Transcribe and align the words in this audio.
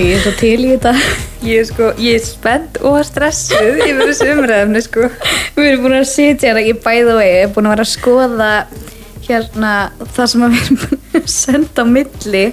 ég 0.00 0.16
er 0.16 0.22
svo 0.24 0.32
til 0.38 0.56
í 0.64 0.72
þetta. 0.72 0.92
Ég 1.44 1.60
er 1.60 1.68
sko, 1.68 1.90
ég 2.00 2.16
er 2.18 2.24
spennt 2.24 2.80
og 2.88 2.96
stressuð 3.06 3.82
yfir 3.84 4.00
þessu 4.08 4.30
umræðumni 4.32 4.82
sko. 4.84 5.10
Við 5.58 5.68
erum 5.68 5.84
búin 5.84 5.96
að 5.98 6.08
sitja 6.10 6.50
hérna 6.50 6.64
í 6.64 6.74
bæðu 6.84 7.16
vegi, 7.18 7.34
ég 7.34 7.46
er 7.46 7.54
búin 7.54 7.68
að 7.68 7.74
vera 7.74 7.86
að 7.86 7.92
skoða 7.92 8.50
hérna 9.24 9.72
það 10.16 10.30
sem 10.32 10.44
við 10.44 10.56
erum 10.60 10.80
búin 10.82 11.18
að 11.20 11.28
senda 11.34 11.84
á 11.84 11.86
milli 11.88 12.44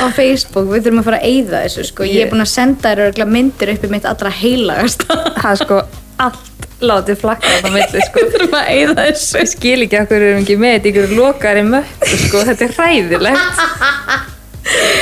á 0.00 0.04
Facebook, 0.16 0.70
við 0.70 0.86
þurfum 0.86 1.02
að 1.02 1.08
fara 1.08 1.20
að 1.20 1.28
eyða 1.30 1.62
þessu 1.64 1.86
sko, 1.90 2.08
ég 2.08 2.24
er 2.24 2.32
búin 2.32 2.44
að 2.44 2.52
senda 2.52 2.90
þér 2.90 3.04
örgulega 3.08 3.34
myndir 3.36 3.72
upp 3.74 3.84
í 3.84 3.92
mitt 3.92 4.08
allra 4.08 4.34
heilagast 4.38 5.06
Það 5.08 5.50
er 5.50 5.60
sko 5.64 5.80
allt 6.24 6.68
látið 6.84 7.20
flakka 7.20 7.48
á 7.48 7.56
það 7.64 7.74
milli 7.78 8.04
sko. 8.04 8.20
Við 8.20 8.32
þurfum 8.34 8.56
að 8.60 8.70
eyða 8.74 8.94
þessu. 9.00 9.40
Ég 9.40 9.50
skil 9.54 9.76
ekki 9.86 9.98
að 9.98 10.08
hverju 10.12 10.30
erum 10.30 10.44
ekki 10.44 10.60
með 10.60 10.76
þetta 10.76 10.90
ykkur 10.92 11.18
lokari 11.18 11.66
möttu 11.68 12.22
sko, 12.26 12.44
þetta 12.50 12.68
er 12.68 12.78
hræðilegt 12.78 14.32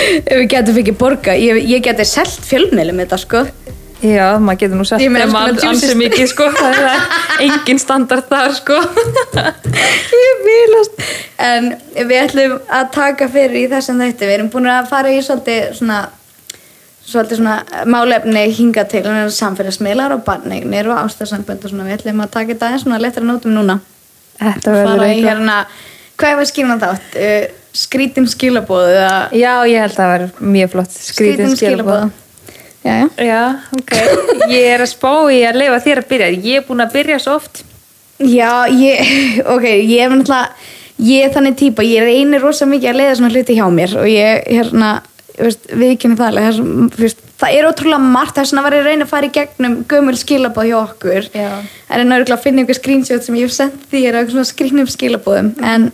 ef 0.03 0.37
við 0.37 0.49
getum 0.53 0.79
fikið 0.79 0.99
borga, 1.01 1.37
ég, 1.39 1.63
ég 1.69 1.85
geti 1.85 2.07
selt 2.09 2.47
fjölmiðlum 2.47 3.03
þetta 3.05 3.19
sko. 3.21 3.45
Já, 4.03 4.35
maður 4.43 4.59
getur 4.65 4.81
nú 4.81 4.87
meina, 5.15 5.27
þeim 5.27 5.31
sko, 5.31 5.41
að 5.41 5.53
juicy 5.53 5.69
ansi 5.69 5.99
mikið 6.01 6.31
sko, 6.33 6.47
það 6.59 6.79
er 6.81 7.45
engin 7.47 7.79
standard 7.79 8.27
þar 8.31 8.57
sko. 8.57 8.79
Ég 10.23 10.43
vilast 10.47 11.05
en 11.43 11.69
við 11.95 12.17
ætlum 12.19 12.57
að 12.67 12.91
taka 12.97 13.29
fyrir 13.31 13.61
í 13.61 13.69
þessum 13.71 14.03
þætti, 14.03 14.27
við 14.27 14.35
erum 14.39 14.51
búin 14.51 14.67
að 14.73 14.91
fara 14.91 15.15
í 15.15 15.23
svolítið 15.23 15.79
svona 15.79 16.01
svolítið 17.07 17.43
svona 17.43 17.85
málefni 17.91 18.45
hinga 18.57 18.85
til 18.91 19.05
samfélagsmiðlar 19.39 20.17
og 20.17 20.27
barnegnir 20.27 20.91
og 20.91 20.99
ástæðsambönd 21.05 21.63
og 21.63 21.73
svona. 21.73 21.87
Við 21.87 22.01
ætlum 22.01 22.23
að 22.27 22.35
taka 22.35 22.53
þetta 22.53 22.69
aðeins 22.69 22.87
svona 22.87 23.01
lettra 23.03 23.27
nótum 23.27 23.55
núna. 23.55 23.79
Hérna 24.43 25.63
hvað 26.19 26.43
er 26.43 26.49
skilna 26.51 26.79
þátt 26.83 27.19
skrítin 27.73 28.29
skilabóð 28.31 28.91
Já, 29.37 29.53
ég 29.69 29.79
held 29.81 29.95
að 29.95 29.99
það 29.99 30.13
verður 30.15 30.53
mjög 30.57 30.75
flott. 30.75 30.99
Skrítin 31.07 31.57
skilabóð 31.57 32.05
já, 32.83 32.93
já. 32.93 33.09
Já, 33.23 33.43
ok, 33.79 33.95
ég 34.57 34.69
er 34.75 34.85
að 34.85 34.93
spá 34.93 35.13
í 35.33 35.43
að 35.47 35.61
leifa 35.63 35.83
þér 35.87 36.03
að 36.03 36.09
byrja. 36.13 36.31
Ég 36.43 36.61
er 36.61 36.67
búin 36.67 36.85
að 36.85 36.97
byrja 36.97 37.19
svo 37.23 37.39
oft. 37.39 37.63
Já, 38.23 38.53
ég 38.75 39.15
ok, 39.55 39.67
ég 39.67 39.99
er 40.05 40.13
náttúrulega 40.13 40.71
ég 41.03 41.27
er 41.27 41.33
þannig 41.35 41.57
típa, 41.59 41.87
ég 41.87 42.05
reynir 42.07 42.43
rosa 42.43 42.69
mikið 42.69 42.93
að 42.93 43.01
leiða 43.01 43.17
svona 43.19 43.33
hluti 43.33 43.57
hjá 43.57 43.65
mér 43.75 43.97
og 43.99 44.09
ég 44.11 44.45
hérna 44.51 44.91
veist, 45.39 45.65
viðkynni 45.73 46.19
það 46.19 46.29
alveg 46.29 47.17
það 47.43 47.57
er 47.57 47.67
ótrúlega 47.67 48.13
margt 48.13 48.37
þess 48.39 48.55
að 48.55 48.67
vera 48.69 48.83
að 48.83 48.89
reyna 48.91 49.07
að 49.07 49.11
fara 49.11 49.29
í 49.29 49.33
gegnum 49.35 49.79
gömul 49.91 50.15
skilabóð 50.19 50.69
hjá 50.69 50.77
okkur. 50.83 51.31
Já. 51.35 51.51
en 51.89 52.05
en 52.05 52.15
örgulega 52.19 52.39
að 52.39 52.45
finna 52.45 52.63
einhver 52.63 52.79
screenshot 52.79 53.27
sem 53.27 53.39
ég 53.41 53.49
hef 53.49 53.57
sendt 53.57 53.89
þér 53.91 54.21
á 54.21 54.23
svona 54.29 54.47
skrýnum 54.47 54.91
skilabóðum 54.91 55.53
en 55.59 55.91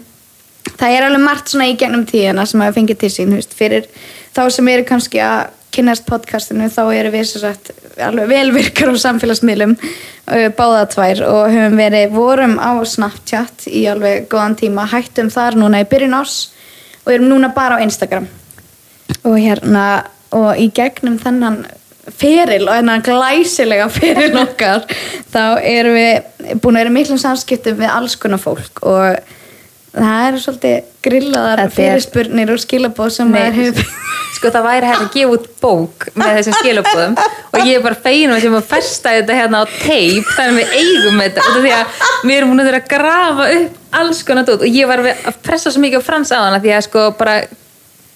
það 0.79 0.95
er 0.95 1.07
alveg 1.09 1.25
margt 1.25 1.53
svona 1.53 1.69
í 1.71 1.77
gegnum 1.79 2.07
tíðina 2.09 2.47
sem 2.49 2.63
að 2.65 2.77
fengið 2.79 3.01
til 3.03 3.13
sín 3.15 3.37
veist, 3.37 3.55
fyrir 3.57 3.89
þá 4.37 4.43
sem 4.55 4.69
eru 4.73 4.87
kannski 4.89 5.23
að 5.25 5.55
kynnast 5.75 6.07
podcastinu 6.09 6.69
þá 6.73 6.83
eru 6.97 7.13
við 7.13 7.27
svo 7.29 7.43
sagt 7.43 7.73
alveg 8.03 8.31
velvirkar 8.31 8.93
á 8.95 8.97
samfélagsmiðlum 9.05 9.75
uh, 9.79 10.49
báða 10.57 10.85
tvær 10.95 11.25
og 11.29 11.49
höfum 11.53 11.79
verið 11.79 12.15
vorum 12.15 12.57
á 12.57 12.73
Snapchat 12.89 13.69
í 13.71 13.85
alveg 13.91 14.29
góðan 14.33 14.57
tíma, 14.59 14.87
hættum 14.89 15.31
þar 15.33 15.59
núna 15.61 15.83
í 15.85 15.89
byrjun 15.89 16.17
ás 16.19 16.39
og 17.05 17.13
erum 17.15 17.29
núna 17.31 17.53
bara 17.55 17.79
á 17.81 17.85
Instagram. 17.85 18.29
Og 19.25 19.37
hérna 19.41 19.85
og 20.37 20.59
í 20.61 20.69
gegnum 20.75 21.17
þennan 21.21 21.63
feril 22.19 22.67
og 22.67 22.75
þennan 22.75 23.05
glæsilega 23.05 23.89
feril 23.93 24.37
okkar 24.47 24.87
þá 25.33 25.61
erum 25.61 25.97
við 25.97 26.61
búin 26.63 26.77
að 26.77 26.83
vera 26.85 26.95
miklum 26.95 27.21
samskiptum 27.21 27.79
við 27.81 27.93
alls 27.93 28.17
konar 28.21 28.41
fólk 28.41 28.83
og 28.89 29.37
það 29.99 30.27
eru 30.29 30.41
svolítið 30.45 30.77
grillaðar 31.09 31.63
er- 31.65 31.73
fyrirspurnir 31.79 32.53
og 32.55 32.63
skilabóð 32.63 33.11
sem 33.19 33.31
Nei, 33.33 33.41
maður 33.41 33.59
hefur 33.63 33.97
Sko 34.39 34.51
það 34.55 34.67
væri 34.69 34.87
hægt 34.87 35.01
að 35.03 35.15
gefa 35.15 35.35
út 35.35 35.47
bók 35.63 36.05
með 36.21 36.35
þessum 36.37 36.57
skilabóðum 36.61 37.15
og 37.19 37.63
ég 37.67 37.79
er 37.79 37.83
bara 37.83 37.97
fegin 38.05 38.31
með 38.31 38.43
sem 38.45 38.57
að 38.59 38.67
festa 38.71 39.15
þetta 39.17 39.39
hérna 39.39 39.63
á 39.63 39.65
teip 39.83 40.29
þannig 40.37 40.53
að 40.53 40.59
við 40.59 40.75
eigum 40.79 41.23
þetta 41.25 41.47
af 41.49 41.57
því 41.65 41.73
að 41.75 42.05
við 42.29 42.35
erum 42.37 42.53
búin 42.53 42.63
að 42.63 42.69
þurfa 42.69 42.83
að 42.83 42.91
grafa 42.93 43.47
upp 43.57 43.97
alls 44.03 44.21
konar 44.29 44.47
dót 44.47 44.63
og 44.69 44.77
ég 44.79 44.91
var 44.93 45.03
að 45.09 45.41
pressa 45.43 45.73
svo 45.75 45.83
mikið 45.83 46.05
á 46.05 46.09
frans 46.11 46.31
á 46.31 46.39
hana 46.45 46.61
því 46.63 46.75
að 46.77 46.85
sko 46.87 47.07
bara 47.19 47.39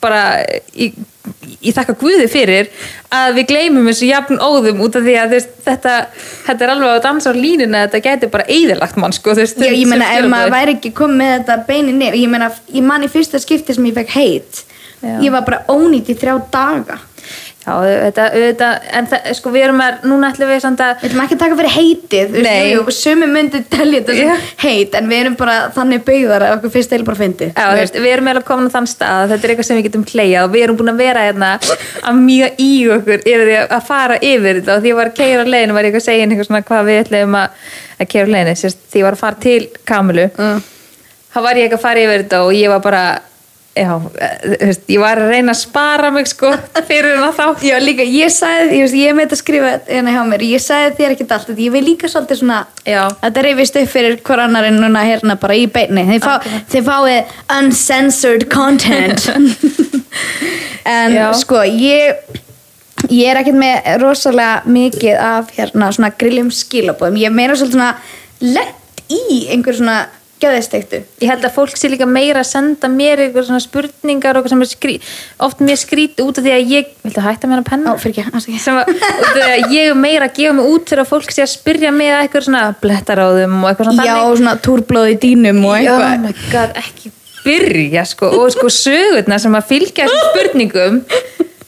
bara 0.05 0.21
ég, 0.77 0.95
ég 1.63 1.77
þakka 1.77 1.95
Guði 2.01 2.27
fyrir 2.31 2.71
að 3.13 3.39
við 3.39 3.49
gleymum 3.53 3.89
þessu 3.91 4.09
jafn 4.09 4.41
óðum 4.43 4.83
út 4.85 4.99
af 4.99 5.07
því 5.07 5.15
að 5.21 5.37
veist, 5.37 5.55
þetta, 5.67 5.95
þetta 6.49 6.67
er 6.67 6.75
alveg 6.75 6.95
að 6.97 7.03
dansa 7.07 7.33
á 7.33 7.35
línuna 7.37 7.85
þetta 7.87 8.03
gæti 8.09 8.31
bara 8.33 8.49
eðilagt 8.51 8.99
mann 9.01 9.15
sko, 9.17 9.37
veist, 9.39 9.63
Já, 9.63 9.71
ég 9.71 9.89
meina 9.91 10.11
ef 10.17 10.29
maður 10.33 10.55
væri 10.57 10.77
ekki 10.77 10.93
komið 10.99 11.23
með 11.23 11.33
þetta 11.37 11.59
beini 11.71 11.97
nefn, 11.97 12.19
ég 12.19 12.35
meina, 12.35 12.51
ég 12.75 12.87
man 12.87 13.07
í 13.07 13.11
fyrsta 13.13 13.41
skipti 13.43 13.77
sem 13.77 13.89
ég 13.91 13.97
fekk 14.01 14.15
heit, 14.17 14.65
Já. 15.03 15.17
ég 15.23 15.35
var 15.35 15.47
bara 15.47 15.63
ónýtt 15.73 16.13
í 16.13 16.19
þrjá 16.19 16.37
daga. 16.53 17.01
Já, 17.63 17.75
þetta, 17.87 18.25
þetta, 18.35 18.69
en 18.99 19.07
það, 19.07 19.27
sko 19.39 19.51
við 19.55 19.65
erum 19.69 19.81
að, 19.85 19.99
núna 20.11 20.31
ætlum 20.33 20.49
við 20.51 20.63
samt 20.65 20.81
að 20.83 20.97
Við 21.03 21.13
ætlum 21.13 21.21
ekki 21.23 21.37
að 21.37 21.43
taka 21.45 21.59
fyrir 21.61 21.75
heitið, 21.77 22.33
þú 22.33 22.41
veist, 22.43 22.71
jú, 22.73 22.95
sumi 22.97 23.29
myndi 23.31 23.61
telja 23.71 24.01
þetta 24.01 24.17
sem 24.19 24.49
heit, 24.65 24.97
en 24.99 25.11
við 25.13 25.21
erum 25.23 25.37
bara 25.39 25.55
þannig 25.77 26.03
byggðar 26.09 26.45
að 26.49 26.55
okkur 26.57 26.73
fyrst 26.75 26.97
eil 26.97 27.05
bara 27.07 27.21
fyndi. 27.21 27.49
Já, 27.55 27.63
þú 27.69 27.79
veist, 27.79 28.01
við 28.03 28.15
erum 28.17 28.31
eiginlega 28.33 28.49
komin 28.51 28.67
á 28.67 28.75
þann 28.75 28.91
stað 28.91 29.21
að 29.23 29.35
þetta 29.37 29.47
er 29.49 29.55
eitthvað 29.55 29.69
sem 29.71 29.79
við 29.79 29.87
getum 29.89 30.05
hleyjað 30.11 30.49
og 30.49 30.53
við 30.57 30.67
erum 30.67 30.81
búin 30.83 30.93
að 30.95 31.03
vera 31.05 31.25
hérna 31.29 31.53
að 32.11 32.21
mjög 32.27 32.61
í 32.67 32.71
okkur 32.99 33.23
yfir 33.23 33.47
því 33.53 33.57
að 33.63 33.87
fara 33.93 34.19
yfir 34.19 34.59
þetta. 34.59 34.75
Og 34.77 34.83
því 34.83 34.93
ég 34.93 34.99
var 34.99 35.13
að 35.13 35.17
keira 35.23 35.47
leiðinu 35.55 35.79
var 35.79 35.89
ég 35.93 35.99
að 36.03 36.07
segja 36.11 36.27
eitthvað 36.27 36.51
svona 36.51 36.65
hvað 36.73 36.87
við 36.91 37.01
ætlum 37.07 37.39
að, 37.39 37.59
að 38.03 38.11
keira 38.17 38.33
leiðinu 38.35 38.59
sérst, 38.65 38.83
því 38.91 39.03
ég 39.05 39.07
var 39.07 39.17
að 39.21 39.23
fara 39.23 39.43
til 39.47 39.61
Kamilu 39.87 40.29
Mm. 40.33 40.63
þá 41.33 41.39
var 41.47 41.57
ég 41.63 41.69
ekki 41.71 41.79
að 41.79 41.85
fara 41.87 42.03
yfir 42.03 42.23
þetta 42.27 42.43
og 42.47 42.51
ég 42.59 42.69
var 42.75 42.83
bara 42.85 43.03
já, 43.75 44.01
eh, 44.21 44.57
veist, 44.61 44.83
ég 44.89 45.01
var 45.01 45.21
að 45.21 45.31
reyna 45.33 45.55
að 45.55 45.61
spara 45.63 46.11
mig 46.13 46.29
sko 46.29 46.51
fyrir 46.89 47.15
hérna 47.15 47.31
þá 47.37 47.65
Já, 47.65 47.79
líka, 47.81 48.05
ég 48.05 48.33
sagði, 48.33 48.77
ég, 48.77 48.85
veist, 48.85 48.99
ég 48.99 49.17
með 49.17 49.27
þetta 49.27 49.39
skrifa 49.41 49.73
hérna 49.87 50.15
hjá 50.17 50.21
mér, 50.29 50.45
ég 50.51 50.63
sagði 50.63 50.93
þér 50.99 51.15
ekkert 51.17 51.35
allt, 51.37 51.53
ég 51.57 51.75
vil 51.75 51.83
líka 51.87 52.11
svolítið 52.13 52.43
svona, 52.43 52.61
Já. 52.85 53.03
þetta 53.23 53.47
reyfist 53.49 53.81
upp 53.81 53.91
fyrir 53.95 54.19
hver 54.29 54.45
annarinn 54.45 54.81
núna 54.83 55.05
hérna 55.09 55.39
bara 55.41 55.57
í 55.57 55.67
beinni, 55.73 56.05
þið, 56.11 56.27
fá, 56.27 56.55
þið 56.75 56.87
fáið 56.91 57.35
uncensored 57.59 58.49
content. 58.53 59.29
en 60.99 61.17
Já. 61.17 61.27
sko, 61.41 61.63
ég, 61.65 62.41
ég 63.09 63.33
er 63.33 63.41
ekkert 63.41 63.61
með 63.63 63.93
rosalega 64.05 64.63
mikið 64.69 65.17
af 65.17 65.53
hérna 65.57 65.93
svona 65.95 66.13
grilljum 66.21 66.53
skilabóðum, 66.53 67.23
ég 67.25 67.33
meira 67.33 67.57
svolítið 67.57 67.81
svona 67.81 67.95
lett 68.43 69.07
í 69.13 69.47
einhver 69.53 69.77
svona 69.77 70.03
geðistektu. 70.43 71.01
ég 71.23 71.31
held 71.31 71.47
að 71.47 71.55
fólk 71.57 71.79
sé 71.79 71.91
líka 71.93 72.09
meira 72.09 72.43
að 72.43 72.51
senda 72.51 72.91
mér 72.93 73.23
eitthvað 73.25 73.47
svona 73.49 73.63
spurningar 73.63 74.37
og 74.37 74.43
eitthvað 74.43 74.67
sem 74.69 74.91
er 74.91 75.15
oft 75.47 75.63
mér 75.65 75.81
skríti 75.81 76.27
út 76.27 76.39
af 76.39 76.47
því 76.47 76.55
að 76.57 76.75
ég 76.75 76.93
viltu 77.05 77.25
hætta 77.25 77.49
með 77.49 77.57
hana 77.57 77.69
penna? 77.71 77.95
Ó, 77.95 78.01
fyrir 78.03 78.19
ekki, 78.19 78.35
aðsaki. 78.35 78.59
sem 78.63 78.81
að, 78.81 78.93
út 78.93 79.31
af 79.31 79.33
því 79.39 79.47
að 79.47 79.75
ég 79.77 79.91
er 79.93 79.99
meira 80.03 80.29
að 80.29 80.37
gefa 80.41 80.59
mig 80.59 80.75
út 80.75 80.93
fyrir 80.93 81.05
að 81.05 81.11
fólk 81.15 81.35
sé 81.35 81.47
að 81.47 81.53
spyrja 81.55 81.95
mig 81.95 82.13
að 82.13 82.27
eitthvað 82.27 82.47
svona 82.49 82.65
blettaráðum 82.83 83.59
og 83.63 83.71
eitthvað 83.71 83.91
svona 83.91 84.07
Já, 84.11 84.19
svona 84.43 84.55
túrblóð 84.67 85.11
í 85.15 85.19
dýnum 85.27 85.65
og 85.65 85.73
oh 85.73 85.81
eitthvað. 85.81 86.27
my 86.27 86.37
god, 86.53 86.79
ekki 86.83 87.13
byrja 87.43 88.05
sko, 88.07 88.29
og 88.39 88.53
sko 88.55 88.71
sögurna 88.71 89.39
sem 89.43 89.57
að 89.59 89.71
fylgja 89.73 90.07
þessum 90.07 90.29
spurningum 90.31 91.01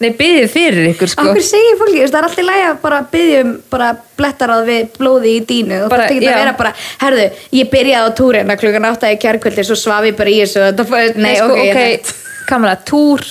nei, 0.02 0.10
byggðið 0.18 0.48
fyrir 0.52 0.88
ykkur 0.92 1.12
sko. 1.12 1.26
Akkur 1.28 1.44
segir 1.46 1.78
fólki, 1.80 2.00
það 2.02 2.18
er 2.20 2.28
alltaf 2.28 2.48
lagi 2.48 2.64
að 2.70 2.80
bara 2.82 2.98
byggja 3.12 3.44
um 3.44 3.52
bara 3.70 3.90
blettaráð 4.18 4.64
við 4.70 4.82
blóði 4.98 5.36
í 5.36 5.44
dínu 5.48 5.78
og 5.84 5.94
þetta 5.94 6.10
getur 6.16 6.32
að 6.32 6.40
vera 6.42 6.56
bara, 6.58 6.74
herðu, 7.04 7.28
ég 7.60 7.70
byrjaði 7.72 8.10
á 8.10 8.16
túrina 8.18 8.58
klukkan 8.60 8.88
átta 8.90 9.12
í 9.14 9.20
kjærkvöldi, 9.22 9.66
svo 9.68 9.78
svaf 9.78 10.08
ég 10.08 10.18
bara 10.18 10.34
í 10.34 10.40
þessu. 10.42 10.66
Og 10.70 10.90
fór, 10.90 11.14
nei, 11.20 11.32
sko, 11.38 11.52
ok, 11.54 11.62
ég 11.62 11.78
ok, 11.78 12.12
kamera, 12.50 12.76
túr 12.90 13.24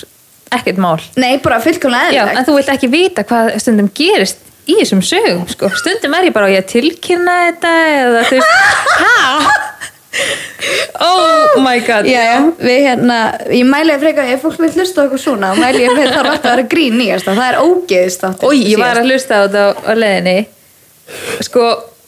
ekkert 0.54 0.80
mál. 0.82 0.98
Nei, 1.18 1.36
bara 1.42 1.60
fullkomlega 1.62 2.12
Já, 2.14 2.22
eðlilegt. 2.24 2.40
en 2.40 2.48
þú 2.48 2.56
vilt 2.60 2.72
ekki 2.76 2.90
vita 2.92 3.24
hvað 3.26 3.54
stundum 3.62 3.90
gerist 3.96 4.42
í 4.70 4.78
þessum 4.78 5.02
sögum 5.04 5.44
sko. 5.50 5.68
stundum 5.80 6.14
er 6.16 6.30
ég 6.30 6.34
bara 6.36 6.48
á 6.48 6.54
ég 6.54 6.66
tilkynna 6.70 7.34
þetta 7.48 7.72
eða 7.98 8.22
þú 8.30 8.38
veist 8.38 8.52
hæ? 9.02 9.93
Oh 11.00 11.62
my 11.62 11.80
god 11.86 12.06
Já, 12.08 12.20
já, 12.28 12.36
við 12.58 12.80
hérna, 12.88 13.18
ég 13.52 13.66
mæli 13.68 13.94
að 13.94 14.04
freka, 14.06 14.26
ef 14.34 14.44
fólk 14.44 14.60
vil 14.62 14.70
hlusta 14.76 15.06
okkur 15.06 15.20
svona, 15.20 15.54
þá 15.54 15.62
mæli 15.64 15.82
ég 15.84 15.90
að 15.90 16.02
það 16.02 16.20
alltaf 16.20 16.44
að 16.44 16.52
vera 16.52 16.66
grín 16.74 16.98
nýjast, 17.00 17.30
það 17.30 17.48
er 17.48 17.58
ógeðist. 17.64 18.28
Ói, 18.44 18.60
ég 18.70 18.78
var 18.80 19.00
að 19.00 19.10
hlusta 19.10 19.40
á 19.40 19.42
þetta 19.44 19.64
á, 19.74 19.92
leiðinni. 19.98 20.36
Sko 21.44 21.64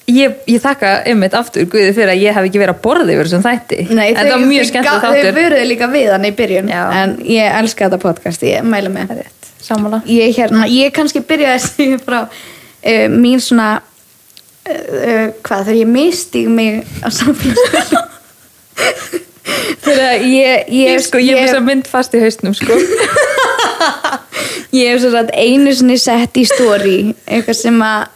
ég, 0.08 0.37
ég 0.49 0.62
þakka 0.62 0.93
einmitt 1.11 1.35
aftur 1.37 1.67
Guði 1.70 1.91
fyrir 1.97 2.12
að 2.14 2.23
ég 2.23 2.37
hef 2.37 2.47
ekki 2.49 2.61
verið 2.62 2.76
að 2.76 2.82
borða 2.87 3.11
yfir 3.12 3.29
þessum 3.29 3.44
þætti. 3.44 3.81
Nei, 3.91 4.06
en 4.12 4.20
það 4.20 4.31
var 4.32 4.47
mjög 4.53 4.69
skemmt 4.70 4.88
Þau 4.93 5.00
þáttur. 5.06 5.32
vöruðu 5.41 5.67
líka 5.73 5.91
við 5.93 6.12
hann 6.14 6.29
í 6.29 6.32
byrjun, 6.38 6.70
Já. 6.73 6.85
en 7.03 7.17
ég 7.26 7.58
elska 7.61 7.88
þetta 7.88 8.00
podcast, 8.06 8.47
ég 8.47 8.64
mæli 8.64 8.93
með. 8.94 9.19
Rétt, 9.20 9.50
sammála. 9.67 10.00
Ég 10.08 10.38
hérna, 10.38 10.64
ég 10.70 10.94
kannski 10.97 11.25
byrjaði 11.26 11.58
að 11.58 11.67
segja 11.67 12.00
frá 12.06 12.20
uh, 12.23 13.06
mín 13.12 13.43
svona 13.43 13.69
uh, 14.70 15.29
hvað 15.43 15.69
þegar 15.69 15.81
ég 15.81 15.91
misti 15.91 16.47
mig 16.50 16.81
á 17.03 17.08
samfélagsmiðlum 17.11 17.95
þegar 19.87 20.27
ég 20.27 20.75
ég, 20.75 21.00
sko, 21.05 21.23
ég 21.23 21.38
er 21.38 21.49
þess 21.49 21.61
að 21.61 21.71
mynd 21.71 21.88
fast 21.91 22.17
í 22.17 22.23
hausnum 22.23 22.56
sko. 22.56 22.77
ég 24.81 24.93
hef 24.93 25.00
svo 25.03 25.15
sagt 25.15 25.33
einu 25.37 25.73
sinni 25.77 25.99
sett 26.00 26.37
í 26.37 26.44
story 26.49 26.99
eitthvað 27.25 27.59
sem 27.61 27.81
að 27.87 28.12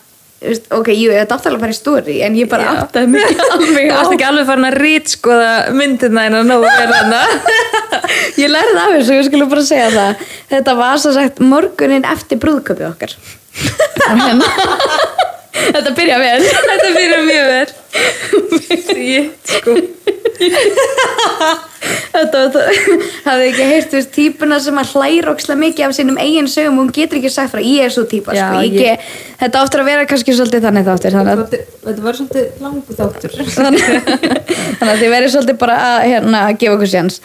ok, 0.72 0.88
jú, 0.96 1.10
þetta 1.12 1.36
átti 1.36 1.50
alveg 1.50 1.58
að 1.58 1.64
fara 1.64 1.74
í 1.74 1.78
stóri 1.78 2.16
en 2.24 2.36
ég 2.38 2.48
bara 2.50 2.74
áttaði 2.80 3.10
mig 3.12 3.42
alveg 3.44 3.90
á 3.92 3.96
varst 3.98 4.14
ekki 4.16 4.28
alveg 4.28 4.48
farin 4.48 4.68
að 4.70 4.78
rítskoða 4.80 5.50
myndina 5.76 6.26
en 6.28 6.38
að 6.40 6.48
nógu 6.48 6.70
er 6.70 6.94
þarna? 6.94 7.22
Ég 8.40 8.48
lærði 8.50 8.78
af 8.80 8.92
þessu, 8.94 9.16
ég 9.18 9.26
skulle 9.26 9.46
bara 9.50 9.62
segja 9.66 9.88
það. 9.92 10.22
Þetta 10.50 10.74
var 10.78 11.00
svo 11.02 11.12
sagt 11.14 11.40
morgunin 11.44 12.06
eftir 12.08 12.38
brúðköpi 12.42 12.86
okkar. 12.88 13.12
Og 14.06 14.22
hérna 14.22 15.28
þetta 15.54 15.94
byrja 15.98 16.18
vel 16.22 16.42
Þetta 16.46 16.90
fyrir 16.96 17.24
mjög 17.26 17.46
vel 17.54 17.68
Shit, 18.80 19.54
sko 19.56 19.72
þetta, 22.10 22.40
hafði 23.24 23.46
ekki 23.50 23.64
heyrt 23.66 23.90
þú 23.92 23.96
veist, 23.98 24.10
típuna 24.14 24.58
sem 24.62 24.78
að 24.80 24.92
hlæra 24.94 25.32
ókslega 25.34 25.60
mikið 25.60 25.86
af 25.86 25.94
sínum 25.96 26.18
eigin 26.20 26.48
sögum 26.50 26.78
og 26.78 26.84
hún 26.86 26.92
getur 26.96 27.18
ekki 27.20 27.30
sagt 27.32 27.52
frá, 27.54 27.60
ég 27.64 27.86
er 27.86 27.94
svo 27.94 28.04
típa 28.10 28.34
Já, 28.36 28.48
sko. 28.50 28.62
ég, 28.66 28.76
ég- 28.84 29.06
þetta 29.40 29.62
áttur 29.64 29.82
að 29.82 29.88
vera 29.90 30.06
kannski 30.10 30.34
svolítið 30.36 30.64
þannig 30.66 30.88
þáttur 30.88 31.16
þannig 31.16 31.32
að, 31.34 31.56
Þetta 31.86 32.04
var 32.06 32.18
svolítið 32.20 32.44
langu 32.64 32.98
þáttur 33.00 33.30
þannig, 33.56 33.86
þannig 34.80 34.92
að 34.94 35.00
þið 35.04 35.14
verið 35.16 35.34
svolítið 35.36 35.60
bara 35.64 35.78
að 35.86 35.98
hérna, 36.10 36.42
gefa 36.60 36.76
okkur 36.76 36.92
séns 36.94 37.20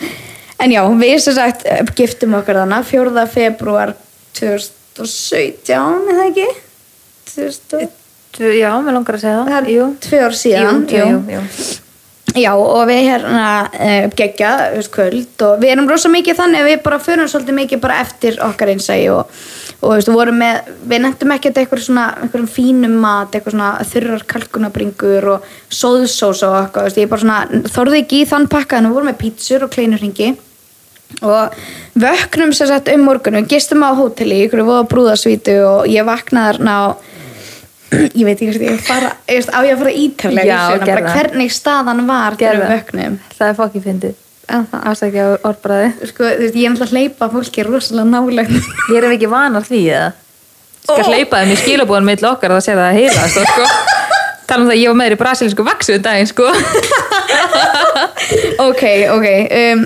en 0.66 0.75
já, 0.75 0.81
við 1.04 1.18
sem 1.25 1.36
sagt 1.38 1.66
eh, 1.68 1.83
giftum 2.00 2.38
okkar 2.39 2.62
þannig 2.63 2.89
4. 2.94 3.27
februar 3.36 3.94
2017 4.39 6.10
er 6.10 6.19
það 6.22 6.27
ekki? 6.31 6.50
2000, 7.36 7.89
Já, 8.35 8.69
mér 8.83 8.97
langar 8.97 9.15
að 9.15 9.23
segja 9.23 9.39
það. 9.39 9.49
Það 9.51 9.57
er 9.57 9.73
Jú, 9.73 9.89
tvö 10.03 10.21
ár 10.25 10.37
síðan. 10.41 10.85
Jú, 10.91 11.09
jú. 11.31 11.43
Já, 12.35 12.51
og 12.51 12.81
við 12.89 13.05
hérna 13.05 13.43
uh, 13.71 14.07
gegja, 14.11 14.49
þú 14.73 14.79
veist, 14.79 14.91
kvöld 14.91 15.43
og 15.45 15.61
við 15.61 15.71
erum 15.71 15.85
rosa 15.87 16.09
mikið 16.11 16.39
þannig 16.41 16.63
að 16.63 16.67
við 16.67 16.81
bara 16.83 16.97
förum 16.99 17.29
svolítið 17.31 17.55
mikið 17.61 17.81
bara 17.85 17.99
eftir 18.03 18.39
okkar 18.43 18.71
einsægi 18.73 19.05
og, 19.13 19.29
og 19.79 20.01
þú 20.03 20.17
veist, 20.17 20.33
með, 20.35 20.73
við 20.91 21.01
nefndum 21.05 21.33
ekkert 21.37 21.61
eitthvað 21.61 21.83
svona, 21.85 22.09
einhverjum 22.25 22.49
fínum 22.51 22.97
mat, 23.05 23.31
eitthvað 23.31 23.55
svona 23.55 23.69
þurrar 23.87 24.27
kalkunabringur 24.33 25.29
og 25.31 25.47
sóðsós 25.71 26.43
og 26.43 26.57
eitthvað, 26.59 26.75
þú 26.75 26.89
veist, 26.89 27.01
ég 27.05 27.13
bara 27.13 27.23
svona 27.23 27.63
þorði 27.77 28.03
ekki 28.03 28.19
í 28.19 28.27
þann 28.33 28.51
pakka 28.51 28.81
en 28.81 28.89
við 28.89 28.99
vorum 28.99 29.11
með 29.13 29.19
pítsur 29.23 29.67
og 29.69 29.75
kleinurringi 29.77 30.33
og 31.23 31.55
vöknum 31.95 32.51
sem 32.51 32.67
sagt 32.67 32.91
um 32.91 33.07
morgunum, 33.07 33.47
gistum 33.47 33.85
á 33.88 33.95
hóteli 33.95 34.43
ykkur 34.43 34.67
voða 34.67 34.88
brúðasvítu 34.91 35.61
og 35.63 35.88
ég 35.88 36.03
vaknaði 36.03 36.57
þarna 36.57 36.79
á 36.83 36.85
ég 37.93 38.25
veit 38.25 38.35
ekki 38.35 38.51
hvort 38.51 38.65
ég 38.65 38.83
fara, 38.85 39.11
ég 39.29 39.49
á 39.49 39.59
ég 39.65 39.73
að 39.75 39.81
fara 39.83 39.95
ítarlega 40.01 40.59
hvernig 41.13 41.53
staðan 41.53 42.05
var 42.07 42.37
þegar 42.39 42.61
við 42.61 42.71
vöknum 42.73 43.17
Það 43.35 43.47
er 43.47 43.57
fokki 43.59 43.81
fyndið. 43.83 44.21
En 44.55 44.67
Afsækja 44.77 45.25
orðbræði 45.41 46.09
sko, 46.11 46.27
veist, 46.27 46.53
ég 46.53 46.67
er 46.67 46.73
náttúrulega 46.73 46.85
að 46.85 46.93
hleypa 46.93 47.29
fólki 47.33 47.65
rosalega 47.65 48.09
nálega 48.11 48.61
Ég 48.93 48.99
er 48.99 49.09
ekki 49.09 49.29
vanar 49.31 49.65
því 49.65 49.81
eða? 49.89 50.11
Skal 50.85 51.01
Ó. 51.01 51.09
hleypa 51.09 51.41
þeim 51.41 51.53
í 51.55 51.59
skilabúan 51.61 52.05
með 52.05 52.27
okkar 52.29 52.53
að 52.53 52.59
það 52.59 52.65
sé 52.67 52.75
það 52.77 52.87
að 52.87 52.99
heyra 52.99 53.23
það 53.23 53.47
sko. 53.53 53.69
Tala 54.49 54.61
um 54.61 54.67
það 54.69 54.75
að 54.75 54.81
ég 54.83 54.91
var 54.91 54.99
með 54.99 55.07
þér 55.07 55.15
í 55.15 55.21
brasilísku 55.23 55.65
vaksu 55.65 55.95
um 55.95 56.05
daginn 56.05 56.29
sko. 56.29 56.51
Ok, 58.65 58.81
ok 59.13 59.25
um, 59.59 59.81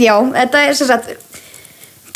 já, 0.00 0.14
þetta 0.34 0.60
er 0.64 0.76
sem 0.76 0.88
sagt 0.88 1.10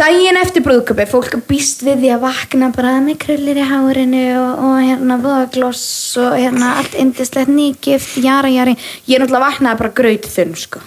daginn 0.03 0.41
eftir 0.41 0.65
brúðköpi 0.67 1.07
fólk 1.11 1.37
býst 1.47 1.85
við 1.87 2.03
því 2.03 2.11
að 2.17 2.25
vakna 2.25 2.73
bara 2.75 2.97
með 3.05 3.21
krullir 3.23 3.61
í 3.63 3.69
hárinu 3.69 4.25
og, 4.41 4.65
og 4.67 4.75
hérna 4.83 5.19
vöðagloss 5.23 5.85
og 6.23 6.35
hérna 6.35 6.75
allt 6.81 6.97
indislegt 6.99 7.53
nýgift, 7.53 8.19
jara 8.25 8.51
jari. 8.51 8.75
Ég 9.07 9.17
er 9.17 9.23
náttúrulega 9.23 9.47
vaknaði 9.47 9.83
bara 9.85 9.95
graut 10.01 10.29
þunn 10.35 10.55
sko. 10.59 10.83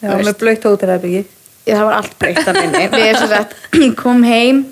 Já, 0.00 0.14
með 0.14 0.34
blöytt 0.40 0.64
hótelherbyggi 0.64 1.26
Ég, 1.68 1.76
það 1.76 1.86
var 1.86 1.96
allt 1.98 2.14
breytt 2.20 2.46
að 2.48 2.58
minni. 2.58 2.84
Við 2.94 3.16
sem 3.18 3.30
sagt, 3.30 3.56
kom 4.00 4.22
heim 4.24 4.62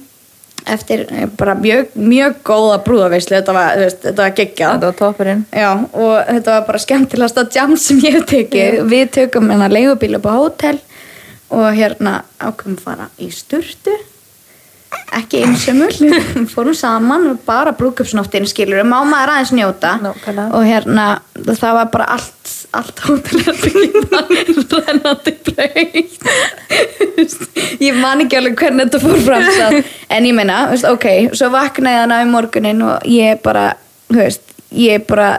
eftir 0.68 1.04
eh, 1.14 1.28
bara 1.38 1.54
mjög, 1.58 1.92
mjög 2.00 2.38
góða 2.48 2.78
brúðaveislu. 2.86 3.36
Þetta 3.36 3.54
var, 3.56 3.82
var 4.18 4.32
geggjað. 4.38 4.72
Þetta 4.72 4.88
var 4.88 4.98
toppurinn. 5.02 5.44
Og 5.92 6.14
þetta 6.30 6.54
var 6.54 6.66
bara 6.70 6.82
skemmtilegasta 6.82 7.46
jam 7.54 7.76
sem 7.80 8.00
ég 8.06 8.18
hef 8.18 8.28
tekið. 8.30 8.80
Við 8.88 9.10
tökum 9.18 9.52
hérna 9.52 9.70
leigubíl 9.72 10.16
upp 10.18 10.30
á 10.30 10.34
hótel 10.38 10.78
og 11.50 11.66
hérna 11.76 12.22
ákveðum 12.40 12.78
fara 12.82 13.08
í 13.18 13.30
sturtu. 13.32 13.94
Ekki 15.12 15.42
einsömmul, 15.44 15.92
fórum 16.52 16.74
saman 16.76 17.26
og 17.30 17.40
bara 17.44 17.74
brúkupsnóttin 17.76 18.46
skilur 18.48 18.80
má 18.88 18.96
maður 19.04 19.34
aðeins 19.34 19.52
njóta 19.56 19.90
Nákvæmlega. 20.00 20.46
og 20.56 20.64
hérna 20.64 21.04
það 21.48 21.74
var 21.76 21.90
bara 21.92 22.06
allt, 22.16 22.52
allt 22.76 23.02
hótelherbyggina 23.04 24.22
rennandi 24.86 25.34
blöyt 25.44 26.24
ég 27.86 28.00
man 28.00 28.24
ekki 28.24 28.40
alveg 28.40 28.56
hvernig 28.62 28.88
þetta 28.88 29.02
fór 29.04 29.20
fram 29.26 29.44
samt. 29.58 29.92
en 30.08 30.28
ég 30.30 30.36
meina, 30.36 30.58
veist, 30.72 30.88
ok 30.88 31.36
svo 31.36 31.50
vaknaði 31.52 32.02
hann 32.02 32.16
á 32.16 32.18
morgunin 32.28 32.84
og 32.88 33.04
ég 33.08 33.42
bara 33.44 33.70
veist, 34.12 34.44
ég 34.72 35.04
bara 35.08 35.34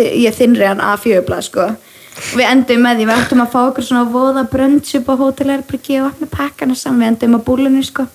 ég 0.00 0.32
þinnri 0.36 0.68
hann 0.68 0.80
að 0.84 1.04
fjögubla 1.04 1.42
sko 1.44 1.68
við 2.34 2.44
endum 2.48 2.84
með 2.84 3.00
því, 3.00 3.08
við 3.08 3.22
ættum 3.22 3.44
að 3.44 3.54
fá 3.54 3.60
okkur 3.62 3.88
svona 3.88 4.10
voða 4.12 4.44
brönds 4.50 4.94
upp 4.98 5.08
á 5.12 5.14
hótelherbyggi 5.22 6.02
og 6.02 6.10
opna 6.12 6.30
pakkana 6.32 6.76
saman, 6.78 7.00
við 7.04 7.10
endum 7.12 7.38
að 7.38 7.48
búlunni 7.48 7.86
sko 7.86 8.06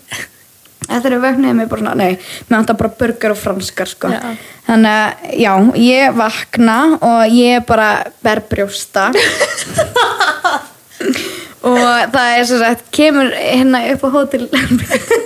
Þegar 0.84 1.16
við 1.16 1.24
vöknuðum 1.24 1.62
ég 1.64 1.70
bara 1.72 1.82
svona, 1.82 1.94
nei, 1.96 2.18
mér 2.48 2.58
vantar 2.58 2.78
bara 2.80 2.92
burger 3.00 3.34
og 3.34 3.40
franskar, 3.40 3.90
sko. 3.90 4.12
Já. 4.12 4.34
Þannig 4.68 4.98
að, 5.00 5.24
já, 5.40 5.54
ég 5.80 6.18
vakna 6.18 6.78
og 7.00 7.36
ég 7.38 7.66
bara 7.68 7.88
ber 8.26 8.44
brjósta. 8.50 9.08
og 11.72 11.80
það 12.14 12.28
er 12.28 12.48
svo 12.50 12.60
sagt, 12.62 12.88
kemur 12.96 13.32
hérna 13.32 13.86
upp 13.94 14.04
á 14.04 14.10
hótel 14.18 14.48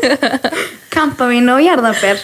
kampavín 0.95 1.49
og 1.53 1.63
jarðarber. 1.65 2.21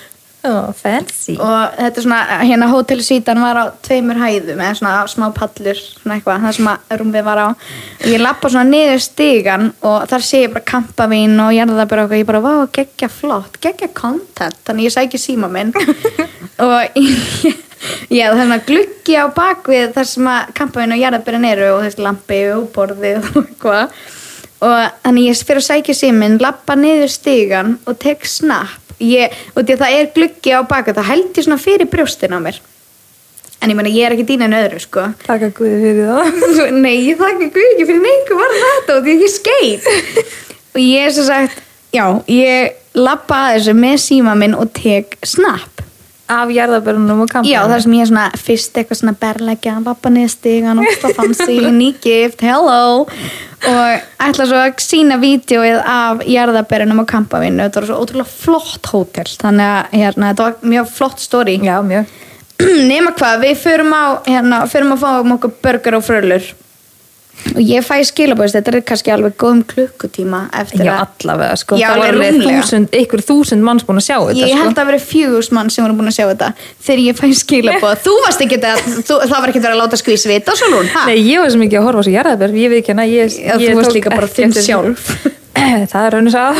Oh, 0.48 0.70
Fancy 0.76 1.36
Og 1.38 1.78
þetta 1.78 2.02
er 2.02 2.06
svona, 2.06 2.20
hérna 2.44 2.70
hótelsvítan 2.72 3.42
var 3.44 3.60
á 3.60 3.66
tveimur 3.86 4.20
hæðum, 4.20 4.62
eða 4.62 4.78
svona 4.80 4.94
smá 5.12 5.26
pallur, 5.36 5.80
svona 5.80 6.18
eitthvað, 6.18 6.46
það 6.46 6.56
sem 6.58 6.70
að 6.72 6.96
rúmið 7.02 7.28
var 7.28 7.42
á. 7.42 7.48
Og 7.54 8.08
ég 8.12 8.24
lappa 8.24 8.52
svona 8.52 8.70
niður 8.70 9.04
stigan 9.06 9.70
og 9.82 10.08
þar 10.12 10.26
sé 10.28 10.44
ég 10.46 10.56
bara 10.56 10.68
kampavín 10.74 11.36
og 11.44 11.54
jarðabur 11.56 12.04
og 12.04 12.08
eitthvað, 12.08 12.24
ég 12.24 12.32
bara, 12.32 12.44
vá, 12.44 12.56
geggja 12.80 13.12
flott, 13.12 13.60
geggja 13.64 13.92
content, 13.96 14.60
þannig 14.68 14.90
ég 14.90 14.96
sæki 14.98 15.22
síma 15.22 15.52
minn. 15.52 15.74
og 16.68 16.98
ég, 17.04 17.62
já, 18.10 18.28
það 18.32 18.34
er 18.34 18.42
svona 18.42 18.60
gluggi 18.68 19.20
á 19.20 19.26
bakvið 19.36 19.96
þar 19.96 20.12
sem 20.12 20.34
að 20.34 20.52
kampavín 20.60 20.98
og 20.98 21.06
jarðaburin 21.06 21.50
eru 21.54 21.72
og 21.78 21.88
þessi 21.88 22.06
lampi 22.06 22.44
og 22.58 22.68
borðið 22.76 23.32
og 23.32 23.42
eitthvað. 23.46 24.04
Og 24.64 24.76
þannig 25.04 25.28
ég 25.28 25.42
fyrir 25.44 25.60
að 25.60 25.68
sækja 25.68 25.96
síminn, 25.98 26.38
lappa 26.42 26.76
niður 26.80 27.12
stigan 27.12 27.78
og 27.90 27.98
tek 28.00 28.24
snapp. 28.30 28.80
Ég, 29.04 29.34
og 29.58 29.66
því 29.66 29.76
að 29.76 29.82
það 29.82 29.96
er 29.98 30.12
gluggi 30.16 30.54
á 30.56 30.62
baka, 30.70 30.94
það 30.96 31.10
held 31.10 31.40
ég 31.40 31.48
svona 31.48 31.60
fyrir 31.60 31.90
brjóstin 31.92 32.36
á 32.36 32.40
mér. 32.40 32.62
En 33.64 33.72
ég 33.72 33.78
meina, 33.80 33.92
ég 33.92 34.06
er 34.06 34.16
ekki 34.16 34.26
dýna 34.28 34.48
en 34.50 34.56
öðru, 34.58 34.80
sko. 34.84 35.06
Takk 35.24 35.46
að 35.48 35.54
guði 35.58 35.78
fyrir 35.82 36.10
það 36.12 36.72
Nei, 36.84 36.96
ég 37.08 37.20
þakka 37.20 37.50
Guð 37.56 37.68
ekki 37.74 37.88
fyrir 37.90 38.02
neikur 38.04 38.40
var 38.40 38.56
þetta 38.60 38.98
og 38.98 39.06
því 39.06 39.14
að 39.14 39.24
ég 39.24 39.34
skeit. 39.34 39.88
og 40.76 40.80
ég 40.84 41.08
er 41.08 41.16
svo 41.16 41.28
sagt, 41.28 41.62
já, 41.96 42.06
ég 42.32 43.00
lappa 43.00 43.40
að 43.48 43.58
þessu 43.58 43.78
með 43.80 43.96
síma 44.06 44.36
minn 44.40 44.58
og 44.60 44.72
tek 44.76 45.18
snapp. 45.28 45.84
Af 46.32 46.52
jarðabörnunum 46.56 47.26
og 47.26 47.32
kampum 47.32 47.52
Já, 47.52 47.60
það 47.68 47.82
sem 47.84 47.96
ég 47.98 48.06
er 48.06 48.10
svona 48.10 48.28
fyrst 48.40 48.78
eitthvað 48.80 49.00
svona 49.02 49.14
berleggja, 49.20 49.74
lappa 49.84 50.12
niður 50.14 50.32
stigan 50.32 50.80
og 50.80 50.88
það 51.02 51.18
fancy, 51.18 51.58
nýgift, 51.76 52.46
hello. 52.48 53.04
Og 53.68 54.24
ætla 54.24 54.48
svo 54.48 54.62
að 54.62 54.80
sína 54.84 55.20
vídeoið 55.20 55.82
af 55.84 56.24
jarðaberinum 56.32 57.04
og 57.04 57.10
kampavinnu, 57.12 57.66
þetta 57.66 57.82
var 57.82 57.90
svo 57.90 58.00
ótrúlega 58.00 58.32
flott 58.32 58.92
hótel, 58.94 59.28
þannig 59.44 59.76
að 59.76 60.00
hérna, 60.00 60.32
þetta 60.32 60.48
var 60.48 60.74
mjög 60.74 60.92
flott 60.96 61.24
story. 61.24 61.60
Já, 61.64 61.76
mjög. 61.92 62.18
Nema 62.92 63.12
hvað, 63.20 63.44
við 63.44 63.64
förum 63.66 63.92
á 63.92 64.04
hérna, 64.24 64.64
förum 64.72 64.96
að 64.96 65.04
fá 65.04 65.10
um 65.18 65.36
okkur 65.36 65.58
burger 65.64 66.00
og 66.00 66.08
frölur 66.08 66.52
og 67.52 67.60
ég 67.60 67.84
fæ 67.86 67.98
skilabóðist 68.08 68.56
þetta 68.58 68.72
er 68.72 68.78
kannski 68.88 69.12
alveg 69.14 69.34
góðum 69.40 69.62
klukkutíma 69.68 70.40
eftir 70.62 70.86
Já, 70.88 70.94
að 70.94 71.02
allavega, 71.04 71.56
sko. 71.60 71.78
Já, 71.80 71.88
Það 71.90 72.00
var 72.00 72.08
alveg 72.14 72.32
þúsund, 72.40 72.88
ykkur 73.02 73.22
þúsund 73.28 73.62
manns 73.68 73.86
búin 73.88 74.00
að 74.00 74.08
sjá 74.08 74.18
þetta, 74.20 74.40
ég 74.40 74.48
sko. 74.54 74.62
held 74.64 74.78
að 74.82 74.90
vera 74.92 75.02
fjögus 75.04 75.50
mann 75.56 75.70
sem 75.74 75.82
voru 75.86 75.96
búin 76.00 76.10
að 76.12 76.18
sjá 76.18 76.26
þetta 76.32 76.48
þegar 76.88 77.02
ég 77.04 77.14
fæ 77.20 77.26
skilabóð 77.42 77.96
þú 78.08 78.14
varst 78.26 78.42
ekki 78.46 78.58
að, 78.62 78.78
þú, 79.04 79.14
það 79.24 79.38
var 79.38 79.50
ekki 79.54 79.64
verið 79.64 79.76
að 79.76 79.82
láta 79.84 79.98
skvís 80.02 80.26
vita 80.30 80.52
svo 80.60 80.68
lún? 80.74 80.88
Nei, 81.08 81.18
ég 81.20 81.38
var 81.44 81.50
sem 81.54 81.66
ekki 81.68 81.78
að 81.80 81.88
horfa 81.90 82.02
svo 82.08 82.14
jarðabörn 82.16 82.60
Ég 82.64 82.70
veit 82.72 82.82
ekki 82.82 82.94
hana, 82.94 83.06
ég, 83.10 83.28
Já, 83.34 83.56
ég 83.60 83.68
þú 83.74 83.78
varst 83.82 83.96
líka 83.98 84.10
bara 84.14 84.30
þinn 84.30 84.54
sjálf. 84.56 85.04
Það 85.92 86.02
er 86.04 86.12
raunins 86.16 86.38
að 86.44 86.54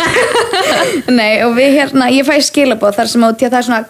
Nei, 1.12 1.34
og 1.46 1.52
við 1.58 1.70
hérna, 1.80 2.06
ég 2.14 2.28
fæ 2.28 2.36
skilabóð 2.44 2.94
þar 3.00 3.08
sem 3.14 3.24
að, 3.26 3.32
það 3.48 3.60
er 3.60 3.66
svona 3.68 3.84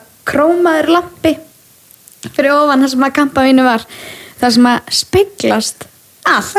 allt. 6.25 6.55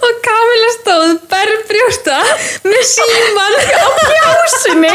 Og 0.00 0.12
Kamila 0.24 0.70
stóð 0.78 1.10
berbrjósta 1.30 2.18
með 2.64 2.84
síman 2.88 3.56
á 3.60 3.86
pjásunni 4.00 4.94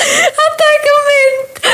að 0.00 0.52
taka 0.60 0.94
mynd 1.06 1.68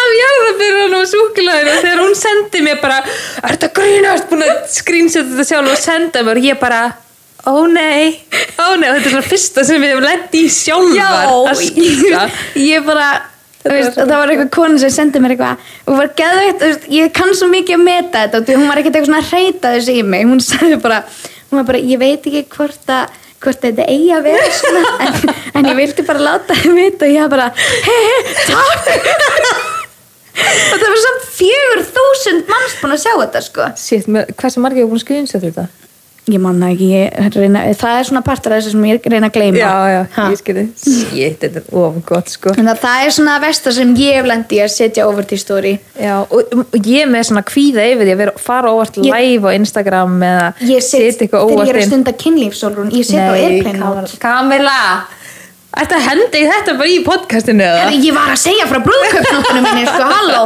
af 0.00 0.10
jarðabyrðan 0.20 0.96
og 1.00 1.06
súkulæðinu 1.10 1.72
og 1.72 1.82
þegar 1.84 2.02
hún 2.04 2.16
sendi 2.18 2.62
mér 2.66 2.80
bara 2.82 2.98
er 3.02 3.54
þetta 3.54 3.70
grínast, 3.78 4.26
búin 4.30 4.44
að 4.46 4.56
skrýnsetta 4.74 5.30
þetta 5.32 5.48
sjálf 5.50 5.72
og 5.74 5.80
senda 5.80 6.24
mér? 6.26 6.40
Og 6.40 6.48
ég 6.50 6.60
bara 6.60 6.80
ó 7.46 7.56
nei, 7.70 8.20
ó 8.60 8.76
nei. 8.76 8.90
Og 8.90 8.98
þetta 8.98 9.06
er 9.06 9.14
svona 9.14 9.26
fyrsta 9.30 9.64
sem 9.66 9.80
við 9.82 9.94
hefum 9.94 10.06
lent 10.06 10.36
í 10.36 10.44
sjálfar 10.52 11.50
að 11.50 11.62
skýta 11.64 12.24
ég, 12.70 12.84
bara 12.86 13.08
veist, 13.68 13.96
það 13.98 14.14
var 14.14 14.32
eitthvað 14.32 14.52
konu 14.56 14.78
sem 14.80 14.92
sendi 14.94 15.20
mér 15.20 15.34
eitthvað 15.34 15.64
og 15.84 15.98
var 15.98 16.12
geðveitt, 16.16 16.60
þú 16.60 16.68
veist, 16.70 16.86
ég 16.96 17.10
kann 17.16 17.34
svo 17.36 17.48
mikið 17.52 17.76
að 17.76 17.82
meta 17.84 18.22
þetta 18.24 18.40
og 18.40 18.52
hún 18.60 18.70
var 18.70 18.80
ekkert 18.80 18.96
eitthvað 18.96 19.10
svona 19.10 19.24
að 19.24 19.32
reyta 19.34 19.72
þessu 19.76 19.96
í 19.96 20.04
mig. 20.14 20.28
Hún 20.30 20.44
sagði 20.44 20.78
bara, 20.80 21.00
hún 21.50 21.60
var 21.60 21.66
bara 21.72 21.82
ég 21.92 22.00
veit 22.00 22.30
ekki 22.30 22.46
hvort 22.54 22.94
að 22.94 23.18
hvort 23.40 23.62
þetta 23.64 23.86
eigi 23.88 24.10
að 24.12 24.26
vera 24.28 24.48
svona 24.52 24.94
en, 25.06 25.34
en 25.56 25.68
ég 25.70 25.78
vildi 25.78 26.06
bara 26.08 26.24
láta 26.24 26.56
þið 26.60 26.76
vita. 26.76 27.08
Og 27.08 27.14
ég 27.14 27.34
bara, 27.34 27.50
hei, 27.88 28.00
hei, 28.06 28.18
takk. 28.48 29.68
Og 30.40 30.78
það 30.78 30.86
var 30.86 31.02
samt 31.04 31.28
fjögur 31.36 31.84
þúsund 31.90 32.50
manns 32.52 32.76
búin 32.80 32.96
að 32.96 33.02
sjá 33.04 33.12
þetta 33.12 33.44
sko. 33.44 33.68
Með, 34.14 34.34
hversu 34.40 34.64
margir 34.64 34.84
er 34.84 34.90
búin 34.90 35.00
að 35.00 35.04
skrifa 35.04 35.40
þetta? 35.44 35.68
Ég 36.34 36.42
manna 36.42 36.70
ekki, 36.72 36.88
ég 36.94 37.34
reyna, 37.36 37.62
það 37.80 37.98
er 38.00 38.08
svona 38.08 38.22
partur 38.26 38.54
af 38.54 38.60
þessu 38.60 38.74
sem 38.74 38.86
ég 38.88 39.06
reyna 39.12 39.28
að 39.30 39.36
gleyma. 39.36 39.60
Já, 39.60 39.74
já, 39.94 40.00
Ha. 40.16 40.26
ég 40.32 40.40
skilði 40.40 40.64
Shit, 40.80 41.38
þetta 41.44 41.62
er 41.62 41.78
ofn 41.82 42.02
gott 42.06 42.32
sko. 42.32 42.54
Þannig 42.56 42.74
að 42.74 42.82
það 42.86 43.04
er 43.06 43.14
svona 43.18 43.36
versta 43.44 43.72
sem 43.76 43.94
ég 44.00 44.18
hef 44.20 44.28
lendi 44.30 44.60
að 44.64 44.72
setja 44.74 45.06
over 45.10 45.22
til 45.30 45.38
story. 45.38 45.74
Já, 46.00 46.16
og, 46.24 46.52
og 46.60 46.90
ég 46.90 47.06
með 47.10 47.28
svona 47.30 47.44
kvíða 47.46 47.86
yfir 47.92 48.04
því 48.08 48.16
að 48.16 48.20
vera, 48.24 48.36
fara 48.38 48.74
óvart 48.74 49.00
Ég- 49.00 49.14
live 49.14 49.48
á 49.48 49.50
Instagram 49.60 50.18
eða 50.30 50.50
setja 50.82 51.06
eitthvað 51.26 51.40
þegar 51.40 51.50
ég 51.50 51.56
óvart 51.60 51.72
er 51.74 51.80
að 51.80 51.88
stunda 51.90 52.12
kynlífsólrún 52.24 52.92
ég 52.96 53.04
set 53.04 53.20
á 53.20 53.34
airplane 53.34 53.80
Kamila 54.20 54.78
henda 56.02 56.38
í 56.40 56.46
þetta 56.50 56.74
bara 56.76 56.90
í 56.90 56.98
podcastinu 57.06 57.62
eða? 57.62 57.90
Ég 57.94 58.14
var 58.16 58.32
að 58.34 58.40
segja 58.42 58.66
frá 58.66 58.80
brúðkaupsnáttunum 58.82 59.66
minni 59.68 59.86
sko, 59.86 60.08
halló 60.10 60.42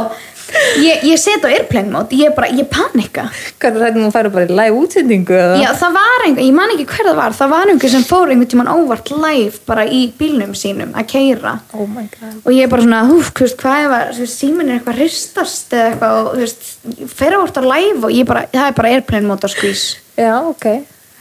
ég, 0.83 1.03
ég 1.11 1.19
set 1.21 1.45
á 1.45 1.49
airplane 1.49 1.91
mode, 1.93 2.17
ég 2.19 2.33
bara, 2.35 2.49
ég 2.53 2.67
panika. 2.71 3.27
Hvað 3.59 3.79
er 3.79 3.85
þetta 3.85 4.05
að 4.05 4.15
fara 4.15 4.31
bara 4.33 4.47
í 4.47 4.57
live 4.59 4.79
útsendingu 4.81 5.41
já, 5.61 5.69
það 5.79 5.97
var 5.97 6.25
einhver, 6.27 6.45
ég 6.45 6.55
man 6.57 6.73
ekki 6.75 6.87
hver 6.91 7.09
það 7.09 7.19
var 7.19 7.37
það 7.37 7.53
var 7.55 7.73
einhver 7.73 7.93
sem 7.95 8.07
fór 8.07 8.33
einhvern 8.33 8.51
tímann 8.53 8.71
óvart 8.71 9.11
live 9.13 9.61
bara 9.69 9.85
í 9.85 10.01
bílnum 10.19 10.55
sínum 10.57 10.95
að 10.95 11.09
keira 11.13 11.55
Oh 11.75 11.85
my 11.89 12.07
god. 12.13 12.41
Og 12.43 12.51
ég 12.55 12.65
er 12.65 12.71
bara 12.71 12.85
svona, 12.85 13.03
húf, 13.09 13.31
hvað 13.35 13.85
er 13.85 13.93
það 14.15 14.31
síminn 14.31 14.71
er 14.71 14.79
eitthvað 14.79 14.99
ristast 15.03 15.73
eða 15.75 15.91
eitthvað 15.91 16.17
og 16.19 16.33
þú 16.33 16.43
veist, 16.43 16.67
fer 17.15 17.37
að 17.39 17.69
live 17.69 18.07
og 18.07 18.13
ég 18.15 18.27
bara, 18.29 18.45
það 18.53 18.69
er 18.69 18.77
bara 18.79 18.93
airplane 18.95 19.29
mode 19.29 19.47
að 19.47 19.55
squeeze. 19.55 20.01
Já, 20.15 20.35
ok. 20.41 20.67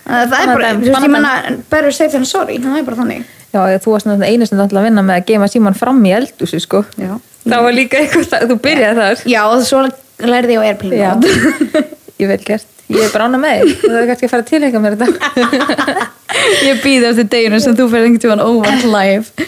Það 0.05 0.37
er 0.41 0.53
bara, 0.53 0.73
þú 0.75 0.85
veist, 0.85 1.07
ég 1.07 1.15
menna 1.15 1.35
better 1.71 1.95
safe 1.97 2.13
than 2.13 2.29
sorry, 2.29 2.59
það 2.63 2.81
er 2.81 2.89
bara 2.89 3.01
þannig. 3.01 3.31
Já, 3.55 3.61
þú 3.79 3.95
varst 3.95 4.09
náttúrulega 4.09 4.35
einu 4.35 4.49
sem 4.51 4.61
ætla 4.65 4.83
að 4.83 4.89
vinna 4.89 5.05
með 5.07 5.21
að 5.21 5.29
geima 5.31 5.49
síman 5.51 5.77
fram 5.79 6.01
í 6.05 6.13
eldúsi 6.17 6.59
sko. 6.63 6.83
Já. 6.99 7.15
Það 7.45 7.65
var 7.67 7.77
líka 7.77 8.01
eitthvað, 8.01 8.29
það, 8.31 8.47
þú 8.51 8.57
byrjaði 8.65 9.01
þar. 9.01 9.25
Já, 9.29 9.41
og 9.51 9.65
svo 9.69 9.83
lærði 10.25 10.55
ég 10.55 10.61
á 10.61 10.65
airplane 10.71 11.33
ég 12.23 12.31
vel 12.31 12.39
gert. 12.47 12.71
Ég 12.95 13.01
er 13.07 13.13
bara 13.15 13.27
ána 13.29 13.41
með 13.41 13.63
þig, 13.65 13.75
þú 13.81 13.91
hefur 13.95 14.09
kannski 14.11 14.29
að 14.29 14.33
fara 14.35 14.47
til 14.49 14.61
eitthvað 14.63 14.85
mér 14.85 14.97
þetta. 15.01 16.09
Ég 16.69 16.81
býði 16.83 17.07
eftir 17.09 17.29
deginu 17.33 17.61
sem 17.63 17.77
þú 17.79 17.87
fyrir 17.93 18.09
einhvern 18.09 18.23
tímann 18.25 18.43
óvart 18.45 18.85
live. 18.91 19.47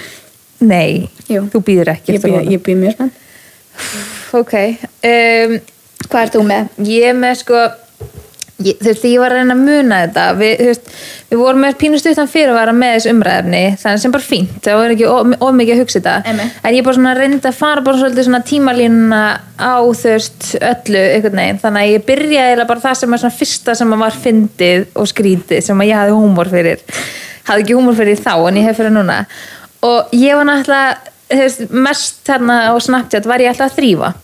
Nei, 0.65 1.09
Jú. 1.29 1.43
þú 1.53 1.61
býður 1.67 1.91
ekki 1.93 2.15
ég 2.17 2.27
ég 2.55 2.63
býði 2.65 2.77
mjög 2.81 2.95
spennt. 2.97 3.19
Ok 4.37 4.55
um, 4.57 5.57
hvað 6.07 6.21
ert 6.23 6.37
þú 6.37 6.45
með? 6.49 6.71
Ég 6.89 7.11
er 7.11 7.19
með 7.19 7.35
sko 7.43 7.61
ég, 8.65 8.79
Þú 8.81 8.89
veist, 8.89 9.05
ég 9.09 9.21
var 9.21 9.35
að 9.35 9.41
reyna 9.41 9.55
að 9.57 9.63
muna 9.67 9.99
þetta. 10.05 10.25
Við, 10.39 10.53
þú 10.61 10.69
veist, 10.71 10.91
við 11.31 11.41
vorum 11.41 11.63
með 11.65 11.79
pínustuttan 11.81 12.31
fyrir 12.31 12.53
að 12.53 12.59
vara 12.59 12.75
með 12.77 12.93
þessu 12.95 13.13
umræðefni 13.13 13.63
Þannig 13.83 14.03
sem 14.03 14.15
bara 14.15 14.27
fínt, 14.27 14.55
það 14.65 14.79
var 14.81 14.95
ekki 14.95 15.09
of, 15.13 15.35
of 15.47 15.57
mikið 15.59 15.75
að 15.75 15.83
hugsa 15.83 15.99
þetta. 15.99 16.15
Einmitt. 16.33 16.61
En 16.63 16.77
ég 16.77 16.87
bara 16.87 16.99
svona 16.99 17.15
reyndi 17.19 17.51
að 17.51 17.59
fara 17.61 17.85
bara 17.87 18.01
svolítið 18.03 18.29
svona 18.29 18.43
tímalínuna 18.51 19.23
á 19.61 19.77
þú 19.83 20.13
veist 20.13 20.49
öllu 20.61 21.03
einhvern 21.17 21.43
veginn. 21.43 21.63
Þannig 21.65 21.83
að 21.83 21.93
ég 21.93 22.07
byrjaði 22.11 22.69
bara 22.73 22.85
það 22.87 23.01
sem 23.03 23.17
er 23.17 23.25
svona 23.25 23.39
fyrsta 23.41 23.77
sem 23.81 23.99
var 24.05 24.21
fyndið 24.27 24.87
og 24.95 25.11
skrítið 25.13 25.67
sem 25.69 25.87
ég 25.87 26.01
hafði 26.01 26.17
húmor 26.21 26.53
fyrir. 26.53 26.87
Hafði 27.47 27.67
ekki 27.67 27.79
húmor 27.79 27.99
fyrir 27.99 28.23
þá 28.23 28.33
en 28.39 28.63
ég 28.63 28.71
hef 28.71 28.81
fyrir 28.81 28.95
núna. 28.95 29.25
Og 29.87 30.17
ég 30.17 30.39
var 30.39 30.49
náttúrulega 30.49 31.13
þú 31.27 31.43
veist, 31.43 31.67
mest 31.75 32.31
hérna 32.31 32.61
á 32.71 32.75
Snapchat 32.79 33.27
var 33.27 33.43
ég 33.43 33.51
alltaf 33.51 33.73
að 33.73 33.81
þrýfa 33.81 34.15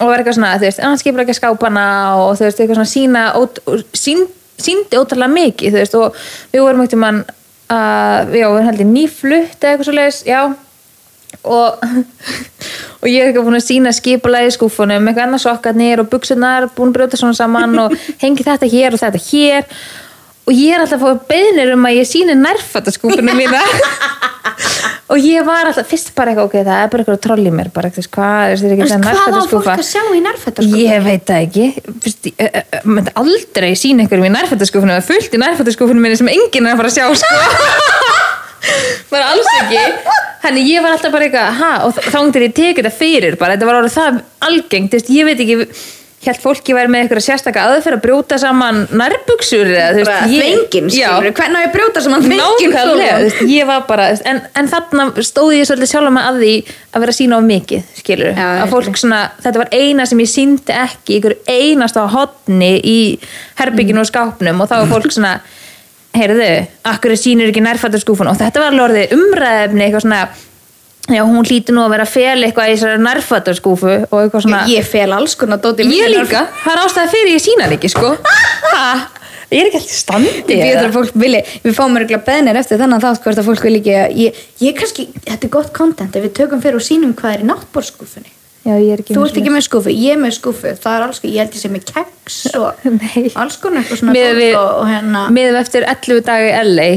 og 0.00 0.10
var 0.10 0.20
eitthvað 0.20 0.38
svona, 0.38 0.56
þú 0.58 0.66
veist, 0.66 0.82
hann 0.82 1.00
skipur 1.00 1.22
ekki 1.22 1.36
skápana 1.38 1.86
og 2.18 2.34
þú 2.38 2.48
veist, 2.48 2.60
eitthvað 2.60 2.80
svona 2.80 2.90
sína 2.90 3.24
ót, 3.38 3.60
sín, 3.94 4.26
síndi 4.58 4.98
ótrúlega 4.98 5.30
mikið 5.34 5.74
þú 5.74 5.80
veist, 5.80 5.96
og 5.98 6.20
við 6.52 6.64
vorum 6.66 6.84
ekkert 6.84 7.02
mann 7.04 7.24
að, 7.70 8.36
já, 8.40 8.46
við 8.50 8.68
heldum 8.68 8.94
nýflutt 8.94 9.58
eða 9.58 9.72
eitthvað 9.72 9.88
svo 9.88 9.96
leiðis, 9.98 10.20
já. 10.28 10.42
Og, 11.44 11.82
og 13.02 13.08
ég 13.10 13.20
er 13.20 13.30
eitthvað 13.30 13.46
búin 13.46 13.58
að 13.58 13.66
sína 13.66 13.94
skipulagi 13.94 14.50
í 14.50 14.56
skúfunum, 14.56 15.10
eitthvað 15.10 15.28
annars 15.28 15.46
sokkarnir 15.46 16.02
og 16.02 16.10
buksunar, 16.12 16.68
búin 16.74 16.92
að 16.92 16.98
brjóta 16.98 17.20
svona 17.20 17.38
saman 17.38 17.78
og 17.86 17.94
hengi 18.22 18.46
þetta 18.46 18.70
hér 18.70 18.96
og 18.96 19.02
þetta 19.02 19.22
hér 19.30 19.68
og 20.44 20.52
ég 20.52 20.74
er 20.76 20.82
alltaf 20.84 21.00
að 21.00 21.14
fá 21.18 21.28
beðnir 21.32 21.72
um 21.74 21.86
að 21.88 21.98
ég 22.00 22.08
síni 22.08 22.36
nærfattaskúfunum 22.36 23.36
mína. 23.40 23.62
Og 25.12 25.20
ég 25.20 25.44
var 25.46 25.68
alltaf 25.68 25.88
fyrst 25.88 26.10
bara 26.16 26.32
eitthvað, 26.32 26.48
ok, 26.48 26.54
það 26.64 26.80
er 26.80 26.90
bara 26.92 27.02
eitthvað 27.04 27.20
troll 27.26 27.44
í 27.44 27.52
mér 27.52 27.68
bara, 27.74 27.90
þú 27.92 28.00
veist, 28.00 28.10
hvað, 28.14 28.54
þetta 28.54 28.66
er 28.68 28.74
ekki 28.74 28.84
Veist, 28.84 28.94
hvað 29.04 29.36
á 29.36 29.42
fólk 29.50 29.68
að 29.74 29.82
sjá 29.88 30.02
í 30.04 30.20
nærfættaskúfa? 30.24 30.80
Ég 30.80 31.04
veit 31.04 31.26
það 31.28 31.44
ekki. 31.44 31.66
Fyrst, 32.04 32.28
ég, 32.30 32.60
myndi 32.88 33.14
aldrei 33.20 33.70
sína 33.78 34.06
ykkur 34.06 34.24
í 34.24 34.32
nærfættaskúfunum 34.32 34.94
eða 34.96 35.06
fullt 35.08 35.36
í 35.36 35.42
nærfættaskúfunum 35.44 36.06
minni 36.06 36.20
sem 36.20 36.30
enginn 36.32 36.68
er 36.68 36.74
að 36.74 36.80
fara 36.82 36.92
að 36.92 36.96
sjá 36.96 37.06
sko. 37.20 37.34
bara 39.12 39.32
alls 39.34 39.50
ekki. 39.60 39.82
Þannig 40.44 40.70
ég 40.72 40.84
var 40.84 40.96
alltaf 40.96 41.12
bara 41.14 41.28
eitthvað 41.28 41.60
ha, 41.60 41.72
og 41.84 42.00
þá 42.00 42.18
til 42.32 42.46
ég 42.46 42.56
tekið 42.56 42.80
þetta 42.88 42.96
fyrir 42.98 43.36
bara, 43.40 43.56
þetta 43.56 43.68
var 43.68 43.80
orðið 43.82 43.98
það 43.98 44.18
algengt, 44.48 44.98
ég 45.12 45.28
veit 45.28 45.44
ekki 45.44 45.60
held 46.30 46.40
fólki 46.42 46.74
væri 46.76 46.90
með 46.92 47.02
eitthvað 47.04 47.24
sérstaka 47.26 47.62
aðferð 47.68 47.98
að 47.98 48.02
brjóta 48.04 48.38
saman 48.42 48.80
nærbuksur 49.00 49.70
eða, 49.70 49.88
þú 49.96 50.04
veist, 50.04 50.34
ég- 50.34 50.44
fengin, 50.44 50.88
Já. 50.94 51.08
skilur 51.18 51.34
hvernig 51.38 51.56
á 51.56 51.62
ég 51.64 51.68
að 51.70 51.74
brjóta 51.76 52.02
saman 52.04 52.22
fengin 52.26 52.42
Nákvæmlega, 52.42 53.16
þú 53.18 53.24
veist, 53.28 53.42
ég 53.54 53.66
var 53.70 53.82
bara 53.88 54.06
en, 54.32 54.40
en 54.62 54.70
þarna 54.74 55.06
stóð 55.28 55.52
ég 55.58 55.68
svolítið 55.68 55.92
sjálf 55.94 56.14
með 56.16 56.28
að 56.30 56.38
því 56.44 56.52
að 56.94 57.04
vera 57.04 57.14
að 57.14 57.18
sína 57.20 57.38
of 57.40 57.44
mikið 57.48 57.82
skilur, 58.00 58.32
Já, 58.38 58.48
að 58.64 58.72
fólk 58.76 58.96
svona 59.02 59.20
þetta 59.44 59.62
var 59.64 59.74
eina 59.80 60.06
sem 60.06 60.22
ég 60.24 60.32
síndi 60.34 60.78
ekki 60.84 61.18
ykkur 61.20 61.36
einasta 61.50 62.06
hotni 62.14 62.72
í 62.80 62.98
herbygginu 63.60 64.00
og 64.04 64.10
skápnum 64.12 64.60
og 64.64 64.70
þá 64.70 64.76
var 64.82 64.90
fólk 64.94 65.12
svona 65.14 65.34
heyrðu, 66.14 66.50
akkur 66.86 67.16
sýnir 67.18 67.50
ekki 67.50 67.62
nærfættarskúfun 67.64 68.28
og 68.30 68.36
þetta 68.38 68.60
var 68.62 68.76
alveg 68.86 69.14
umræðefni 69.16 69.82
eitthvað 69.88 70.04
svona 70.06 70.20
já, 71.10 71.20
hún 71.24 71.44
hlýtur 71.44 71.76
nú 71.76 71.82
að 71.84 71.96
vera 71.96 72.06
að 72.06 72.14
fel 72.14 72.38
eitthvað 72.46 72.70
í 72.70 72.76
þessari 72.76 73.02
nærfættarskúfu 73.04 73.94
og 74.08 74.14
eitthvað 74.22 74.46
svona 74.46 74.62
ég 74.70 74.86
fel 74.88 75.10
alls 75.16 75.34
konar 75.40 75.60
dóti 75.64 75.86
ég 75.88 76.12
líka, 76.14 76.46
það 76.62 76.72
er 76.76 76.82
ástæða 76.84 77.12
fyrir 77.12 77.34
ég 77.34 77.44
sína 77.44 77.66
það 77.68 77.76
ekki 77.76 77.90
sko. 77.92 78.12
Ha, 78.74 78.86
ég 79.50 79.60
er 79.60 79.68
ekki 79.70 79.80
alltaf 79.80 79.96
í 79.96 79.98
standi 79.98 80.56
Ég 80.58 80.70
eða? 80.70 80.86
að 80.88 80.96
fólk 80.96 81.18
vilji, 81.24 81.42
við 81.66 81.76
fáum 81.76 81.98
örgulega 82.00 82.22
beðnir 82.28 82.60
eftir 82.60 82.80
þennan 82.80 83.04
þátt 83.04 83.26
hvort 83.26 83.42
að 83.42 83.50
fólk 83.50 83.66
vil 83.68 83.74
ekki 83.80 83.98
ég, 84.22 84.40
ég 84.64 84.78
kannski, 84.78 85.08
þetta 85.26 85.48
er 85.48 85.52
gott 85.58 85.74
content 85.76 86.16
ef 86.16 86.24
við 86.24 86.34
tökum 86.40 86.64
fyrir 86.64 86.80
og 86.80 86.86
sínum 86.86 87.14
hvað 87.18 87.36
er 87.36 87.44
í 87.44 87.50
náttbórskúfunni 87.52 88.32
já, 88.64 88.74
ég 88.80 88.92
er 88.94 89.02
ekki 89.02 89.14
þú 89.14 89.20
með 89.20 89.28
ert 89.28 89.40
ekki 89.42 89.54
með 89.54 89.66
skúfu, 89.68 89.92
ég 89.92 90.14
er 90.14 90.20
með 90.22 90.36
skúfu. 90.38 90.74
Það 90.80 90.94
er 90.96 91.06
alls 91.06 91.20
konar, 91.20 91.34
ég 91.34 91.42
held 91.44 91.56
ég 91.58 91.64
sem 91.64 91.74
með 91.74 91.84
keks 91.90 92.38
og 92.56 92.86
alls 93.44 93.58
konar 93.60 93.82
eitthvað 93.82 94.00
svona 94.00 94.14
dót 94.16 94.38
við, 94.40 94.54
og, 94.56 94.70
og 94.80 94.88
hérna 94.88 95.24
miðað 95.34 95.58
við 95.58 95.60
eftir 95.60 95.88
11 95.92 96.24
dagi 96.30 96.54
LA 96.64 96.88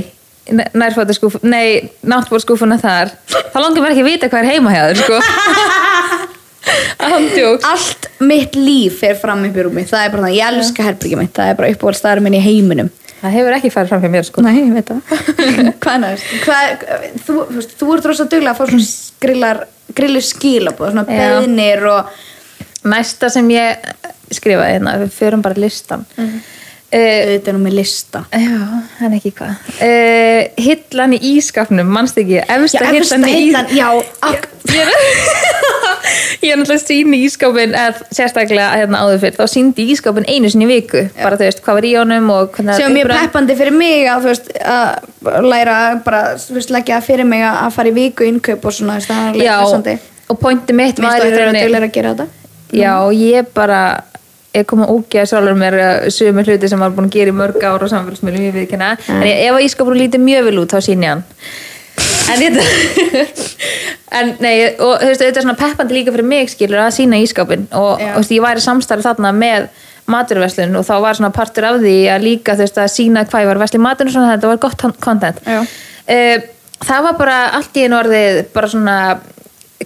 nærfættaskúfu, 0.52 1.42
nei, 1.48 1.90
náttbórskúfuna 2.08 2.78
þar. 2.82 3.14
Þá 3.28 3.58
langar 3.62 3.84
mér 3.84 3.94
ekki 3.94 4.04
að 4.06 4.12
vita 4.12 4.30
hvað 4.32 4.44
er 4.44 4.52
heima 4.54 4.74
hjá 4.76 4.84
þér 4.90 5.02
sko. 5.02 5.22
Allt 7.72 8.08
mitt 8.28 8.56
líf 8.60 9.00
fer 9.02 9.16
fram 9.20 9.46
í 9.48 9.52
rúmi. 9.54 9.86
Það 9.88 10.06
er 10.06 10.14
bara 10.14 10.28
það, 10.28 10.38
ég 10.38 10.48
elska 10.52 10.88
herbyggjum 10.88 11.22
mitt. 11.24 11.36
Það 11.36 11.52
er 11.52 11.60
bara 11.60 11.74
uppáhaldstæður 11.74 12.24
minn 12.26 12.38
í 12.38 12.44
heiminum. 12.44 12.90
Það 13.18 13.34
hefur 13.34 13.56
ekki 13.58 13.72
farið 13.74 13.94
fram 13.94 14.04
hjá 14.04 14.12
mér 14.14 14.28
sko. 14.28 14.44
Nei, 14.46 14.84
það. 14.86 15.00
Hvað 15.84 16.08
er? 16.12 16.26
Hvað, 16.44 16.86
þú, 17.26 17.38
þú, 17.54 17.64
þú 17.80 17.94
ert 17.96 18.10
rosa 18.12 18.28
duglega 18.30 18.54
að 18.54 18.60
fá 18.60 18.66
svona 18.72 18.90
grillar, 19.24 19.62
grillu 19.98 20.22
skilabóð, 20.26 20.92
svona 20.94 21.08
beðnir 21.08 21.88
og 21.90 22.12
Næsta 22.88 23.28
sem 23.34 23.48
ég 23.52 23.82
skrifaði 24.34 24.78
hérna, 24.78 24.94
við 25.02 25.12
förum 25.16 25.44
bara 25.44 25.60
listan 25.60 26.06
mm 26.16 26.26
-hmm. 26.26 26.40
Auðvitað 26.88 27.58
nú 27.58 27.64
með 27.66 27.74
lista. 27.82 28.24
Já, 28.32 28.60
en 29.04 29.16
ekki 29.18 29.34
hvað. 29.36 29.66
Uh, 29.78 30.42
Hillan 30.64 31.16
í 31.18 31.22
ískapnum, 31.36 31.90
mannst 31.92 32.20
ekki? 32.22 32.40
Efsta 32.44 32.86
Já, 32.86 32.94
hillan 32.96 33.28
í 33.28 33.34
hillan, 33.42 33.74
já, 33.76 33.90
Ég 34.68 34.84
er, 34.84 34.90
ég 36.44 36.52
er 36.52 36.60
náttúrulega 36.60 36.82
síni 36.82 37.20
ískapin 37.26 37.76
eða 37.76 38.08
sérstaklega 38.14 38.68
hérna 38.76 39.04
áður 39.06 39.22
fyrir 39.24 39.38
þá 39.38 39.52
síndi 39.52 39.86
ískapin 39.94 40.28
einu 40.28 40.52
sinni 40.52 40.68
í 40.68 40.72
viku. 40.72 41.06
Bara 41.18 41.40
þú 41.40 41.48
veist 41.48 41.62
hvað 41.66 41.80
var 41.80 41.88
í 41.88 41.94
honum 41.98 42.32
og 42.34 42.52
hvernig 42.56 42.80
sem 42.80 42.90
er 42.90 42.96
mjög 42.98 43.14
peppandi 43.14 43.58
fyrir 43.60 43.78
mig 43.78 44.10
að, 44.12 44.28
veist, 44.28 44.52
að 44.60 45.48
læra 45.48 45.78
bara 46.06 46.22
þú 46.42 46.58
veist, 46.60 46.74
leggja 46.76 47.00
fyrir 47.06 47.30
mig 47.30 47.46
að 47.48 47.72
fara 47.78 47.94
í 47.94 47.96
viku 47.96 48.28
innkaup 48.28 48.68
og 48.68 48.76
svona, 48.76 49.00
það 49.04 49.24
er 49.24 49.32
alveg 49.32 49.94
Já, 49.96 49.98
og 50.28 50.42
pointi 50.42 50.76
mitt 50.76 51.00
var 51.00 51.16
það 51.16 51.24
í 51.24 51.32
er 51.32 51.38
að 51.38 51.46
rauninni 51.46 51.66
duglega 51.66 51.90
að 51.90 51.96
gera 51.96 52.14
þetta. 52.14 52.28
Já, 52.76 52.94
ég 53.16 53.52
bara 53.56 53.82
ég 54.56 54.68
kom 54.70 54.84
að 54.86 54.94
ógeða 54.96 55.30
sjálfur 55.32 55.58
mér 55.60 55.78
uh, 55.78 56.10
sömu 56.14 56.46
hluti 56.46 56.70
sem 56.72 56.84
var 56.84 56.94
búin 56.96 57.10
að 57.10 57.18
gera 57.18 57.34
í 57.34 57.38
mörg 57.38 57.64
ár 57.64 57.84
og 57.86 57.92
samfélagsmiðlum 57.92 58.46
ég 58.48 58.56
við 58.56 58.70
kynna 58.72 58.94
en 58.98 59.26
ég, 59.28 59.42
ef 59.48 59.58
að 59.58 59.66
ískapur 59.68 59.98
lítið 59.98 60.24
mjög 60.24 60.48
vel 60.48 60.62
út 60.64 60.76
þá 60.76 60.80
sín 60.86 61.06
ég 61.06 61.16
hann. 61.16 61.26
En 62.28 62.42
þetta 62.44 62.64
en 64.18 64.34
nei, 64.44 64.54
og 64.78 64.98
þú 65.02 65.10
veist, 65.10 65.22
þetta 65.24 65.42
er 65.42 65.46
svona 65.46 65.60
peppandi 65.60 65.98
líka 65.98 66.14
fyrir 66.16 66.28
mig 66.28 66.52
skilur 66.54 66.84
að 66.86 66.96
sína 67.00 67.20
ískapin 67.24 67.68
og 67.76 68.02
þú 68.02 68.14
veist, 68.22 68.34
ég 68.36 68.44
væri 68.44 68.64
samstarf 68.64 69.06
þarna 69.06 69.34
með 69.36 69.70
maturverslun 70.08 70.76
og 70.80 70.86
þá 70.88 70.94
var 71.04 71.18
svona 71.20 71.34
partur 71.36 71.68
af 71.68 71.82
því 71.84 71.96
að 72.14 72.24
líka 72.24 72.56
þú 72.56 72.64
veist 72.64 72.78
að 72.80 72.94
sína 72.94 73.26
hvað 73.28 73.44
ég 73.44 73.50
var 73.52 73.62
vesli 73.64 73.82
matur 73.84 74.08
og 74.08 74.16
svona 74.16 74.36
þetta 74.36 74.52
var 74.54 74.62
gott 74.64 74.86
content. 75.04 75.42
Eh, 76.08 76.38
það 76.84 77.10
var 77.10 77.18
bara 77.20 77.40
allt 77.58 77.76
í 77.76 77.84
einu 77.86 77.98
orðið 78.00 78.40
bara 78.54 78.72
svona 78.72 78.98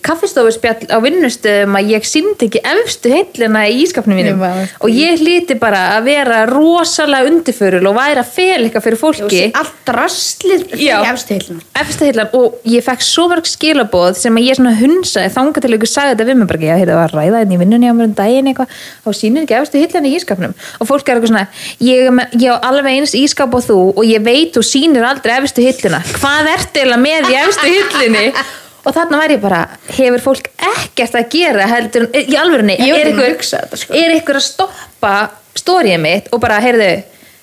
kaffistofuspjall 0.05 0.89
á 0.91 0.97
vinnustöðum 1.03 1.77
að 1.79 1.93
ég 1.95 2.07
síndi 2.07 2.49
ekki 2.49 2.63
efstu 2.73 3.13
heillina 3.13 3.65
í 3.69 3.81
ískapnum 3.85 4.19
mínum. 4.19 4.41
Ég 4.41 4.75
og 4.81 4.95
ég 4.95 5.21
hlíti 5.21 5.57
bara 5.61 5.83
að 5.97 6.09
vera 6.11 6.43
rosalega 6.49 7.29
undirförul 7.31 7.83
og 7.89 7.97
væri 7.97 8.23
að 8.23 8.33
fel 8.35 8.61
eitthvað 8.65 8.87
fyrir 8.87 9.01
fólki. 9.01 9.43
Allt 9.57 9.93
rastlið 9.95 10.67
fyrir 10.73 11.11
efstu 11.11 11.37
heilina 11.37 11.61
efstu 11.81 12.07
heillan 12.07 12.31
og 12.37 12.57
ég 12.67 12.83
fekk 12.85 13.03
svo 13.05 13.27
mörg 13.31 13.47
skilaboð 13.49 14.17
sem 14.19 14.37
að 14.37 14.47
ég 14.47 14.57
svona 14.57 14.73
hunsaði 14.77 15.33
þanga 15.35 15.63
til 15.63 15.71
einhver 15.71 15.91
sagði 15.91 16.13
þetta 16.13 16.27
við 16.29 16.39
mig 16.39 16.49
bara 16.49 16.59
ekki, 16.61 16.87
það 16.89 16.99
var 16.99 17.13
að 17.13 17.17
ræða 17.17 17.41
hérna 17.41 17.55
í 17.55 17.59
vinnunni 17.61 17.91
á 17.91 17.93
mér 17.97 18.09
um 18.09 18.15
daginn 18.17 18.49
eitthvað, 18.51 18.79
þá 19.05 19.09
sýnir 19.19 19.45
ekki 19.45 19.57
efstu 19.59 19.81
heillan 19.81 20.09
í 20.09 20.13
ískapnum 20.17 20.55
og 20.55 20.89
fólk 20.89 21.09
er 21.09 21.19
eitthvað 21.19 21.33
svona 21.33 21.45
ég, 21.87 22.23
ég 22.41 22.49
á 22.51 22.57
alveg 22.71 22.97
eins 22.97 23.15
ískap 23.17 23.55
og 23.57 23.65
þú 23.67 23.79
og 23.93 24.03
ég 24.07 24.25
veit 24.25 24.55
þú 24.55 24.65
sýnir 24.67 25.07
aldrei 25.07 25.37
efstu 25.39 25.65
hilluna 25.65 26.01
hvað 26.11 26.51
ertu 26.55 26.83
eiginlega 26.83 27.05
með 27.05 27.31
í 27.31 27.39
efstu 27.45 27.71
hillinni 27.71 28.27
og 28.81 28.95
þarna 28.95 29.21
væri 29.21 29.37
ég 29.37 29.43
bara 29.43 29.61
hefur 29.91 30.25
fólk 30.25 30.49
ekkert 30.71 31.19
að 31.19 31.29
gera 31.35 31.69
heldur, 31.69 32.09
í 32.15 32.35
alvörunni, 32.39 32.79
var 32.81 32.99
er 32.99 33.13
ykkur, 33.13 33.45
þetta, 33.45 33.81
sko. 33.83 33.95
er 33.97 34.17
ykkur 34.17 34.41
að 34.41 34.45
stoppa 34.47 35.15
stórið 35.57 35.97
mitt 36.01 36.29
og 36.31 36.41
bara, 36.43 36.61
heyrðu 36.63 36.91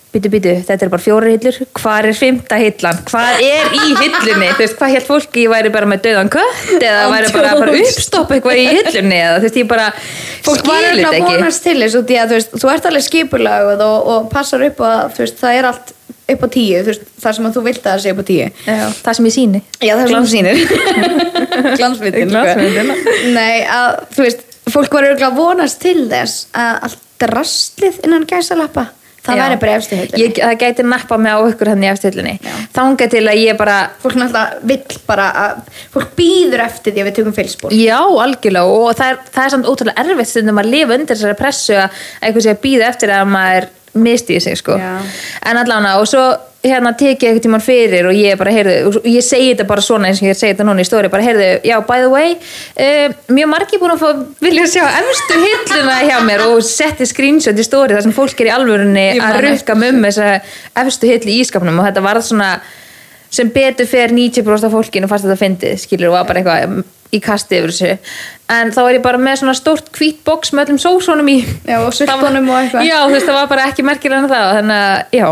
byttu, 0.09 0.31
byttu, 0.33 0.53
þetta 0.65 0.87
er 0.87 0.93
bara 0.93 1.05
fjóra 1.05 1.31
hillur 1.31 1.59
hvað 1.77 2.09
er 2.09 2.17
fymta 2.17 2.59
hillan, 2.61 3.01
hvað 3.11 3.43
er 3.45 3.75
í 3.77 3.91
hillunni, 3.99 4.49
þú 4.57 4.63
veist, 4.63 4.77
hvað 4.79 4.95
hér 4.95 5.05
fólki 5.05 5.45
ég 5.45 5.53
væri 5.53 5.73
bara 5.75 5.91
með 5.91 6.07
döðan 6.07 6.33
kött 6.33 6.79
eða 6.79 7.03
væri 7.13 7.33
bara 7.35 7.53
að 7.53 7.77
uppstoppa 7.83 8.39
eitthvað 8.39 8.63
í 8.63 8.67
hillunni 8.73 9.19
eða 9.19 9.37
þú 9.37 9.47
veist, 9.47 9.61
ég 9.61 9.69
bara 9.69 9.91
fólk 10.47 10.65
var 10.71 10.89
skil 10.89 11.05
að 11.05 11.19
ekki. 11.19 11.29
vonast 11.29 11.67
til 11.67 11.77
þess 11.83 11.99
þú 11.99 12.33
veist, 12.33 12.57
þú 12.57 12.73
ert 12.73 12.91
alveg 12.91 13.07
skipulagð 13.07 13.85
og, 13.85 14.11
og 14.15 14.33
passar 14.33 14.65
upp 14.71 14.83
að 14.89 15.05
þú 15.19 15.25
veist, 15.27 15.41
það 15.43 15.61
er 15.61 15.71
allt 15.73 15.95
upp 16.29 16.45
á 16.45 16.49
tíu, 16.53 16.83
þú 16.83 16.93
veist, 16.93 17.07
þar 17.23 17.39
sem 17.39 17.49
að 17.49 17.57
þú 17.57 17.63
vilt 17.69 17.81
að 17.85 17.91
það 17.93 18.03
sé 18.05 18.13
upp 18.15 18.21
á 18.21 18.25
tíu. 18.29 18.49
Já, 18.67 18.85
það 19.05 19.19
sem 19.19 19.29
ég 19.29 19.35
síni 19.39 19.63
Já, 19.81 19.93
það 19.95 20.03
er 20.03 20.09
svona 20.13 20.33
sýnir. 20.35 20.57
Glansmyndin. 21.79 22.29
Nei, 23.35 23.57
að 23.65 23.91
þú 24.17 24.27
veist 24.27 24.41
fólk 24.73 24.93
var 24.93 25.09
örgulega 25.09 25.31
að 25.33 25.39
vonast 25.39 25.81
til 25.83 26.01
þess 26.11 26.47
að 26.57 26.75
allt 26.89 27.29
rastlið 27.33 28.01
innan 28.07 28.27
gæsalappa 28.29 28.85
það 29.29 29.37
Já. 29.37 29.43
væri 29.43 29.57
bara 29.61 29.77
efstu 29.77 29.97
heilin 29.99 30.21
Ég, 30.23 30.37
það 30.39 30.55
gæti 30.63 30.83
nappa 30.87 31.17
mig 31.21 31.33
á 31.35 31.39
ykkur 31.51 31.69
hann 31.73 31.85
í 31.85 31.89
eftirhillunni 31.91 32.35
þanga 32.77 33.05
til 33.13 33.25
að 33.25 33.41
ég 33.43 33.59
bara 33.59 33.77
fólk 34.03 34.17
náttúrulega 34.21 34.61
vill 34.71 34.99
bara 35.09 35.27
að 35.43 35.53
fólk 35.95 36.11
býður 36.19 36.61
eftir 36.65 36.91
því 36.95 37.01
að 37.03 37.09
við 37.09 37.17
tökum 37.19 37.35
fylgspor 37.37 37.71
Já, 37.77 37.99
algjörlega 37.99 38.67
og 38.79 38.91
það 38.99 39.09
er, 39.13 39.17
það 39.35 39.45
er 39.45 39.51
samt 39.57 39.69
ótrúlega 39.73 40.01
erfitt 40.05 40.29
að 43.99 44.05
að 44.05 44.05
að 44.05 44.05
að 44.05 44.05
misti 44.07 44.37
í 44.39 44.45
sig 44.45 44.61
sko. 44.61 44.79
Já. 44.79 44.93
en 45.51 45.61
allána 45.63 45.97
og 46.01 46.09
svo 46.09 46.27
hérna 46.65 46.91
teki 46.99 47.27
ég 47.27 47.31
eitthvað 47.31 47.45
tímann 47.45 47.63
fyrir 47.63 48.09
og 48.11 48.17
ég 48.19 48.39
bara 48.39 48.51
heyrðu, 48.51 49.03
ég 49.07 49.23
segi 49.23 49.53
þetta 49.53 49.67
bara 49.69 49.85
svona 49.85 50.09
eins 50.09 50.19
og 50.23 50.27
ég 50.27 50.39
segi 50.39 50.57
þetta 50.57 50.67
núna 50.67 50.83
í 50.83 50.89
stóri, 50.89 51.11
bara 51.13 51.23
heyrðu, 51.23 51.47
já, 51.69 51.77
by 51.87 52.03
the 52.03 52.09
way 52.11 52.35
uh, 52.35 53.15
mjög 53.31 53.51
margir 53.53 53.83
búin 53.83 53.95
að 53.95 54.03
fá 54.03 54.09
vilja 54.43 54.65
sjá 54.73 54.83
efstu 54.99 55.39
hilluna 55.45 56.01
hjá 56.03 56.17
mér 56.27 56.45
og 56.49 56.59
setti 56.67 57.07
screenshot 57.07 57.59
í 57.59 57.67
stóri 57.67 57.95
þar 57.95 58.09
sem 58.09 58.17
fólk 58.17 58.43
er 58.43 58.51
í 58.51 58.55
alvörunni 58.57 59.07
Ég 59.13 59.23
að 59.23 59.41
rukka 59.47 59.79
með 59.79 59.95
um 59.95 60.09
þessa 60.09 60.35
efstu 60.83 61.13
hill 61.13 61.31
í 61.31 61.39
ískapnum 61.45 61.79
og 61.79 61.89
þetta 61.89 62.05
var 62.09 62.23
svona 62.27 62.51
sem 63.31 63.51
betur 63.53 63.89
fer 63.89 64.15
90% 64.15 64.69
af 64.69 64.73
fólkinu 64.75 65.11
fannst 65.11 65.27
þetta 65.29 65.41
fyndið, 65.43 65.75
skilur, 65.83 66.13
og 66.13 66.17
var 66.19 66.31
bara 66.31 66.43
eitthvað 66.43 66.87
í 67.15 67.21
kasti 67.25 67.59
yfir 67.59 67.73
þessu. 67.73 68.15
En 68.53 68.73
þá 68.75 68.81
er 68.85 68.99
ég 68.99 69.05
bara 69.05 69.21
með 69.21 69.43
svona 69.43 69.57
stórt 69.57 69.93
hvít 69.97 70.23
box 70.27 70.53
með 70.53 70.69
öllum 70.73 70.81
sósónum 70.83 71.29
í. 71.33 71.39
Já, 71.69 71.79
og 71.81 71.93
sultunum 71.97 72.49
og 72.53 72.63
eitthvað. 72.63 72.89
já, 72.89 72.99
þú 73.05 73.15
veist, 73.17 73.29
það 73.29 73.39
var 73.41 73.53
bara 73.53 73.69
ekki 73.71 73.87
merkilega 73.87 74.25
en 74.25 74.33
það. 74.33 74.51
Þannig 74.59 74.83
að, 74.89 75.21
já. 75.21 75.29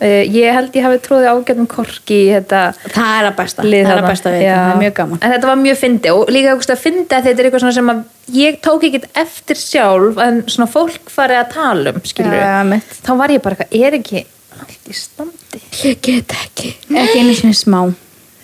Uh, 0.00 0.22
ég 0.32 0.54
held 0.56 0.76
ég 0.78 0.84
hafi 0.86 0.96
tróðið 1.04 1.26
ágætum 1.28 1.66
korki 1.68 2.22
þetta 2.30 2.60
það 2.86 3.10
er 3.18 3.26
að 3.28 3.34
besta, 3.36 3.64
það 3.66 3.74
er 3.82 3.98
að 3.98 4.06
besta 4.06 4.30
við 4.32 4.44
það 4.46 4.68
er 4.70 4.78
mjög 4.80 4.94
gaman. 4.96 5.18
En 5.20 5.34
þetta 5.34 5.50
var 5.50 5.58
mjög 5.60 5.76
fyndi 5.76 6.12
og 6.14 6.30
líka 6.32 6.54
auðvitað 6.54 6.72
að 6.72 6.84
fyndi 6.86 7.16
að 7.18 7.26
þetta 7.26 7.42
er 7.42 7.48
eitthvað 7.48 7.64
svona 7.66 7.76
sem 7.76 7.92
að 7.92 8.38
ég 8.38 8.56
tók 8.64 8.86
ekkert 8.88 9.20
eftir 9.20 9.60
sjálf 9.60 10.22
en 10.24 10.40
svona 10.48 10.70
fólk 10.72 11.12
farið 11.12 11.42
að 11.42 11.52
tala 11.52 11.92
um 11.92 12.00
skilur 12.08 12.46
mitt. 12.70 12.96
þá 13.04 13.12
var 13.20 13.34
ég 13.36 13.44
bara 13.44 13.68
er 13.68 13.98
ekki 14.00 14.24
allt 14.60 14.90
í 14.90 14.96
standi 14.96 15.60
ég 15.84 16.00
get 16.04 16.36
ekki, 16.36 16.74
ekki 16.88 17.24
einu 17.24 17.34
sinni 17.38 17.56
smá 17.56 17.82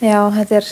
já, 0.01 0.21
þetta 0.37 0.61
er 0.61 0.69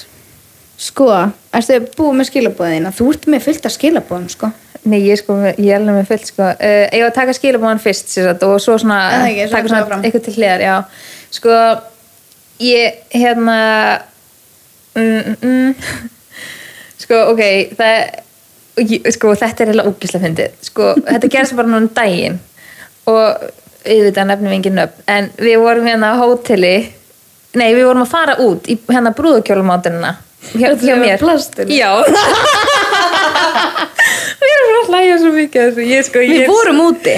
sko, 0.85 1.09
ertu 1.55 1.81
búið 1.97 2.19
með 2.21 2.31
skilabóðina 2.31 2.93
þú 2.95 3.09
ert 3.15 3.29
með 3.31 3.49
fullt 3.49 3.69
af 3.69 3.77
skilabóðum 3.77 4.31
sko 4.33 4.53
Nei, 4.85 4.99
ég 5.07 5.17
sko, 5.17 5.39
ég 5.41 5.71
er 5.73 5.79
alveg 5.79 5.95
með 5.97 6.11
fullt 6.11 6.27
sko. 6.29 6.45
uh, 6.45 6.83
ég 6.93 7.01
var 7.01 7.09
að 7.09 7.17
taka 7.17 7.35
skilabóðan 7.39 7.81
fyrst 7.81 8.11
sagt, 8.13 8.43
og 8.45 8.59
svo 8.61 8.75
svona, 8.83 8.99
það 9.15 9.29
ekki? 9.31 9.47
Taka 9.55 9.71
svona 9.71 9.85
áfram. 9.87 10.03
eitthvað 10.05 10.25
til 10.27 10.35
hliðar, 10.37 10.65
já 10.67 10.75
sko, 11.33 11.55
ég 12.61 12.99
hérna 13.15 13.57
mm, 14.95 15.23
mm, 15.23 15.39
mm. 15.41 15.75
sko, 17.07 17.23
ok 17.33 17.43
það 17.79 19.15
sko, 19.15 19.33
þetta 19.39 19.65
er 19.65 19.73
heila 19.73 19.87
ógislega 19.89 20.27
fyndið 20.27 20.59
sko, 20.69 20.91
þetta 21.07 21.33
gerðist 21.33 21.57
bara 21.59 21.71
núna 21.71 21.87
um 21.87 21.91
daginn 21.97 22.41
og 23.11 23.49
auðvitað 23.85 24.29
nefnum 24.31 24.51
við 24.51 24.57
engin 24.59 24.79
nöfn 24.81 25.09
en 25.15 25.31
við 25.39 25.57
vorum 25.63 25.89
hérna 25.89 26.13
á 26.13 26.21
hóteli. 26.21 26.75
Nei, 27.55 27.69
við 27.77 27.85
vorum 27.87 28.03
að 28.03 28.11
fara 28.11 28.35
út 28.43 28.67
í 28.67 28.75
hérna 28.91 29.13
brúðukjólumáttunina 29.15 30.17
hjá, 30.55 30.69
hjá 30.81 30.97
mér. 30.99 31.23
já. 31.71 31.91
Við 34.45 34.51
erum 34.55 34.79
að 34.81 34.91
hlæja 34.91 35.17
svo 35.21 35.31
mikið 35.33 35.79
ég, 35.89 36.05
sko, 36.05 36.21
við 36.21 36.43
ég, 36.43 36.51
vorum 36.51 36.81
úti. 36.85 37.15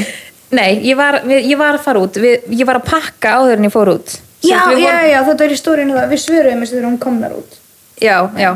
Nei, 0.55 0.77
ég 0.87 0.95
var, 0.99 1.19
við, 1.27 1.49
ég 1.51 1.59
var 1.59 1.75
að 1.79 1.87
fara 1.87 2.03
út. 2.05 2.19
Við, 2.23 2.45
ég 2.55 2.69
var 2.69 2.79
að 2.79 2.87
pakka 2.87 3.33
áður 3.41 3.59
en 3.59 3.67
ég 3.67 3.75
fór 3.75 3.91
út. 3.97 4.15
Já, 4.47 4.61
við 4.71 4.83
já, 4.85 4.93
vorum- 4.93 5.11
já, 5.11 5.19
þetta 5.31 5.47
er 5.47 5.55
í 5.55 5.59
stórinu 5.59 5.97
það 5.97 6.13
við 6.13 6.23
svöruðum 6.23 6.61
þess 6.63 6.73
að 6.73 6.77
þegar 6.77 6.89
hún 6.91 7.01
komnar 7.03 7.33
út 7.41 7.57
Já, 7.97 8.31
já. 8.37 8.51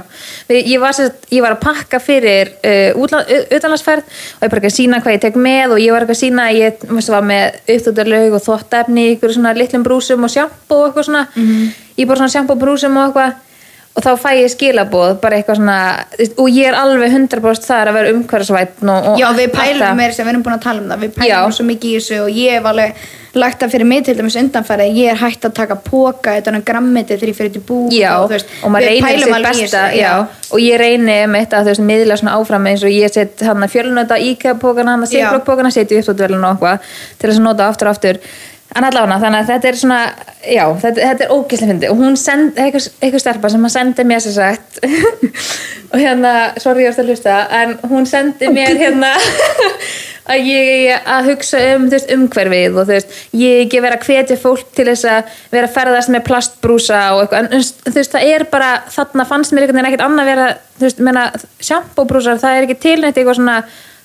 Ég 0.52 0.80
var, 0.80 0.92
sérst, 0.92 1.22
ég 1.32 1.40
var 1.40 1.54
að 1.54 1.62
pakka 1.62 1.96
fyrir 2.02 2.50
uh, 2.60 2.98
utanlandsferð 3.56 4.04
og 4.04 4.44
ég 4.44 4.50
bara 4.52 4.60
ekki 4.60 4.68
að 4.68 4.74
sína 4.74 4.98
hvað 5.00 5.14
ég 5.16 5.22
tek 5.22 5.38
með 5.40 5.76
og 5.76 5.80
ég 5.80 5.94
var 5.94 6.04
ekki 6.04 6.16
að 6.16 6.20
sína 6.20 6.48
að 6.50 6.58
ég 6.58 6.82
veist, 6.90 7.12
var 7.14 7.24
með 7.24 7.56
upptöðarlaug 7.76 8.36
og 8.36 8.44
þvottefni 8.44 9.06
í 9.06 9.14
ykkur 9.14 9.32
svona 9.38 9.54
litlum 9.56 9.86
brúsum 9.86 10.26
og 10.28 10.34
sjampo 10.34 10.82
og 10.82 10.90
eitthvað 10.90 11.08
svona. 11.08 11.24
Ég 11.96 12.10
bara 12.10 12.20
svona 12.20 12.34
sjampo 12.34 12.58
brúsum 12.60 13.00
og 13.00 13.08
eitthvað 13.08 13.38
og 13.90 14.04
þá 14.04 14.10
fæ 14.22 14.28
ég 14.38 14.50
skilaboð 14.52 15.16
bara 15.22 15.38
eitthvað 15.40 15.58
svona 15.58 15.78
og 16.38 16.50
ég 16.54 16.68
er 16.70 16.76
alveg 16.78 17.10
100% 17.10 17.66
þar 17.66 17.90
að 17.90 17.96
vera 17.98 18.12
umhverfisvætn 18.14 18.92
og, 18.92 19.08
og 19.12 19.22
já, 19.22 19.26
við 19.34 19.54
pælum 19.56 19.96
meira 19.98 20.14
sem 20.14 20.26
við 20.26 20.34
erum 20.34 20.44
búin 20.46 20.58
að 20.58 20.66
tala 20.68 20.84
um 20.84 20.92
það 20.92 21.02
við 21.06 21.16
Já. 21.16 21.40
pælum 21.40 21.56
svo 21.56 21.66
mikið 21.70 21.90
í 21.90 21.96
þessu 21.98 22.20
og 22.22 22.38
ég 22.38 22.54
hef 22.54 22.68
alveg 22.70 23.08
lagt 23.38 23.60
það 23.62 23.72
fyrir 23.74 23.86
mig 23.86 24.04
til 24.06 24.16
dæmis 24.18 24.36
undanfæri 24.40 24.86
ég 24.94 25.12
er 25.12 25.18
hægt 25.20 25.44
að 25.46 25.54
taka 25.58 25.76
póka 25.78 26.34
þetta 26.36 26.54
er 26.54 26.64
grammiti 26.66 27.14
þegar 27.14 27.30
ég 27.30 27.38
fyrir 27.38 27.52
til 27.54 27.62
bú 27.66 27.80
Já, 27.94 28.10
og, 28.18 28.24
og, 28.24 28.32
veist, 28.34 28.54
maður 28.64 28.86
við 28.86 29.04
reynir 29.06 29.26
í 29.26 29.42
besta 29.44 29.82
þessu, 29.84 30.00
já. 30.00 30.12
og 30.50 30.64
ég 30.64 30.80
reyni 30.82 31.18
með 31.30 31.44
þetta 31.44 31.58
að 31.60 31.68
þú 31.68 31.72
veist 31.74 31.84
miðla 31.90 32.18
svona 32.18 32.36
áfram 32.38 32.70
eins 32.70 32.86
og 32.86 32.94
ég 32.94 33.14
set 33.14 33.44
hann 33.46 33.66
að 33.66 33.74
fjölnöta 33.76 34.18
íkæðpókana, 34.30 34.96
hann 34.96 35.06
að 35.06 35.14
Já. 35.14 35.28
segblokkpókana 35.28 35.74
setja 35.74 36.02
upp 36.02 36.10
og 36.10 36.24
eitthvað 36.24 36.90
til 37.20 37.30
þess 37.30 37.38
að 37.38 37.46
nota 37.46 37.70
aftur 37.70 37.90
og 37.90 37.94
aftur 37.94 38.22
en 38.76 38.86
allavega 38.86 39.18
þannig 39.24 39.40
að 39.40 39.50
þetta 39.50 39.70
er 39.70 39.78
svona 39.80 40.00
já, 40.44 40.64
þetta, 40.82 41.00
þetta 41.00 41.26
er 41.26 41.34
ógislega 41.34 41.72
fyndi 41.72 41.90
og 41.90 41.98
hún 41.98 42.20
send, 42.20 42.52
eitthvað, 42.54 42.86
eitthvað 43.00 43.24
stelpa 43.24 43.50
sem 43.52 43.66
að 43.66 43.74
sendi 43.74 44.06
mér 44.06 44.22
sér 44.24 44.36
sagt 44.36 44.78
og 45.90 45.98
hérna, 45.98 46.34
sorry 46.62 46.86
ég 46.86 46.92
varst 46.92 47.02
að 47.02 47.10
hlusta 47.10 47.40
en 47.60 47.74
hún 47.90 48.06
sendi 48.08 48.52
mér 48.54 48.78
hérna 48.78 49.10
að 50.30 50.46
ég 50.46 51.08
að 51.08 51.30
hugsa 51.32 51.60
um 51.74 51.86
þú 51.88 51.96
veist, 51.96 52.12
umhverfið 52.14 52.78
og 52.78 52.86
þú 52.86 52.94
veist, 52.94 53.18
ég 53.40 53.64
ekki 53.64 53.82
vera 53.82 53.98
að 53.98 54.06
hvetja 54.06 54.38
fólk 54.40 54.72
til 54.76 54.86
þess 54.90 55.08
að 55.10 55.36
vera 55.50 55.68
að 55.68 55.76
ferðast 55.76 56.12
með 56.14 56.26
plastbrúsa 56.28 57.00
og 57.16 57.24
eitthvað, 57.24 57.50
en 57.50 57.64
þú 57.90 57.96
veist, 57.96 58.14
það 58.14 58.34
er 58.36 58.46
bara 58.52 58.72
þarna 58.94 59.26
fannst 59.30 59.54
mér 59.54 59.66
einhvern 59.66 59.80
veginn 59.80 59.90
ekkert 59.90 60.06
annað 60.06 60.30
vera 60.30 60.48
þú 60.76 60.86
veist, 60.86 61.04
menna, 61.08 61.28
sjampóbrúsar, 61.58 62.42
það 62.42 62.58
er 62.58 62.68
ekki 62.68 62.78
tilnætt 62.86 63.16
eitthvað 63.18 63.40
svona, 63.40 63.56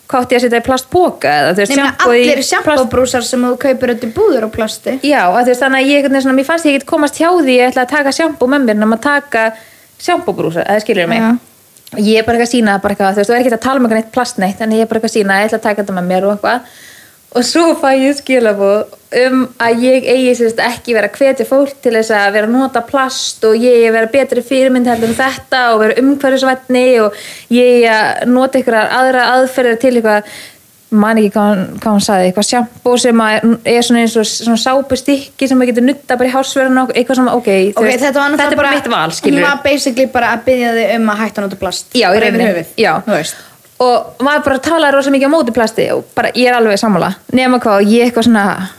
hvað 0.10 0.22
átti 0.26 0.36
ég 0.36 0.40
að 0.40 0.46
setja 0.46 0.62
í 0.62 0.66
í 2.20 2.26
allir 2.26 2.42
plast- 2.42 2.50
sjampóbrúsar 2.52 3.24
sem 3.26 3.42
þú 3.46 3.54
kaupir 3.64 3.94
í 3.96 4.12
búður 4.16 4.48
og 4.48 4.52
plasti. 4.54 5.00
Já, 5.02 5.22
veist, 5.50 5.62
þannig 5.64 5.82
að 5.82 5.92
ég 5.92 6.06
svona, 6.26 6.38
mér 6.38 6.46
fannst 6.50 6.66
ég 6.70 6.78
ekki 6.80 6.90
komast 6.92 7.18
hjá 7.20 7.30
því 7.34 7.56
ég 7.58 7.72
ætla 7.72 7.86
að 7.86 7.94
taka 7.96 8.14
sjampó 8.16 8.48
með 8.52 8.68
mér 8.70 8.80
nema 8.82 8.96
að 9.00 9.06
taka 9.08 9.46
sjampóbrúsa, 10.00 10.66
eða 10.66 10.82
skilur 10.86 11.08
mig. 11.08 11.20
Já. 11.22 11.36
ég 11.96 12.18
er 12.20 12.26
bara 12.26 12.38
eitthvað 12.38 12.50
að 12.50 12.56
sína 12.56 12.82
bara 12.82 12.94
eitthvað, 12.96 13.14
þú 13.14 13.22
veist, 13.22 13.30
þú 13.30 13.36
er 13.36 13.42
ekki 13.42 13.54
að 13.56 13.62
tala 13.66 13.80
um 13.80 13.86
eitthvað 13.86 14.00
neitt 14.02 14.12
plastneitt 14.16 14.62
en 14.62 14.72
ég 14.76 14.82
er 14.84 14.90
bara 14.90 15.00
eitthvað 15.00 15.12
að 15.14 15.18
sína, 15.20 15.40
ég 15.40 15.50
ætla 15.50 15.60
að 15.60 15.66
taka 15.68 15.82
þetta 15.84 15.96
með 15.96 16.08
mér 16.10 16.26
og 16.26 16.34
eitthvað. 16.36 16.60
Og 17.36 17.44
svo 17.46 17.66
fæ 17.80 17.90
ég 18.00 18.16
skilabóð 18.20 18.96
um 19.22 19.44
að 19.62 19.84
ég 19.86 20.08
eigi 20.12 20.34
sérst 20.40 20.60
ekki 20.60 20.96
vera 20.98 21.10
hvetja 21.14 21.46
fólk 21.48 21.76
til 21.84 21.94
þess 21.96 22.12
að 22.16 22.34
vera 22.36 22.48
að 22.50 22.56
nota 22.58 22.82
plast 22.88 23.44
og 23.48 23.56
ég 23.62 23.92
vera 23.96 24.10
betri 24.12 24.42
fyrirmynd 24.44 24.88
heldur 24.92 25.12
en 25.14 25.20
þetta 25.20 25.62
og 25.74 25.80
vera 25.86 25.96
umhverfisvætni 26.02 26.86
og 27.06 27.16
ég 27.56 27.86
að 27.92 28.28
nota 28.34 28.60
einhverjar 28.60 28.92
aðra 29.00 29.30
aðferðir 29.38 29.80
til 29.80 29.94
eitthvað. 30.00 30.36
Man 30.96 31.18
ekki 31.18 31.32
hvað, 31.34 31.48
hann- 31.50 31.80
hvað 31.82 31.92
hann 31.96 32.04
saði 32.06 32.28
eitthvað 32.30 32.46
sjampó 32.48 32.92
sem 33.02 33.22
er 33.26 33.82
svona 33.84 34.04
eins 34.04 34.14
og 34.22 34.28
svona 34.30 34.60
sápustykki 34.62 35.48
sem 35.50 35.58
maður 35.60 35.72
getur 35.74 35.84
nutta 35.90 36.16
bara 36.20 36.30
í 36.30 36.32
hásverðinu 36.32 36.84
og 36.86 36.94
eitthvað 36.94 37.16
sem, 37.20 37.28
ok, 37.28 37.50
þú 37.50 37.82
Ok, 37.82 37.88
veist, 37.90 38.04
þetta 38.06 38.28
þetta 38.38 38.52
er 38.52 38.56
bara 38.62 38.72
mitt 38.76 38.88
val, 38.94 39.10
Hún 39.10 39.18
skilur 39.18 39.42
var 39.42 39.60
basically 39.66 40.06
bara 40.14 40.30
að 40.38 40.46
byggja 40.46 40.72
þig 40.78 40.96
um 41.00 41.10
að 41.10 41.20
hætta 41.24 41.42
nota 41.42 41.56
plast. 41.60 41.86
Já, 41.98 42.08
í 42.14 42.20
Bara 42.22 42.30
yfir 42.30 42.46
höfuð. 42.46 43.34
og 43.80 44.22
maður 44.24 44.44
bara 44.46 44.60
tala 44.70 44.92
rosa 44.94 45.10
mikið 45.12 45.28
á 45.28 45.36
móti 45.36 45.52
plasti 45.58 45.90
og 45.92 46.06
bara 46.16 46.30
ég 46.32 46.48
er 46.48 46.54
alveg 46.62 46.80
sammála. 46.80 47.16
Nema 47.34 47.60
hvað, 47.60 47.90
ég 47.92 48.06
eitthvað 48.08 48.24
svona 48.30 48.70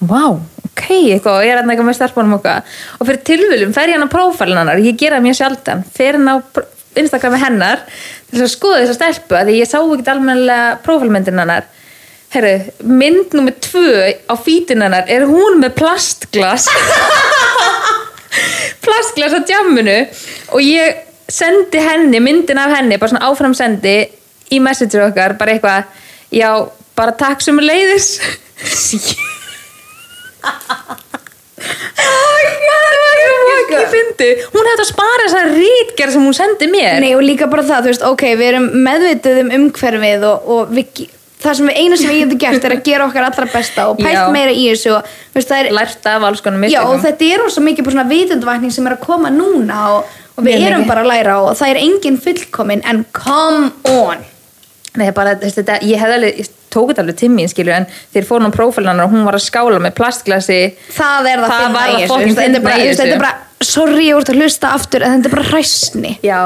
vá, 0.00 0.34
ok, 0.34 0.84
eitthvað 1.14 1.44
ég 1.46 1.54
er 1.54 1.62
eitthvað 1.62 1.88
með 1.88 1.98
starfbónum 1.98 2.36
eitthvað. 2.36 2.72
Og 2.98 3.08
fyrir 3.08 3.22
tilvöljum 3.30 3.74
fer 3.76 3.92
ég 3.92 3.98
hann 3.98 4.08
á 4.08 4.14
prófælin 4.14 4.60
hennar, 4.60 4.82
ég 4.82 4.98
gera 5.00 5.22
mjög 5.24 5.38
sjaldan. 5.40 5.84
Fer 5.94 6.18
hann 6.18 6.30
á 6.30 6.36
Instagrami 6.98 7.40
hennar 7.42 7.84
til 7.86 8.38
þess 8.38 8.46
að 8.46 8.52
skoða 8.52 8.82
þessa 8.82 8.98
stelpu 8.98 9.38
að 9.38 9.54
ég 9.56 9.70
sá 9.70 9.78
ekki 9.80 10.10
almennilega 10.12 10.76
prófálmyndin 10.84 11.40
hennar. 11.42 11.70
Herru, 12.34 12.54
mynd 12.90 13.34
nummer 13.36 13.54
tvö 13.62 14.10
á 14.26 14.34
fítin 14.42 14.82
hennar 14.82 15.10
er 15.10 15.26
hún 15.30 15.60
með 15.62 15.76
plastglas? 15.78 16.66
Plastglas 18.84 19.36
á 19.38 19.40
djamminu. 19.46 20.00
Og 20.54 20.62
ég 20.62 21.02
sendi 21.30 21.80
henni 21.80 22.20
myndin 22.20 22.60
af 22.60 22.74
henni, 22.76 22.98
bara 22.98 23.14
svona 23.14 23.30
áframsendi 23.30 23.96
í 24.52 24.60
messenger 24.62 25.06
okkar, 25.08 25.38
bara 25.38 25.54
eitthvað 25.54 26.02
já, 26.34 26.50
bara 26.98 27.14
takk 27.18 27.42
sem 27.42 27.58
leiðis 27.62 28.18
ekki 33.54 33.82
fyndi 33.92 34.30
hún 34.54 34.68
hefði 34.70 34.84
að 34.84 34.88
spara 34.90 35.26
þessar 35.26 35.50
rítgerð 35.56 36.16
sem 36.16 36.24
hún 36.28 36.36
sendi 36.36 36.68
mér 36.70 37.00
Nei 37.02 37.12
og 37.16 37.22
líka 37.24 37.48
bara 37.50 37.64
það, 37.66 37.86
þú 37.86 37.92
veist, 37.92 38.06
ok, 38.12 38.24
við 38.38 38.48
erum 38.52 38.66
meðvitið 38.86 39.40
um 39.44 39.52
umhverfið 39.58 40.26
og, 40.30 40.48
og 40.56 40.74
við, 40.74 41.06
það 41.44 41.58
sem 41.60 41.70
við 41.70 41.80
eina 41.82 42.00
sem 42.00 42.12
við 42.12 42.20
getum 42.24 42.42
gert 42.44 42.68
er 42.68 42.76
að 42.76 42.84
gera 42.90 43.08
okkar 43.08 43.28
allra 43.28 43.48
besta 43.54 43.86
og 43.92 43.98
pælt 44.02 44.18
Já. 44.18 44.26
meira 44.34 44.52
í 44.54 44.66
þessu 44.72 44.92
og 44.98 45.08
þú 45.08 45.40
veist, 45.40 45.50
það 45.52 45.62
er, 45.62 45.70
lært 45.80 46.10
af 46.12 46.28
alls 46.30 46.44
konar 46.44 46.68
já 46.72 46.82
og 46.84 47.00
þetta 47.04 47.30
er 47.30 47.46
ósað 47.46 47.66
mikið 47.70 47.88
bara 47.88 47.96
svona 47.98 48.12
vitundvækning 48.12 48.76
sem 48.76 48.86
er 48.90 48.96
að 48.98 49.02
koma 49.08 49.32
núna 49.34 49.80
og, 49.96 50.14
og 50.36 50.46
við 50.46 50.54
Mjög 50.60 50.68
erum 50.70 50.84
mikið. 50.84 50.92
bara 50.92 51.04
að 51.06 51.10
læra 51.12 51.40
og 51.42 51.50
það 51.60 51.74
er 51.74 51.82
engin 51.86 52.20
fullkomin 52.28 52.86
en 52.90 53.04
come 53.16 53.72
on 53.94 54.24
Nei, 54.94 55.08
bara, 55.14 55.34
þetta, 55.42 55.80
ég 55.82 56.02
alveg, 56.06 56.36
ég 56.38 56.50
tók 56.70 56.92
þetta 56.92 57.02
alveg 57.02 57.16
til 57.18 57.30
mín, 57.32 57.48
skilju, 57.50 57.72
en 57.74 57.86
þegar 58.14 58.28
fór 58.28 58.42
hún 58.44 58.50
á 58.50 58.54
prófælanar 58.54 59.08
og 59.08 59.14
hún 59.16 59.26
var 59.26 59.38
að 59.38 59.46
skála 59.48 59.80
með 59.82 59.96
plastglasi. 59.98 60.60
Það 60.94 61.30
er 61.32 61.42
það, 61.42 61.54
Það 61.54 61.74
var 61.74 61.90
í 61.90 61.98
þessu, 62.04 62.36
þetta 62.38 63.08
er 63.08 63.18
bara, 63.24 63.32
sorry, 63.64 64.06
ég 64.06 64.18
voru 64.20 64.36
að 64.36 64.40
hlusta 64.44 64.70
aftur 64.76 65.06
en 65.06 65.16
þetta 65.16 65.30
er 65.30 65.34
bara 65.34 65.46
hræsni. 65.50 66.14
Já, 66.22 66.40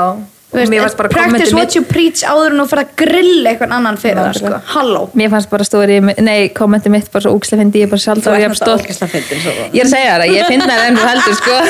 veist, 0.52 0.96
practice 0.96 1.18
kommentið 1.18 1.52
what 1.54 1.66
mitt 1.66 1.76
you 1.76 1.82
preach 1.84 2.22
áður 2.24 2.54
en 2.54 2.62
þú 2.62 2.66
fyrir 2.70 2.84
að 2.84 2.94
grilla 3.02 3.50
eitthvað 3.52 3.74
annan 3.76 3.98
fyrir 4.00 4.20
það, 4.22 4.38
sko, 4.38 4.60
halló. 4.72 5.02
Mér 5.18 5.32
fannst 5.34 5.50
bara 5.52 5.66
stóri, 5.68 5.98
nei, 6.00 6.48
kommentið 6.56 6.94
mitt 6.94 7.10
bara 7.12 7.26
svo 7.26 7.34
úkslega 7.36 7.62
fyndi, 7.62 7.82
ég 7.82 7.88
er 7.88 7.92
bara 7.92 8.04
sjálf 8.04 8.30
og 8.30 8.38
ég 8.38 8.46
hef 8.48 8.56
stótt 8.60 8.88
fyndin 9.12 9.44
svo 9.44 9.54
Ég 9.76 9.82
er 9.82 9.86
að 9.86 9.92
segja 9.92 10.16
það, 10.16 10.32
ég 10.36 10.50
finna 10.52 10.70
það 10.70 10.86
enn 10.86 10.98
þú 10.98 11.06
heldur, 11.12 11.38
sko. 11.42 11.60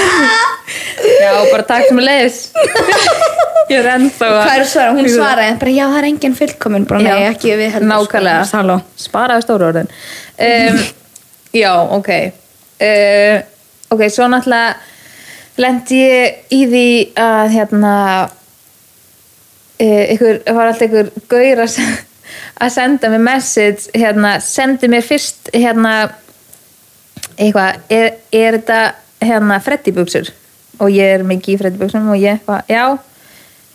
Já, 1.24 1.32
bara 1.52 1.66
takk 1.68 1.88
sem 1.88 2.00
að 2.02 2.08
leiðis. 2.10 2.40
Ég 3.68 3.82
er 3.82 3.86
ennþá 3.98 4.26
að 4.32 4.38
Hvað 4.38 4.54
er 4.54 4.68
svara? 4.68 4.92
Hún 4.96 5.06
svaraði 5.12 5.56
bara 5.60 5.72
já 5.76 5.82
það 5.84 5.96
er 5.98 6.06
engin 6.08 6.36
fullkomin 6.38 6.86
bara 6.88 7.00
nei 7.04 7.26
ekki 7.28 7.50
við 7.52 7.74
heldur 7.74 7.90
Nákvæmlega, 7.90 8.46
sko. 8.48 8.60
Halló. 8.62 8.76
sparaði 8.96 9.44
stóru 9.44 9.66
orðin. 9.68 9.90
Um, 10.40 10.78
Já, 11.52 11.72
ok. 11.98 12.08
Uh, 12.80 13.42
Ok, 13.88 14.02
svo 14.12 14.26
náttúrulega 14.28 14.76
lendi 15.58 16.00
ég 16.02 16.52
í 16.52 16.64
því 16.68 16.88
að 17.16 17.54
hérna 17.54 17.92
ykkur, 19.80 20.40
var 20.56 20.70
alltaf 20.72 20.86
ykkur 20.88 21.10
gaur 21.30 21.64
að 21.64 21.72
se- 21.76 21.88
að 22.60 22.72
senda 22.74 23.08
mér 23.12 23.22
message 23.24 23.92
hérna, 23.94 24.36
sendi 24.42 24.88
mér 24.90 25.04
fyrst 25.06 25.50
hérna 25.54 25.92
eitthvað, 27.38 27.78
er, 27.94 28.08
er 28.34 28.58
þetta 28.58 28.80
hérna 29.24 29.58
freddibuxur 29.62 30.32
og 30.82 30.90
ég 30.94 31.16
er 31.18 31.24
mikið 31.26 31.54
í 31.54 31.60
freddibuxum 31.62 32.10
og 32.12 32.18
ég 32.20 32.38
eitthvað, 32.38 32.64
já 32.70 32.82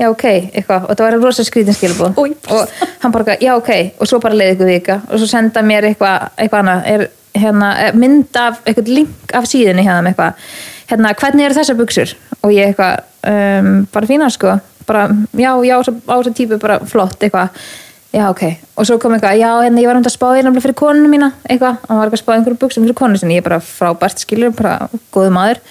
já 0.01 0.07
ok, 0.09 0.23
eitthvað, 0.57 0.85
og 0.89 0.97
það 0.97 1.05
var 1.05 1.17
rosa 1.21 1.43
skrítin 1.47 1.75
skilabóð 1.77 2.17
Oj. 2.19 2.31
og 2.51 2.71
hann 3.03 3.11
bara, 3.13 3.35
já 3.39 3.53
ok. 3.55 3.69
Og 4.01 4.09
svo 4.09 4.17
bara 4.23 4.35
leiði 4.35 4.55
ykkur 4.57 4.71
vika 4.71 4.95
og 5.07 5.19
svo 5.21 5.27
senda 5.29 5.61
mér 5.63 5.85
eitthvað, 5.91 6.29
eitthvað 6.37 6.63
annað, 6.63 6.87
er 6.95 7.03
hérna 7.39 7.69
eh, 7.85 7.91
mynd 7.97 8.39
af, 8.41 8.59
eitthvað 8.65 8.89
link 8.91 9.35
af 9.37 9.47
síðunni 9.49 9.85
hérna 9.85 10.01
með 10.03 10.13
eitthvað, 10.15 10.49
hérna, 10.91 11.13
hvernig 11.21 11.45
eru 11.47 11.57
þessar 11.59 11.77
buxur? 11.79 12.15
Og 12.43 12.51
ég 12.55 12.71
eitthvað, 12.73 13.03
um, 13.29 13.69
bara 13.93 14.09
fína 14.09 14.27
sko, 14.33 14.57
bara, 14.87 15.07
já, 15.37 15.51
já 15.65 15.75
á 15.79 15.83
þessa 15.83 16.33
típu 16.37 16.59
bara 16.61 16.79
flott, 16.85 17.17
eitthvað. 17.23 17.49
Já 18.13 18.27
ok, 18.29 18.43
og 18.77 18.85
svo 18.85 18.99
kom 19.01 19.15
eitthvað, 19.15 19.39
já 19.41 19.49
hérna 19.65 19.81
ég 19.81 19.89
var 19.89 19.97
um 19.97 20.03
að 20.05 20.13
spá 20.13 20.27
þér 20.29 20.43
nefnilega 20.45 20.65
fyrir 20.67 20.77
konuna 20.77 21.09
mína, 21.09 21.31
eitthvað. 21.49 21.79
Hann 21.89 21.97
var 21.97 22.05
eitthvað 22.05 22.19
að 22.19 22.23
spá 22.23 22.33
einhverjum 22.35 22.59
buxum 22.61 22.83
fyrir 22.85 22.97
konu 22.99 23.17
sinni, 23.17 23.37
ég 23.39 23.41
er 23.41 23.47
bara 23.47 23.59
frábært 23.65 24.21
skilur, 24.21 24.53
bara 24.53 24.89
góðu 25.15 25.31
maður. 25.33 25.61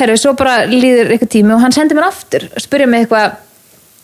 Herru, 0.00 0.16
svo 0.20 0.34
bara 0.36 0.66
líður 0.68 1.14
eitthvað 1.14 1.32
tími 1.32 1.54
og 1.56 1.62
hann 1.64 1.72
sendi 1.72 1.96
mér 1.96 2.10
aftur, 2.10 2.44
spurja 2.60 2.86
mig 2.90 3.06
eitthvað 3.06 3.38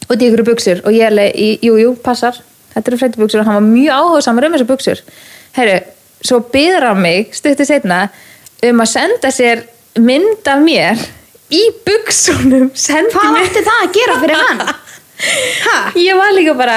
út 0.09 0.23
í 0.23 0.31
ykkur 0.31 0.45
buksur 0.49 0.81
og 0.87 0.97
ég 0.97 1.11
er 1.11 1.35
í- 1.37 1.59
jú, 1.61 1.77
jú, 1.77 1.93
passar. 2.01 2.41
Þetta 2.73 2.89
eru 2.93 2.99
frætti 3.01 3.21
buksur 3.21 3.41
og 3.43 3.47
hann 3.51 3.59
var 3.59 3.69
mjög 3.69 3.95
áhugasamur 3.99 4.47
um 4.47 4.53
þessar 4.57 4.69
buksur 4.69 5.01
herru, 5.59 5.79
svo 6.23 6.41
byður 6.53 6.85
hann 6.89 7.01
mig 7.03 7.35
stuttu 7.35 7.65
setna 7.67 8.09
um 8.63 8.83
að 8.85 8.91
senda 8.93 9.31
sér 9.35 9.65
mynd 9.99 10.47
af 10.47 10.61
mér 10.63 11.01
í 11.55 11.63
buksunum 11.87 12.69
Hvað 12.75 13.41
átti 13.43 13.65
það 13.65 13.83
að 13.83 13.97
gera 13.97 14.21
fyrir 14.23 14.45
hann? 14.45 14.63
Ha? 15.19 15.79
ég 15.99 16.15
var 16.15 16.31
líka 16.31 16.53
bara 16.55 16.77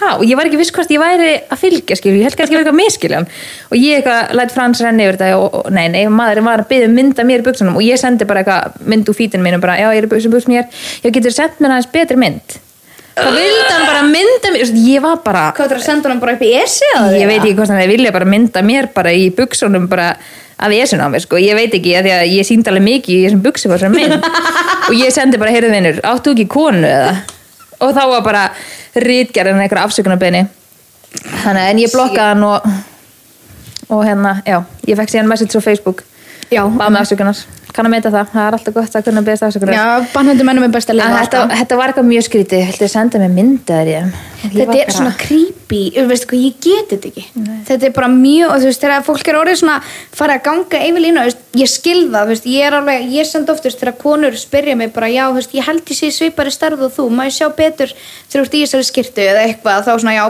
há, 0.00 0.18
ég 0.26 0.34
var 0.34 0.48
ekki 0.48 0.58
viss 0.58 0.72
hvort 0.74 0.90
ég 0.90 0.98
væri 0.98 1.28
að 1.46 1.60
fylgja 1.60 1.96
skilur, 1.98 2.16
ég 2.18 2.26
held 2.26 2.38
kannski 2.38 2.56
að 2.56 2.58
vera 2.58 2.64
eitthvað 2.64 2.80
miskiljan 2.80 3.28
og 3.70 3.76
ég 3.78 4.00
eitthvað 4.00 4.32
læt 4.40 4.54
frans 4.54 4.82
renni 4.84 5.06
yfir 5.06 5.18
þetta 5.20 5.38
og, 5.38 5.54
og 5.60 5.70
nei, 5.76 5.84
nei, 5.92 6.00
maðurinn 6.10 6.48
var 6.48 6.64
að 6.64 6.72
byggja 6.72 6.90
mynda 6.90 7.26
mér 7.28 7.44
í 7.44 7.46
buksunum 7.46 7.78
og 7.78 7.86
ég 7.86 8.00
sendi 8.00 8.26
bara 8.26 8.42
eitthvað 8.42 8.90
mynd 8.90 9.12
úr 9.12 9.18
fítinu 9.20 9.46
mínu 9.46 9.60
bara, 9.62 9.78
já, 9.78 9.86
ég 9.94 10.02
er 10.02 10.08
í 10.08 10.10
buksum 10.10 10.50
mér 10.50 10.82
ég 11.06 11.14
getur 11.14 11.36
sendt 11.36 11.62
mér 11.62 11.76
aðeins 11.76 11.92
betri 11.94 12.18
mynd 12.20 12.58
og 13.26 13.32
vildi 13.36 13.70
hann 13.70 13.86
bara 13.88 14.02
mynda 14.06 14.52
mér? 14.54 14.74
Ég 14.84 15.04
var 15.04 15.18
bara, 15.24 15.46
Hvað 15.56 15.74
er 15.74 15.80
að 15.80 15.86
senda 15.86 16.12
hann 16.12 16.20
bara 16.22 16.36
upp 16.36 16.44
í 16.46 16.52
esi 16.60 16.86
eða? 16.94 17.16
ég 17.18 17.30
veit 17.30 17.40
ekki 17.40 17.56
hvort 17.58 17.72
hann 17.74 17.90
vilja 17.90 18.12
bara 18.14 18.28
mynda 18.28 18.62
mér 18.66 18.90
bara 18.94 19.14
í 19.14 19.30
buksunum 19.36 19.88
bara 19.90 20.12
af 20.60 20.74
esun 20.76 21.00
á 21.00 21.08
mér 21.08 21.24
sko, 21.24 21.40
ég 21.40 21.56
veit 21.56 21.74
ekki 21.76 21.94
að 21.96 22.08
því 22.08 22.14
að 22.18 22.34
ég 22.36 22.48
síndi 22.48 22.68
alveg 22.68 22.84
mikið 22.84 23.16
í 23.16 23.24
þessum 23.24 23.42
buksum 23.46 23.72
á 23.72 23.74
þessum 23.76 23.96
mynd 23.96 24.26
og 24.90 24.94
ég 24.98 25.14
sendi 25.14 25.40
bara, 25.40 25.54
heyrðu 25.54 25.72
vinur, 25.72 26.00
áttu 26.04 26.34
ekki 26.34 26.46
konu 26.52 26.84
eða? 26.84 27.14
Og 27.80 27.94
þá 27.96 28.02
var 28.12 28.24
bara 28.26 28.42
rítgerðin 28.92 29.62
eitthvað 29.64 29.86
afsökunarbeini 29.88 30.44
þannig 31.40 31.62
að 31.62 31.70
en 31.70 31.80
ég 31.80 31.94
blokkaði 31.94 32.28
hann 32.34 32.46
og 32.50 32.70
og 33.90 34.04
hérna, 34.06 34.36
já, 34.46 34.60
ég 34.86 34.98
fekk 35.00 35.10
síðan 35.10 35.30
message 35.30 35.58
á 35.58 35.60
Facebook. 35.64 36.04
Já. 36.50 36.62
bað 36.66 36.92
með 36.94 37.00
afsökunar, 37.04 37.40
kann 37.76 37.88
að 37.88 37.94
meita 37.94 38.10
það. 38.12 38.32
Það 38.32 38.46
er 38.46 38.56
alltaf 38.56 38.74
gott 38.76 38.96
að 38.96 39.06
kunna 39.08 39.22
beðast 39.26 39.46
afsökunar 39.46 39.76
Já, 39.76 39.86
bannhöndu 40.14 40.46
mennum 40.48 40.66
er 40.66 40.74
best 40.74 40.90
að 40.92 41.00
lifa 41.00 41.20
þetta, 41.20 41.40
þetta 41.60 41.78
var 41.80 41.92
eitthvað 41.92 42.08
mjög 42.10 42.26
skrítið, 42.26 42.66
heldur 42.70 42.86
að 42.88 42.92
senda 42.94 43.20
mér 43.22 43.32
myndaðir 43.36 43.90
ég 43.92 44.00
Þetta 44.40 44.76
er 44.80 44.92
svona 44.94 45.12
creepy, 45.20 45.80
þú 45.92 46.04
veist 46.08 46.26
hvað, 46.30 46.44
ég 46.46 46.54
get 46.64 46.92
þetta 46.94 47.10
ekki. 47.10 47.24
Þetta 47.68 47.86
er 47.86 47.92
bara 47.98 48.08
mjög, 48.08 48.46
og 48.48 48.62
þú 48.62 48.70
veist, 48.70 48.80
þegar 48.84 49.04
fólk 49.04 49.28
er 49.28 49.38
orðið 49.40 49.58
svona 49.60 49.74
farið 50.16 50.36
að 50.38 50.44
ganga 50.46 50.80
yfir 50.86 51.04
veist, 51.28 51.42
ég 51.60 51.68
skil 51.70 52.00
það, 52.06 52.22
þú 52.22 52.32
veist, 52.32 52.48
ég 52.48 52.68
er 52.70 52.76
alveg, 52.78 53.04
ég 53.12 53.28
send 53.28 53.52
oft, 53.52 53.68
þegar 53.68 53.96
konur 54.00 54.38
spyrja 54.40 54.78
mig 54.80 54.94
bara, 54.96 55.10
já, 55.12 55.26
þú 55.28 55.36
veist, 55.36 55.52
ég 55.58 55.68
held 55.68 55.92
ég 55.92 56.00
sé 56.00 56.10
svipari 56.16 56.54
starð 56.54 56.86
og 56.88 56.94
þú, 56.96 57.06
ég 57.28 57.36
sjá 57.36 57.48
betur 57.52 57.92
þegar 58.32 58.48
já, 60.16 60.24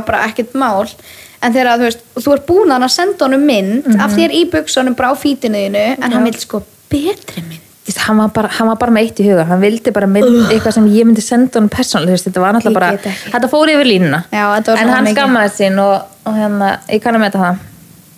en 1.41 1.55
þegar, 1.55 1.79
þú 1.79 1.87
veist, 1.87 2.03
þú 2.19 2.35
ert 2.35 2.47
búin 2.51 2.75
að 2.75 2.91
senda 2.93 3.25
honum 3.25 3.47
mynd 3.49 3.87
af 3.97 4.13
þér 4.13 4.35
í 4.37 4.43
buksunum 4.53 4.99
bara 4.99 5.15
á 5.15 5.23
fítinuðinu, 5.23 5.87
en 5.97 6.13
hann 6.13 6.27
vil 6.27 6.37
sko 6.37 6.61
betri 6.91 7.45
mynd. 7.47 7.67
Hann 8.01 8.21
var, 8.21 8.29
bara, 8.31 8.49
hann 8.55 8.69
var 8.71 8.77
bara 8.79 8.93
með 8.95 9.07
eitt 9.07 9.21
í 9.23 9.25
huga. 9.27 9.45
Hann 9.49 9.63
vildi 9.65 9.91
bara 9.95 10.07
mynd 10.07 10.53
eitthvað 10.53 10.77
sem 10.77 10.87
ég 10.95 11.09
myndi 11.09 11.25
senda 11.25 11.59
hann 11.59 11.71
veist, 12.07 12.29
þetta 12.29 12.43
var 12.45 12.55
náttúrulega 12.55 12.77
bara 12.77 13.17
þetta 13.33 13.51
fór 13.51 13.73
yfir 13.73 13.89
línuna. 13.89 14.21
Já, 14.31 14.45
þetta 14.59 14.77
en 14.79 14.93
hann 14.95 15.11
skammaði 15.11 15.57
sín 15.57 15.81
og, 15.83 16.13
og 16.29 16.39
hérna, 16.39 16.71
ég 16.93 17.03
kann 17.03 17.19
að 17.19 17.25
meta 17.25 17.43
það. 17.43 17.67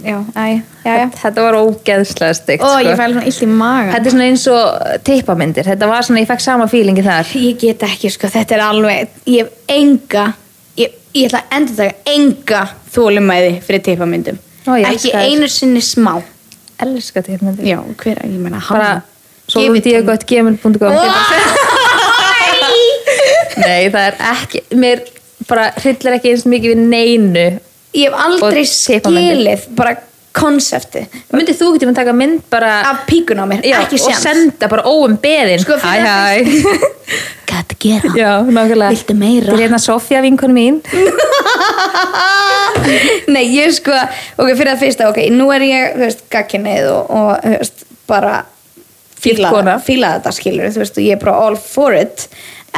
Já, 0.02 0.18
æ, 0.34 0.62
já, 0.82 0.94
já. 0.98 1.04
þetta 1.14 1.42
var 1.44 1.56
ógeðslega 1.60 2.34
stygt 2.34 2.64
Ó, 2.64 2.72
sko. 2.72 2.78
ég 2.82 2.96
fæl 2.98 3.12
svona 3.12 3.26
illt 3.30 3.42
í 3.44 3.46
maga. 3.46 3.92
þetta 3.92 4.08
er 4.08 4.14
svona 4.16 4.24
eins 4.26 4.46
og 4.50 4.86
teipamyndir 5.06 5.68
þetta 5.70 5.88
var 5.92 6.06
svona, 6.06 6.22
ég 6.24 6.30
fekk 6.30 6.42
sama 6.42 6.66
fílingi 6.70 7.04
þar. 7.06 7.30
Ég 7.38 7.60
get 7.60 7.84
ekki, 7.86 8.10
sko, 8.10 8.30
þetta 8.32 8.56
er 8.56 8.64
alveg 8.66 9.12
ég 9.30 9.46
hef 9.46 9.76
enga 9.76 10.24
ég, 10.80 10.96
ég 11.14 11.28
ætla 11.28 11.44
að 11.44 11.54
endur 11.60 11.78
taka 11.78 12.16
enga 12.16 12.62
þólumæði 12.96 13.52
fyrir 13.62 13.84
ég 14.82 14.88
ekki 14.90 15.14
einu 15.14 15.50
sinni 15.50 15.84
smá 15.86 16.16
elska 16.84 17.22
teipamyndir 17.26 17.66
já, 17.72 17.78
hver, 18.02 18.22
ég 18.26 18.38
meina 18.42 18.60
bara, 18.68 18.92
svo 19.46 19.60
Give 19.64 19.74
út 19.78 19.82
it 19.82 19.86
ég 19.86 19.98
to 19.98 20.04
me. 20.04 20.08
gott 20.12 20.24
gmail.com 20.28 20.92
nei, 23.62 23.90
það 23.92 24.06
er 24.06 24.16
ekki 24.32 24.62
mér 24.80 25.02
bara 25.48 25.68
hryllir 25.80 26.16
ekki 26.16 26.32
eins 26.32 26.46
mikið 26.48 26.74
við 26.74 26.82
neinu. 26.92 27.46
Ég 27.92 28.08
hef 28.08 28.14
aldrei 28.24 28.62
Og 28.62 28.70
skilið 28.72 29.66
bara 29.76 29.96
konsepti. 30.36 31.00
Myndið 31.32 31.56
þú 31.60 31.66
getur 31.74 31.88
að 31.92 31.98
taka 32.00 32.14
mynd 32.16 32.40
bara 32.52 32.70
af 32.90 32.98
píkun 33.08 33.42
á 33.42 33.44
mér, 33.48 33.60
Já, 33.66 33.76
ekki 33.84 33.96
og 34.00 34.14
senda 34.20 34.66
bara 34.72 34.82
óum 34.88 35.14
beðin 35.20 35.60
Sko, 35.62 35.74
hæ 35.82 35.92
hæ. 36.02 36.14
Gæti 37.50 37.74
gera? 37.84 38.08
Já, 38.16 38.32
nákvæmlega. 38.46 38.90
Viltu 38.94 39.14
meira? 39.18 39.46
þetta 39.50 39.58
er 39.58 39.62
hérna 39.66 39.80
Sofía 39.82 40.20
vinkon 40.24 40.52
mín. 40.56 40.74
Nei, 43.32 43.44
ég 43.52 43.70
sko, 43.76 43.92
ok, 44.40 44.48
fyrir 44.56 44.72
að 44.72 44.80
fyrsta, 44.82 45.08
ok, 45.12 45.18
nú 45.34 45.46
er 45.54 45.62
ég, 45.66 45.82
þú 45.96 46.02
veist, 46.06 46.22
gagkinnið 46.32 46.84
og, 46.90 47.02
og, 47.12 47.30
þú 47.44 47.50
veist, 47.60 47.78
bara 48.10 48.34
fíla, 49.22 49.48
kona. 49.54 49.74
fíla 49.82 50.08
þetta 50.16 50.30
skilur, 50.34 50.68
þú 50.74 50.80
veist, 50.82 50.96
og 50.98 51.04
ég 51.06 51.12
er 51.16 51.20
bara 51.22 51.34
all 51.46 51.56
for 51.60 51.92
it, 51.96 52.16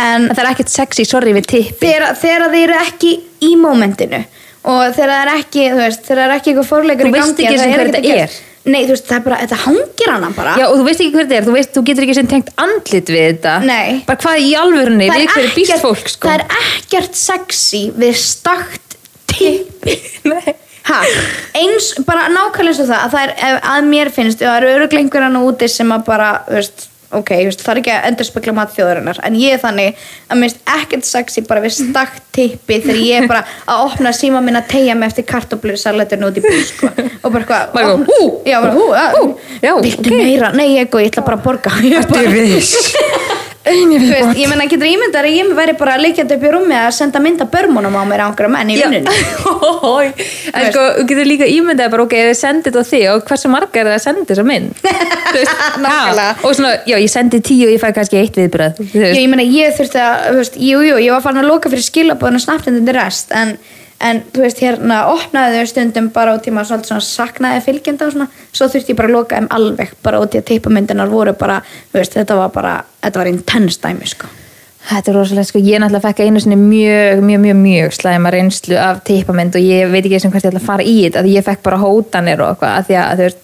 en 0.00 0.20
það 0.32 0.42
er 0.42 0.50
ekkert 0.50 0.72
sexy, 0.74 1.04
sorry 1.08 1.32
við 1.36 1.44
tippi 1.54 1.86
þegar 1.88 2.50
þið 2.52 2.62
eru 2.66 2.76
ekki 2.82 3.12
í 3.46 3.48
mómentinu 3.60 4.20
og 4.64 4.80
þegar 4.96 5.12
það 5.12 5.22
er 5.22 5.30
ekki, 5.38 5.62
þú 5.70 5.78
veist, 5.82 6.02
þegar 6.08 6.20
það 6.20 6.26
er 6.30 6.34
ekki 6.38 6.50
eitthvað 6.52 6.68
fórleikur 6.72 7.04
Þú 7.04 7.10
í 7.10 7.14
veist 7.14 7.30
gangi 7.30 7.44
ekki 7.44 7.54
einu 7.54 7.58
það 7.58 7.64
sinni 7.64 7.74
ekkert 7.74 7.84
hver 7.84 7.94
þetta 7.94 8.08
gera. 8.08 8.40
nei, 8.64 8.80
þú 8.88 8.94
veist, 8.94 9.06
það 9.10 9.16
er 9.18 9.24
bara, 9.28 9.38
þetta 9.44 9.58
hangir 9.64 10.12
hana 10.14 10.30
bara. 10.38 10.54
Já, 10.60 10.66
og 10.70 10.76
þú 10.80 10.84
veist 10.88 11.02
ekki 11.04 11.14
hver 11.18 11.26
þetta 11.28 11.36
er, 11.40 11.46
þú 11.48 11.54
veist, 11.58 11.72
þú 11.74 11.82
getur 11.90 12.06
ekki 12.06 12.16
sem 12.18 12.30
tengt 12.32 12.50
andlit 12.64 13.12
við 13.12 13.24
þetta. 13.28 13.54
Nei. 13.68 13.90
Bara 14.08 14.20
hvað 14.24 14.40
í 14.40 14.50
alvörunni, 14.62 15.08
Það 15.10 15.20
við 15.20 15.26
er 15.28 15.34
hverju 15.36 15.54
býst 15.58 15.84
fólk, 15.84 16.08
sko? 16.14 16.28
það 16.30 16.40
er 16.40 16.46
ekkert 16.64 17.20
sexy 17.20 17.82
við 18.00 18.16
stakt 18.22 18.96
tippi. 19.34 19.98
Nei. 20.32 20.54
Ha, 20.84 20.98
eins, 21.56 21.90
bara 22.04 22.26
nákvæmlega 22.28 22.82
og 22.84 22.88
það 22.90 23.04
að 23.06 23.14
það 23.14 23.30
er, 23.48 23.54
að 23.72 23.86
mér 23.88 24.10
finnst, 24.12 24.42
það 24.42 24.58
eru 24.58 24.72
öruglega 24.74 25.00
einhverjan 25.00 25.38
úti 25.40 25.68
sem 25.72 25.92
að 25.96 26.02
bara, 26.08 26.26
þú 26.48 26.58
veist 26.58 26.82
ok, 27.12 27.30
veist, 27.44 27.62
það 27.64 27.72
er 27.74 27.80
ekki 27.82 27.92
að 27.94 28.06
endur 28.08 28.28
spekla 28.28 28.54
mat 28.56 28.72
þjóðurinnar 28.74 29.20
en 29.26 29.36
ég 29.38 29.54
er 29.56 29.62
þannig 29.62 30.00
að 30.28 30.40
mér 30.40 30.50
finnst 30.54 30.72
ekkert 30.76 31.08
sexy 31.08 31.44
bara 31.48 31.62
við 31.64 31.74
stakt 31.76 32.22
tippi 32.34 32.80
þegar 32.84 33.00
ég 33.04 33.22
er 33.22 33.28
bara 33.30 33.44
að 33.66 33.84
opna 33.88 34.12
síma 34.16 34.42
minn 34.44 34.58
að 34.60 34.68
tegja 34.74 34.96
mig 34.98 35.12
eftir 35.12 35.28
kartoblir 35.28 35.78
salatinu 35.80 36.30
út 36.30 36.40
í 36.40 36.44
búr 36.44 36.60
sko. 36.68 36.90
og 37.22 37.32
bara 37.32 37.44
hvað, 37.44 37.72
Bara 37.74 37.94
opna- 37.94 38.06
hú, 38.10 38.28
já, 38.46 38.60
bara 38.60 38.74
hú, 38.74 38.88
hú, 38.90 39.38
já, 39.62 39.72
viltu 39.80 40.08
ok. 40.10 40.16
meira, 40.16 40.52
nei 40.52 40.68
ég 40.78 40.88
ég 40.88 41.10
ætla 41.12 41.24
bara 41.26 41.36
að 41.38 41.44
borga 41.48 41.70
ég 41.84 41.98
er 42.24 42.28
viss 42.32 42.94
veist, 43.64 44.38
ég 44.38 44.48
menna 44.50 44.66
getur 44.68 44.88
ímyndar 44.88 45.24
að 45.24 45.36
ég 45.38 45.52
væri 45.56 45.74
bara 45.78 45.96
leikjandi 46.00 46.36
upp 46.36 46.44
í 46.44 46.50
rúmi 46.52 46.76
að 46.76 46.90
senda 46.98 47.20
mynda 47.22 47.46
börmunum 47.50 47.96
á 47.96 48.02
mér 48.08 48.24
á 48.24 48.26
einhverja 48.28 48.52
menn 48.52 48.72
í 48.72 48.78
vinnunni? 48.80 49.14
En 50.54 50.68
sko, 50.70 50.82
getur 51.08 51.28
líka 51.28 51.48
ímyndað 51.48 51.92
bara, 51.94 52.04
ok, 52.04 52.16
ef 52.18 52.28
þið 52.30 52.40
sendið 52.40 52.76
á 52.76 52.82
þig 52.90 53.04
og 53.12 53.24
hversu 53.28 53.50
marga 53.52 53.80
er 53.80 53.88
það 53.88 53.96
að 53.96 54.02
senda 54.04 54.26
þessa 54.30 54.46
mynd? 54.48 54.82
Veist, 55.34 56.44
og 56.44 56.58
svona, 56.58 56.74
já, 56.86 56.96
ég 57.00 57.10
sendi 57.12 57.40
tíu 57.44 57.68
og 57.68 57.72
ég 57.74 57.80
fæ 57.82 57.88
kannski 57.96 58.20
eitt 58.20 58.36
viðbröð 58.38 58.82
ég 58.94 59.24
meina, 59.32 59.46
ég 59.46 59.74
þurfti 59.78 60.02
að, 60.04 60.42
jú, 60.60 60.82
jú, 60.84 61.00
ég 61.02 61.16
var 61.16 61.24
farin 61.24 61.42
að 61.42 61.50
loka 61.50 61.72
fyrir 61.72 61.88
skilabóðinu 61.88 62.44
snapptindin 62.44 62.86
til 62.86 62.96
rest, 62.98 63.32
en, 63.34 63.56
en, 64.00 64.22
þú 64.34 64.44
veist, 64.44 64.62
hérna, 64.62 65.00
opnaði 65.12 65.60
þau 65.60 65.70
stundum 65.70 66.08
bara 66.14 66.34
út 66.36 66.46
í 66.48 66.54
maður 66.54 66.72
svolítið 66.72 66.92
svona 66.92 67.06
saknaði 67.08 67.64
fylgjenda 67.64 68.08
og 68.08 68.14
svona, 68.14 68.28
svo 68.52 68.68
þurfti 68.72 68.94
ég 68.94 68.98
bara 68.98 69.10
að 69.10 69.16
loka 69.18 69.38
þeim 69.38 69.50
alveg, 69.58 69.92
bara 70.04 70.22
út 70.22 70.34
í 70.34 70.40
að 70.40 70.48
teipamyndinar 70.50 71.12
voru 71.12 71.34
bara, 71.38 71.60
veist, 71.94 72.16
þetta 72.16 72.38
var 72.38 72.54
bara, 72.54 72.74
þetta 73.04 73.22
var 73.22 73.30
intense 73.30 73.80
dæmi, 73.82 74.10
sko. 74.10 74.30
Þetta 74.84 75.10
er 75.10 75.16
rosalega, 75.16 75.48
sko, 75.48 75.62
ég 75.64 75.80
náttúrulega 75.80 76.10
fekk 76.10 76.26
einu 76.26 76.40
sinni 76.44 76.58
mjög, 76.60 77.22
mjög, 77.24 77.40
mjög, 77.46 77.56
mjög 77.62 77.94
slæma 77.96 78.32
reynslu 78.34 78.76
af 78.76 79.00
teipamynd 79.08 79.56
og 79.56 79.64
ég 79.64 79.88
veit 79.88 80.02
ekki 80.02 80.18
eins 80.18 80.26
og 80.28 80.34
hvert 80.34 80.44
ég 80.44 80.52
ætla 80.52 80.60
að 80.60 80.66
fara 80.66 80.84
í 80.84 80.96
þetta, 81.06 81.22
því 81.24 81.36
ég 81.38 81.46
fekk 81.46 81.62
bara 81.64 81.80
hótanir 81.80 82.42
og 82.44 82.50
eitthvað, 82.52 82.74
af 82.82 82.90
því 82.90 82.98
að, 83.00 83.14
þú 83.14 83.28
veist, 83.30 83.40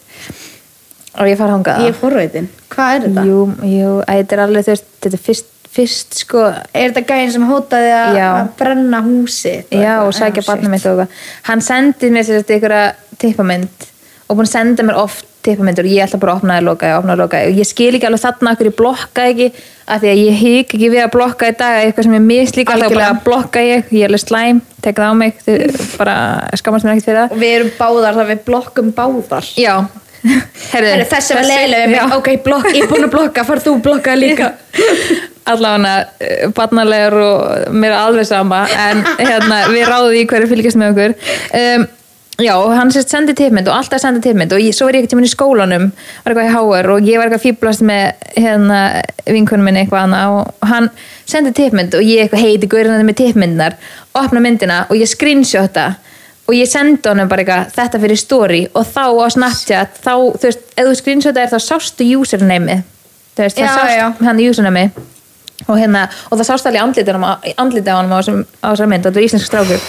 og 1.17 1.31
ég 1.31 1.41
fara 1.41 1.55
hangað 1.57 1.87
Ég 1.87 1.95
er 1.95 1.97
forveitin. 1.97 2.51
Hvað 2.71 2.93
er 2.99 3.07
þetta? 3.07 3.25
Jú, 3.31 3.41
jú, 3.73 3.95
þetta 4.11 4.37
er 4.37 4.45
alveg, 4.45 4.67
þú 4.69 4.75
veist, 4.75 4.91
þetta 5.01 5.17
er 5.17 5.25
fyrst, 5.31 5.50
fyrst, 5.71 6.19
sko, 6.25 6.45
Er 6.75 6.91
þetta 6.91 7.05
gæðin 7.13 7.33
sem 7.37 7.47
hótaði 7.51 7.91
að 7.95 8.21
að 8.27 8.53
brenna 8.59 9.01
húsi? 9.07 9.57
já, 9.71 9.95
og 10.03 10.13
sækja 10.17 10.47
barnum 10.49 10.71
mitt 10.75 10.87
og 10.87 10.99
eitthvað. 10.99 11.19
Hann 11.49 11.61
sendi 11.63 12.11
mér 12.11 12.27
sér 12.27 12.43
einhverja 12.45 12.95
teipamynd 13.23 13.89
og 14.31 14.37
búin 14.39 14.47
að 14.49 14.55
senda 14.55 14.83
mér 14.87 14.99
oft 15.03 15.27
teipamyndur 15.41 15.87
og 15.89 15.93
ég 15.95 16.05
ætla 16.05 16.19
bara 16.21 16.33
að 16.35 16.41
opna 16.43 16.57
það 16.59 16.67
lokaði, 16.69 16.97
opna 16.99 17.15
það 17.15 17.21
lokaði 17.23 17.47
og 17.53 17.59
ég 17.63 17.69
skil 17.71 17.95
ekki 17.97 18.07
alveg 18.11 18.21
þarna 18.27 18.51
okkur 18.53 18.69
ég 18.69 18.75
blokka 18.77 19.23
ekki 19.31 19.47
af 19.91 20.03
því 20.03 20.11
að 20.11 20.19
ég 20.21 20.35
hygg 20.43 20.75
ekki 20.77 20.91
við 20.93 21.01
að 21.01 21.13
blokka 21.15 21.49
í 21.49 21.55
dag 21.63 21.77
eitthvað 21.87 22.07
sem 22.07 22.17
ég 22.19 22.27
mislíka 22.27 22.75
þá 22.75 22.77
bara 22.77 22.91
Algjörlega. 22.91 23.23
blokka 23.25 23.63
ég, 23.65 23.87
ég 23.97 24.05
er 24.05 24.11
alveg 24.13 24.21
slæm 24.27 24.61
tek 24.85 25.01
það 25.01 25.09
á 25.09 25.15
mig, 25.17 25.41
bara 25.97 26.17
skammast 26.61 26.85
mér 26.85 26.93
ekkert 26.99 27.09
fyrir 27.09 27.23
það 27.23 27.33
Og 27.33 27.41
við 27.41 27.55
erum 27.57 27.73
báðar, 27.81 28.19
það 28.21 28.31
við 28.35 28.45
blokkum 28.51 28.93
báðar. 29.01 29.49
Já, 29.57 29.75
Herri, 30.71 31.05
þessi 31.09 31.37
var 31.37 31.47
leiðilega 31.49 32.09
ok, 32.19 32.33
blokk, 32.45 32.73
ég 32.75 32.85
er 32.85 32.91
búin 32.91 33.07
að 33.07 33.15
blokka, 33.15 33.45
far 33.49 33.63
þú 33.65 33.77
blokkaði 33.85 34.27
líka. 34.27 34.51
allavega 35.51 36.51
barnalegur 36.55 37.17
og 37.25 37.73
mér 37.75 37.95
er 37.95 38.03
alveg 38.03 38.29
sama 38.29 38.67
en 38.71 39.01
hérna, 39.19 39.65
við 39.73 39.89
ráðum 39.89 40.19
í 40.19 40.27
hverju 40.29 40.51
fylgjast 40.51 40.79
með 40.81 40.93
okkur. 40.93 41.17
Um, 41.57 41.87
já, 42.41 42.53
hann 42.77 42.93
sérst 42.95 43.13
sendi 43.13 43.35
tipmynd 43.37 43.69
og 43.69 43.77
alltaf 43.77 44.03
sendi 44.03 44.23
tipmynd 44.25 44.53
og 44.57 44.63
ég, 44.63 44.77
svo 44.77 44.89
var 44.89 44.97
ég 44.97 45.03
ekkert 45.03 45.15
tíminn 45.15 45.29
í 45.29 45.33
skólanum 45.33 45.89
var 46.25 46.35
eitthvað 46.35 46.47
í 46.49 46.53
HR 46.55 46.93
og 46.95 47.09
ég 47.09 47.21
var 47.21 47.29
eitthvað 47.29 47.47
fýblast 47.47 47.85
með 47.87 48.29
hérna 48.37 48.81
vinkunum 49.27 49.69
minni 49.69 49.85
eitthvað 49.85 50.07
annað 50.07 50.37
og 50.39 50.71
hann 50.71 50.89
sendi 51.29 51.53
tipmynd 51.57 51.97
og 51.99 52.07
ég 52.07 52.25
eitthvað 52.25 52.47
heiti 52.47 52.71
guðurinn 52.71 53.09
með 53.09 53.19
tipmyndnar 53.25 53.77
opna 54.17 54.43
myndina 54.43 54.85
og 54.89 55.01
ég 55.01 55.11
screenshota 55.11 55.91
og 56.49 56.55
ég 56.57 56.67
sendi 56.69 57.09
honum 57.09 57.29
bara 57.31 57.43
eitthvað 57.45 57.75
þetta 57.77 58.01
fyrir 58.03 58.19
story. 58.19 58.61
Og 58.75 58.87
þá 58.87 59.05
á 59.21 59.27
Snapchat 59.37 60.01
þá, 60.03 60.13
þú 60.41 60.49
veist, 60.49 60.65
ef 60.77 60.87
þú 60.89 60.95
screenshota 60.99 61.43
er 61.45 61.53
þá 61.53 61.59
sástu 61.63 62.07
username 62.21 62.81
þú 63.37 63.45
veist, 63.47 63.59
Já, 63.59 63.67
það 63.67 63.77
sást 63.79 63.97
já. 63.99 64.07
hann 64.27 64.41
username 64.49 64.91
og 65.69 65.77
hérna, 65.79 66.07
og 66.31 66.39
það 66.41 66.49
sást 66.49 66.67
alveg 66.67 66.83
andlitið 66.83 67.15
andlitið 67.61 67.93
á 67.93 67.97
hann 68.01 68.11
á 68.13 68.19
þessum- 68.19 68.47
á 68.65 68.69
þessar 68.73 68.89
mynd. 68.91 69.07
Og 69.07 69.13
þetta 69.13 69.21
er 69.21 69.29
íslensk 69.29 69.47
strákur. 69.47 69.81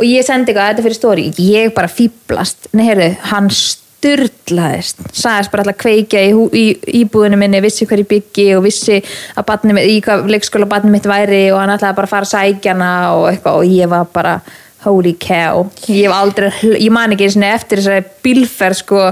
Og 0.00 0.04
ég 0.06 0.24
sendi 0.24 0.52
eitthvað 0.52 0.70
þetta 0.70 0.84
fyrir 0.86 0.96
stóri, 0.96 1.24
ég 1.36 1.74
bara 1.74 1.88
fýblast 1.88 2.68
nei, 2.72 2.86
heyrðu, 2.86 3.08
hann 3.32 3.50
styrlaðist 3.50 5.02
sagðist 5.12 5.50
bara 5.52 5.64
alltaf 5.64 5.76
kveikja 5.82 6.22
í, 6.24 6.30
hú- 6.32 6.48
í 6.56 6.64
íbúðinu 7.02 7.36
minni, 7.36 7.60
vissi 7.60 7.84
hver 7.88 8.00
ég 8.00 8.08
byggi 8.08 8.46
og 8.56 8.64
vissi 8.64 9.02
að 9.36 9.44
mitt, 9.74 9.84
í 9.90 10.00
hvað 10.00 10.24
leikskóla 10.32 10.68
barni 10.70 10.90
mitt 10.94 11.04
væri 11.04 11.42
og 11.52 11.58
hann 11.60 11.74
ætlaði 11.76 11.96
bara 11.98 12.06
að 12.08 12.14
fara 12.14 12.24
að 12.28 12.32
sækja 12.32 12.72
hana 12.72 12.90
og 13.16 13.26
eitthvað. 13.32 13.58
Og 13.60 13.64
ég 13.68 13.88
var 13.92 14.06
bara 14.14 14.40
holy 14.84 15.14
cow, 15.20 15.66
ég 15.86 16.10
aldrei 16.14 16.50
ég 16.80 16.90
man 16.92 17.12
ekki 17.16 17.28
eftir 17.46 17.80
þessari 17.80 18.04
bílferð 18.24 18.80
sko 18.80 19.02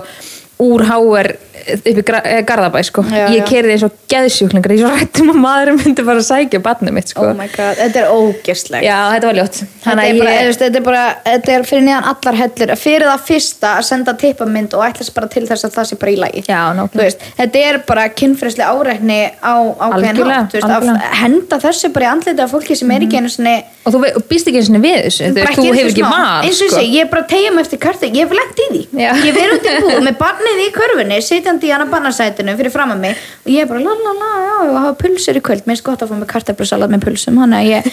úr 0.65 0.85
háver 0.89 1.37
upp 1.75 1.89
í 1.89 1.95
eh, 1.99 2.41
Garðabæ 2.49 2.83
sko. 2.89 3.05
Já, 3.13 3.27
ég 3.35 3.47
kerði 3.49 3.75
eins 3.77 3.85
og 3.87 3.97
geðsjúklingar 4.11 4.75
ég 4.75 4.83
svo 4.83 4.93
rættum 4.93 5.33
að 5.35 5.41
maðurinn 5.45 5.81
myndi 5.83 6.07
bara 6.07 6.23
að 6.23 6.29
sækja 6.29 6.63
barnið 6.65 6.97
mitt 6.97 7.13
sko. 7.13 7.27
Oh 7.29 7.37
my 7.39 7.49
god, 7.55 7.79
þetta 7.81 8.03
er 8.03 8.13
ógeslegt. 8.15 8.87
já 8.87 8.97
þetta 9.15 9.31
var 9.31 9.41
ljótt. 9.41 9.61
Þetta 9.85 9.95
er, 9.95 10.13
að 10.15 10.23
bara, 10.23 10.35
ég- 10.35 10.49
ég... 10.49 10.59
þetta 10.63 10.81
er 10.83 10.87
bara, 10.89 11.05
þetta 11.29 11.55
er 11.57 11.69
fyrir 11.69 11.87
neðan 11.89 12.09
allar 12.13 12.41
hellur. 12.43 12.75
Fyrir 12.79 13.07
það 13.09 13.27
fyrsta 13.29 13.75
að 13.79 13.89
senda 13.91 14.17
tippamynd 14.25 14.79
og 14.79 14.87
ætlast 14.89 15.15
bara 15.17 15.31
til 15.33 15.45
þess 15.49 15.69
að 15.69 15.79
það 15.79 15.91
sé 15.91 16.01
bara 16.03 16.15
í 16.15 16.19
lagi. 16.25 16.45
Já, 16.49 16.63
veist, 16.95 17.27
þetta 17.39 17.65
er 17.71 17.81
bara 17.89 18.09
kynfræsli 18.19 18.65
áreikni 18.67 19.21
á 19.43 19.55
ákveðin 19.59 20.23
hátt 20.29 20.57
að 20.63 21.03
henda 21.23 21.59
þessu 21.63 21.91
bara 21.95 22.07
í 22.07 22.11
andlitið 22.13 22.45
af 22.45 22.53
fólki 22.53 22.77
sem 22.79 22.91
er 22.95 23.05
ekki 23.07 23.21
einu 23.21 23.31
sinni 23.33 23.57
og 23.87 23.95
þú 23.95 24.23
býst 24.29 24.49
ekki 24.51 24.61
eins 24.61 24.71
og 24.71 24.83
við 24.85 24.97
þessu 25.07 25.29
þú, 25.33 25.45
hefur 25.69 25.91
ekki 25.91 26.05
og 26.05 26.49
ég 26.49 26.57
sko. 26.59 26.83
ég 26.83 27.11
bara 27.13 27.25
tegja 27.31 27.53
mig 27.55 27.65
eftir 27.65 27.81
karti 27.83 28.11
ég 28.13 28.27
hef 28.27 28.35
lent 28.37 28.63
í 28.65 28.69
því, 28.73 28.83
ég 29.01 29.37
verið 29.37 29.55
út 29.57 29.69
í 29.69 29.75
búð 29.85 30.03
með 30.09 30.19
barnið 30.21 30.63
í 30.65 30.69
körfunni, 30.77 31.21
sitjandi 31.59 31.69
í 31.69 31.75
hana 31.75 31.87
bannasætinu 31.91 32.55
fyrir 32.59 32.73
fram 32.73 32.93
að 32.95 33.01
mig 33.03 33.17
og 33.45 33.51
ég 33.53 33.63
er 33.65 33.69
bara 33.71 33.81
la 33.83 33.95
la 33.95 34.13
la, 34.19 34.31
já, 34.45 34.55
og 34.69 34.77
hafa 34.79 34.95
pulsur 35.03 35.37
í 35.39 35.43
kvöld. 35.43 35.65
Mér 35.67 35.79
er 35.79 35.83
gott 35.87 36.03
að 36.05 36.13
fá 36.13 36.19
með 36.21 36.31
karteflusalat 36.33 36.91
með 36.93 37.05
pulsum 37.07 37.41
þannig 37.43 37.59
að 37.59 37.71
ég, 37.73 37.89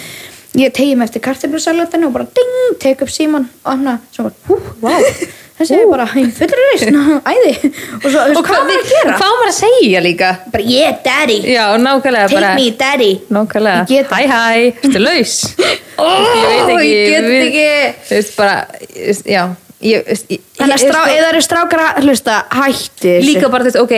ég 0.62 0.72
tegja 0.76 0.96
mig 0.96 1.08
eftir 1.08 1.24
karteflusalatinu 1.26 2.06
og 2.08 2.14
bara 2.14 2.28
ding, 2.36 2.54
tek 2.82 3.02
upp 3.02 3.10
síman 3.12 3.48
og 3.64 3.72
hann 3.72 3.98
svo 4.14 4.28
bara, 4.28 4.38
hú, 4.46 4.60
vá 4.82 4.94
þessi 5.56 5.72
er 5.80 5.86
bara 5.88 6.04
í 6.20 6.24
fullri 6.36 6.64
reysn, 6.70 6.96
æði. 7.32 7.52
Og 8.04 8.08
svo, 8.12 8.24
veist, 8.28 8.40
hvað 8.44 8.62
var 8.62 8.72
að 8.76 8.90
gera? 8.92 9.18
hvað 9.18 9.36
var 9.40 9.50
að 9.50 9.54
segja 9.58 10.02
líka? 10.04 10.32
Bara, 10.52 10.66
yeah, 10.68 10.96
daddy, 11.04 11.38
já, 11.48 11.62
nákvæmlega 11.80 12.28
take 12.30 12.40
bara 12.40 12.54
me, 12.58 12.66
daddy. 12.76 13.12
Nákvæmlega, 13.32 13.86
Ég 13.88 14.10
get 14.10 14.12
hæ 14.12 14.26
hæ, 14.30 14.72
ertu 14.84 15.00
laus? 15.02 15.36
Ó, 15.96 16.10
ég 16.84 17.06
get 17.08 17.24
við- 17.24 17.46
ekki. 17.46 17.70
þú 18.10 18.18
veist 18.20 18.36
bara, 18.36 18.58
já 18.92 19.06
ég, 19.06 19.22
ég, 19.32 19.54
Þannig 19.86 20.72
að 20.72 20.80
ég- 20.80 20.82
strá, 20.82 21.00
sko, 21.02 21.12
eða 21.12 21.28
eru 21.32 21.40
strákar 21.44 21.80
að 21.84 21.98
hlusta, 22.06 22.34
hætti 22.50 23.08
þessu. 23.12 23.26
líka 23.28 23.50
bara 23.52 23.64
veist, 23.64 23.76
ok 23.80 23.92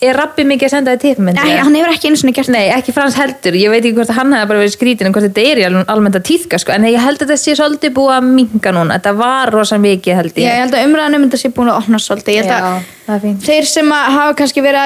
er 0.00 0.16
Rabbi 0.16 0.44
mikið 0.48 0.64
að 0.64 0.70
senda 0.72 0.94
þið 0.96 1.00
tippmynd 1.04 1.36
Nei, 1.44 1.56
hann 1.60 1.74
hefur 1.76 1.92
ekki 1.92 2.08
einu 2.08 2.16
sinni 2.16 2.32
gert 2.32 2.48
Nei, 2.48 2.68
ekki 2.72 2.92
Frans 2.96 3.14
heldur, 3.20 3.52
ég 3.60 3.68
veit 3.70 3.84
ekki 3.84 3.94
hvort 3.98 4.10
hann 4.16 4.32
hefði 4.32 4.48
bara 4.48 4.62
verið 4.62 4.74
skrítin 4.76 5.06
en 5.10 5.12
hvort 5.12 5.26
þetta 5.28 5.44
er 5.50 5.56
í 5.60 5.64
almennt 5.68 6.16
að 6.16 6.24
tíðka 6.30 6.58
sko. 6.62 6.72
en 6.72 6.84
ég 6.88 6.96
held 7.04 7.20
að 7.20 7.26
þetta 7.28 7.36
sé 7.44 7.52
svolítið 7.60 7.92
búið 7.98 8.14
að 8.16 8.24
minga 8.32 8.72
núna 8.72 8.96
þetta 8.98 9.12
var 9.20 9.52
rosa 9.52 9.76
mikið 9.78 10.14
held 10.16 10.32
Já, 10.34 10.40
ég 10.40 10.48
ég 10.48 10.60
held 10.64 10.74
að 10.74 10.84
umræðan 10.88 11.14
um 11.20 11.28
þetta 11.28 11.42
sé 11.44 11.48
búin 11.52 11.68
að 11.68 11.78
opna 11.84 11.98
svolítið 12.00 12.32
Ég 12.34 12.44
held 12.44 12.50
Já, 12.50 12.58
að 12.64 12.82
það 13.06 13.14
er 13.14 13.20
fínt. 13.26 13.40
þeir 13.44 13.64
sem 13.76 13.88
að 13.92 14.04
hafa 14.16 14.34
kannski 14.40 14.60
verið 14.64 14.80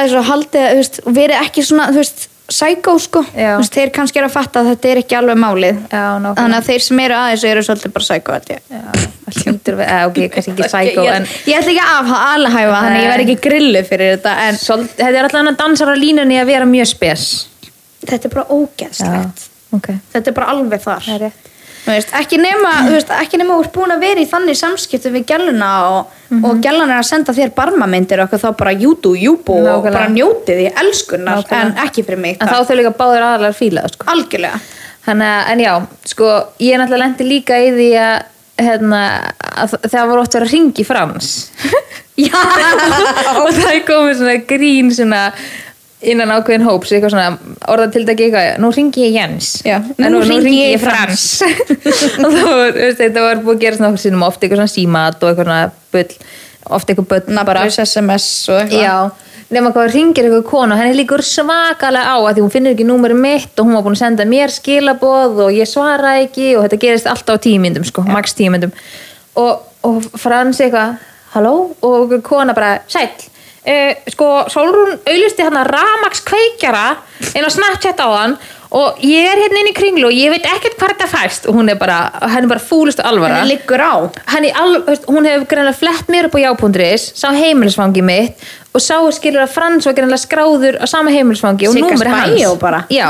psycho 2.50 2.94
sko. 3.00 3.22
Veist, 3.34 3.74
þeir 3.74 3.92
kannski 3.94 4.20
eru 4.20 4.28
að 4.28 4.34
fatta 4.34 4.60
að 4.60 4.70
þetta 4.72 4.90
er 4.90 5.00
ekki 5.00 5.16
alveg 5.18 5.38
málið. 5.40 5.78
Já. 5.88 6.02
Þannig 6.26 6.58
að 6.58 6.68
þeir 6.68 6.84
sem 6.86 7.00
eru 7.04 7.16
aðeins 7.18 7.46
eru 7.50 7.64
svolítið 7.64 7.94
bara 7.94 8.18
held 8.34 8.50
ég. 8.52 8.66
Já, 8.68 8.82
það 9.24 9.40
hlýtur 9.40 9.78
við, 9.78 9.86
eða 9.94 10.10
ok, 10.10 10.20
kannski 10.34 10.52
ekki 10.52 10.68
psycho 10.68 11.06
ég, 11.06 11.14
en 11.14 11.28
ég 11.48 11.58
ætla 11.60 11.72
ekki 11.74 11.86
að 11.86 12.12
alhæfa 12.18 12.76
þannig 12.76 12.98
að 12.98 13.04
ég 13.04 13.10
verð 13.14 13.24
ekki 13.24 13.38
grillu 13.48 13.82
fyrir 13.88 14.12
þetta 14.16 14.36
en 14.44 14.60
Svold, 14.60 14.92
þetta 14.92 15.10
er 15.14 15.28
alltaf 15.28 15.50
að 15.54 15.58
dansar 15.64 15.92
á 15.92 15.96
línunni 15.96 16.38
að 16.42 16.52
vera 16.52 16.68
mjög 16.68 16.90
spes. 16.92 17.26
Þetta 18.04 18.28
er 18.28 18.36
bara 18.36 18.46
ógeðslegt. 18.52 19.48
Ok, 19.74 19.90
Þetta 20.12 20.30
er 20.30 20.36
bara 20.36 20.52
alveg 20.54 20.84
þar 20.84 21.32
er 21.84 21.98
veist, 21.98 22.12
ekki 22.16 22.38
nema, 22.40 22.70
þú 22.86 22.94
veist, 22.96 23.10
ekki 23.20 23.40
nema 23.40 23.58
úr 23.60 23.70
búin 23.74 23.92
að 23.94 24.06
vera 24.06 24.22
í 24.22 24.28
þannig 24.28 24.58
samskiptu 24.60 25.12
við 25.14 25.26
gæluna 25.32 25.72
og, 25.90 26.14
og 26.40 26.62
gælan 26.64 26.88
er 26.88 27.00
að 27.00 27.08
senda 27.10 27.34
þér 27.36 27.52
barmamyndir 27.56 28.22
og 28.24 28.32
þá 28.32 28.48
bara 28.58 28.72
jútu, 28.72 29.12
júbú 29.18 29.58
og 29.68 29.90
bara 29.90 30.06
njótið 30.12 30.64
í 30.64 30.70
elskunnar 30.84 31.42
Nákvæmlega. 31.42 31.66
en 31.66 31.84
ekki 31.88 32.06
fyrir 32.06 32.22
mig 32.24 32.40
en 32.40 32.48
þá 32.48 32.64
þau 32.64 32.78
líka 32.80 32.94
báður 32.96 33.28
aðalega 33.28 33.58
fíla 33.58 33.84
það, 33.84 33.98
sko. 33.98 34.10
algjörlega 34.14 34.62
Þannig 35.04 35.50
en 35.52 35.60
já, 35.60 35.72
sko, 36.08 36.28
ég 36.64 36.78
náttúrulega 36.80 37.02
lendi 37.02 37.26
líka 37.28 37.58
í 37.60 37.72
því 37.74 37.88
að, 38.00 38.14
hérna, 38.64 39.00
að 39.52 39.74
það 39.82 40.06
voru 40.08 40.22
verið 40.24 40.38
að 40.38 40.46
ringi 40.54 40.86
frans. 40.88 41.32
Og 43.42 43.50
það 43.50 43.68
er 43.68 43.82
komið 43.88 44.16
svona 44.20 44.36
grín 44.48 44.92
svona, 44.94 45.22
innan 46.10 46.32
ákveðin 46.34 46.66
hóps 46.66 46.92
eitthvað 46.92 47.14
svona 47.14 47.56
orðatildagi 47.72 48.28
eitthvað 48.28 48.62
nú 48.62 48.70
ringi 48.74 49.04
ég 49.06 49.18
Jens. 49.18 49.50
Já, 49.66 49.76
En 49.98 50.12
nú 50.14 50.22
hringi 50.22 50.44
hringi 50.44 50.62
ég 50.72 50.82
Frans. 50.82 51.26
og 52.24 52.30
það 52.30 52.48
var, 52.50 52.80
þetta 53.00 53.26
var 53.26 53.42
búið 53.44 53.56
að 53.56 53.66
gera 53.66 53.82
nokkur 53.84 54.02
sinnum 54.04 54.24
oft 54.26 54.42
eitthvað 54.42 54.62
svona 54.62 54.74
símat 54.74 55.20
og 55.20 55.30
eitthvað 55.30 55.50
svona 55.50 55.60
bull 55.94 56.16
oft 56.78 56.90
eitthvað 56.90 57.10
bull 57.12 57.36
nafnlaus 57.38 57.78
SMS 57.84 58.28
og 58.52 58.62
eitthvað. 58.62 58.84
Já, 58.84 59.44
nema 59.54 59.72
hvað 59.74 59.90
ringir 59.94 60.28
eitthvað 60.28 60.46
konu 60.48 60.78
henni 60.80 60.96
líkur 61.00 61.24
svakalega 61.26 62.14
á 62.14 62.16
að 62.18 62.30
því 62.32 62.46
hún 62.46 62.54
finnur 62.54 62.76
ekki 62.76 62.88
númeri 62.88 63.18
mitt 63.18 63.58
og 63.58 63.68
hún 63.68 63.76
var 63.78 63.84
búin 63.86 63.98
að 63.98 64.02
senda 64.04 64.28
mér 64.28 64.54
skilaboð 64.54 65.44
og 65.46 65.52
ég 65.54 65.68
svaraði 65.68 66.28
ekki 66.28 66.48
og 66.56 66.64
þetta 66.66 66.80
gerist 66.86 67.10
alltaf 67.10 67.38
á 67.40 67.44
tímyndum 67.44 67.84
sko, 67.88 68.06
max 68.08 68.36
tímyndum 68.38 68.72
og, 69.40 69.68
og 69.84 70.08
Frans 70.20 70.62
eitthvað, 70.64 70.98
halló? 71.34 71.54
Og 71.84 72.18
kona 72.24 72.56
bara, 72.56 72.78
sæll 72.88 73.12
Uh, 73.64 73.94
sko, 74.12 74.26
Sólrún 74.52 74.98
auðlusti 75.08 75.44
hann 75.46 75.56
að 75.56 75.70
Ramax 75.72 76.20
kveikjara 76.28 76.82
inn 77.32 77.46
á 77.46 77.50
Snapchat 77.52 78.02
á 78.04 78.08
hann 78.12 78.34
og 78.74 78.98
ég 79.06 79.24
er 79.30 79.38
hérna 79.38 79.60
inn 79.62 79.70
í 79.70 79.74
kringlu 79.76 80.08
og 80.08 80.16
ég 80.16 80.32
veit 80.34 80.44
ekkert 80.50 80.74
hvað 80.80 80.92
þetta 80.96 81.06
fæst. 81.12 81.46
Og 81.48 81.54
hún 81.56 81.70
er 81.70 81.78
bara, 81.78 81.98
henni 82.26 82.48
er 82.48 82.50
bara 82.50 82.60
fúlustu 82.60 83.04
alvara. 83.06 83.38
Henni 83.40 83.54
liggur 83.54 83.80
á. 83.80 83.94
Al, 84.58 84.74
hún 85.06 85.28
hefur 85.28 85.46
greinlega 85.52 85.78
flett 85.78 86.10
mér 86.10 86.28
upp 86.28 86.34
á 86.36 86.40
jápundris 86.48 87.06
sá 87.16 87.28
heimilisfangi 87.32 88.02
mitt 88.04 88.42
og 88.74 88.82
sá 88.82 88.98
skilur 89.14 89.44
að 89.46 89.54
Frans 89.54 89.86
var 89.86 89.94
greinlega 89.94 90.24
skráður 90.26 90.80
á 90.82 90.86
sama 90.90 91.14
heimilisfangi 91.14 91.70
og 91.70 91.76
númeri 91.78 92.10
hans. 92.10 92.34
já. 92.90 93.06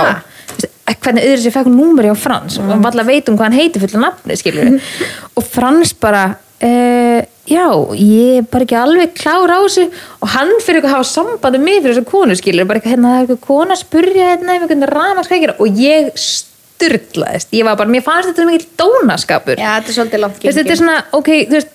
Veist, 0.55 0.69
hvernig 1.01 1.25
auðvitað 1.25 1.45
sér 1.47 1.55
fekk 1.57 1.71
hún 1.71 1.79
númeri 1.81 2.13
á 2.13 2.17
Frans? 2.21 2.59
Og 2.61 2.69
hann 2.69 2.85
valla 2.85 3.07
veit 3.09 3.29
um 3.33 3.39
hvað 3.41 3.49
hann 3.49 3.57
heiti 3.59 3.81
fulla 3.83 4.03
nafni 4.05 4.37
skilur 4.37 4.75
og 5.41 5.47
Frans 5.49 5.95
bara 5.97 6.27
uh, 6.37 7.21
já, 7.51 7.67
ég 7.99 8.41
er 8.41 8.49
bara 8.51 8.67
ekki 8.67 8.79
alveg 8.81 9.15
klár 9.19 9.53
á 9.53 9.59
þessu 9.65 9.87
og 10.21 10.33
hann 10.33 10.55
fyrir 10.65 10.81
eitthvað 10.81 10.91
að 10.91 10.97
hafa 10.97 11.11
sambandi 11.11 11.61
með 11.61 11.79
fyrir 11.83 11.95
þessu 11.99 12.09
konu 12.11 12.39
skilur 12.41 12.69
bara 12.71 12.81
eitthvað 12.81 12.97
hérna, 12.97 13.13
það 13.13 13.21
er 13.21 13.27
eitthvað 13.27 13.47
kona 13.51 13.77
að 13.77 13.83
spurja 13.85 14.33
hérna 14.33 14.49
um 14.49 14.65
einhvern 14.65 14.89
rafmagnskveikjara 14.95 15.57
og 15.61 15.85
ég 15.85 16.11
styrlaðist, 16.25 17.55
ég 17.55 17.69
var 17.69 17.79
bara, 17.79 17.93
mér 17.93 18.05
fannst 18.05 18.33
þetta 18.33 18.49
mikið 18.49 18.67
dónaskapur. 18.81 19.61
Já, 19.61 19.71
þetta 19.79 19.93
er 19.93 19.99
svolítið 19.99 20.23
langt 20.25 20.45
veist, 20.45 20.59
þetta 20.59 20.75
er 20.75 20.81
svona, 20.81 20.99
ok, 21.21 21.33
þú 21.49 21.59
veist 21.59 21.73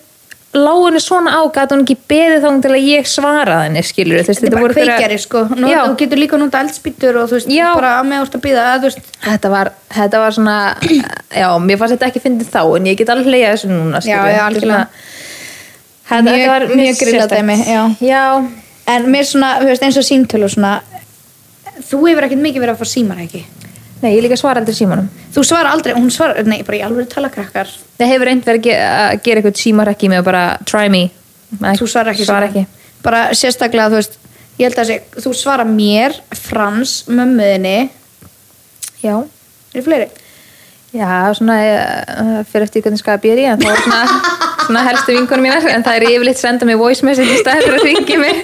lág 0.49 0.79
henni 0.81 0.99
svona 1.03 1.33
á, 1.37 1.41
gæti 1.53 1.75
hún 1.75 1.83
ekki 1.83 1.95
beðið 2.09 2.41
þá 2.41 2.61
til 2.63 2.71
að 2.73 2.85
ég 2.89 3.09
svaraði 3.09 3.65
henni, 3.67 3.83
skilur 3.85 4.17
veist, 4.17 4.31
þetta 4.33 4.49
er 4.49 4.55
bara 4.55 4.73
kveikjari 4.73 5.19
sko. 5.21 5.43
Nú, 5.53 5.69
þú 5.69 5.95
getur 6.01 6.21
líka 6.23 6.39
núnt 6.41 6.57
eldspýtur 6.57 7.19
og 7.21 7.29
þú 7.29 7.37
veist, 7.37 7.51
Já. 7.53 7.67
bara 7.77 7.91
að 7.99 8.09
með 8.09 8.23
úrst 8.25 8.37
að 8.39 8.43
býða 8.47 8.63
að 8.71 8.79
þú 8.79 8.89
veist, 8.89 9.11
þetta 9.27 9.51
var, 9.53 9.71
þetta 9.93 10.23
var 10.23 10.37
svona 10.39 10.57
já, 11.43 11.47
mér 11.61 11.81
fannst 11.81 11.95
þetta 11.95 12.09
ekki 12.09 12.23
fyndið 12.25 12.49
þá 12.49 12.61
en 12.65 12.89
ég 12.89 12.97
get 12.97 13.13
alveg 13.13 13.29
hleyjað 13.29 13.53
þessu 13.55 13.71
núna 13.75 14.01
Já, 14.01 14.17
já, 14.25 14.41
algjörlega. 14.47 14.87
Þetta, 16.09 16.33
Mjög- 16.33 16.47
var 16.47 16.61
mjög 16.67 16.95
grillað 16.99 17.29
sérstakt. 17.29 17.35
dæmi, 17.37 17.57
já. 17.65 17.95
já, 18.01 18.47
en 18.95 19.05
mér 19.13 19.25
svona, 19.29 19.59
veist, 19.65 19.83
eins 19.83 19.97
og 19.97 20.03
símtölu 20.07 20.43
og 20.43 20.51
svona. 20.51 20.81
Þú 21.89 21.99
hefur 22.09 22.23
ekkert 22.27 22.41
mikið 22.43 22.61
verið 22.63 22.75
að 22.75 22.81
fá 22.81 22.85
símar 22.89 23.17
ekki? 23.23 23.43
Nei, 24.01 24.13
ég 24.15 24.23
líka 24.23 24.37
svara 24.39 24.59
aldrei 24.61 24.75
símanum. 24.75 25.09
Þú 25.35 25.43
svara 25.43 25.71
aldrei, 25.73 25.93
hún 25.93 26.09
svara, 26.11 26.41
nei, 26.47 26.61
bara 26.63 26.77
í 26.77 26.81
alveg 26.85 27.09
tala 27.11 27.29
krakkar. 27.29 27.67
Það 27.99 28.07
hefur 28.13 28.25
reynd 28.29 28.43
verið 28.45 28.59
að 28.59 28.63
ge- 28.63 28.79
að 28.79 29.23
gera 29.23 29.41
eitthvað 29.41 29.59
símarekki 29.63 30.09
með 30.09 30.19
að 30.21 30.23
bara 30.29 30.43
try 30.65 30.87
me. 30.89 31.11
Nei, 31.59 31.75
þú 31.75 31.87
svara 31.89 32.11
ekki, 32.13 32.25
svara 32.25 32.47
ekki. 32.49 32.65
bara 33.03 33.29
sérstaklega, 33.31 33.89
þú 33.89 33.95
veist 33.99 34.17
ég 34.59 34.65
held 34.67 34.75
að 34.75 34.85
sé, 34.87 35.01
þú 35.23 35.33
svara 35.35 35.63
mér 35.65 36.13
Frans, 36.35 37.03
mömmuðinni 37.07 37.89
já, 39.03 39.15
eru 39.73 39.83
fleiri? 39.83 40.07
Já, 40.89 41.29
svona 41.37 41.55
uh, 41.61 42.29
fyrir 42.49 42.65
eftir 42.65 42.81
hvernig 42.81 42.97
skap 43.01 43.25
ég 43.27 43.35
er 43.35 43.41
í 43.43 43.47
en 43.51 43.59
það 43.61 43.69
var 43.75 43.81
svona, 43.83 44.21
svona 44.65 44.81
helstu 44.87 45.13
vinkunum 45.13 45.45
mínar 45.45 45.67
en 45.69 45.83
það 45.85 45.99
er 45.99 46.05
yfirleitt 46.15 46.39
senda 46.41 46.65
mig 46.65 46.79
voice 46.81 47.05
message 47.05 47.35
í 47.35 47.41
staði 47.43 47.67
fyrir 47.67 47.77
að 47.77 47.85
ringi 47.85 48.17
mig. 48.17 48.39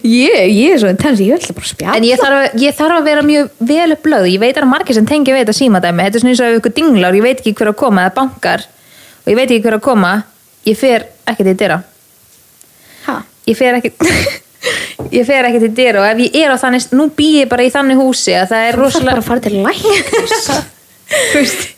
Ég, 0.00 0.38
ég 0.48 0.72
er 0.76 0.80
svo 0.80 0.88
intens, 0.92 1.20
ég 1.20 1.36
ætla 1.36 1.52
bara 1.58 1.66
að 1.66 1.72
spjalla. 1.74 1.96
En 1.98 2.06
ég 2.08 2.22
þarf, 2.22 2.38
að- 2.46 2.56
ég 2.64 2.76
þarf 2.78 2.96
að 3.02 3.08
vera 3.10 3.24
mjög 3.26 3.50
vel 3.68 3.88
upplöð 3.98 4.30
ég 4.32 4.40
veit 4.40 4.54
að 4.56 4.62
það 4.62 4.70
margir 4.72 4.96
sem 4.96 5.08
tengi 5.12 5.34
við 5.34 5.42
þetta 5.44 5.56
símadæmi 5.60 6.06
þetta 6.06 6.16
er 6.20 6.24
svona 6.24 6.32
eins 6.32 6.42
og 6.46 6.56
ykkur 6.60 6.74
dinglar, 6.78 7.18
ég 7.20 7.26
veit 7.26 7.42
ekki 7.42 7.52
hver 7.60 7.70
að 7.74 7.78
koma 7.84 8.06
eða 8.06 8.14
bankar 8.16 8.64
og 9.26 9.28
ég 9.32 9.36
veit 9.38 9.50
ekki 9.50 9.66
hver 9.66 9.76
að 9.76 9.84
koma 9.90 10.12
ég 10.66 10.78
fer 10.80 11.04
ekki 11.28 11.46
til 11.50 11.56
dyra. 11.60 11.78
Ha? 13.06 13.18
ég 13.46 13.58
fer 13.60 13.76
ekki 13.78 13.92
ég 15.18 15.26
fer 15.28 15.46
ekki 15.50 15.60
til 15.66 15.74
dyra 15.82 16.00
og 16.00 16.08
ef 16.14 16.24
ég 16.24 16.40
er 16.46 16.54
á 16.54 16.58
þannig 16.64 16.88
nú 16.96 17.10
bý 17.14 17.28
ég 17.42 17.50
bara 17.52 17.66
í 17.66 17.70
þannig 17.74 18.00
húsi 18.00 18.34
að 18.34 18.48
það 18.54 18.64
er 18.70 18.80
þú 18.80 18.80
þarf 18.80 18.86
rosalega 18.86 19.12
bara 19.12 19.22
að 19.22 19.28
fara 19.28 19.44
til 19.44 19.60
læknis 19.66 20.48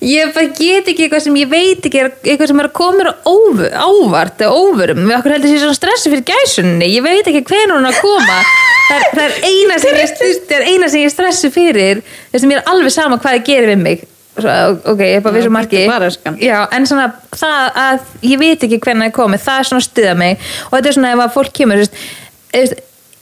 ég 0.08 0.30
bara 0.32 0.48
get 0.56 0.88
ekki 0.88 1.04
eitthvað 1.04 1.24
sem 1.26 1.34
ég 1.36 1.50
veit 1.50 1.84
ekki 1.84 2.00
eitthvað 2.00 2.50
sem 2.50 2.60
er 2.62 2.68
að 2.70 2.76
koma 2.78 3.12
óvu- 3.28 3.70
ávart 3.76 4.40
eða 4.40 4.56
óvörum, 4.56 5.02
við 5.04 5.16
okkur 5.18 5.34
heldur 5.34 5.52
sér 5.52 5.64
svona 5.66 5.76
stressi 5.76 6.12
fyrir 6.12 6.24
gæsunni, 6.30 6.88
ég 6.94 7.04
veit 7.04 7.28
ekki 7.28 7.42
hvenær 7.50 7.76
hún 7.76 7.88
er 7.88 7.92
að 7.92 8.00
koma. 8.04 8.38
Það 8.88 8.96
er, 8.96 9.08
það 9.12 9.24
er 9.26 9.34
eina 9.50 9.78
sem 9.82 9.98
ég 9.98 10.14
það 10.48 10.54
er 10.56 10.68
eina 10.72 10.88
sem 10.88 11.02
ég 11.04 11.12
stressi 11.12 11.50
fyrir 11.52 12.00
þess 12.32 12.40
að 12.46 12.48
mér 12.48 12.62
er 12.62 12.72
alveg 12.72 12.94
sama 12.94 13.18
hvað 13.20 13.36
það 13.36 13.44
gerir 13.50 13.72
við 13.74 13.82
mig. 13.84 14.06
Svo, 14.38 14.54
ok, 14.94 15.00
ég 15.02 15.16
er 15.18 15.22
bara 15.26 15.34
vissu 15.34 15.50
bara, 15.90 16.10
skan. 16.14 16.36
já, 16.38 16.58
en 16.72 16.84
svona 16.86 17.08
það 17.34 17.78
að 17.84 18.04
ég 18.22 18.38
veit 18.38 18.64
ekki 18.64 18.78
hvernig 18.78 19.08
það 19.08 19.10
er 19.10 19.16
komið, 19.18 19.40
það 19.44 19.58
er 19.58 19.68
svona 19.72 19.84
stuða 19.88 20.12
mig. 20.16 20.44
Og 20.70 20.76
þetta 20.76 20.88
er 20.88 20.96
svona 20.96 21.10
ef 21.16 21.22
að 21.24 21.34
fólk 21.34 21.52
kemur 21.58 21.80
þú 21.82 21.88
veist, 22.54 22.78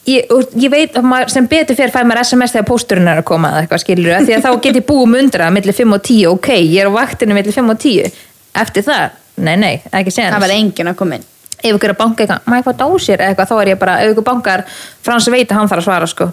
ég, 0.07 0.33
ég 0.63 0.73
veit 0.73 0.97
að 0.99 1.07
maður, 1.11 1.33
sem 1.35 1.47
betur 1.51 1.79
fyrir 1.79 1.95
fæ 1.95 2.01
maður 2.07 2.25
SMS 2.25 2.57
þegar 2.57 2.69
pósturinn 2.71 3.13
er 3.13 3.23
að 3.23 3.29
koma 3.29 3.53
eða 3.53 3.65
eitthvað 3.65 3.85
skilur 3.85 4.19
því 4.27 4.37
að 4.39 4.49
þá 4.49 4.51
get 4.67 4.81
ég 4.81 4.89
búið 4.89 5.13
mundra 5.15 5.53
millir 5.55 5.77
5 5.77 5.97
og 5.99 6.05
10 6.11 6.27
ok, 6.33 6.51
ég 6.63 6.83
er 6.83 6.91
á 6.91 6.99
vaktinu 6.99 7.37
millir 7.39 7.57
5 7.57 7.73
og 7.75 7.81
10 7.87 8.21
eftir 8.63 8.87
það, 8.87 9.17
nei 9.47 9.57
nei, 9.61 9.73
ekki 9.93 10.15
séðan 10.15 10.37
það 10.37 10.47
verði 10.47 10.61
enginn 10.65 10.93
að 10.93 11.01
koma 11.01 11.19
inn. 11.19 11.33
Ef 11.57 11.73
ykkur 11.73 11.89
er 11.89 11.95
að 11.95 11.99
banka 12.03 12.23
eitthvað, 12.23 12.41
maður 12.45 12.59
eitthvað 12.61 12.81
dásir 12.83 13.17
eða 13.17 13.33
eitthvað, 13.33 13.47
þá 13.49 13.61
er 13.63 13.69
ég 13.71 13.79
bara, 13.81 13.93
ef 14.05 14.11
ykkur 14.13 14.25
bankar 14.27 14.63
frans 15.07 15.29
veit 15.33 15.49
að 15.49 15.57
hann 15.57 15.71
þarf 15.71 15.81
að 15.81 15.87
svara 15.87 16.09
sko. 16.11 16.27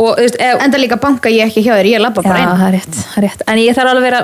Og 0.00 0.08
veist, 0.16 0.38
ef, 0.40 0.62
enda 0.64 0.80
líka 0.80 0.96
banka 1.02 1.30
ég 1.30 1.50
ekki 1.50 1.62
hjá 1.66 1.74
þér, 1.76 1.88
ég 1.90 2.00
Já, 2.00 2.08
bara 2.16 2.38
inn. 2.40 2.48
það 2.48 2.64
er 2.64 2.74
rétt, 2.78 2.96
það 2.96 3.18
er 3.20 3.26
rétt. 3.26 3.44
En 3.52 3.60
ég 3.60 3.76
þarf 3.76 3.92
alveg 3.92 4.00
að 4.00 4.08
vera 4.08 4.22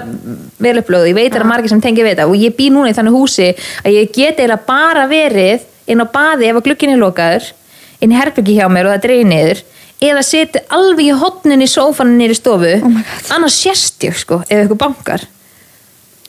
vel 0.65 0.81
upplöðu. 0.81 1.11
Ég 1.13 1.19
veit 1.19 1.29
að 1.29 1.37
það 1.37 1.43
eru 1.43 1.51
margir 1.53 1.75
sem 1.75 1.83
tengi 1.85 2.07
við 2.07 2.15
þetta. 2.15 2.27
Og 2.33 2.41
ég 2.41 2.57
bý 2.57 2.71
núna 2.73 2.89
í 2.89 2.97
þannig 2.97 3.19
húsi 3.19 3.51
að 3.85 3.99
ég 3.99 4.17
get 4.17 4.41
eiginlega 4.41 4.67
bara 4.73 5.05
verið 5.13 5.69
inn 5.93 6.03
á 6.03 6.07
baði 6.17 6.49
ef 6.49 6.59
að 6.63 6.67
glukkin 6.71 6.97
er 6.97 7.03
lokaður, 7.05 7.53
inn 8.01 8.13
í 8.13 8.19
herbyggi 8.19 8.59
hjá 8.59 8.67
mér 8.73 8.91
og 8.91 8.97
það 8.97 9.07
dreigir 9.07 9.31
niður 9.33 9.65
eða 10.07 10.27
seti 10.27 10.61
alveg 10.77 11.09
í 11.09 11.15
hotnin 11.17 11.65
í 11.65 11.71
sófanin 11.71 12.19
niður 12.21 12.35
í 12.35 12.41
stofu. 12.41 12.75
Oh 12.85 13.33
annars 13.37 13.57
sést 13.63 14.05
ég 14.05 14.19
sko 14.19 14.43
ef 14.45 14.67
ykkur 14.67 14.81
bankar. 14.81 15.25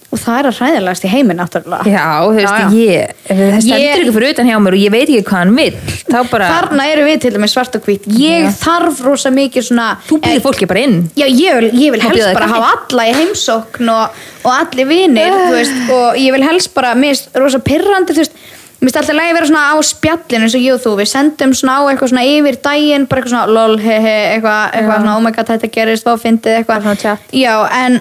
Og 0.08 0.20
það 0.22 0.38
er 0.40 0.48
að 0.48 0.60
hræðilegast 0.62 1.04
í 1.04 1.10
heiminn 1.12 1.36
náttúrulega. 1.36 1.92
Já, 1.92 2.04
þú 2.24 2.36
veist, 2.38 2.76
ég 2.80 3.10
það 3.28 3.58
stendur 3.66 4.04
ykkur 4.06 4.16
fyrir 4.16 4.32
utan 4.38 4.48
hjá 4.48 4.56
mér 4.64 4.78
og 4.78 4.80
ég 4.86 4.94
veit 4.94 5.04
ekki 5.04 5.26
hvað 5.28 5.42
hann 5.42 5.58
vill. 5.58 5.82
Þá 6.08 6.18
bara, 6.32 6.48
þarna 6.54 6.86
eru 6.94 7.04
við 7.10 7.18
til 7.26 7.32
dæmis 7.36 7.56
svart 7.58 7.76
og 7.76 7.84
hvít. 7.84 8.08
Ég 8.16 8.46
Já. 8.48 8.54
þarf 8.62 9.02
rosa 9.04 9.34
mikið 9.36 9.68
svona 9.68 9.88
þú 10.08 10.22
býðir 10.24 10.46
fólki 10.46 10.70
bara 10.72 10.86
inn. 10.88 10.96
Já, 11.20 11.26
ég 11.28 11.60
vil, 11.60 11.72
ég 11.76 11.98
vil 11.98 12.04
helst 12.06 12.32
bara 12.40 12.48
hafa 12.54 12.70
alla 12.78 13.08
í 13.10 13.18
heimsókn 13.20 13.92
og, 13.98 14.24
og 14.48 14.52
allir 14.56 14.88
vinir, 14.94 15.36
þú 15.36 15.52
veist, 15.58 15.82
og 15.98 16.22
ég 16.24 16.38
vil 16.38 16.48
helst 16.48 16.72
bara, 16.78 16.96
mér 16.96 17.12
finnst 17.12 17.44
rosa 17.44 17.60
pirrandi, 17.68 18.16
þú 18.16 18.24
veist, 18.24 18.40
mér 18.78 18.92
finnst 18.92 19.00
alltaf 19.02 19.18
lægi 19.18 19.32
að 19.32 19.38
vera 19.40 19.50
svona 19.50 19.64
á 19.74 19.76
spjallinu 19.90 20.46
eins 20.46 20.58
og 20.58 20.66
ég 20.66 20.76
og 20.76 20.84
þú, 20.84 20.92
við 21.00 21.10
sendum 21.10 21.56
svona 21.58 21.80
á 21.80 21.82
eitthvað 21.90 22.12
svona 22.12 22.28
yfir 22.30 22.60
daginn, 22.68 23.08
bara 23.10 23.24
eitthvað 23.24 23.34
svona 23.34 23.56
lol, 23.58 23.80
he 23.82 23.96
he, 24.04 24.18
eitthvað, 24.36 24.76
eitthvað 24.78 25.02
svona, 25.02 25.16
oh 25.16 25.24
my 25.26 25.34
god, 25.34 25.50
þetta 25.54 25.72
gerist, 25.74 26.06
þá 26.06 26.22
fyndið 26.22 26.60
eitthvað. 26.60 26.86
Svona 26.86 27.02
chat. 27.02 27.34
Já, 27.34 27.56
en 27.80 28.00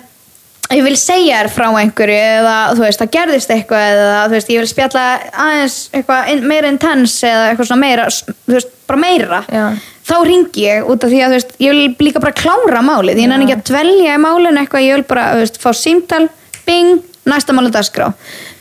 ég 0.75 0.83
vil 0.83 0.97
segja 0.99 1.41
þér 1.41 1.51
frá 1.55 1.67
einhverju 1.81 2.17
eða, 2.19 2.55
þú 2.75 2.85
veist, 2.85 3.03
það 3.03 3.13
gerðist 3.17 3.53
eitthvað 3.55 3.85
eða, 3.93 4.23
þú 4.27 4.37
veist, 4.37 4.53
ég 4.53 4.63
vil 4.63 4.71
spjalla 4.71 5.05
aðeins 5.47 5.77
eitthvað 5.95 6.47
meira 6.51 6.73
intense 6.73 7.29
eða 7.31 7.51
eitthvað 7.51 7.71
svona 7.71 7.85
meira, 7.85 8.07
þú 8.11 8.57
veist, 8.57 8.73
bara 8.91 9.03
meira 9.03 9.43
Já. 9.51 9.65
þá 10.07 10.17
ringi 10.27 10.65
ég 10.67 10.91
út 10.91 11.07
af 11.07 11.13
því 11.13 11.21
að 11.23 11.29
þú 11.35 11.39
veist, 11.39 11.55
ég 11.63 11.77
vil 11.77 12.09
líka 12.09 12.23
bara 12.25 12.37
klára 12.37 12.83
málið, 12.87 13.23
ég 13.23 13.31
nenni 13.31 13.47
ekki 13.47 13.59
að 13.61 13.67
dvelja 13.71 14.17
í 14.17 14.23
málinu 14.23 14.63
eitthvað, 14.63 14.87
ég 14.87 14.99
vil 14.99 15.07
bara 15.15 15.29
þú 15.35 15.45
veist, 15.45 15.61
fá 15.63 15.71
símtal, 15.77 16.25
bing, 16.67 17.05
næsta 17.31 17.55
málu 17.55 17.71
dagskrá 17.75 18.11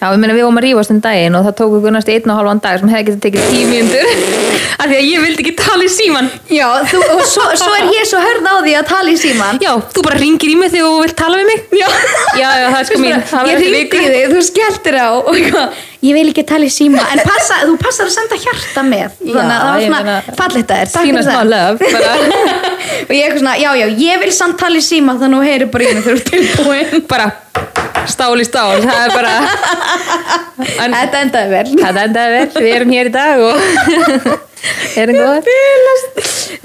Já, 0.05 0.11
ég 0.13 0.19
meina 0.21 0.33
við 0.37 0.43
vorum 0.45 0.59
að 0.59 0.65
rífast 0.67 0.91
um 0.93 0.97
daginn 1.01 1.33
og 1.39 1.45
það 1.47 1.53
tók 1.57 1.71
okkur 1.79 1.93
næstu 1.95 2.11
einn 2.13 2.29
og 2.29 2.37
halvan 2.37 2.59
dag 2.61 2.75
sem 2.77 2.89
hefði 2.91 3.05
getið 3.07 3.21
tekið 3.23 3.45
tíu 3.49 3.69
mínútur. 3.71 4.09
Af 4.81 4.89
því 4.91 4.97
að 4.99 5.05
ég 5.07 5.21
vildi 5.23 5.41
ekki 5.41 5.53
tala 5.57 5.85
í 5.87 5.89
síman 5.89 6.27
Já, 6.51 6.65
þú, 6.91 6.99
og 7.15 7.21
svo, 7.25 7.45
svo 7.57 7.71
er 7.79 7.87
ég 7.95 8.05
svo 8.09 8.19
hörð 8.21 8.45
á 8.45 8.53
því 8.65 8.73
að 8.75 8.85
tala 8.89 9.09
í 9.09 9.15
síman 9.17 9.59
Já, 9.63 9.71
þú 9.95 10.03
bara 10.05 10.19
ringir 10.19 10.51
í 10.51 10.57
mig 10.59 10.69
þegar 10.73 10.91
þú 10.91 10.99
vilt 11.05 11.15
tala 11.21 11.39
við 11.39 11.47
mig. 11.49 11.63
Já, 11.79 11.87
Já, 12.35 12.45
já, 12.59 12.65
það 12.67 12.77
er 12.81 12.87
sko 12.89 12.99
mín. 13.01 13.23
það 13.31 13.49
Ég 13.49 13.63
viku. 13.63 14.01
í 14.03 14.09
þig, 14.11 14.25
þú 14.35 14.43
skelltir 14.49 14.97
á 14.99 15.07
og 15.15 15.39
ég 16.05 16.17
vil 16.19 16.25
ekki 16.29 16.43
tala 16.51 16.67
í 16.67 16.73
síma 16.75 17.01
en 17.15 17.23
passa, 17.25 17.61
þú 17.65 17.77
passar 17.81 18.11
að 18.11 18.13
senda 18.19 18.37
hjarta 18.43 18.83
með. 18.85 19.15
Já, 19.25 19.31
þannig 19.39 19.55
að 19.55 19.63
það 19.63 19.71
var 19.71 19.87
svona 19.87 20.17
fallit 20.41 20.75
að 20.75 20.83
þér, 20.83 20.91
takk 20.91 21.07
Sýna 21.07 21.15
fyrir 21.15 21.25
smá 21.25 21.39
það. 21.39 21.47
löf 21.55 21.75
og 23.07 23.15
ég 23.15 23.23
eitthvað 23.23 23.41
svona, 23.41 23.55
já, 23.63 23.71
já, 23.81 23.87
ég 24.05 24.21
vil 24.25 24.35
samt 24.35 24.59
tala 24.61 24.77
í 24.77 24.85
síma 24.85 25.17
þannig 25.23 25.39
að 25.39 25.41
þú 25.41 25.49
heyrir 25.49 25.73
bara 25.73 25.87
í 25.87 25.95
mig 25.95 26.05
þegar 26.05 26.19
þú 26.19 26.21
ert 26.21 26.29
tilbúin. 26.35 27.07
Bara 27.09 27.27
stál 28.05 28.35
í 28.37 28.45
stál 28.45 28.83
Það 28.83 28.99
er 29.01 29.13
bara 29.15 29.33
en, 29.95 30.95
Þetta 30.95 31.21
endaði 31.21 31.51
vel. 31.51 31.65
Það 31.79 32.01
endaði 32.03 32.35
vel, 32.35 32.63
við 32.65 32.75
erum 32.75 32.93
hér 32.95 33.09
í 33.09 33.13
dag 33.15 33.43
og 33.45 33.57
erum 35.01 35.19
góðar. 35.19 35.49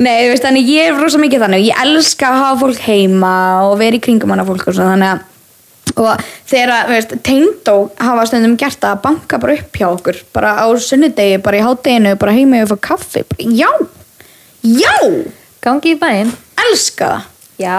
Nei, 0.01 0.15
þú 0.25 0.29
veist, 0.33 0.45
þannig 0.47 0.71
ég 0.73 0.91
er 0.91 1.01
rosa 1.01 1.21
mikið 1.21 1.45
þannig. 1.47 1.67
Ég 1.71 1.83
elska 1.85 2.31
að 2.31 2.39
hafa 2.45 2.61
fólk 2.63 2.85
heima 2.87 3.35
og 3.69 3.75
vera 3.81 3.99
í 3.99 4.03
kringum 4.05 4.33
hana 4.35 4.47
fólk 4.49 4.71
og 4.71 4.77
svona 4.77 4.95
þannig 4.95 5.13
að 5.15 5.27
og 5.99 6.21
þegar, 6.47 6.87
þú 6.87 6.95
veist, 6.95 7.15
Teindó 7.27 7.75
hafa 7.99 8.27
stundum 8.31 8.55
gert 8.61 8.85
að 8.87 9.01
banka 9.03 9.41
bara 9.43 9.57
upp 9.59 9.75
hjá 9.81 9.89
okkur 9.89 10.21
bara 10.35 10.53
á 10.63 10.67
sunnudegi, 10.79 11.41
bara 11.43 11.59
í 11.59 11.65
hátteginu 11.67 12.15
bara 12.21 12.37
heima 12.37 12.63
fá 12.71 12.77
kaffi, 12.93 13.25
bara, 13.27 13.49
já. 13.51 13.71
Já, 14.61 14.95
gangi 15.65 15.95
í 15.97 15.99
bæinn. 15.99 16.31
Elska 16.69 17.11
það. 17.11 17.29
Já, 17.61 17.77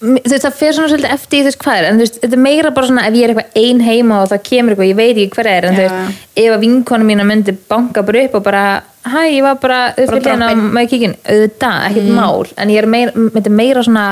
veist, 0.00 0.44
það 0.44 0.56
fer 0.58 0.74
svona 0.76 0.90
svolítið 0.90 1.14
eftir 1.14 1.40
í 1.40 1.46
þess 1.46 1.60
hvað 1.62 1.78
er, 1.80 1.88
en 1.88 2.00
veist, 2.02 2.18
þetta 2.20 2.36
er 2.36 2.44
meira 2.44 2.72
bara 2.76 2.90
svona 2.90 3.06
ef 3.08 3.14
ég 3.16 3.24
er 3.24 3.30
eitthvað 3.32 3.58
ein 3.62 3.80
heima 3.86 4.20
og 4.22 4.30
það 4.32 4.44
kemur 4.50 4.74
eitthvað, 4.74 4.90
ég 4.90 4.98
veit 5.00 5.16
ekki 5.16 5.36
hver 5.38 5.50
er, 5.52 5.62
en 5.70 5.74
Já. 5.76 5.80
veist, 5.80 5.96
ef 6.42 6.50
að 6.52 6.64
vinkonu 6.66 7.08
mína 7.08 7.24
myndi 7.28 7.52
banka 7.70 8.04
bara 8.06 8.24
upp 8.26 8.34
og 8.38 8.46
bara, 8.46 8.64
hæ, 9.06 9.20
ég 9.32 9.42
var 9.46 9.56
bara, 9.62 9.80
veist, 9.96 10.12
hérna 10.12 10.52
droppin. 10.52 10.72
með 10.76 10.84
kíkin, 10.92 11.18
auðvitað, 11.24 11.76
ekkert 11.90 12.10
mál, 12.20 12.40
en 12.56 12.74
ég 12.74 12.78
er 12.82 12.90
meira, 12.96 13.10
myndi 13.26 13.50
meira 13.62 13.80
svona, 13.86 14.06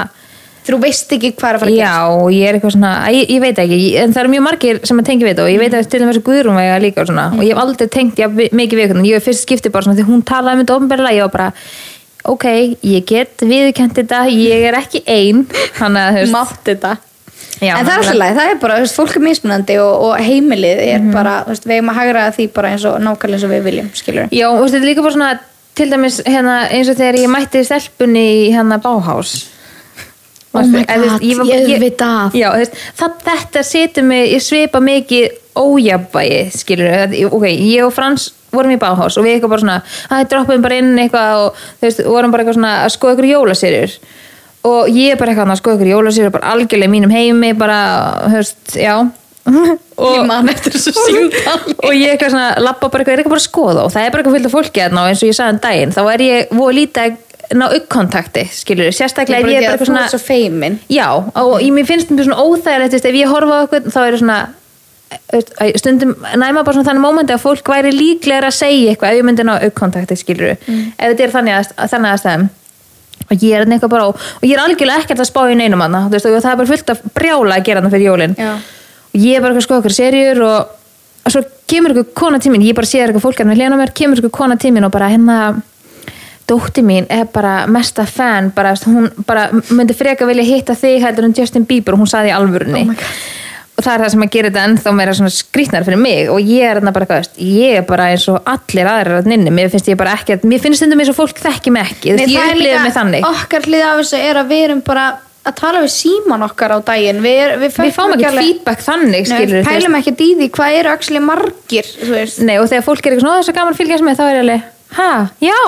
þú 0.64 0.80
veist 0.80 1.08
ekki 1.12 1.34
hvað 1.36 1.48
er 1.50 1.54
að 1.58 1.60
fara 1.66 1.72
að 1.74 1.80
já, 1.82 1.94
ég 2.32 2.44
er 2.48 2.54
eitthvað 2.56 2.76
svona, 2.78 2.92
að 3.04 3.12
ég, 3.18 3.24
ég 3.34 3.40
veit 3.44 3.58
ekki, 3.60 3.80
en 4.00 4.14
það 4.14 4.22
eru 4.22 4.32
mjög 4.32 4.46
margir 4.46 4.76
sem 4.88 4.96
að 5.02 5.08
tengja 5.10 5.26
við 5.26 5.34
þetta 5.34 5.44
og 5.44 5.52
ég 5.52 5.60
veit 5.60 5.74
að 5.76 5.90
til 5.92 6.00
dæmis 6.00 6.16
að 6.16 6.26
Guðrún 6.30 6.56
vega 6.56 6.78
líka 6.80 7.04
og 7.04 7.10
svona, 7.10 7.26
og 7.36 7.42
ég 7.44 7.52
hef 7.52 7.60
aldrei 7.60 7.86
tengt 7.92 8.16
já, 8.16 8.26
mikið 8.32 8.76
við 8.80 8.88
ég 11.44 11.52
ok, 12.24 12.44
ég 12.82 13.04
get 13.08 13.42
viðkent 13.44 13.94
þetta, 13.98 14.22
ég 14.32 14.64
er 14.70 14.78
ekki 14.78 15.02
ein, 15.06 15.46
hann 15.80 15.96
að, 16.00 16.10
þú 16.16 16.20
veist, 16.22 16.32
mátt 16.32 16.62
þetta. 16.70 16.94
Já, 17.62 17.76
en 17.78 17.86
það 17.86 17.92
er 17.92 17.98
alltaf 18.00 18.16
leið, 18.18 18.36
það 18.38 18.50
er 18.50 18.58
bara, 18.60 18.76
þú 18.80 18.84
veist, 18.84 18.96
fólk 18.98 19.16
er 19.16 19.22
mismunandi 19.24 19.76
og, 19.80 19.92
og 20.08 20.14
heimilið 20.24 20.80
er 20.88 20.98
Mhm. 21.00 21.12
bara, 21.14 21.34
þú 21.46 21.52
veist, 21.54 21.64
við 21.68 21.76
eigum 21.78 21.90
að 21.92 21.98
hagra 22.00 22.24
því 22.34 22.46
bara 22.52 22.68
eins 22.74 22.84
og 22.84 22.96
nákvæmlega 23.00 23.34
eins 23.38 23.44
og 23.44 23.50
við 23.54 23.62
viljum, 23.68 23.90
skilur 23.94 24.28
Já, 24.32 24.48
og 24.50 24.64
þetta 24.68 24.80
er 24.82 24.88
líka 24.88 25.02
bara 25.02 25.12
svona 25.14 25.38
til 25.74 25.90
dæmis 25.90 26.20
hérna, 26.26 26.56
eins 26.70 26.88
og 26.88 26.96
þegar 26.96 27.18
ég 27.18 27.30
mætti 27.30 27.64
stelpunni 27.64 28.24
í 28.48 28.52
hérna 28.54 28.78
Báhás 28.82 29.46
Oh 30.54 30.62
my 30.70 30.84
God, 30.86 31.24
ég 31.24 31.40
auðvitað. 31.42 32.36
Já, 32.38 32.46
þú 32.52 32.60
veist, 32.62 32.76
það, 33.00 33.14
þetta 33.26 33.62
setur 33.66 34.06
mig 34.06 34.28
ég 34.30 34.44
svipa 34.44 34.80
mikið 34.84 35.40
ójabægi 35.58 36.40
skilur, 36.54 37.14
ok, 37.30 37.46
ég 37.50 37.86
og 37.86 37.94
Frans 37.94 38.28
vorum 38.54 38.74
í 38.74 38.78
Báhás 38.80 39.18
og 39.18 39.26
við 39.26 39.36
eitthvað 39.36 39.54
bara 39.54 39.64
svona 39.64 39.78
að 40.14 40.28
droppum 40.30 40.62
bara 40.64 40.78
inn 40.78 40.92
eitthvað 41.02 41.40
og 41.40 41.58
þú 41.58 41.88
veist, 41.88 42.04
vorum 42.06 42.34
bara 42.34 42.44
eitthvað 42.44 42.58
svona 42.58 42.74
að 42.84 42.94
skoða 42.94 43.16
ykkur 43.16 43.30
jólaserjur 43.30 43.96
og 44.70 44.94
ég 44.94 45.14
er 45.14 45.20
bara 45.20 45.34
eitthvað 45.34 45.52
að 45.54 45.60
skoða 45.60 45.78
ykkur 45.78 45.92
jólaserjur 45.92 46.34
bara 46.34 46.54
algjörlega 46.54 46.90
í 46.90 46.94
mínum 46.94 47.14
heimi 47.14 47.52
bara, 47.58 47.78
veist, 48.32 48.78
já. 48.78 48.96
Og, 49.94 50.08
ég 50.10 50.24
og 51.84 51.92
ég 51.92 52.14
eitthvað 52.14 52.32
svona 52.32 52.46
lappa 52.64 52.88
bara 52.88 53.04
eitthvað, 53.04 53.12
er 53.12 53.20
eitthvað 53.20 53.34
bara 53.34 53.42
að 53.42 53.44
skoða 53.44 53.82
og 53.84 53.92
það 53.92 54.06
er 54.06 54.14
bara 54.14 54.22
eitthvað 54.22 54.36
fyllt 54.38 54.48
af 54.48 54.54
fólki 54.56 54.82
og 54.88 54.96
eins 55.02 55.20
og 55.20 55.28
ég 55.28 55.36
sagði 55.36 55.54
um 55.54 55.60
daginn 55.62 55.92
þá 55.94 56.00
er 56.14 56.24
ég 56.24 56.54
voru 56.56 56.76
lítið 56.78 57.02
að 57.04 57.18
ná 57.52 57.68
aukkontakti 57.68 58.48
skilur, 58.52 58.90
sérstaklega 58.94 59.40
ef 59.40 59.48
ég 59.50 59.56
er 59.56 59.62
bara 59.62 59.72
eitthvað 59.74 59.80
þú 59.84 59.90
svona 59.90 60.04
ert 60.04 60.10
svo 60.14 60.18
feimin. 60.22 60.78
Já, 60.88 61.08
og 61.12 61.60
ég, 61.60 61.72
mér 61.74 61.86
finnst 61.86 62.08
þetta 62.08 62.24
svona 62.24 62.42
óþægilegt 62.44 62.94
þú 62.94 63.10
ef 63.10 63.14
ég 63.20 63.28
horfa 63.32 63.54
á 63.54 63.62
eitthvað 63.64 63.88
þá 63.92 64.00
er 64.06 64.18
svona 64.18 64.38
þú 65.14 65.36
veist, 65.36 65.54
að 65.60 65.78
stundum 65.78 66.14
næma 66.40 66.64
bara 66.64 66.72
svona 66.74 66.88
þannig 66.90 67.04
mómenti 67.04 67.34
að 67.34 67.42
fólk 67.44 67.68
væri 67.68 67.92
líklega 67.94 68.48
að 68.48 68.56
segja 68.56 68.90
eitthvað 68.94 69.10
ef 69.12 69.16
ég 69.20 69.24
myndi 69.28 69.44
ná 69.46 69.54
aukkontakti 69.60 70.16
skilur 70.16 70.56
Mm. 70.66 70.92
ef 70.98 71.12
þetta 71.12 71.24
er 71.24 71.30
þannig 71.30 71.54
að, 71.54 71.66
þannig 71.92 72.10
að 72.10 72.48
og 73.30 73.36
ég 73.40 73.54
er 73.56 73.64
eitthvað 73.66 73.90
bara 73.90 74.04
á 74.04 74.10
og 74.12 74.42
ég 74.44 74.52
er 74.56 74.62
algjörlega 74.64 75.04
ekkert 75.04 75.20
að 75.20 75.30
spá 75.30 75.42
í 75.48 75.56
neinum 75.56 75.80
hana 75.80 76.08
veist, 76.08 76.26
og 76.26 76.42
það 76.42 76.50
er 76.52 76.56
bara 76.56 76.66
fullt 76.66 76.90
af 76.90 77.00
brjála 77.14 77.56
að 77.56 77.64
gera 77.64 77.80
hana 77.80 77.90
fyrir 77.90 78.08
jólin 78.10 78.36
dótti 86.50 86.82
mín 86.84 87.06
er 87.12 87.28
bara 87.32 87.66
mesta 87.66 88.04
fan 88.06 88.50
bara, 88.56 88.74
hún 88.84 89.08
bara 89.26 89.48
myndi 89.70 89.96
freka 89.96 90.26
vilja 90.28 90.44
hitta 90.44 90.76
þig 90.76 91.00
heldur 91.04 91.28
en 91.28 91.36
Justin 91.36 91.64
Bieber 91.68 91.96
og 91.96 92.04
hún 92.04 92.10
saði 92.10 92.32
í 92.32 92.36
alvörunni. 92.36 92.84
Oh 92.90 93.08
og 93.74 93.82
það 93.82 93.94
er 93.94 94.02
það 94.04 94.12
sem 94.12 94.24
að 94.24 94.30
gera 94.34 94.50
þetta 94.50 94.64
ennþá 94.68 94.92
meira 94.94 95.14
svona 95.18 95.34
skrýtnar 95.34 95.86
fyrir 95.86 96.00
mig. 96.00 96.30
Og 96.30 96.46
ég 96.46 96.68
er 96.68 96.78
þarna 96.78 96.94
bara 96.94 97.08
veist, 97.10 97.36
ég 97.42 97.80
er 97.80 97.86
bara 97.88 98.08
eins 98.12 98.26
og 98.30 98.50
allir 98.50 98.90
aðrir 98.90 99.20
að 99.20 99.30
nynni, 99.32 99.54
mér 99.54 99.70
finnst 99.72 99.90
ég 99.90 99.98
bara 99.98 100.14
ekki 100.14 100.38
mér 100.46 100.62
finnst 100.62 100.82
stundum 100.82 101.02
eins 101.02 101.10
og 101.10 101.18
fólk 101.18 101.40
þekki 101.42 101.74
mig 101.74 101.90
ekki 101.90 102.14
Nei, 102.14 102.26
ég 102.30 102.50
upplifði 102.52 102.82
mig 102.84 102.94
þannig. 102.94 103.28
okkar 103.28 103.66
hlið 103.68 103.86
af 103.88 104.02
þessu 104.02 104.20
er 104.20 104.40
að 104.40 104.52
við 104.52 104.66
erum 104.68 104.82
bara 104.86 105.06
að 105.44 105.56
tala 105.58 105.80
við 105.84 105.90
síman 105.92 106.44
okkar 106.46 106.72
á 106.72 106.78
daginn. 106.86 107.18
Við, 107.24 107.40
er, 107.42 107.56
við, 107.60 107.74
við 107.82 107.96
fáum 107.96 108.14
ekki 108.14 108.30
feedback 108.38 108.84
þannig 108.84 109.32
Nei, 109.32 109.40
við 109.50 109.66
pælum 109.66 109.98
ekki 109.98 110.14
því 110.20 110.50
hvað 110.54 110.78
eru 110.78 111.24
margir 111.24 111.90
Nei, 112.46 112.54
og 112.60 112.70
þegar 112.70 112.86
fólk 112.86 113.02
er 113.04 113.16
eitthvað 113.16 113.26
svona, 113.26 113.34
"Ó, 113.34 113.36
það 113.36 113.42
er 113.42 113.48
svo 113.48 113.56
gaman 113.58 113.74
að 113.74 113.82
fylgjast 113.82 114.06
með 114.06 114.16
þá 114.20 114.24
er 114.24 114.34
ég 114.38 114.44
alveg, 114.44 114.70
ha, 114.94 115.10
já 115.42 115.58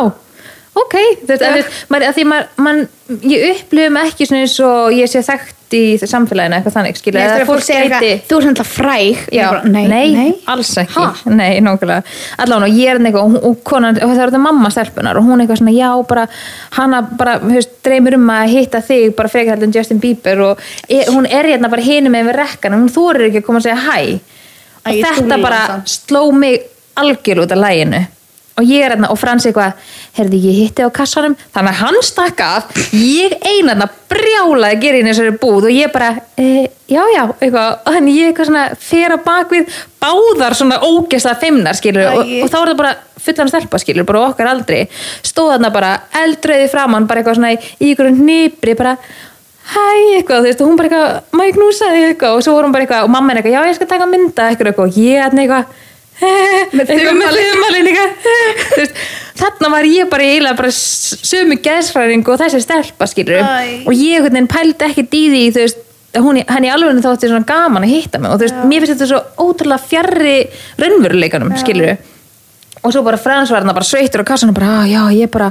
ok, 0.76 0.96
að, 1.32 1.60
maður, 1.90 2.06
að 2.10 2.16
því 2.16 2.24
maður, 2.30 2.48
man, 2.66 2.80
ég 3.24 3.44
upplifum 3.54 4.00
ekki 4.02 4.26
svona 4.28 4.42
eins 4.44 4.56
og 4.64 4.96
ég 4.96 5.10
sé 5.10 5.22
þekkt 5.24 5.74
í 5.74 5.82
samfélaginu 5.98 6.58
eitthvað 6.58 6.74
þannig, 6.76 6.98
Nei, 7.00 7.22
eða 7.22 7.30
þegar 7.32 7.48
fólk 7.48 7.64
segir 7.66 7.84
eitthvað, 7.86 8.20
þú 8.28 8.36
er 8.36 8.44
svona 8.44 8.66
fræg. 8.70 9.22
Já, 9.34 9.44
bara, 9.50 9.70
nei, 9.72 9.86
nei, 10.14 10.26
alls 10.52 10.70
ekki. 10.82 10.94
Ha? 10.94 11.32
Nei, 11.32 11.48
nákvæmlega. 11.64 12.14
Allan 12.44 12.66
og 12.68 12.76
ég 12.76 12.92
er 12.92 13.00
eitthvað 13.00 13.38
og, 13.40 13.56
konan, 13.66 13.98
og 13.98 14.12
það 14.12 14.22
er 14.22 14.32
þetta 14.32 14.42
mamma 14.44 14.70
stelpunar 14.74 15.18
og 15.18 15.26
hún 15.26 15.42
eitthvað 15.42 15.62
svona, 15.62 15.74
já, 15.74 15.90
bara 16.12 16.28
hana 16.76 17.02
bara, 17.18 17.36
veist, 17.42 17.74
dreymir 17.86 18.18
um 18.20 18.30
að 18.36 18.54
hitta 18.54 18.82
þig 18.84 19.16
bara 19.18 19.32
frekar 19.32 19.56
heldur 19.56 19.70
en 19.70 19.76
Justin 19.76 20.02
Bieber 20.02 20.44
og 20.50 20.64
e, 20.86 21.02
hún 21.10 21.26
er 21.26 21.50
hérna 21.50 21.70
bara 21.72 21.84
hinum 21.84 22.14
með 22.14 22.30
við 22.30 22.38
rekkan 22.42 22.76
hún 22.76 22.92
þorir 22.92 23.30
ekki 23.30 23.42
að 23.42 23.48
koma 23.48 23.62
að 23.62 23.68
segja 23.68 23.82
hæ 23.86 23.98
og 24.86 24.92
Æ, 24.92 25.02
þetta 25.02 25.38
bara 25.42 25.62
sló 25.88 26.28
mig 26.34 26.68
algjör 26.96 27.42
út 27.44 27.54
af 27.54 27.60
læginu 27.60 28.06
og 28.56 28.64
ég 28.64 28.84
er 28.84 28.94
hérna 28.94 29.10
og 29.12 29.18
Frans 29.20 29.46
eitthvað 29.48 29.74
herði 30.16 30.40
ég 30.46 30.58
hitti 30.62 30.86
á 30.86 30.90
kassanum. 30.94 31.36
Þannig 31.54 31.74
að 31.74 31.82
hann 31.82 31.98
stakk 32.06 32.42
af 32.44 32.78
ég 32.96 33.36
eina 33.44 33.74
þarna 33.74 33.88
brjálaði 34.10 34.78
að 34.78 34.82
gera 34.86 35.00
í 35.00 35.04
þessari 35.10 35.36
búð 35.42 35.68
og 35.68 35.76
ég 35.76 35.92
bara, 35.92 36.10
e, 36.40 36.66
já 36.88 37.02
já 37.12 37.22
eitthvað, 37.34 37.70
og 37.82 37.98
þannig 37.98 38.18
ég 38.20 38.32
eitthvað 38.32 38.50
svona 38.50 38.64
fer 38.88 39.16
á 39.16 39.18
bakvið 39.26 39.78
báðar 40.02 40.56
svona 40.56 40.80
ógæslega 40.86 41.40
feimnar 41.42 41.76
skilur 41.76 42.10
og, 42.14 42.34
og 42.44 42.50
þá 42.52 42.58
er 42.62 42.72
það 42.72 42.80
bara 42.80 42.96
fullan 43.26 43.52
stelpa 43.52 43.80
skilur 43.82 44.06
bara 44.08 44.26
okkar 44.30 44.52
aldrei 44.52 44.84
stóð 45.26 45.56
þarna 45.56 45.72
bara 45.74 45.94
eldreiði 46.22 46.68
framann 46.70 47.08
bara 47.10 47.20
eitthvað 47.22 47.40
svona 47.40 47.54
í 47.56 47.90
ykkur 47.90 48.12
nýbri 48.14 48.76
bara 48.78 48.94
hæ 49.66 49.86
eitthvað, 50.16 50.44
þú 50.44 50.46
veist, 50.46 50.60
og 50.62 50.70
hún 50.70 50.78
bara 50.78 50.88
eitthvað 50.88 51.34
má 51.34 51.42
ég 51.46 51.56
knúsa 51.56 51.90
þig? 51.90 52.04
eitthvað. 52.12 52.36
Og 52.36 52.44
svo 52.44 52.54
voru 52.54 52.68
hún 52.68 52.76
bara 52.76 52.86
eitthvað 52.86 53.06
og 53.06 53.12
mamma 53.12 53.32
er 53.32 53.40
eitthvað, 53.40 53.56
já 53.56 53.70
ég 53.70 53.78
skal 53.78 53.90
taka 53.90 54.08
mynda 54.10 54.48
eitthvað. 54.52 54.78
Og 54.84 55.00
ég 55.00 55.18
er 55.18 55.34
eitthvað 55.34 55.82
Með 56.76 56.90
þumalinn. 56.90 57.88
þarna 59.36 59.70
var 59.72 59.84
ég 59.88 60.08
bara 60.10 60.24
bara 60.56 60.70
s- 60.72 61.18
sömu 61.28 61.58
geðsfræðing 61.64 62.24
og 62.32 62.38
þessi 62.40 62.62
stelpa 62.64 63.08
skilur 63.10 63.42
og 63.86 63.92
ég 63.92 64.22
veginn 64.38 64.48
pældi 64.48 64.88
ekki 64.88 65.04
í 65.36 65.50
þú 65.52 65.60
veist 65.66 65.82
hún, 66.16 66.38
henni 66.48 66.70
alveg 66.72 67.02
þótti 67.04 67.28
svona 67.28 67.44
gaman 67.44 67.84
að 67.84 67.92
hitta 67.92 68.18
mig. 68.22 68.30
Og 68.32 68.38
þú 68.40 68.46
veist, 68.46 68.60
mér 68.70 68.80
finnst 68.86 68.94
þetta 68.96 69.08
svo 69.10 69.20
ótrúlega 69.44 69.88
fjarrri 69.90 70.36
raunveruleikanum 70.80 71.52
skilur 71.60 71.96
og 72.86 72.92
svo 72.94 73.02
bara 73.06 73.18
Frans 73.20 73.50
var 73.50 73.64
hann 73.64 73.74
bara 73.74 73.84
sveittur 73.86 74.22
á 74.22 74.26
kassanum 74.30 74.54
bara, 74.54 74.70
ah, 74.80 74.86
já, 74.86 75.02
ég 75.16 75.30
bara, 75.30 75.50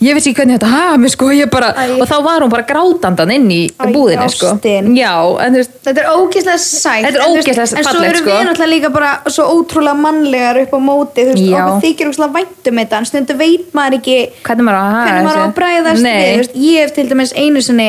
ég 0.00 0.14
veist 0.16 0.26
ekki 0.30 0.40
hvernig 0.40 0.58
þetta 0.60 0.70
hafa 0.72 0.96
mig 1.02 1.10
sko, 1.12 1.30
ég 1.34 1.50
bara, 1.50 1.72
Æ. 1.74 1.98
og 2.00 2.06
þá 2.08 2.16
var 2.24 2.40
hún 2.46 2.52
bara 2.54 2.66
grátandan 2.68 3.32
inn 3.34 3.48
í 3.50 3.60
Æ, 3.74 3.90
búðinni 3.92 4.28
sko 4.32 4.52
ástin. 4.54 4.92
já, 4.96 5.12
en 5.42 5.52
þú 5.52 5.60
veist 5.62 5.74
Þetta 5.86 6.02
er 6.02 6.08
ógeðslega 6.16 6.58
sætt 6.62 7.04
Þetta 7.06 7.18
er 7.18 7.20
en 7.20 7.30
þú 7.30 7.34
veist- 7.36 7.48
ógeðslega 7.48 7.78
En 7.78 7.84
svo 7.84 7.92
fallegt, 7.92 8.10
eru 8.10 8.18
sko. 8.22 8.30
við 8.30 8.46
náttúrulega 8.48 8.72
líka 8.74 8.90
bara 8.94 9.10
svo 9.26 9.44
ótrúlega 9.56 9.96
mannlegar 10.00 10.56
upp 10.62 10.72
á 10.74 10.78
móti 10.80 11.20
Þú 11.26 11.32
veist, 11.32 11.44
Já. 11.46 11.60
okkur 11.66 11.82
þykir 11.86 12.10
ógeðslega 12.12 12.28
vænt 12.32 12.70
um 12.70 12.76
þetta 12.80 12.96
En 12.98 13.04
stundu 13.10 13.36
veit 13.38 13.72
maður 13.74 13.98
ekki 14.00 14.16
hvernig 14.46 14.64
maður 14.66 14.76
á 14.76 14.82
að 14.86 14.92
hafa 14.96 15.06
hvernig 15.06 15.26
maður 15.26 15.36
á 15.36 15.42
að 15.42 15.46
þessu? 15.46 15.56
bræðast 15.60 16.02
Nei. 16.02 16.16
við 16.16 16.32
þú 16.32 16.38
veist, 16.42 16.54
Ég 16.66 16.80
hef 16.86 16.92
til 16.96 17.08
dæmis 17.08 17.32
einu 17.36 17.60
sinni 17.62 17.88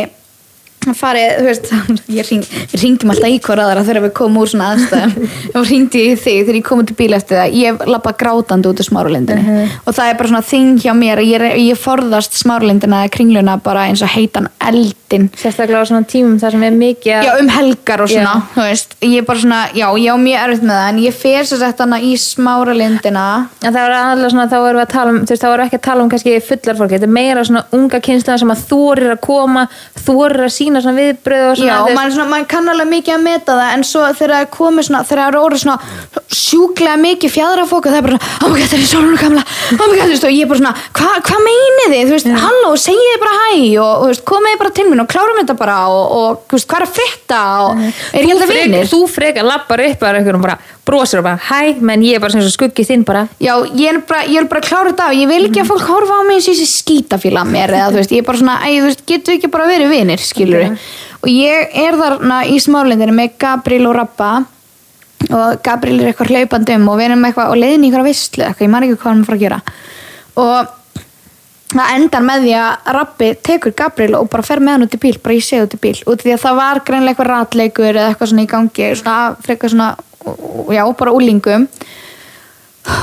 farið, 0.96 1.34
þú 1.40 1.46
veist, 1.48 1.72
ég 2.08 2.30
ring, 2.32 2.44
ringjum 2.82 3.12
alltaf 3.12 3.30
í 3.34 3.40
hver 3.44 3.60
aðra 3.64 3.84
þegar 3.88 4.04
við 4.08 4.14
komum 4.14 4.42
úr 4.44 4.48
svona 4.52 4.70
aðstæðum. 4.76 5.30
Og 5.58 5.68
ringdi 5.70 6.04
í 6.12 6.16
þig 6.16 6.40
þegar 6.46 6.56
ég 6.60 6.66
kom 6.68 6.80
út 6.84 6.92
í 6.94 6.98
bíl 7.00 7.14
eftir 7.18 7.38
það, 7.42 7.58
ég 7.60 7.84
lappa 7.92 8.14
grátandi 8.14 8.70
út 8.72 8.80
úr 8.84 8.88
smáralindinni 8.88 9.44
Mhm. 9.48 9.70
og 9.88 9.94
það 9.96 10.10
er 10.10 10.18
bara 10.18 10.30
svona 10.30 10.44
þing 10.48 10.78
hjá 10.84 10.94
mér, 10.98 11.20
ég, 11.26 11.42
er- 11.42 11.58
ég 11.60 11.78
forðast 11.80 12.34
smáralindina 12.38 13.04
eða 13.06 13.12
kringluna 13.18 13.58
bara 13.64 13.88
eins 13.88 14.02
og 14.04 14.10
heitan 14.14 14.48
eldin 14.62 15.30
sérstaklega 15.40 15.82
á 15.82 15.88
svona 15.88 16.06
tímum 16.08 16.38
þar 16.40 16.52
sem 16.52 16.64
er 16.64 16.72
mikið 16.76 17.14
að- 17.18 17.26
já, 17.28 17.34
um 17.40 17.48
helgar 17.50 18.02
og 18.02 18.10
svona, 18.10 18.34
Já. 18.34 18.56
þú 18.56 18.66
veist. 18.68 18.96
Ég 19.02 19.18
er 19.18 19.26
bara 19.26 19.40
svona, 19.40 19.62
já, 19.74 19.88
ég 19.98 20.12
á 20.12 20.18
mjög 20.18 20.40
erfitt 20.48 20.64
með 20.68 20.76
það 20.78 20.90
en 20.90 21.00
ég 21.06 21.14
fer 21.14 21.44
sér 21.48 21.58
sett 21.64 21.80
hana 21.80 22.00
í 22.00 22.14
smáralindina 22.18 23.26
En 23.64 23.74
það 23.74 23.80
var 23.82 23.96
aðalega 23.98 24.32
svona, 24.34 24.48
þá 24.52 24.58
erum 24.58 24.80
við 24.80 24.86
að 24.86 24.92
tala 24.94 25.12
um, 25.14 25.20
þú 25.24 25.34
veist, 25.34 25.44
þá 25.44 25.48
erum 25.48 25.62
við 25.64 25.68
ekki 25.70 25.80
að 25.80 25.86
tala 25.88 26.04
um 26.04 26.10
kannski 26.12 26.36
fullar 26.48 26.78
fólki, 26.80 26.98
þetta 26.98 27.08
er 27.08 27.14
meira 27.18 27.44
svona 27.48 27.64
unga 27.78 28.00
kynslega 28.04 28.40
sem 28.42 28.54
að 28.54 28.64
þorir 28.70 29.14
að 29.16 29.22
koma, 29.28 29.64
þorir 30.08 30.44
að 30.48 30.54
sína 30.58 30.77
svona 30.86 31.02
viðbröð 31.02 31.44
og 31.48 31.58
svona, 31.60 31.74
Já, 31.74 31.78
og 31.84 31.98
maður, 31.98 32.14
svona, 32.16 32.30
maður 32.34 32.48
kann 32.54 32.72
alveg 32.74 32.90
mikið 32.92 33.14
að 33.16 33.24
meta 33.28 33.58
það 33.58 33.74
en 33.76 33.86
svo 33.88 34.04
þegar 34.18 34.34
það 34.34 34.44
er 34.46 34.50
komið 34.58 34.88
svona 34.88 35.02
þegar 35.08 35.22
það 35.22 35.28
er 35.28 35.40
orðið 35.42 35.64
svona 35.64 35.78
sjúklega 36.38 36.98
mikið 37.02 37.34
fjadrafók 37.34 37.88
og 37.88 37.94
það 37.94 38.00
er 38.00 38.08
bara 38.08 38.20
svona, 38.20 38.38
oh 38.44 38.52
my 38.52 38.62
god, 38.62 38.70
það 38.72 38.80
er 38.80 38.88
svona 38.92 39.20
gamla 39.24 39.44
oh 39.48 39.88
my 39.88 39.98
god, 39.98 40.06
þú 40.06 40.14
veist, 40.14 40.28
og 40.28 40.36
ég 40.38 40.46
er 40.46 40.52
bara 40.52 40.62
svona, 40.62 40.76
hvað 41.00 41.20
hva 41.28 41.42
meinið 41.48 41.94
þið? 41.94 42.02
Þú 42.08 42.16
veist, 42.16 42.32
halló, 42.46 42.72
segið 42.86 43.12
þið 43.12 43.22
bara 43.26 43.36
hæ 43.42 43.52
og 43.84 43.94
þú 44.04 44.10
veist, 44.12 44.26
komið 44.32 44.54
þið 44.54 44.64
bara 44.64 44.76
til 44.78 44.88
mín 44.88 45.04
og 45.04 45.12
klárum 45.14 45.42
þetta 45.42 45.58
bara 45.64 45.78
og, 45.92 46.16
og 46.18 46.56
veist, 46.56 46.70
hvað 46.72 46.82
er 46.82 46.88
að 46.88 46.96
frétta 46.98 47.44
og 47.68 47.86
er 47.88 48.28
ég 48.28 48.34
alltaf 48.36 48.56
vinir 48.56 48.92
þú 48.92 49.04
frekar 49.12 49.48
lappar 49.48 49.86
upp 49.88 50.04
að 50.08 50.22
einhverjum 50.22 50.48
bara 50.48 50.60
brosir 50.88 51.20
og 51.20 51.28
bara 51.28 51.42
hæ, 51.50 51.76
menn 51.84 52.06
ég 52.08 52.18
er 52.18 52.24
bara 52.24 52.34
svona 52.34 52.54
skuggi 52.54 52.86
þinn 52.88 53.04
bara. 53.08 53.26
Já, 53.44 53.54
ég 53.76 53.92
er 53.92 54.00
bara, 54.08 54.24
ég 54.26 54.40
er 54.42 54.48
bara 54.50 54.64
að 54.64 54.70
klára 54.70 54.94
þetta 54.94 55.10
af. 55.10 55.18
Ég 55.18 55.32
vil 55.32 55.42
ekki 55.50 55.64
að 55.64 55.72
fólk 55.74 55.90
horfa 55.92 56.20
á 56.20 56.22
mig 56.28 56.40
eins 56.40 56.48
og 56.48 56.56
þessi 56.56 56.70
skítafíla 56.72 57.44
að 57.44 57.52
mér 57.54 57.76
eða 57.76 57.92
þú 57.92 58.02
veist, 58.02 58.16
ég 58.16 58.24
er 58.24 58.30
bara 58.32 58.42
svona, 58.42 58.58
æ, 58.64 58.70
þú 58.78 58.88
veist, 58.88 59.04
getur 59.12 59.34
við 59.34 59.40
ekki 59.42 59.52
bara 59.58 59.70
verið 59.74 59.94
vinir, 59.94 60.24
skilur 60.24 60.70
og 61.18 61.30
ég 61.32 61.76
er 61.86 61.98
þarna 61.98 62.44
í 62.48 62.60
smálindinu 62.62 63.16
með 63.16 63.36
Gabriel 63.42 63.90
og 63.90 63.98
Rappa 63.98 64.32
og 65.34 65.62
Gabriel 65.66 66.02
er 66.02 66.12
eitthvað 66.12 66.34
hlaupandi 66.34 66.76
um 66.78 66.90
og 66.92 67.00
við 67.00 67.10
erum 67.10 67.28
eitthvað 67.28 67.54
og 67.54 67.62
leiðin 67.62 67.86
í 67.86 67.90
eitthvað 67.90 68.10
visslu 68.12 68.46
eitthvað, 68.46 68.66
ég 68.68 68.74
man 68.74 68.86
ekki 68.86 69.00
hvað 69.02 69.12
hann 69.12 69.24
að 69.24 69.30
fara 69.30 69.38
að 69.38 69.46
gera. 69.46 69.62
Og 70.38 70.76
það 71.74 71.94
endar 71.98 72.26
með 72.28 72.46
því 72.46 72.54
að 72.62 72.92
Rappi 72.98 73.30
tekur 73.50 73.76
Gabriel 73.82 74.20
og 74.22 74.30
bara 74.32 74.46
fer 74.46 74.62
með 74.64 74.76
hann 74.76 74.88
út 74.88 74.98
í 74.98 75.02
bíl 75.04 75.16
bara 75.24 75.38
ég 75.38 75.48
sé 75.48 75.62
út 75.64 75.74
í 75.76 75.82
bíl, 75.84 75.96
út 76.06 76.20
af 76.22 76.24
því 76.24 76.36
að 76.36 76.44
það 76.46 76.60
var 76.62 76.84
greinlega 76.88 77.16
eitthvað 77.16 77.32
ratleikur 77.34 77.90
eða 77.90 78.12
eitthvað 78.12 78.32
svona 78.32 78.46
í 78.46 78.52
gangi 78.54 78.92
svona 79.02 79.18
frekar 79.48 79.74
svona, 79.74 79.90
já, 80.76 80.84
bara 81.00 81.16
úlingum 81.16 81.68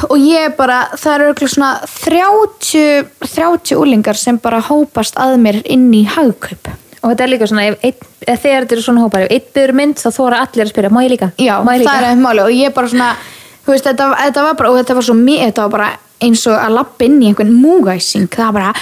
og 0.09 0.17
ég 0.17 0.55
bara, 0.57 0.79
það 0.97 1.15
eru 1.15 1.27
örugglega 1.29 1.55
svona 1.55 1.73
30, 1.93 3.11
30 3.27 3.77
úlingar 3.81 4.19
sem 4.19 4.39
bara 4.41 4.63
hópast 4.65 5.19
að 5.21 5.37
mér 5.45 5.61
inn 5.65 5.91
í 5.93 6.05
hagkaup 6.09 6.71
og 7.05 7.11
þetta 7.13 7.25
er 7.27 7.33
líka 7.35 7.49
svona 7.51 7.67
ef 7.69 8.05
þegar 8.25 8.65
þetta 8.65 8.77
eru 8.77 8.85
svona 8.87 9.05
hópar 9.05 9.27
ef 9.27 9.35
einn 9.35 9.49
byrður 9.57 9.79
mynd 9.81 10.01
þá 10.01 10.09
þóra 10.17 10.43
allir 10.47 10.65
að 10.65 10.73
spyrja 10.73 10.93
má 10.95 11.03
ég 11.05 11.13
líka? 11.13 11.31
Já, 11.37 11.55
má 11.61 11.75
ég 11.77 11.83
það 11.83 11.83
er 11.83 11.85
líka? 11.85 11.97
eitthvað 11.99 12.23
máli 12.25 12.45
og 12.45 12.55
ég 12.57 12.77
bara 12.79 12.93
svona 12.95 13.11
þú 13.65 13.73
veist, 13.73 13.85
þetta, 13.89 14.11
þetta 14.27 14.43
var 14.49 14.55
bara, 14.61 14.71
og 14.71 14.79
þetta 14.83 14.95
var 15.01 15.07
svo 15.09 15.15
mér, 15.19 15.47
þetta 15.49 15.63
var 15.69 15.71
bara 15.79 15.91
eins 16.25 16.47
og 16.49 16.55
að 16.57 16.75
lappa 16.79 17.05
inn 17.05 17.19
í 17.21 17.27
einhvern 17.29 17.51
múgæsing, 17.53 18.29
það 18.33 18.53
var 18.53 18.53
bara 18.53 18.73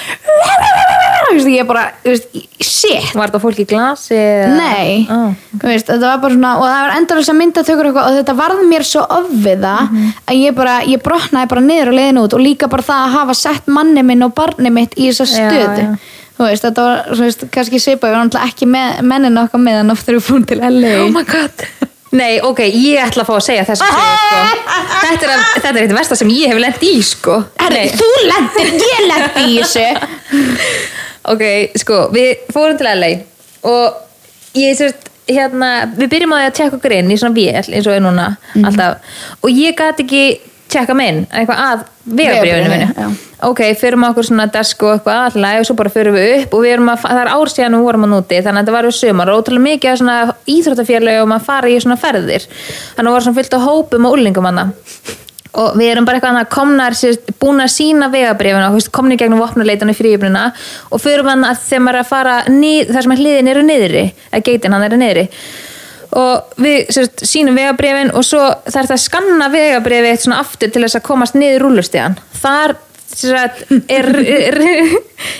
þú 1.32 1.36
veist, 1.38 1.48
ég 1.48 1.66
bara, 1.66 1.82
þú 2.04 2.12
veist, 2.12 2.26
shit 2.62 3.14
Var 3.16 3.30
þetta 3.30 3.40
fólk 3.42 3.60
í 3.62 3.66
glasi? 3.70 4.14
eða- 4.14 4.56
Nei, 4.58 5.06
Ó. 5.08 5.34
þú 5.58 5.70
veist, 5.70 5.86
þetta 5.88 6.00
var 6.10 6.18
bara 6.24 6.34
svona 6.34 6.50
og 6.58 6.64
það 6.68 6.82
var 6.86 6.94
endur 6.98 7.20
þess 7.22 7.32
að 7.32 7.38
myndatökur 7.40 7.88
eitthvað 7.88 8.08
og 8.10 8.18
þetta 8.18 8.34
varð 8.42 8.62
mér 8.68 8.84
svo 8.86 9.04
ofviða 9.16 9.74
að 10.28 10.36
ég 10.42 10.54
bara, 10.54 10.74
ég 10.92 11.02
brotnaði 11.02 11.48
bara 11.54 11.60
niður 11.66 11.88
og 11.92 11.96
leiðin 11.98 12.20
út 12.22 12.34
og 12.36 12.40
líka 12.44 12.68
bara 12.68 12.82
það 12.82 13.06
að 13.06 13.14
hafa 13.16 13.34
sett 13.34 13.66
manni 13.66 14.02
minn 14.02 14.22
og 14.26 14.34
barni 14.34 14.70
mitt 14.70 14.94
í 14.98 15.08
þessa 15.08 15.26
Já, 15.30 15.48
stöðu 15.48 15.86
já. 15.86 15.96
þú 16.36 16.48
veist, 16.50 16.62
þetta 16.68 16.82
var, 16.88 17.02
þú 17.14 17.20
veist, 17.26 17.46
kannski 17.50 17.80
svipa 17.80 18.08
ég 18.10 18.16
var 18.16 18.26
náttúrulega 18.26 18.50
ekki 18.52 18.68
með 18.76 19.02
mennina 19.02 19.46
okkar 19.48 19.60
með 19.64 19.80
hann 19.80 19.90
ofta 19.96 20.12
við 20.12 20.26
fórum 20.28 20.46
til 20.46 20.60
LA 20.60 20.94
Oh 21.06 21.10
my 21.16 21.24
god 21.24 21.66
Nei, 22.12 22.40
ok, 22.44 22.58
ég 22.68 22.98
ætla 23.06 23.22
að 23.24 23.28
fá 23.30 23.34
að 23.38 23.44
segja 23.46 23.64
þess 23.64 23.80
að 23.80 23.92
sko. 23.92 24.40
þetta 25.02 25.26
er, 25.26 25.30
að- 25.32 25.54
þetta 25.62 25.70
er 25.72 25.82
eitt 25.86 25.94
versta 25.96 26.16
sem 26.20 26.32
ég 26.34 26.50
hef 26.52 26.58
lent 26.60 26.82
í 26.84 26.90
sko. 27.08 27.38
Herri, 27.62 27.86
Nei. 27.86 27.94
þú 27.96 28.10
lendir, 28.28 28.72
ég 28.82 29.06
lendi 29.08 29.46
í 29.48 29.54
þessu 29.62 29.86
Ok, 31.32 31.42
sko, 31.78 32.00
við 32.12 32.44
fórum 32.52 32.76
til 32.80 32.88
LA 32.98 33.10
og 33.70 34.58
ég 34.58 34.74
sérst 34.76 35.08
hérna, 35.30 35.68
við 35.96 36.08
byrjum 36.12 36.32
á 36.34 36.38
því 36.42 36.46
að 36.48 36.56
tjekka 36.58 36.78
okkur 36.80 36.94
inn 36.98 37.12
í 37.14 37.18
svona 37.20 37.36
vél 37.36 37.60
eins 37.62 37.86
og 37.86 37.94
er 37.94 38.02
núna 38.02 38.24
Mhm. 38.52 38.64
alltaf 38.68 39.20
og 39.40 39.50
ég 39.54 39.76
gæti 39.78 40.02
ekki 40.04 40.24
tjekka 40.72 40.96
mig 40.96 41.12
inn 41.12 41.20
eitthvað 41.30 41.62
að 41.66 41.84
minu 42.04 42.78
já. 42.80 43.08
ok, 43.48 43.62
förum 43.80 44.06
okkur 44.08 44.26
svona 44.26 44.48
desk 44.52 44.82
og 44.82 44.96
eitthvað 44.96 45.24
allag 45.28 45.60
og 45.60 45.68
svo 45.68 45.76
bara 45.78 45.92
förum 45.94 46.16
við 46.18 46.34
upp 46.38 46.56
og 46.56 46.64
við 46.64 46.76
erum 46.76 46.92
að, 46.92 47.06
það 47.06 47.22
er 47.22 47.32
ár 47.32 47.52
síðan 47.52 47.78
við 47.78 47.86
vorum 47.86 48.06
að 48.06 48.14
núti 48.16 48.42
þannig 48.42 48.58
að 48.58 48.62
þetta 48.62 48.76
var 48.76 48.88
við 48.88 48.98
sumar 48.98 49.32
og 49.32 49.40
ótrúlega 49.42 49.66
mikið 49.68 49.98
svona 50.02 50.18
íþróttafélagi 50.56 51.22
og 51.22 51.32
maður 51.32 51.48
fara 51.48 51.72
í 51.72 51.80
svona 51.82 51.98
ferðir. 52.00 52.46
Þannig 52.96 53.10
að 53.10 53.16
voru 53.16 53.26
svona 53.26 53.40
fyllt 53.40 53.58
á 53.58 53.66
hópum 53.66 54.08
og 54.08 54.16
úlingum 54.18 54.48
hana 54.48 54.70
og 55.52 55.74
við 55.76 55.90
erum 55.92 56.06
bara 56.08 56.16
eitthvað 56.16 56.32
annað 56.32 56.52
komnar 56.52 56.94
búin 57.42 57.60
að 57.60 57.74
sína 57.74 58.08
vegabrifina 58.12 58.70
komni 58.94 59.18
gegnum 59.20 59.42
vopnuleitan 59.42 59.92
í 59.92 59.96
fríöfnina 59.96 60.46
og 60.88 61.02
fyrir 61.02 61.28
hann 61.28 61.44
að 61.44 61.60
þegar 61.66 61.84
maður 61.84 61.98
er 61.98 62.04
að 62.04 62.08
fara 62.08 62.36
nið, 62.48 62.94
þar 62.94 63.04
sem 63.04 63.12
að 63.12 63.20
hliðin 63.20 63.52
eru 63.52 63.66
niðri 63.68 64.04
hann 66.12 66.20
og 66.20 66.60
við 66.60 66.90
sérst, 66.92 67.24
sínum 67.28 67.56
vegabrifin 67.56 68.10
og 68.14 68.24
svo 68.26 68.42
er 68.52 68.72
það 68.74 68.94
að 68.98 69.04
skanna 69.06 69.48
vegabrifi 69.52 70.10
eitt 70.12 70.24
svona 70.26 70.40
aftur 70.44 70.70
til 70.72 70.82
þess 70.84 70.98
að 71.00 71.06
komast 71.08 71.34
niður 71.38 71.64
rúlustíðan 71.66 72.16
þar 72.42 72.74
sérst, 73.12 73.62
er 73.92 74.08
er, 74.08 74.08
er, 74.22 74.58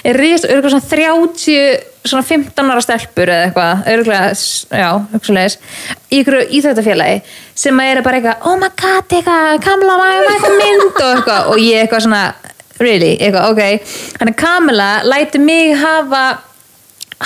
er, 0.04 0.18
ris- 0.20 0.44
er 0.44 0.58
eitthvað 0.58 0.74
svona 0.74 0.90
30 0.90 1.88
svona 2.02 2.24
15 2.26 2.72
ára 2.74 2.82
stelpur 2.82 3.30
eða 3.30 3.44
eitthvað 3.46 3.84
örgulega, 3.92 4.30
já, 4.74 4.88
hugsulegis 5.12 5.58
í 6.10 6.18
ykkur 6.22 6.38
íþrættafélagi 6.58 7.20
sem 7.62 7.78
að 7.78 7.90
eru 7.92 8.02
bara 8.02 8.18
eitthvað, 8.18 8.48
oh 8.50 8.56
my 8.58 8.70
god, 8.82 9.14
eitthvað 9.18 9.60
Kamla, 9.62 9.98
maður 10.00 10.26
maður 10.26 10.56
mynd 10.58 10.88
og 10.88 11.04
eitthvað. 11.12 11.50
Og 11.52 11.60
ég 11.62 11.84
eitthvað 11.84 12.02
svona, 12.08 12.22
really, 12.82 13.12
eitthvað, 13.22 13.52
ok. 13.52 13.94
Þannig 14.18 14.34
að 14.34 14.40
Kamila 14.42 14.88
læti 15.06 15.38
mig 15.44 15.76
hafa 15.78 16.24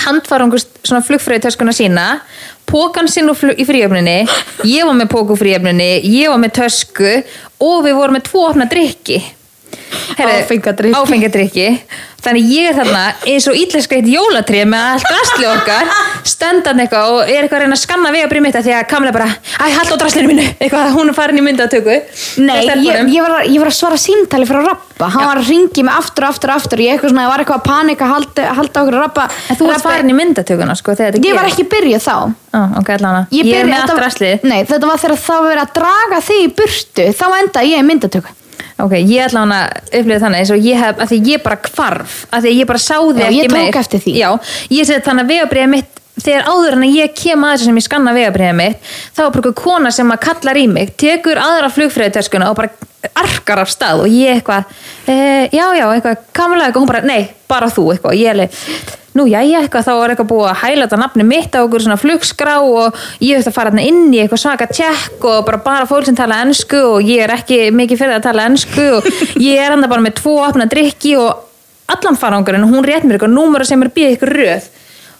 handfarangur 0.05 0.61
svona 0.85 1.01
flugfröðutöskuna 1.07 1.73
sína 1.73 2.05
pókan 2.67 3.07
sinn 3.11 3.31
í 3.31 3.65
fríöfninni 3.67 4.17
ég 4.67 4.87
var 4.87 4.97
með 4.97 5.11
póku 5.13 5.37
fríöfninni 5.39 5.89
ég 6.03 6.31
var 6.31 6.41
með 6.41 6.55
tösku 6.61 7.13
og 7.63 7.83
við 7.85 7.97
vorum 7.97 8.17
með 8.17 8.27
tvo 8.29 8.47
opna 8.49 8.67
drikki 8.69 9.21
Áfengadrykki. 10.17 10.95
áfengadrykki. 10.97 11.67
Þannig 12.27 12.47
ég 12.49 12.65
er 12.71 12.75
þarna 12.75 13.01
eins 13.29 13.45
og 13.47 13.55
ítleskreitt 13.55 14.07
jólatrið 14.09 14.63
með 14.67 14.85
allt 14.95 15.05
drasli 15.05 15.45
okkar 15.47 15.91
stendan 16.27 16.79
eitthvað 16.81 17.11
og 17.13 17.19
er 17.29 17.43
eitthvað 17.45 17.59
að 17.59 17.61
reyna 17.63 17.77
að 17.77 17.81
skanna 17.83 18.11
vegabrið 18.15 18.41
mitt 18.43 18.57
af 18.57 18.65
því 18.65 18.73
að 18.73 18.87
kamla 18.89 19.11
bara, 19.15 19.27
æ, 19.61 19.65
hald 19.77 19.91
á 19.93 19.97
draslinu 20.01 20.31
mínu. 20.31 20.47
Eitthvað, 20.63 20.89
hún 20.97 21.11
er 21.11 21.15
farin 21.15 21.37
í 21.39 21.43
myndatöku. 21.45 21.93
Nei, 22.41 22.57
ég, 22.65 23.11
ég, 23.13 23.21
var, 23.21 23.35
að- 23.37 23.51
ég 23.53 23.61
var 23.61 23.69
að 23.69 23.77
svara 23.77 23.99
símtali 24.01 24.47
frá 24.49 24.59
Rappa 24.65 25.11
hann 25.13 25.27
var 25.29 25.37
að 25.43 25.51
ringi 25.53 25.83
mig 25.85 25.93
aftur 25.93 26.25
og 26.25 26.33
aftur 26.33 26.49
og 26.51 26.57
aftur 26.57 26.81
ég, 26.81 26.95
eitthvað 26.97 27.13
svona, 27.13 27.27
ég 27.27 27.31
var 27.31 27.43
eitthvað 27.43 27.61
að 27.61 27.67
panika 27.69 28.09
halda, 28.09 28.47
halda 28.57 28.81
okkur 28.81 28.97
að 28.97 29.03
Rappa 29.05 29.27
en 29.53 29.59
þú 29.61 29.69
varst 29.69 29.85
farin 29.85 30.09
í 30.11 30.17
myndatökuna 30.17 30.75
sko 30.81 30.95
þegar 30.97 31.19
þetta 31.19 31.29
Ég 31.29 31.37
var 31.37 31.51
ekki 31.51 31.67
byrjuð 31.69 32.01
þá. 32.07 32.15
Ó, 32.57 32.59
ok, 32.81 32.89
allavega. 32.97 33.21
Ég, 33.29 33.45
ég, 33.45 33.53
byrja- 33.53 33.69
með 33.69 33.79
allt 33.85 34.17
þetta- 34.17 34.49
Nei, 34.49 34.59
þetta 34.73 34.89
var 34.89 34.97
þegar 35.05 35.21
það 35.27 35.47
var 35.47 35.63
að 35.63 35.71
draga 35.77 36.21
þig 36.31 36.41
í 36.41 36.51
burtu 36.57 37.07
þá 37.13 37.25
endaði 37.43 37.71
ég 37.75 37.85
í 37.85 37.87
myndatöku 37.93 38.35
Ok, 38.77 38.93
ég 38.99 39.23
ætla 39.25 39.41
hann 39.41 39.53
að 39.55 39.93
upplifa 39.99 40.21
þannig 40.21 40.43
eins 40.43 40.51
og 40.53 40.65
ég 40.67 40.81
hef, 40.81 40.99
að 41.01 41.13
því 41.13 41.17
ég 41.31 41.45
bara 41.45 41.57
kvarf 41.65 42.17
að 42.29 42.45
því 42.45 42.51
ég 42.59 42.67
bara 42.69 42.81
sá 42.83 42.97
þig 42.99 43.21
Já, 43.23 43.27
ekki 43.27 43.39
ég 43.39 43.47
tók 43.49 43.57
meir 43.57 43.79
eftir 43.81 44.03
því. 44.03 44.13
Já, 44.21 44.29
ég 44.77 44.89
segi 44.89 45.05
þannig 45.07 45.25
að 45.25 45.31
vegabriðið 45.33 45.71
mitt 45.73 46.03
þegar 46.17 46.49
áður 46.49 46.77
en 46.77 46.85
ég 46.89 47.15
kem 47.17 47.45
að 47.45 47.55
þessu 47.55 47.69
sem 47.69 47.79
ég 47.79 47.87
skanna 47.87 48.15
vegabriðið 48.17 48.59
mitt 48.59 48.91
þá 49.13 49.23
er 49.23 49.31
bara 49.31 49.41
einhver 49.41 49.57
kona 49.61 49.93
sem 49.93 50.13
að 50.13 50.23
kallar 50.27 50.59
í 50.59 50.67
mig 50.71 50.93
tekur 50.97 51.41
aðra 51.41 51.71
flugfræðitöskuna 51.75 52.51
og 52.51 52.59
bara 52.59 52.73
arkar 53.15 53.61
af 53.61 53.69
stað 53.71 54.03
og 54.03 54.11
ég 54.11 54.37
eitthvað 54.37 54.63
e, 55.07 55.13
já, 55.53 55.65
já, 55.77 55.85
eitthvað, 55.93 56.23
kamlega 56.35 56.65
eitthvað. 56.67 56.81
Hún 56.81 56.89
bara, 56.89 57.01
nei, 57.05 57.29
bara 57.49 57.69
þú 57.71 57.91
eitthvað. 57.93 58.13
Og 58.13 58.17
ég 58.19 58.29
er 58.33 58.37
nú, 59.17 59.25
já, 59.29 59.39
ég 59.45 59.61
eitthvað, 59.61 59.85
þá 59.87 59.93
er 59.95 60.13
eitthvað 60.13 60.31
búið 60.31 60.49
að 60.51 60.61
hæla 60.63 60.85
þetta 60.85 60.99
nafni 61.01 61.25
mitt 61.27 61.55
á 61.57 61.59
okkur 61.63 61.81
svona 61.85 62.01
flugskrá 62.01 62.55
og 62.61 62.97
ég 63.23 63.37
þurfti 63.37 63.51
að 63.53 63.57
fara 63.57 63.71
inn 63.81 64.13
í 64.13 64.21
eitthvað 64.21 64.43
svaka 64.43 64.67
tjekk 64.69 65.19
og 65.25 65.45
bara 65.47 65.61
bara 65.65 65.89
fólk 65.89 66.05
sem 66.05 66.17
tala 66.17 66.41
ensku 66.45 66.77
og 66.77 67.05
ég 67.05 67.25
er 67.25 67.33
ekki 67.37 67.71
mikið 67.73 68.01
fyrir 68.03 68.17
að 68.19 68.27
tala 68.27 68.45
ensku 68.51 68.85
og 68.99 69.07
ég 69.41 69.57
er 69.57 69.73
enda 69.73 69.89
bara 69.89 70.05
með 70.05 70.19
tvo 70.21 70.37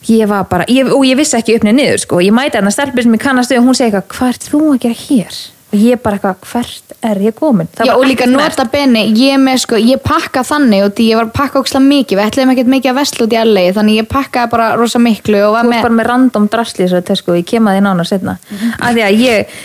er 0.02 0.14
ég 0.14 0.30
var 0.30 0.48
bara, 0.50 0.66
ég, 0.72 0.89
og 0.93 1.06
ég 1.08 1.20
vissi 1.20 1.38
ekki 1.39 1.58
uppnið 1.58 1.78
niður 1.78 2.02
sko, 2.06 2.24
ég 2.24 2.36
mæti 2.36 2.60
hann 2.60 2.70
að 2.70 2.78
stelpur 2.78 3.06
sem 3.06 3.18
ég 3.18 3.24
kannast 3.24 3.54
og 3.56 3.68
hún 3.68 3.78
segi 3.78 3.91
eitthvað, 3.91 4.10
hvað 4.16 4.34
ert 4.34 4.50
þú 4.52 4.64
að 4.72 4.82
gera 4.86 5.00
hér? 5.08 5.45
og 5.68 5.80
ég 5.84 6.00
bara 6.00 6.16
eitthvað, 6.16 6.43
hvert 6.48 6.93
er 7.04 7.20
ég 7.26 7.36
komin? 7.36 7.68
Já, 7.76 7.91
og 7.91 8.06
líka 8.08 8.26
nota 8.30 8.64
beni, 8.72 9.04
ég 9.20 9.39
með 9.41 9.64
sko, 9.66 9.80
ég 9.82 10.00
pakka 10.04 10.45
þannig 10.48 10.86
og 10.86 10.93
því 10.95 11.08
ég 11.12 11.20
var 11.20 11.32
pakka 11.36 11.60
ókslega 11.60 11.84
mikið, 11.84 12.20
við 12.20 12.30
ætlum 12.30 12.54
ekkert 12.54 12.72
mikið 12.72 12.91
að 12.93 13.00
vesla 13.02 13.26
út 13.26 13.36
í 13.36 13.41
LA, 13.41 13.64
þannig 13.76 14.00
ég 14.00 14.08
pakkaði 14.12 14.54
bara 14.54 14.68
rosa 14.80 15.02
miklu 15.04 15.41
og 15.43 15.58
var 15.58 15.66
þú 15.66 15.68
ert 15.68 15.74
með, 15.74 15.88
bara 15.88 15.98
með 16.00 16.08
random 16.08 16.48
drasli 16.54 16.86
þessu 16.86 17.02
tesku 17.10 17.34
og 17.34 17.41
ég 17.41 17.50
kem 17.52 17.68
að 17.68 17.76
því 17.78 17.84
nána 17.89 18.08
setna 18.08 18.38
af 18.80 18.95
því 18.95 19.04
að 19.10 19.26
ég 19.26 19.58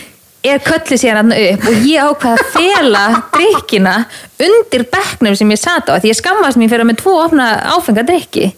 er 0.43 0.59
köllið 0.63 0.99
sér 0.99 1.21
hann 1.21 1.31
upp 1.31 1.67
og 1.71 1.87
ég 1.87 2.03
ákvað 2.03 2.33
að 2.35 2.49
fela 2.57 3.03
drikkina 3.31 3.93
undir 4.43 4.83
bekknum 4.91 5.37
sem 5.39 5.55
ég 5.55 5.61
sat 5.61 5.87
á 5.87 5.95
því 5.95 6.11
ég 6.11 6.19
skammast 6.19 6.59
mér 6.59 6.73
fyrir 6.73 6.83
að 6.83 6.89
með 6.91 6.99
tvo 6.99 7.13
opna 7.21 7.47
áfenga 7.77 8.03
drikki 8.07 8.49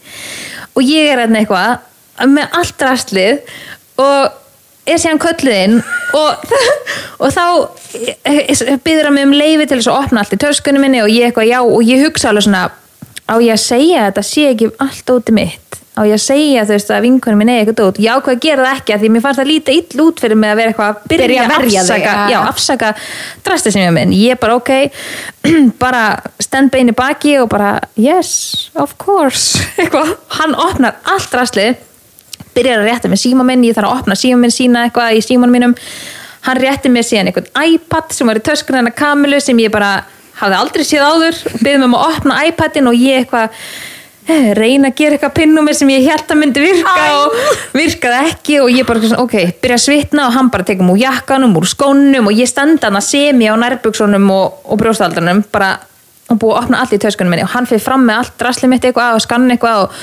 og 0.75 0.83
ég 0.83 1.11
er 1.11 1.23
hann 1.23 1.37
eitthvað 1.39 2.27
með 2.31 2.57
allt 2.59 2.77
draslið 2.79 3.55
og 4.01 4.41
er 4.85 5.01
síðan 5.01 5.21
kölluðinn 5.21 5.77
og, 6.15 6.55
og 7.23 7.33
þá 7.33 7.45
byður 8.85 9.09
hann 9.09 9.17
mig 9.17 9.27
um 9.27 9.35
leifi 9.35 9.67
til 9.67 9.79
þess 9.79 9.91
að 9.91 10.01
opna 10.03 10.23
allt 10.23 10.35
í 10.35 10.41
töskunum 10.45 10.85
minni 10.85 11.03
og 11.03 11.11
ég 11.11 11.29
eitthvað 11.29 11.49
já 11.49 11.59
og 11.63 11.79
ég 11.87 12.03
hugsa 12.05 12.31
alveg 12.31 12.47
svona 12.47 12.65
á 13.25 13.35
ég 13.41 13.55
að 13.55 13.63
segja 13.63 14.07
þetta 14.09 14.25
sé 14.25 14.49
ekki 14.51 14.71
allt 14.83 15.15
óti 15.15 15.33
mitt 15.35 15.64
á 15.95 16.01
ég 16.03 16.15
að 16.17 16.23
segja 16.25 16.65
þú 16.67 16.75
veist 16.75 16.91
að 16.91 17.05
vinkunum 17.05 17.39
minn 17.39 17.51
eigi 17.53 17.63
eitthvað 17.63 17.89
út 17.89 17.99
já 18.03 18.11
hvað 18.19 18.41
gera 18.43 18.65
það 18.65 18.79
ekki? 18.79 18.95
Að 18.95 19.03
því 19.03 19.11
mér 19.13 19.23
fannst 19.23 19.39
það 19.39 19.49
lítið 19.51 19.79
ill 19.79 20.05
út 20.05 20.21
fyrir 20.23 20.39
mig 20.41 20.51
að 20.51 20.59
vera 20.59 20.73
eitthvað 20.73 20.91
að 20.91 21.07
byrja, 21.11 21.25
Byrja 21.25 21.45
að 21.45 21.53
verja 21.55 21.69
þig, 21.71 21.95
afsaka, 21.95 22.27
já. 22.33 22.39
afsaka 22.49 22.91
drasti 23.47 23.73
sem 23.75 23.85
ég 23.85 23.95
minn 23.95 24.15
ég 24.15 24.41
bara 24.41 24.57
ok 24.59 24.71
bara 25.85 26.03
stend 26.43 26.73
bein 26.73 26.91
í 26.91 26.95
baki 26.95 27.37
og 27.41 27.49
bara 27.53 27.71
yes, 27.95 28.69
of 28.75 28.97
course. 29.01 29.59
Eitthvað, 29.79 30.15
hann 30.39 30.55
opnar 30.67 30.99
allt 31.15 31.31
drastlið 31.31 31.79
byrjar 32.55 32.83
að 32.83 32.89
rétta 32.89 33.11
með 33.11 33.21
síma 33.23 33.45
minn, 33.47 33.65
ég 33.67 33.75
þarf 33.75 33.89
að 33.89 34.01
opna 34.01 34.19
síma 34.19 34.39
minn 34.43 34.53
sína 34.53 34.85
eitthvað 34.87 35.17
í 35.17 35.23
símanum 35.25 35.55
mínum. 35.55 35.73
Hann 36.45 36.59
rétti 36.61 36.91
mér 36.93 37.03
síðan 37.03 37.31
einhvern 37.31 37.49
iPad 37.73 38.13
sem 38.15 38.29
var 38.29 38.39
í 38.39 38.43
töskunni 38.45 38.79
hennar 38.79 38.95
Kamilu 38.95 39.39
sem 39.43 39.59
ég 39.59 39.73
bara 39.73 40.05
hafði 40.39 40.59
aldrei 40.59 40.85
séð 40.87 41.03
áður. 41.03 41.41
Byrði 41.57 41.81
mig 41.81 41.89
um 41.89 41.97
að 41.97 42.07
opna 42.13 42.39
iPadin 42.47 42.89
og 42.91 42.95
ég 42.99 43.23
eitthvað 43.23 43.59
reyna 44.57 44.89
að 44.89 44.99
gera 44.99 45.17
eitthvað 45.17 45.33
pinnumir 45.37 45.77
sem 45.77 45.91
ég 45.93 46.07
held 46.09 46.31
að 46.31 46.39
myndi 46.41 46.63
virka 46.63 47.07
og 47.19 47.35
virkaði 47.77 48.29
ekki 48.31 48.59
og 48.63 48.71
ég 48.73 48.87
bara 48.87 49.03
svona, 49.03 49.25
ok, 49.25 49.35
byrja 49.61 49.79
að 49.79 49.83
svitna 49.85 50.27
og 50.27 50.37
hann 50.37 50.51
bara 50.53 50.65
tekum 50.67 50.93
úr 50.93 51.01
jakkanum, 51.03 51.57
úr 51.59 51.67
skónum 51.69 52.31
og 52.31 52.37
ég 52.37 52.49
standa 52.49 52.89
hann 52.89 52.97
að 52.97 53.09
semi 53.09 53.49
á 53.51 53.55
nærbuksunum 53.59 54.31
og, 54.33 54.63
og 54.65 54.81
brjóstaldranum 54.81 55.43
bara 55.53 55.75
og 56.25 56.39
búið 56.41 56.55
að 56.55 56.63
opna 56.63 56.79
allt 56.81 56.95
í 56.97 57.01
töskunum 57.03 57.35
minni 57.35 57.45
og 57.45 57.53
hann 57.53 57.69
fyrir 57.69 57.83
fram 57.85 58.07
með 58.07 58.23
allt 58.23 58.39
drasli 58.41 58.69
mitt 58.71 58.87
eitthvað 58.87 59.19
og 59.19 59.25
skanna 59.27 59.53
eitthvað 59.53 59.83
og 59.85 59.99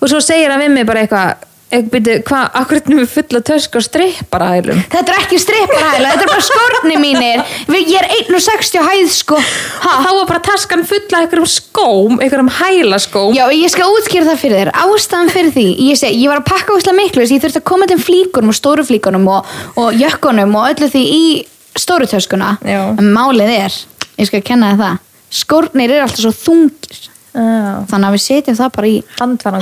og 0.00 0.10
svo 0.10 0.20
segir 0.22 0.52
hann 0.52 0.62
við 0.62 0.74
mig 0.74 0.88
bara 0.88 1.02
eitthvað 1.04 1.44
Byrju, 1.66 2.20
hvað, 2.22 2.44
akkur 2.60 2.78
erum 2.78 3.00
við 3.00 3.08
fulla 3.10 3.40
tösk 3.42 3.74
og 3.74 3.82
stripparælum 3.82 4.78
Þetta 4.92 5.12
er 5.12 5.16
ekki 5.18 5.38
stripparhæla, 5.42 6.12
þetta 6.12 6.22
er 6.22 6.30
bara 6.30 6.44
skórni 6.46 6.98
mínir 7.02 7.40
Við- 7.66 7.88
Ég 7.90 7.96
er 7.98 8.06
1,60 8.20 8.78
á 8.78 8.82
hæð 8.86 9.08
sko 9.10 9.40
ha? 9.40 9.94
þá 10.04 10.10
var 10.14 10.28
bara 10.30 10.42
taskan 10.46 10.84
fulla 10.86 11.24
einhverjum 11.24 11.48
skóm 11.50 12.20
einhverjum 12.22 12.52
hælaskóm 12.60 13.34
Já, 13.34 13.44
ég 13.50 13.72
skal 13.74 13.90
útskýra 13.96 14.28
það 14.30 14.38
fyrir 14.44 14.60
þér 14.62 14.70
Ástæðan 14.84 15.32
fyrir 15.34 15.50
því, 15.56 15.66
ég, 15.88 15.98
seg, 15.98 16.14
ég 16.14 16.30
var 16.30 16.38
að 16.44 16.46
pakka 16.52 16.76
úslega 16.78 16.96
miklu 17.00 17.24
þess 17.24 17.34
að 17.34 17.36
ég 17.40 17.44
þurfti 17.48 17.62
að 17.64 17.68
koma 17.72 17.90
til 17.90 17.98
flíkunum 18.06 18.54
og 18.54 18.58
stóru 18.60 18.86
flíkunum 18.86 19.26
og, 19.34 19.50
og 19.82 19.98
jökkunum 19.98 20.54
og 20.62 20.70
öllu 20.70 20.90
því 20.94 21.02
í 21.18 21.24
stóru 21.76 22.06
töskuna 22.14 22.54
Já. 22.62 22.80
En 22.94 23.10
málið 23.12 23.52
er, 23.58 23.80
ég 24.22 24.30
skal 24.30 24.46
kenna 24.46 24.70
það 24.78 25.02
Skórnir 25.36 25.90
eru 25.90 26.04
alltaf 26.06 26.22
svo 26.22 26.30
þungir. 26.30 27.08
Þannig 27.36 28.08
að 28.08 28.14
við 28.14 28.22
setjum 28.24 28.56
það 28.56 28.70
bara 28.76 28.88
í 28.88 28.94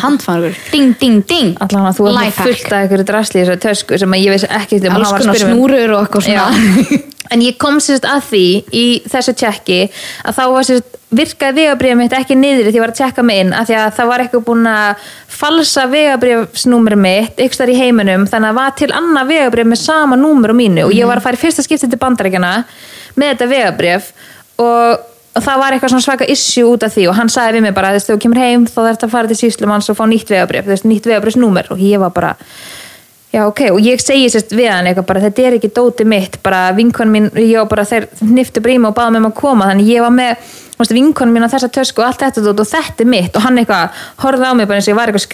handfangur. 0.05 0.61
Ding, 0.70 0.93
ding, 1.01 1.25
ding. 1.27 1.55
Allan 1.64 1.89
að 1.91 1.99
þú 1.99 2.11
er 2.12 2.37
fullt 2.37 2.68
af 2.70 2.77
einhverju 2.85 3.09
drasli 3.09 3.41
í 3.41 3.43
þessari 3.43 3.64
tösku 3.64 3.99
sem 3.99 4.18
ég 4.20 4.35
veist 4.35 4.47
ekki 4.51 4.79
um. 4.85 4.99
Alls 5.01 5.16
konar 5.16 5.41
snúrur 5.43 5.97
og 5.97 6.05
eitthvað 6.05 6.29
svona. 6.29 7.03
En 7.33 7.41
ég 7.41 7.57
kom 7.59 7.79
sérst 7.81 8.05
að 8.07 8.27
því 8.29 8.47
í 8.77 8.85
þessu 9.09 9.33
tjekki 9.41 9.79
að 10.29 10.37
þá 10.37 10.43
var 10.53 10.66
sérst 10.68 10.99
virkaði 11.14 11.62
vegabrifið 11.62 11.99
mitt 11.99 12.16
ekki 12.16 12.37
niður 12.39 12.68
því 12.68 12.77
ég 12.77 12.83
var 12.83 12.93
að 12.93 12.99
tjekka 12.99 13.25
mig 13.27 13.41
inn 13.43 13.55
af 13.57 13.68
því 13.68 13.77
að 13.79 13.89
það 13.97 14.11
var 14.11 14.25
eitthvað 14.25 14.45
búin 14.49 14.68
að 14.70 15.09
falsa 15.35 15.87
vegabrifsnúmer 15.91 16.97
mitt 17.01 17.41
ykkur 17.43 17.61
þar 17.62 17.72
í 17.72 17.79
heiminum 17.79 18.27
þannig 18.31 18.51
að 18.51 18.53
það 18.53 18.61
var 18.61 18.77
til 18.81 18.91
annað 19.01 19.33
vegabrif 19.33 19.70
með 19.70 19.83
sama 19.83 20.18
númer 20.20 20.55
og 20.55 20.59
mínu 20.59 20.87
og 20.89 20.95
ég 20.95 21.09
var 21.11 21.20
að 21.20 21.27
fara 21.29 21.39
í 21.39 21.43
fyrsta 21.43 21.64
skipti 21.66 21.91
til 21.91 22.01
bandarækjana 22.03 22.53
með 23.14 23.33
þetta 23.33 23.51
vegabrif 23.55 24.11
og, 24.62 25.05
og 25.35 25.43
það 25.43 25.61
var 25.61 25.74
eitthvað 25.74 25.93
svona 25.95 26.07
svaka 26.07 26.30
issue 26.30 26.70
út 26.70 26.87
af 26.87 26.95
því 26.95 27.09
og 27.11 27.18
hann 27.18 27.32
sagði 27.32 27.59
við 27.59 27.66
mig 27.66 27.74
bara 27.74 27.91
þú 27.91 27.99
veist, 27.99 28.09
þegar 28.09 28.18
þú 28.18 28.24
kemur 28.24 28.43
heim 28.45 28.66
þá 28.70 28.78
þarf 28.80 29.07
að 29.07 29.14
fara 29.16 29.30
til 29.30 29.41
síslumanns 29.41 29.91
og 29.91 29.99
fá 29.99 30.05
nýtt 30.07 30.30
vegabrif, 30.30 30.66
þú 30.66 30.74
veist, 30.74 30.89
nýtt 30.89 31.11
vegabrifsnúmer 31.11 31.70
og 31.74 31.82
ég 31.82 32.03
var 32.03 32.14
bara 32.14 32.35
Já, 33.35 33.49
ok, 33.49 33.61
og 33.74 33.80
ég 33.82 33.99
segi 33.99 34.28
sérst 34.30 34.53
við 34.55 34.68
hann 34.70 34.87
eitthvað 34.87 35.09
bara, 35.09 35.20
þetta 35.24 35.43
er 35.43 35.55
ekki 35.57 35.72
dóti 35.74 36.05
mitt, 36.07 36.37
bara 36.45 36.68
vinkon 36.76 37.11
mín, 37.11 37.24
ég 37.35 37.57
var 37.59 37.66
bara, 37.72 37.85
þeir 37.89 38.05
nýftu 38.22 38.62
bríma 38.62 38.93
og 38.93 38.95
baða 38.95 39.11
mig 39.11 39.24
um 39.24 39.26
að 39.26 39.35
koma, 39.41 39.66
þannig 39.72 39.91
ég 39.91 40.05
var 40.05 40.12
með, 40.14 40.45
þú 40.76 40.82
veist, 40.85 40.95
vinkon 40.95 41.32
mín 41.35 41.43
á 41.43 41.51
þessa 41.51 41.70
tösku 41.74 42.05
og 42.05 42.12
allt 42.12 42.22
þetta 42.22 42.45
og 42.53 42.62
þetta 42.70 43.03
er 43.03 43.11
mitt. 43.11 43.35
Og 43.35 43.43
hann 43.43 43.59
eitthvað 43.59 44.05
horfði 44.22 44.47
á 44.47 44.55
mig 44.55 44.70
bara 44.70 44.78
eins 44.78 44.87
og 44.87 44.93
ég 44.93 45.01
var 45.01 45.11
eitthvað 45.11 45.24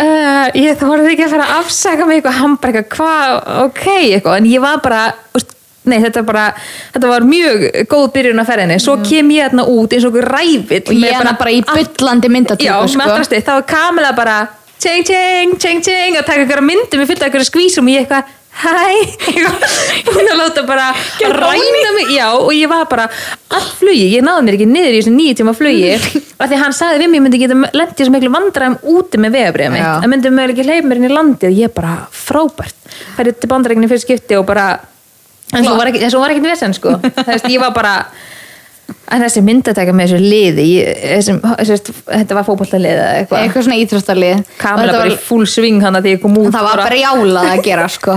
uh, 0.00 0.48
ég 0.64 0.80
þorði 0.80 1.12
ekki 1.12 1.28
að 1.28 1.36
fara 1.36 1.50
að 1.50 1.56
afsaka 1.60 2.08
mig 2.08 2.22
eitthvað, 2.22 2.40
hann 2.40 2.56
bara 2.56 2.80
eitthvað, 2.80 2.96
hvað, 2.96 3.54
ok, 3.66 3.86
eitthvað, 4.00 4.40
en 4.40 4.48
ég 4.48 4.64
var 4.64 4.80
bara, 4.80 5.06
veist, 5.36 5.58
Nei, 5.88 5.96
þetta, 6.02 6.20
bara, 6.28 6.50
þetta 6.92 7.08
var 7.08 7.24
mjög 7.24 7.62
góð 7.88 8.06
byrjun 8.12 8.42
að 8.42 8.50
ferðinni. 8.50 8.80
Svo 8.84 8.98
kem 9.00 9.30
ég 9.32 9.48
þarna 9.48 9.64
út 9.72 9.94
eins 9.96 10.04
og 10.04 10.18
ræfill 10.26 10.82
Og 10.82 10.98
ég 10.98 11.06
er 11.08 11.16
hana 11.22 11.36
bara 11.40 11.54
í 11.56 11.62
byllandi 11.64 12.32
myndatöku 12.32 12.90
sko. 12.92 13.38
þá 13.40 13.54
er 13.54 13.64
Kamila 13.70 14.10
bara 14.16 14.42
tjeng, 14.80 15.04
tjeng, 15.04 15.56
tjeng, 15.60 15.80
tjeng 15.84 16.20
og 16.20 16.28
taka 16.28 16.44
ykkur 16.44 16.62
myndum 16.64 17.06
fullt 17.08 17.24
af 17.24 17.32
ykkur 17.32 17.48
skvísum 17.48 17.88
og 17.88 17.94
ég 17.94 18.04
eitthvað 18.04 18.36
hæ, 18.60 18.70
hún 20.10 20.28
að 20.28 20.38
láta 20.40 20.64
bara 20.68 20.90
ræna 21.20 21.92
mig, 21.94 22.10
já, 22.16 22.26
og 22.34 22.50
ég 22.52 22.68
var 22.68 22.84
bara 22.90 23.06
all 23.54 23.68
flugi, 23.78 24.08
ég 24.16 24.24
náði 24.26 24.46
mér 24.46 24.56
ekki 24.58 24.68
niður 24.68 24.96
í 24.96 24.98
þessu 24.98 25.14
nýju 25.14 25.36
tíma 25.38 25.54
flugi, 25.56 25.92
af 26.40 26.50
því 26.50 26.60
hann 26.60 26.76
sagði 26.76 27.04
við 27.04 27.12
mig, 27.12 27.20
ég 27.20 27.24
myndi 27.26 27.40
geta 27.40 27.58
lendið 27.62 28.02
þessu 28.02 28.14
miklu 28.16 28.32
vandræðum 28.34 28.76
úti 28.94 29.22
með 29.22 29.36
vegabriða 29.38 29.74
mitt, 29.76 29.88
að 29.88 30.08
myndi 30.12 30.34
mögulega 30.34 30.56
ekki 30.56 30.68
hleypa 30.68 30.90
mér 30.90 31.00
inn 31.00 31.08
í 31.08 31.12
landið, 31.14 31.58
ég 31.62 31.74
bara 31.76 31.94
frábært. 32.10 32.76
Færið 33.16 33.38
til 33.40 33.52
bandarækninni 33.52 33.90
fyrir 33.90 34.04
skipti 34.04 34.36
og 34.36 34.48
bara 34.50 34.66
en 35.54 35.66
svo 35.66 35.76
var 35.78 35.90
var 36.22 36.34
ekki 36.34 36.44
vesen 36.44 36.76
sko. 36.76 36.98
Veist, 37.28 37.48
ég 37.50 37.62
var 37.62 37.74
bara 37.76 37.94
en 39.10 39.24
þessi 39.24 39.42
myndatækja 39.46 39.94
með 39.94 40.12
þessu 40.12 40.22
liði 40.22 40.66
ég, 40.68 41.02
þessum, 41.16 41.42
þessi, 41.58 41.96
þetta 42.10 42.38
var 42.38 42.46
fótbollalið 42.46 42.92
eða 42.94 43.10
eitthvað. 43.18 43.44
Eitthvað 43.44 43.66
svona 43.66 43.80
Og 44.76 44.80
þetta 44.84 45.02
bara 45.02 45.12
í 45.12 45.18
full 45.26 45.50
swing 45.50 45.84
hann 45.84 45.98
að 45.98 46.06
því 46.06 46.16
ég 46.16 46.24
kom 46.24 46.40
út 46.40 46.54
það 46.54 46.66
var 46.70 46.82
bara 46.84 47.02
jálað 47.02 47.52
að 47.52 47.62
gera 47.66 47.90
sko 47.90 48.16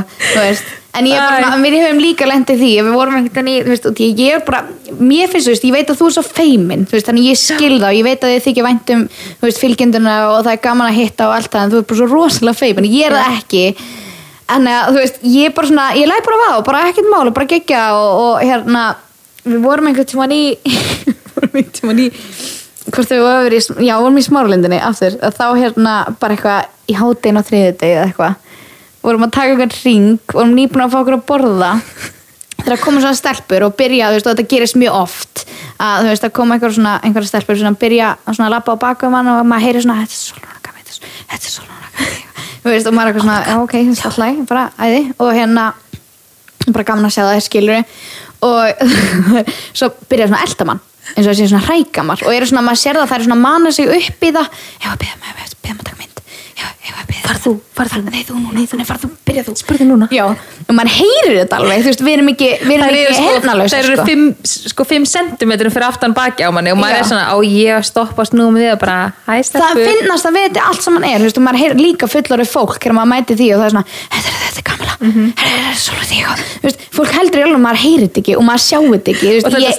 en 0.94 1.08
ég 1.10 1.18
bara, 1.18 1.56
við 1.62 1.80
höfum 1.82 2.02
líka 2.02 2.28
lendið 2.30 2.60
því 2.62 2.70
við 2.86 2.94
vorum 2.94 3.16
veginn, 3.18 3.50
í, 3.50 3.56
þú 3.66 3.74
veist, 3.74 3.88
ég, 4.04 4.22
er 4.36 4.44
bara 4.46 4.62
mér 5.00 5.32
finnst, 5.32 5.48
þú 5.48 5.54
veist, 5.56 5.66
ég 5.66 5.74
veit 5.74 5.90
að 5.90 6.00
þú 6.00 6.10
er 6.10 6.16
svo 6.18 6.24
feimin 6.28 6.86
veist, 6.92 7.08
þannig 7.10 7.30
ég 7.32 7.40
skil 7.42 7.80
og 7.80 7.98
ég 7.98 8.06
veit 8.06 8.22
að 8.22 8.36
þið 8.36 8.46
þykja 8.48 8.68
vænt 8.68 8.94
um 8.94 9.04
þú 9.10 9.48
veist, 9.48 9.62
fylgjenduna 9.64 10.16
og 10.30 10.38
það 10.44 10.52
er 10.54 10.64
gaman 10.68 10.92
að 10.92 11.00
hitta 11.00 11.30
og 11.30 11.36
allt 11.40 11.50
það, 11.54 11.66
en 11.66 11.74
þú 11.74 11.82
er 11.82 11.88
bara 11.90 12.02
svo 12.02 12.10
rosalega 12.12 12.60
feimin 12.60 12.90
ég 12.92 13.10
er 13.10 13.18
það 13.18 13.40
ekki 13.40 13.66
en 14.52 14.68
að, 14.68 14.90
þú 14.92 15.00
veist, 15.00 15.22
ég 15.24 15.50
er 15.50 15.56
bara 15.56 15.70
svona, 15.70 15.88
ég 15.98 16.10
læg 16.10 16.26
bara 16.26 16.50
á 16.52 16.60
bara 16.66 16.84
ekkert 16.90 17.10
mál, 17.12 17.28
og 17.28 17.36
bara 17.36 17.50
gegja 17.50 17.84
og, 17.96 18.10
og 18.24 18.44
hérna, 18.44 18.84
við 19.46 19.64
vorum 19.64 19.90
einhvern 19.90 20.10
tímann 20.10 20.36
í 20.36 20.44
vorum 21.36 21.58
einhvern 21.60 21.74
tímann 21.80 22.04
í 22.04 22.10
hvort 22.90 23.10
þau 23.10 23.22
voru 23.24 23.58
í, 23.58 23.62
já, 23.88 23.94
vorum 24.00 24.20
í 24.20 24.26
smáralindinni 24.26 24.82
aftur, 24.84 25.16
að 25.24 25.38
þá 25.40 25.46
hérna 25.62 25.94
bara 26.20 26.36
eitthvað 26.36 26.92
í 26.92 26.98
hátinn 27.00 27.40
á 27.40 27.48
þriðudegi 27.48 27.96
eða 27.96 28.08
eitthvað 28.10 28.42
vorum 29.04 29.26
að 29.28 29.36
taka 29.36 29.54
eitthvað 29.54 29.78
ring 29.84 30.34
vorum 30.34 30.56
nýbúin 30.58 30.86
að 30.86 30.94
fá 30.94 31.00
okkur 31.02 31.18
að 31.18 31.26
borða. 31.28 31.72
Þegar 32.64 32.80
koma 32.80 33.04
svona 33.04 33.20
stelpur 33.20 33.66
og 33.68 33.76
byrja 33.80 34.10
þú 34.10 34.18
veist, 34.18 34.28
og 34.30 34.38
þetta 34.38 34.52
gerist 34.54 34.80
mjög 34.80 35.00
oft 35.02 35.44
að 35.84 36.06
þú 36.06 36.14
veist, 36.14 36.28
að 36.30 36.36
koma 36.40 36.56
einhver 36.56 36.76
svona, 36.78 36.96
einhverja 37.04 37.34
stelpur 37.34 37.60
svona 37.60 37.82
byrja 37.84 38.16
að 38.24 38.40
svona 38.40 38.52
lappa 38.56 38.78
á 38.80 38.84
baku 38.88 39.10
um 39.10 39.20
hann 39.20 39.32
og 39.36 39.44
maður 39.52 39.68
heyri 39.68 39.84
svona, 39.84 40.08
þetta 40.08 41.40
er 41.40 41.50
svo 41.50 41.83
veist, 42.72 42.88
og 42.88 42.96
maður 42.96 43.10
er 43.10 43.14
eitthvað 43.14 43.28
svona, 43.28 43.42
já 43.48 43.58
ok, 43.60 43.76
þetta 43.76 43.84
er 43.84 43.94
alltaf 43.94 44.20
læg 44.22 44.42
bara 44.50 44.66
æði, 44.80 45.04
og 45.20 45.34
hérna 45.36 45.68
bara 46.70 46.88
gaman 46.88 47.10
að 47.10 47.16
sjá 47.18 47.24
það, 47.28 47.44
skilur 47.48 47.84
og 48.44 48.84
svo 49.78 49.92
byrja 50.10 50.30
svona 50.32 50.44
eldamann 50.48 50.84
eins 51.14 51.28
og 51.28 51.34
það 51.34 51.40
sé 51.40 51.50
svona 51.52 51.68
hrækamar. 51.68 52.24
Og 52.24 52.36
eru 52.36 52.48
svona, 52.48 52.64
maður 52.66 52.82
sér 52.84 53.00
það, 53.00 53.10
það 53.12 53.18
er 53.18 53.28
svona 53.28 53.40
að 53.40 53.44
mana 53.44 53.76
sig 53.76 53.92
upp 53.92 54.24
í 54.24 54.34
það. 54.38 54.64
Ég 54.80 54.88
var 54.88 54.96
að 54.96 55.04
beða 55.04 55.20
maður 55.20 55.44
að 55.44 55.84
taka 55.84 56.00
mynd 56.00 56.13
já, 56.60 56.66
ég 56.88 56.94
var 56.94 57.04
að 57.04 57.08
beða 57.10 57.22
Far 57.24 57.38
þú, 57.44 57.52
far 57.78 57.88
þú. 57.88 58.00
nei 58.12 58.24
þú 58.28 58.34
núna, 58.36 58.54
nei, 58.78 58.86
far 58.86 58.98
þú, 59.02 59.08
byrja 59.26 59.44
þú 59.48 59.54
Spurðu 59.58 59.86
núna. 59.88 60.08
já, 60.12 60.26
og 60.28 60.74
maður 60.76 60.92
heyrir 61.00 61.38
þetta 61.42 61.56
alveg, 61.60 61.80
þú 61.84 61.90
veist, 61.92 62.04
við 62.04 62.14
erum 62.18 62.30
ekki 62.34 62.50
við 62.64 62.74
erum 62.74 62.84
Það 62.84 62.92
eru, 62.94 63.04
ekki 63.04 63.16
sko, 63.18 63.30
hernalösa 63.34 63.74
það 63.74 63.84
eru 63.84 63.96
sko. 63.96 64.06
fimm, 64.10 64.26
sko, 64.44 64.84
fimm 64.92 65.06
centimetrum 65.14 65.72
fyrir 65.74 65.88
aftan 65.88 66.14
baki 66.18 66.44
á 66.44 66.50
manni 66.54 66.72
og 66.76 66.80
maður 66.82 67.00
er 67.00 67.08
svona, 67.10 67.26
á 67.32 67.36
ég 67.48 67.72
að 67.78 67.84
stoppa 67.90 68.26
snúum 68.28 68.60
við 68.60 68.74
og 68.76 68.80
bara, 68.84 68.98
hæ 69.26 69.34
það 69.40 69.44
stelpur 69.50 69.88
finnast 69.90 70.26
að 70.30 70.40
þetta 70.42 70.68
allt 70.70 70.84
saman 70.86 71.04
er 71.08 71.18
þú 71.20 71.28
veist, 71.30 71.40
og 71.40 71.46
maður 71.48 71.62
heyrir 71.64 71.80
líka 71.82 72.06
fullorið 72.12 72.50
fólk 72.54 72.78
þegar 72.84 72.98
maður 73.00 73.12
mæti 73.16 73.40
því 73.40 73.48
og 73.56 73.60
það 73.64 73.66
er 73.66 73.74
svona 73.74 73.88
þetta 74.14 74.30
er 74.30 74.38
þetta 74.44 74.64
gamla, 74.70 74.92
Mhm. 75.04 75.34
þetta 75.36 75.68
er 75.72 75.76
svona 75.84 76.04
því 76.08 76.18
þú 76.24 76.68
veist, 76.68 76.80
fólk 76.94 77.12
heldur 77.18 77.40
í 77.40 77.44
alveg 77.44 77.58
að 77.60 77.66
maður 77.66 77.82
heyrir 77.84 78.08
þetta 78.08 78.20
ekki 78.24 78.36
og 78.38 78.44
maður 78.48 78.64
sjáu 78.64 78.86
þetta 78.94 79.10
ekki 79.14 79.26
þú 79.28 79.34
veist, 79.34 79.48
ég 79.54 79.68
er 79.68 79.76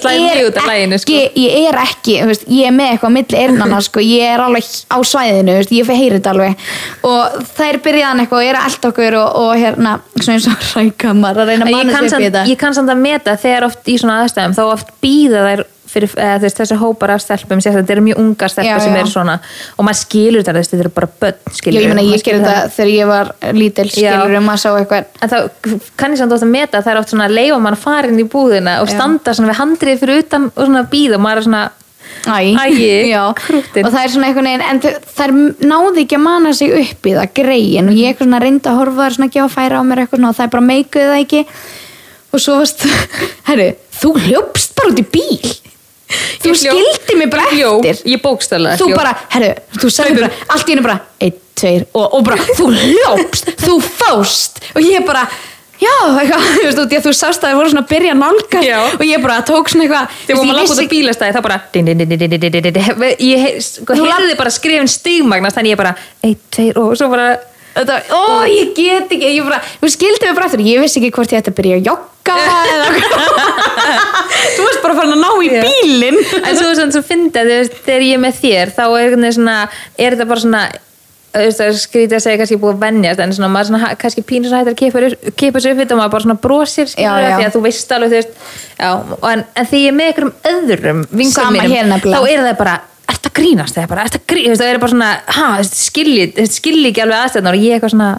fyrir 6.65 7.05
og 7.05 7.45
þær 7.55 7.79
byrjaðan 7.85 8.23
eitthvað 8.23 8.41
og 8.41 8.49
er 8.49 8.59
að 8.59 8.67
elda 8.71 8.91
okkur 8.91 9.19
og, 9.19 9.37
og 9.43 9.53
hérna, 9.61 9.93
svona 10.17 10.35
eins 10.37 10.49
og 10.49 10.67
rækamar 10.73 11.39
að 11.43 11.53
reyna 11.53 11.69
að 11.69 11.77
manna 11.77 12.01
í 12.01 12.09
samt, 12.09 12.25
þetta. 12.25 12.43
ég 12.49 12.59
kann 12.61 12.75
samt 12.77 12.91
að 12.93 13.05
meta 13.05 13.37
þegar 13.39 13.69
oft 13.69 13.89
í 13.89 13.97
svona 14.01 14.19
aðstæðum 14.23 14.57
þá 14.57 14.63
oft 14.65 14.93
býða 15.03 15.45
þær 15.49 15.65
fyrir 15.95 16.11
þessi 16.41 16.77
hópar 16.79 17.13
af 17.13 17.21
stelpum 17.23 17.61
sér, 17.63 17.77
þetta 17.77 17.93
eru 17.95 18.03
mjög 18.07 18.21
ungar 18.23 18.51
stelpur 18.51 18.71
Já, 18.71 18.79
sem 18.83 18.95
já. 18.95 18.99
eru 19.03 19.11
svona 19.11 19.35
og 19.77 19.87
maður 19.87 19.99
skilur 20.01 20.43
þetta, 20.43 20.63
þetta 20.65 20.83
eru 20.83 20.91
bara 20.97 21.09
börn 21.21 21.37
Já, 21.37 21.53
skilur 21.59 21.85
ég 21.85 21.93
meina, 21.93 22.05
ég 22.09 22.25
gerði 22.25 22.43
þetta 22.43 22.73
þegar 22.75 22.91
ég 22.91 23.11
var 23.11 23.31
lítil 23.55 23.87
skilur 23.93 24.35
um 24.41 24.51
að 24.51 24.61
sá 24.63 24.67
eitthvað. 24.73 25.09
En 25.21 25.31
þá 25.31 25.37
kann 26.01 26.15
ég 26.15 26.21
samt 26.21 26.35
oft 26.35 26.47
að 26.47 26.53
meta 26.55 26.79
að 26.81 26.87
það 26.87 26.93
er 26.95 27.01
oft 27.01 27.13
svona 27.13 27.29
leifa 27.31 27.61
mann 27.61 27.79
inn 28.09 28.21
í 28.21 28.27
búðina 28.35 28.77
og 28.81 28.89
Já. 28.89 28.97
standa 28.97 29.35
svona 29.37 29.53
við 29.53 29.61
handrið 29.61 30.03
fyrir 30.03 30.23
utan 30.25 30.49
og 30.51 30.61
svona 30.63 30.85
býða 30.91 31.19
og 31.19 31.25
maður 31.25 31.43
er 31.43 31.49
svona 31.49 31.65
Æi, 32.25 32.55
já, 33.13 33.21
krúttin. 33.37 33.85
og 33.85 33.91
það 33.93 34.01
er 34.03 34.13
svona 34.15 34.29
einhvern 34.29 34.47
veginn 34.49 34.65
en 34.69 34.79
þær 35.17 35.33
náði 35.69 36.05
ekki 36.05 36.17
að 36.19 36.23
mana 36.25 36.53
sig 36.57 36.71
upp 36.79 37.09
í 37.09 37.15
það 37.17 37.33
greiðin 37.41 37.91
og 37.91 37.99
ég 37.99 38.09
eitthvað 38.13 38.27
svona 38.29 38.39
reyndi 38.45 38.71
að 38.71 38.79
horfa 38.81 39.03
þar 39.03 39.17
svona 39.17 39.29
að 39.29 39.35
gefa 39.37 39.51
færa 39.57 39.81
á 39.81 39.83
mér 39.85 40.01
eitthvað 40.05 40.19
svona 40.21 40.31
og 40.31 40.39
það 40.39 40.47
er 40.47 40.53
bara 40.55 40.67
meikuði 40.71 41.05
það 41.11 41.21
ekki. 41.25 41.43
Og 42.35 42.41
svo 42.43 42.57
varst 42.59 42.85
herru, 43.49 43.67
þú 44.01 44.13
hljópst 44.25 44.75
bara 44.79 44.91
út 44.95 44.99
í 45.03 45.07
bíl. 45.15 45.53
Þú 46.43 46.51
hljóp- 46.53 46.75
skildi 46.75 47.15
mig 47.19 47.29
bara 47.33 47.45
eftir. 47.49 48.01
ég 48.13 48.21
bókstæðlega 48.23 48.77
þú 48.79 48.89
bara, 48.95 49.13
herru, 49.33 49.53
þú 49.81 49.89
sagði 49.91 50.19
bara 50.21 50.29
allt 50.53 50.67
í 50.69 50.73
hennu 50.75 50.83
bara, 50.85 50.97
einn, 51.25 51.39
tveir 51.57 51.85
og, 51.95 52.05
og 52.19 52.25
bara, 52.27 52.37
þú 52.59 52.67
hljópst, 52.75 53.49
þú 53.63 53.77
fóst 53.85 54.59
og 54.75 54.85
ég 54.85 55.05
bara, 55.07 55.23
já, 55.81 55.93
eitthvað, 56.21 56.45
þú 56.55 56.65
veist, 56.65 56.79
þú, 56.79 56.99
þú 57.07 57.13
sást 57.15 57.43
að 57.43 57.49
það 57.51 57.57
voru 57.59 57.71
svona 57.73 57.83
að 57.85 57.89
byrja 57.91 58.13
nálgast 58.19 58.67
Já. 58.67 58.77
og 58.95 59.03
ég 59.07 59.23
bara 59.25 59.39
tók 59.47 59.71
svona 59.71 59.87
eitthvað 59.87 60.13
Þegar 60.27 60.39
vorum 60.39 60.53
að 60.53 60.59
lappa 60.61 60.75
út 60.75 60.83
á 60.85 60.93
bílastæði 60.93 61.35
þá 61.35 61.41
bara 61.47 61.57
din, 61.73 61.89
din, 61.89 61.97
din, 62.03 62.13
din, 62.13 62.29
din, 62.29 62.39
din, 62.45 62.55
din, 62.55 62.77
din. 62.77 63.03
Ég 63.25 63.43
he- 63.45 63.57
sko, 63.65 63.97
heyrði 63.99 64.37
bara 64.39 64.53
skrifin 64.55 64.91
stigmagnast 64.91 65.59
þannig 65.59 65.75
ég 65.75 65.81
bara, 65.83 65.95
ein, 66.23 66.39
tveir 66.55 66.79
og 66.81 66.95
svo 66.99 67.11
bara 67.11 67.35
Þetta, 67.75 67.95
ó, 68.15 68.47
ég 68.47 68.69
get 68.71 69.09
ekki, 69.11 69.33
ég 69.35 69.43
bara, 69.43 69.57
þú 69.81 69.89
skildi 69.91 70.23
mig 70.29 70.35
bara 70.37 70.45
eftir, 70.47 70.61
ég 70.63 70.79
vissi 70.79 71.01
ekki 71.01 71.09
hvort 71.17 71.33
ég 71.35 71.41
ætti 71.41 71.51
að 71.51 71.57
byrja 71.57 71.79
að 71.81 71.89
jogga 71.89 72.35
eða 72.71 72.85
Þú 74.55 74.67
veist 74.69 74.79
bara 74.85 74.95
farin 74.95 75.15
að 75.17 75.19
ná 75.25 75.31
í 75.43 75.49
bílinn 75.51 76.19
En 76.39 76.55
svo 76.55 76.69
er 76.69 76.77
svona 76.79 76.95
svo 76.95 77.03
fyndið 77.03 77.49
þú 77.51 77.57
veist, 77.59 77.75
þegar 77.83 78.05
ég 78.07 78.15
er 78.15 78.21
með 78.23 78.39
þér 78.39 78.71
þá 78.77 78.83
er, 78.85 78.95
einhvern 79.01 79.25
veginn 79.27 79.37
svona, 79.41 79.57
er 79.99 80.15
þetta 80.15 80.29
bara 80.31 80.45
svona 80.45 80.63
er 81.43 81.77
skrítið 81.81 82.15
að 82.17 82.23
segja 82.25 82.39
kannski 82.41 82.57
búið 82.61 82.75
að 82.75 82.83
venjast 82.85 83.21
en 83.25 83.33
svona, 83.37 83.49
maður 83.53 83.69
svona, 83.71 83.91
kannski 84.01 84.23
pínur 84.29 84.51
svo 84.51 84.59
hættir 84.61 84.75
að 84.75 85.35
kipa 85.35 85.61
sér- 85.61 85.75
upp 85.75 85.81
þetta 85.83 85.95
og 85.95 86.01
maður 86.01 86.13
bara 86.15 86.25
svona 86.25 86.37
brosir 86.45 86.91
Já, 86.95 87.11
já. 87.21 87.29
því 87.37 87.47
að 87.49 87.55
þú 87.55 87.61
veist 87.65 87.95
alveg 87.97 88.11
þú 88.13 88.19
veist, 88.19 88.37
já, 88.79 88.91
en, 89.31 89.45
en 89.55 89.69
því 89.71 89.81
ég 89.83 89.89
er 89.91 89.97
með 89.99 90.11
einhverjum 90.11 90.35
öðrum 90.53 91.01
vinkum 91.11 91.57
mínum 91.57 91.97
þá 92.05 92.21
er 92.29 92.45
það 92.45 92.55
bara 92.61 92.75
ert 93.05 93.27
að 93.29 93.35
grínast 93.37 93.77
eða 93.77 93.91
bara, 93.91 94.05
ert 94.09 94.15
að 94.19 94.25
grínast 94.33 94.61
það 94.63 94.71
er 94.73 94.79
bara 94.81 94.93
svona, 94.95 95.11
ha, 95.39 95.49
skilji 95.69 96.47
skilji 96.49 96.89
ekki 96.93 97.03
alveg 97.05 97.19
aðstæðnar 97.25 97.57
og 97.59 97.65
ég 97.67 97.75
eitthvað 97.77 97.93
svona 97.93 98.09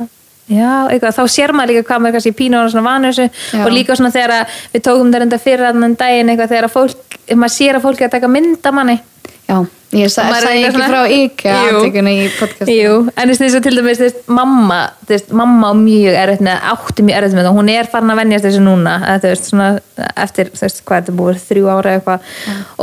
já, 0.47 0.71
eitthvað, 0.93 1.17
þá 1.17 1.25
sér 1.35 1.53
maður 1.59 1.73
líka 1.75 1.89
hvað 1.89 2.03
maður 2.05 2.17
kannski 2.21 2.35
pínu 2.39 2.61
og 2.61 2.71
svona 2.71 2.87
vanur 2.87 3.17
þessu 3.17 3.64
og 3.64 3.73
líka 3.75 3.97
svona 3.99 4.12
þegar 4.14 4.59
við 4.77 4.85
tókum 4.87 5.11
það 5.11 5.25
reynda 5.25 5.41
fyrir 5.43 5.67
annan 5.73 5.97
daginn 5.99 6.31
eitthvað 6.31 6.53
þegar 6.55 6.71
fólk, 6.77 7.17
maður 7.35 7.55
sér 7.57 7.79
að 7.81 7.87
fólk 7.89 8.03
er 8.05 8.07
að 8.11 8.14
taka 8.14 8.31
mynda 8.31 8.73
manni 8.77 8.99
Já, 9.47 9.61
ég 9.94 10.11
sa- 10.11 10.24
sagði 10.26 10.64
eitthvað 10.66 10.82
ekki 10.82 10.90
frá 10.90 11.03
IKEA 11.16 11.59
Jú. 11.68 11.76
aftökunni 11.78 12.14
í 12.18 12.30
podcastinu. 12.34 12.74
Jú, 12.82 12.94
en 13.16 13.28
þess 13.30 13.55
að 13.55 13.62
til 13.62 13.74
dæmis 13.78 14.01
þess, 14.01 14.16
mamma, 14.26 14.78
þess, 15.07 15.28
mamma 15.30 15.70
mjög 15.78 16.16
erfitt 16.22 16.42
með 16.49 16.64
átti 16.72 17.05
mjög 17.07 17.16
erfitt 17.20 17.36
með 17.38 17.47
það, 17.47 17.57
hún 17.61 17.70
er 17.76 17.90
farin 17.92 18.11
að 18.11 18.20
venjast 18.22 18.44
þessu 18.49 18.64
núna, 18.66 18.97
þú 19.22 19.30
veist, 19.30 19.47
svona, 19.53 19.68
eftir 20.16 20.51
veist, 20.51 20.82
hvað 20.84 20.97
er 20.99 21.03
þetta 21.07 21.16
búið, 21.20 21.40
þrjú 21.47 21.70
ára 21.70 21.94
eða 21.94 22.01
eitthvað 22.01 22.20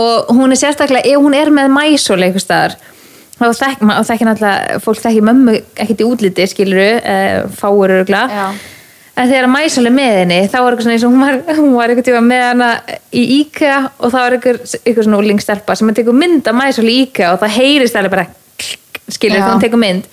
og 0.05 0.34
hún 0.39 0.51
er 0.55 0.61
sérstaklega, 0.64 1.05
ef 1.11 1.20
hún 1.28 1.36
er 1.36 1.51
með 1.51 1.68
mæsól 1.76 2.22
eitthvað 2.24 2.45
staðar 2.47 2.76
þá 3.34 3.45
þekk, 3.59 3.82
ma- 3.82 3.97
og 3.99 4.05
þekki 4.07 4.26
náttúrulega, 4.30 4.80
fólk 4.80 5.01
þekki 5.03 5.24
mömmu 5.28 5.57
ekkert 5.76 5.99
í 5.99 6.07
útliti, 6.07 6.47
skiluru 6.47 6.89
fáur 7.59 7.91
örugla 7.91 8.24
Já. 8.32 8.45
En 9.14 9.30
þegar 9.30 9.49
mæsól 9.51 9.88
er 9.89 9.93
með 9.93 10.16
henni, 10.22 10.39
þá 10.49 10.57
er 10.59 10.68
eitthvað 10.68 10.86
svona 10.86 10.95
eins 10.97 11.05
og 11.05 11.14
hún 11.14 11.24
var, 11.24 11.39
hún 11.59 11.74
var 11.78 11.91
eitthvað 11.93 12.07
tíma 12.09 12.24
með 12.26 12.45
hana 12.47 12.70
í 13.14 13.26
IKEA 13.39 13.76
og 13.99 14.14
þá 14.14 14.20
er 14.24 14.38
eitthvað, 14.38 14.64
eitthvað 14.80 15.07
svona 15.07 15.20
úlingstelpa 15.22 15.76
sem 15.78 15.91
að 15.91 15.99
tekur 15.99 16.18
mynd 16.18 16.49
af 16.49 16.57
mæsól 16.57 16.88
í 16.89 16.95
IKEA 17.05 17.36
og 17.36 17.43
það 17.43 17.55
heyrist 17.59 17.99
alveg 17.99 18.16
bara 18.16 18.28
skilur 19.14 19.38
þegar 19.38 19.51
hún 19.51 19.64
tekur 19.64 19.84
mynd. 19.84 20.09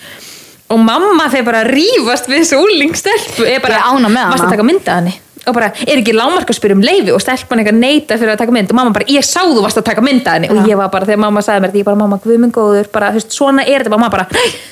Og 0.71 0.79
mamma 0.79 1.27
þeir 1.33 1.47
bara 1.49 1.65
að 1.65 1.73
rífast 1.75 2.29
við 2.31 2.45
þessu 2.45 2.61
úlingstelpu 2.63 3.49
er 3.49 3.65
bara, 3.65 3.81
varstu 3.91 4.47
að 4.47 4.53
taka 4.53 4.67
mynd 4.69 4.87
af 4.87 5.01
henni 5.01 5.17
og 5.51 5.59
bara, 5.59 5.71
er 5.87 6.01
ekki 6.01 6.17
lámark 6.17 6.51
að 6.51 6.61
spyrja 6.61 6.79
um 6.79 6.85
leifi 6.85 7.15
og 7.15 7.23
stelpan 7.23 7.63
eitthvað 7.63 7.81
neita 7.81 8.19
fyrir 8.21 8.35
að 8.35 8.43
taka 8.45 8.57
mynd. 8.57 8.73
Og 8.73 8.81
mamma 8.81 8.97
bara, 8.97 9.09
ég 9.11 9.27
sá 9.27 9.43
þú 9.43 9.63
varst 9.65 9.81
að 9.81 9.89
taka 9.91 10.05
mynd 10.07 10.27
af 10.27 10.39
henni. 10.39 10.51
Og 10.55 10.71
ég 10.71 10.81
var 10.81 10.91
bara, 10.93 11.09
þegar 11.09 11.25
mamma 11.27 11.45
sagði 11.45 11.65
mér 11.65 11.73
þetta, 11.73 11.83
ég 11.83 11.89
bara, 11.91 12.01
mamma, 12.01 12.21
guð 12.25 12.43
minn 12.43 12.55
góður 12.55 12.91
bara, 12.93 13.13
þú 13.15 13.21
veist, 13.21 13.37
svona 13.37 13.67
er 13.67 13.85
þetta, 13.85 13.95
mamma 13.97 14.11
bara 14.13 14.29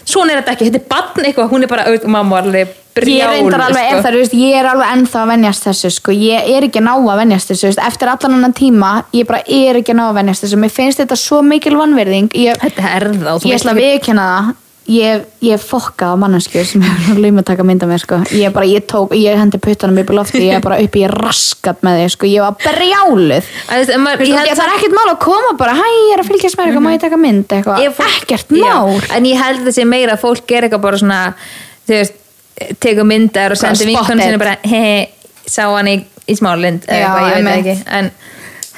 svona 0.09 0.35
er 0.35 0.43
þetta 0.43 0.55
ekki, 0.55 0.69
þetta 0.69 0.81
er 0.81 0.93
barn 0.93 1.27
eitthvað, 1.29 1.51
hún 1.53 1.65
er 1.65 1.73
bara 1.73 1.89
og 1.93 2.07
mamma 2.11 2.39
var 2.39 2.49
alveg 2.49 2.77
alveg 2.99 4.27
sko. 4.27 4.39
ég 4.39 4.57
er 4.59 4.67
alveg 4.67 4.93
ennþá 4.95 5.21
að 5.23 5.33
venjast 5.33 5.67
þessu 5.69 5.91
sko. 5.95 6.15
ég 6.15 6.49
er 6.55 6.67
ekki 6.67 6.81
að 6.81 6.87
ná 6.89 6.95
að 6.97 7.21
venjast 7.23 7.53
þessu 7.53 7.69
veist. 7.69 7.83
eftir 7.87 8.13
allan 8.13 8.39
annan 8.39 8.55
tíma, 8.57 8.93
ég 9.15 9.29
bara 9.29 9.43
er 9.45 9.79
ekki 9.81 9.95
að 9.95 10.01
ná 10.01 10.07
að 10.09 10.17
venjast 10.23 10.47
þessu, 10.47 10.63
mér 10.63 10.73
finnst 10.75 11.03
þetta 11.03 11.19
svo 11.21 11.43
mikil 11.47 11.77
vannverðing 11.79 12.35
ég, 12.35 12.59
þetta 12.65 12.95
er 12.97 13.07
það 13.13 13.47
ég 13.47 13.61
ætla 13.61 13.77
að 13.77 13.83
viðkjanna 13.85 14.31
það 14.33 14.57
ég, 14.89 15.25
ég 15.45 15.61
fokkað 15.61 16.15
á 16.15 16.21
manneskjur 16.23 16.65
sem 16.65 16.83
hefur 16.87 17.19
laum 17.21 17.41
að 17.43 17.47
taka 17.51 17.65
mynda 17.69 17.87
mér 17.91 18.01
sko. 18.01 18.19
ég 18.33 18.53
bara, 18.55 18.65
ég 18.69 18.87
tók, 18.89 19.13
ég 19.19 19.37
hendi 19.37 19.61
puttanum 19.61 19.99
upp 20.01 20.13
í 20.13 20.17
lofti 20.17 20.41
ég 20.47 20.55
er 20.57 20.63
bara 20.65 20.79
upp 20.81 20.97
í 20.97 21.03
raskat 21.13 21.83
með 21.85 21.99
þig 22.03 22.15
sko. 22.15 22.31
ég 22.33 22.41
var 22.47 22.57
brjáluð 22.63 23.37
ef 23.45 23.93
maður- 24.01 24.25
Ég 24.25 24.33
ég 24.33 24.39
held 24.39 24.55
það 24.59 24.65
er 24.65 24.75
ekkert 24.79 24.97
mál 24.97 25.11
að 25.13 25.19
koma 25.27 25.53
bara, 25.61 25.75
hæ, 25.77 25.85
ég 25.85 26.15
er 26.17 26.23
að 26.25 26.31
fylgjast 26.33 26.57
með 26.59 26.71
eitthvað, 26.71 26.87
má 26.87 26.93
ég 26.97 27.01
taka 27.05 27.21
mynd 27.21 27.55
fólk- 27.99 28.23
ekkert 28.23 28.57
Já, 28.57 28.65
mál 28.65 29.03
en 29.19 29.25
ég 29.29 29.43
held 29.43 29.61
þessi 29.69 29.85
meira 29.87 30.17
að 30.17 30.25
fólk 30.25 30.51
er 30.57 30.63
eitthvað 30.69 30.81
bara 30.89 30.97
svona 31.05 31.21
veist, 31.89 32.15
tekur 32.81 33.05
myndar 33.05 33.53
og 33.53 33.59
vinkunum 33.93 34.05
spotted. 34.07 34.25
sinni 34.25 34.39
bara 34.39 34.57
he, 34.65 35.09
sá 35.47 35.63
hann 35.77 35.87
í, 35.93 35.99
í 36.29 36.35
smálind 36.37 36.85
eða 36.89 36.99
Já, 36.99 37.09
eitthvað, 37.09 37.37
ég 37.37 37.45
veit 37.45 37.67
ekki 37.67 37.77
en 38.01 38.11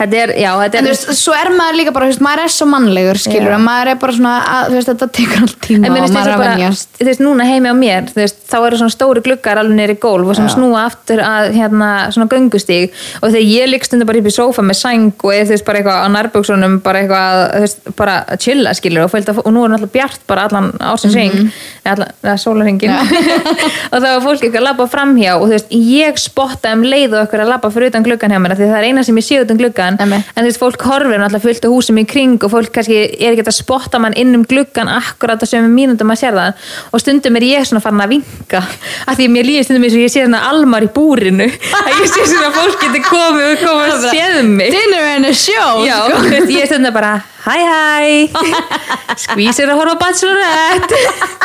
þetta 0.01 0.17
er, 0.25 0.31
já, 0.41 0.51
þetta 0.63 0.79
En 0.81 0.87
er 0.87 0.97
þú 0.97 1.09
veist, 1.11 1.21
svo 1.21 1.35
er 1.37 1.51
maður 1.55 1.77
líka 1.81 1.93
bara, 1.95 2.07
þú 2.09 2.13
veist, 2.15 2.23
maður 2.25 2.43
er 2.47 2.53
svo 2.55 2.67
mannlegur, 2.73 3.19
skilur, 3.21 3.53
og 3.57 3.63
maður 3.65 3.91
er 3.93 3.99
bara 4.01 4.17
svona, 4.17 4.33
að, 4.55 4.71
þú 4.71 4.79
veist, 4.79 4.91
þetta 4.91 5.09
tekur 5.21 5.43
allt 5.45 5.59
tíma 5.67 5.87
En 5.87 5.93
og 5.93 5.97
maður 6.01 6.31
er 6.31 6.35
að 6.35 6.43
bara, 6.43 6.55
venjast. 6.57 6.89
þú 7.01 7.09
veist, 7.11 7.23
núna 7.27 7.47
heimi 7.51 7.69
á 7.71 7.75
mér, 7.77 8.09
þú 8.11 8.21
veist, 8.23 8.39
þá 8.51 8.57
eru 8.67 8.81
svona 8.81 8.95
stóri 8.97 9.23
gluggar 9.27 9.61
alveg 9.61 9.77
nýri 9.81 9.97
gólf 10.03 10.33
og 10.33 10.39
sem 10.41 10.49
Já. 10.49 10.55
snúa 10.57 10.85
aftur 10.89 11.23
að, 11.25 11.51
hérna, 11.59 11.91
svona 12.17 12.29
göngustíg 12.33 12.97
og 13.21 13.29
þegar 13.31 13.47
ég 13.51 13.71
lík 13.75 13.85
stundum 13.87 14.09
bara 14.11 14.19
upp 14.25 14.31
í 14.31 14.35
sófa 14.35 14.65
með 14.67 14.79
sæng 14.81 15.07
og 15.13 15.37
þú 15.37 15.53
veist, 15.55 15.67
bara 15.69 15.83
eitthvað 15.83 16.01
á 16.01 16.09
nærbuksunum, 16.17 16.79
bara 16.85 17.03
eitthvað, 17.05 17.43
þú 17.55 17.61
veist, 17.67 17.85
bara 18.01 18.17
að 18.25 18.41
chilla, 18.47 18.75
skilur, 18.79 19.05
og, 19.07 19.13
fylgta, 19.13 19.37
og 19.45 19.53
nú 19.53 19.65
er 19.67 19.75
náttúrulega 19.75 19.95
bjart 19.99 20.25
bara 20.31 20.49
allan 20.49 20.73
ársins 20.81 21.15
ring, 21.15 21.31
Mhm. 21.31 21.53
eða 21.85 21.93
allan, 21.95 22.13
eða 22.25 22.37
sólarringin, 22.43 22.95
og 23.93 23.97
það 24.01 24.09
var 24.15 24.25
fólk 24.25 24.43
eitthvað 24.45 24.61
að 24.61 24.67
labba 24.69 24.87
framhjá 24.91 25.37
og 25.37 25.47
þú 25.49 25.55
veist, 25.55 25.71
ég 25.71 26.19
spotta 26.21 26.73
um 26.77 26.83
leið 26.87 27.15
og 27.17 27.27
okkur 27.27 27.45
að 27.45 27.51
labba 27.55 27.71
fyrir 27.75 27.91
utan 27.93 28.05
gluggan 28.07 28.31
hjá 28.35 28.41
mér, 28.43 28.57
því 28.59 28.69
það 28.71 28.79
er 28.81 28.89
eina 28.91 29.05
sem 29.07 29.17
ég 29.21 29.27
sé 29.27 29.41
utan 29.45 29.61
gluggan, 29.91 29.99
Einmitt. 30.01 30.31
en 30.35 30.45
þú 30.45 30.49
veist, 30.49 30.61
fólk 30.61 30.85
horfir 30.87 31.21
náttúrulega 31.21 31.45
fullt 31.45 31.67
á 31.67 31.71
húsum 31.71 31.99
í 32.01 32.05
kring 32.07 32.45
og 32.45 32.53
fólk 32.53 32.73
kannski 32.75 32.99
er 33.19 33.35
ekki 33.35 33.45
að 33.47 33.57
spotta 33.57 34.01
mann 34.03 34.17
inn 34.17 34.35
um 34.35 34.45
gluggan 34.45 34.89
akkurat 34.89 35.43
á 35.43 35.47
sömu 35.47 35.71
mínúndum 35.73 36.13
að 36.13 36.21
sér 36.23 36.37
það. 36.37 36.69
Og 36.93 37.03
stundum 37.03 37.37
er 37.37 37.47
ég 37.49 37.67
svona 37.67 37.83
farin 37.85 38.05
að 38.05 38.15
vinka 38.15 38.61
af 38.61 39.17
því 39.17 39.27
að 39.27 39.35
mér 39.35 39.49
líður 39.49 39.69
stundum 39.69 39.89
eins 39.89 39.97
og 39.99 40.05
ég 40.05 40.15
sé 40.15 40.25
svona 40.25 40.45
almar 40.51 40.87
í 40.87 40.93
búrinu 40.95 41.49
að 41.49 41.91
ég 41.97 42.07
sé 42.13 42.29
svona 42.29 42.51
að 42.51 42.61
fólk 42.61 42.87
getur 42.87 43.05
komið 43.09 43.51
og 43.51 43.67
komið 43.67 43.97
að 43.97 44.09
séð 44.15 44.41
mig. 44.47 44.73
Dinner 44.75 45.11
and 45.17 45.31
a 45.31 45.35
show, 45.35 45.85
Já, 45.87 45.99
sko. 46.07 46.25
veist, 46.29 46.55
ég 46.55 46.65
er 46.65 46.71
stundum 46.71 46.95
bara 46.95 47.19
hæ 47.41 47.57
hæ. 47.65 48.29
Skvísir 49.25 49.71
að 49.73 49.79
horfa 49.81 49.97
bachelorette. 50.01 50.99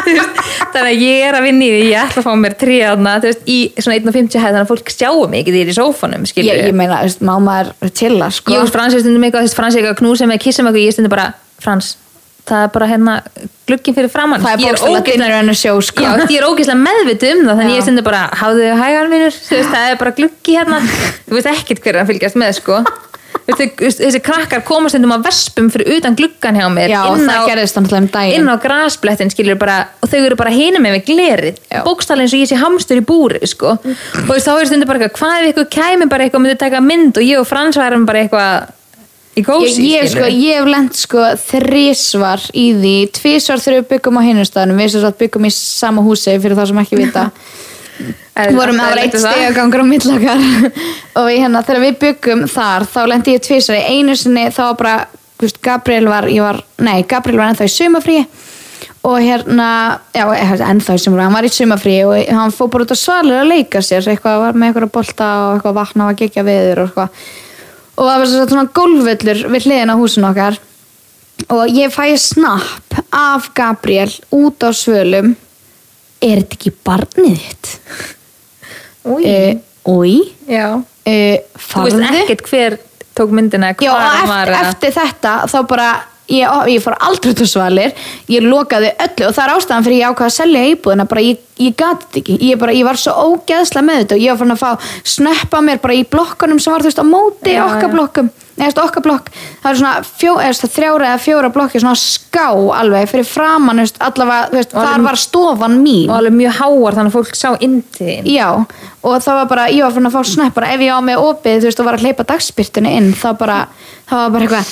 Þannig 0.05 0.89
að 0.89 1.01
ég 1.01 1.23
er 1.25 1.37
að 1.37 1.47
því 1.47 1.69
ég 1.69 1.95
ætla 2.01 2.21
að 2.21 2.27
fá 2.27 2.33
mér 2.39 2.55
trí 2.59 2.79
aðna 2.85 3.15
í 3.49 3.57
svona 3.79 3.97
1.50 4.01 4.41
hæð 4.41 4.49
þannig 4.49 4.61
að 4.61 4.71
fólk 4.73 4.91
sjáu 4.93 5.23
mig 5.31 5.41
ekki 5.43 5.55
því 5.55 5.63
er 5.63 5.71
í 5.71 5.77
sófanum 5.77 6.27
skilur 6.29 6.61
ég 6.61 6.75
meina, 6.77 6.99
þú 6.99 7.09
veist, 7.09 7.23
má 7.25 7.33
maður 7.43 7.93
chilla, 7.95 8.29
sko. 8.39 8.53
ég 8.55 8.63
og 8.63 8.71
Frans 8.73 8.93
er 8.95 9.03
stundum 9.03 9.23
eitthvað, 9.27 9.53
Frans 9.57 9.75
er 9.75 9.83
eitthvað 9.83 10.01
að 10.23 10.27
mig, 10.31 10.41
kissa 10.43 10.63
mig 10.65 10.73
og 10.75 10.81
ég 10.81 10.91
er 10.91 10.97
stundum 10.97 11.13
bara, 11.15 11.29
Frans 11.63 11.95
það 12.45 12.61
er 12.61 12.67
bara 12.75 12.86
hérna 12.91 13.13
glugginn 13.65 13.95
fyrir 13.97 14.11
framann 14.13 14.43
það 14.43 14.51
er 14.53 14.59
Ég 14.61 14.75
bókstæðlega 14.75 14.99
ógeðslega- 14.99 15.13
dinner 15.15 15.31
and 15.39 15.49
a 15.49 15.53
show, 15.57 15.79
sko. 15.81 16.03
Já, 16.03 16.11
ég 16.29 16.38
er 16.38 16.45
ógeðslega 16.45 16.77
meðvituð 16.77 17.31
um 17.39 17.47
það 17.47 17.55
þannig 17.57 17.71
Já. 17.71 17.73
ég 17.73 17.79
er 17.81 17.86
stundum 17.88 18.05
bara, 18.05 18.19
háðu 18.41 18.67
hægan 18.81 19.09
vinur 19.15 19.33
þú 19.33 19.55
veist, 19.57 19.71
það 19.73 19.89
er 19.89 19.97
bara 20.03 20.11
gluggi 20.19 20.57
hérna 20.59 20.79
þú 21.27 21.33
veist 21.39 21.49
ekkert 21.55 21.81
hver 21.81 21.95
er 21.95 22.03
að 22.03 22.11
fylgjast 22.13 22.38
með, 22.38 22.53
sko 22.59 22.83
þessi, 23.45 24.19
krakkar 24.25 24.63
koma 24.65 24.89
stundum 24.91 25.13
á 25.15 25.19
vespum 25.25 25.67
fyrir 25.73 25.97
utan 25.97 26.15
gluggan 26.17 26.57
hjá 26.59 26.65
mér 26.73 26.93
Já, 26.93 27.01
inn 27.11 27.25
það 27.27 27.41
á, 27.41 27.47
gerðist 27.49 27.79
náttúrulega 27.79 28.03
um 28.03 28.07
daginn. 28.13 28.39
inn 28.39 28.51
á 28.51 28.55
grasplettin 28.63 29.33
skilur 29.33 29.59
bara, 29.61 29.77
og 30.01 30.11
þau 30.11 30.19
eru 30.21 30.39
bara 30.39 30.53
hinum 30.55 30.86
með 30.86 31.01
glerið. 31.09 31.59
Bókstæðlega 31.86 32.25
eins 32.25 32.38
og 32.38 32.41
ég 32.45 32.51
sé 32.51 32.61
hamstur 32.61 33.01
í 33.01 33.05
búri 33.05 33.41
sko. 33.47 33.75
og 33.75 34.23
þú 34.25 34.31
veist, 34.31 34.47
þá 34.47 34.53
er 34.55 34.71
stundum 34.71 34.89
bara 34.89 34.99
eitthvað 34.99 35.19
hvað 35.19 35.43
ef 35.43 35.51
ykkur 35.53 35.69
kæmi 35.77 36.09
bara 36.09 36.25
eitthvað 36.25 36.41
og 36.41 36.45
myndi 36.47 36.57
taka 36.63 36.81
mynd? 36.81 37.19
Og 37.19 37.23
ég 37.27 37.39
og 37.39 37.47
Frans 37.49 37.77
værum 37.79 38.07
bara 38.09 38.23
eitthvað 38.25 38.73
í 39.36 39.41
Ég, 39.41 39.45
kósi 39.45 39.86
ég, 39.91 40.07
sko, 40.07 40.25
ég 40.31 40.61
hef 40.61 40.67
lent 40.71 40.95
sko 40.95 41.23
þrísvar 41.41 42.43
í 42.55 42.69
því, 42.77 42.95
tvísvar 43.17 43.59
þegar 43.59 43.81
við 43.81 43.88
byggum 43.89 44.19
á 44.19 44.21
hinnustæðunum, 44.23 44.79
við 44.79 44.93
sem 44.93 45.03
sagt 45.03 45.19
byggum 45.19 45.47
í 45.49 45.51
sama 45.51 46.03
húsi 46.05 46.38
fyrir 46.39 46.55
það 46.55 46.69
sem 46.71 46.79
ekki 46.86 46.99
vita 47.01 47.25
vorum 48.55 48.79
að 48.83 48.89
vera 48.91 49.03
eitt 49.05 49.19
stegagangur 49.19 49.83
á 49.83 49.87
millakar 49.87 50.41
og 51.17 51.29
við, 51.29 51.37
hérna, 51.43 51.61
þegar 51.67 51.83
við 51.85 51.99
byggum 52.01 52.47
þar 52.51 52.87
þá 52.91 52.99
lendi 53.11 53.35
ég 53.37 53.45
tvísvar 53.45 53.79
í 53.79 53.99
einu 53.99 54.17
sinni 54.19 54.49
þá 54.51 54.63
var 54.65 54.79
bara, 54.81 54.95
þú 55.37 55.47
veist, 55.47 55.61
Gabriel 55.63 56.09
var, 56.11 56.27
var 56.47 56.59
nei, 56.83 56.97
Gabriel 57.07 57.39
var 57.39 57.53
ennþá 57.53 57.69
í 57.69 57.75
sumafríi 57.75 58.25
og 59.05 59.21
hérna, 59.21 59.69
já, 60.15 60.25
ennþá 60.65 60.97
í 60.97 61.01
sumafríi 61.03 61.27
hann 61.27 61.37
var 61.37 61.47
í 61.47 61.53
sumafríi 61.53 62.03
og 62.09 62.35
hann 62.35 62.53
fór 62.55 62.71
bara 62.73 62.87
út 62.87 62.93
á 62.93 62.97
svalur 62.97 63.41
að 63.43 63.51
leika 63.53 63.81
sér, 63.85 64.05
eitthvað 64.11 64.41
var 64.41 64.57
með 64.57 64.71
eitthvað 64.71 64.93
bolta 64.97 65.31
og 65.45 65.55
eitthvað 65.55 65.79
vakna 65.79 66.07
og 66.07 66.13
að 66.13 66.21
gegja 66.23 66.45
veður 66.47 66.81
og 66.81 66.89
eitthvað. 66.89 67.25
Og 67.95 68.09
það 68.09 68.17
var 68.19 68.29
svo 68.31 68.47
svona 68.49 68.71
gólfvöllur 68.75 69.43
við 69.53 69.67
hliðin 69.69 69.93
á 69.93 69.99
húsin 69.99 70.27
okkar. 70.27 70.57
Og 71.51 71.63
ég 71.71 71.93
fæ 71.93 72.15
snapp 72.19 72.97
af 73.13 73.51
Gabriel 73.55 74.09
út 74.33 74.65
á 74.65 74.73
svölum 74.75 75.35
er 76.26 76.41
þetta 76.41 76.57
ekki 76.59 76.73
barnið 76.89 77.38
þitt? 77.45 77.71
Új, 79.05 79.21
Uh, 79.21 79.53
új 79.99 80.15
já. 80.49 80.65
Uh, 81.05 81.38
Þú 81.61 81.84
veist 81.86 82.17
ekkert 82.23 82.47
hver 82.49 82.78
tók 83.15 83.32
myndina 83.38 83.69
Já, 83.78 83.91
hvað 83.93 84.01
hann 84.01 84.15
eftir, 84.17 84.32
var 84.34 84.49
að- 84.55 84.69
eftir 84.71 84.95
þetta 84.95 85.34
þá 85.51 85.57
bara 85.69 85.89
ég, 86.28 86.55
ég 86.73 86.82
fór 86.82 86.95
aldrei 87.05 87.34
til 87.38 87.45
svalir. 87.47 87.93
Ég 88.28 88.41
lokaði 88.41 88.89
öllu 89.05 89.28
og 89.30 89.36
það 89.38 89.43
er 89.45 89.53
ástæðan 89.59 89.86
fyrir 89.86 89.99
ég 90.01 90.09
ákvaða 90.09 90.32
að 90.32 90.38
selja 90.39 90.63
íbúðina. 90.73 91.05
Bara 91.11 91.21
ég, 91.21 91.38
ég 91.61 91.75
gati 91.77 92.05
þetta 92.05 92.21
ekki. 92.21 92.37
Ég, 92.49 92.59
bara, 92.59 92.73
ég 92.75 92.87
var 92.87 92.99
svo 92.99 93.13
ógeðslega 93.31 93.87
með 93.87 94.01
þetta 94.03 94.17
og 94.17 94.23
ég 94.23 94.33
var 94.33 94.41
fann 94.41 94.55
að 94.55 94.63
fá 94.63 94.71
snöppa 95.15 95.61
mér 95.63 95.83
bara 95.83 95.95
í 95.95 96.03
blokkunum 96.07 96.59
sem 96.59 96.73
var 96.73 96.83
þú 96.83 96.91
veist 96.91 97.03
á 97.03 97.05
móti 97.07 97.55
Já, 97.55 97.63
okkar 97.67 97.93
blokkum. 97.93 98.33
Eða 98.55 98.85
okkar 98.85 99.03
blokk. 99.03 99.25
Það 99.59 99.69
er 99.69 99.77
svona 99.81 100.03
fjó, 100.07 100.33
eða, 100.39 100.67
þrjára 100.71 101.07
eða 101.09 101.19
fjóra 101.19 101.49
blokki 101.51 101.81
svona 101.83 101.99
ská 101.99 102.45
alveg 102.79 103.09
fyrir 103.11 103.27
framann 103.27 103.81
allavega, 103.83 104.45
þú 104.53 104.55
veist, 104.61 104.75
þar 104.75 105.03
var 105.03 105.19
stofan 105.19 105.75
mín. 105.81 106.07
og 106.07 106.15
alveg 106.21 106.37
mjög 106.37 106.55
háar 106.61 106.95
þannig 106.95 107.11
að 107.11 107.17
fólk 107.17 107.35
sá 107.35 107.49
inn 107.59 107.81
til 107.97 108.07
þín. 108.07 108.29
Já, 108.31 108.47
og 109.03 109.19
það 109.25 109.41
var 109.41 109.51
bara, 109.51 109.67
ég 109.75 109.83
var 109.83 109.91
fann 109.97 110.07
að 110.07 110.15
fá 110.15 110.21
snöpp 110.31 110.55
bara 110.55 110.71
ef 110.71 110.85
ég 110.85 110.95
á 110.95 110.99
með 111.03 111.25
opið, 111.25 111.59
þú 111.59 111.67
veist, 111.67 111.83
og 111.83 111.89
var 111.89 111.99
að 111.99 112.07
hleypa 112.07 112.27
dagspyrtunni 112.31 112.95
inn, 112.95 113.11
þá 113.11 113.27
bara, 113.35 113.59
það 114.07 114.23
var 114.23 114.31
bara 114.37 114.47
eitthvað, 114.47 114.71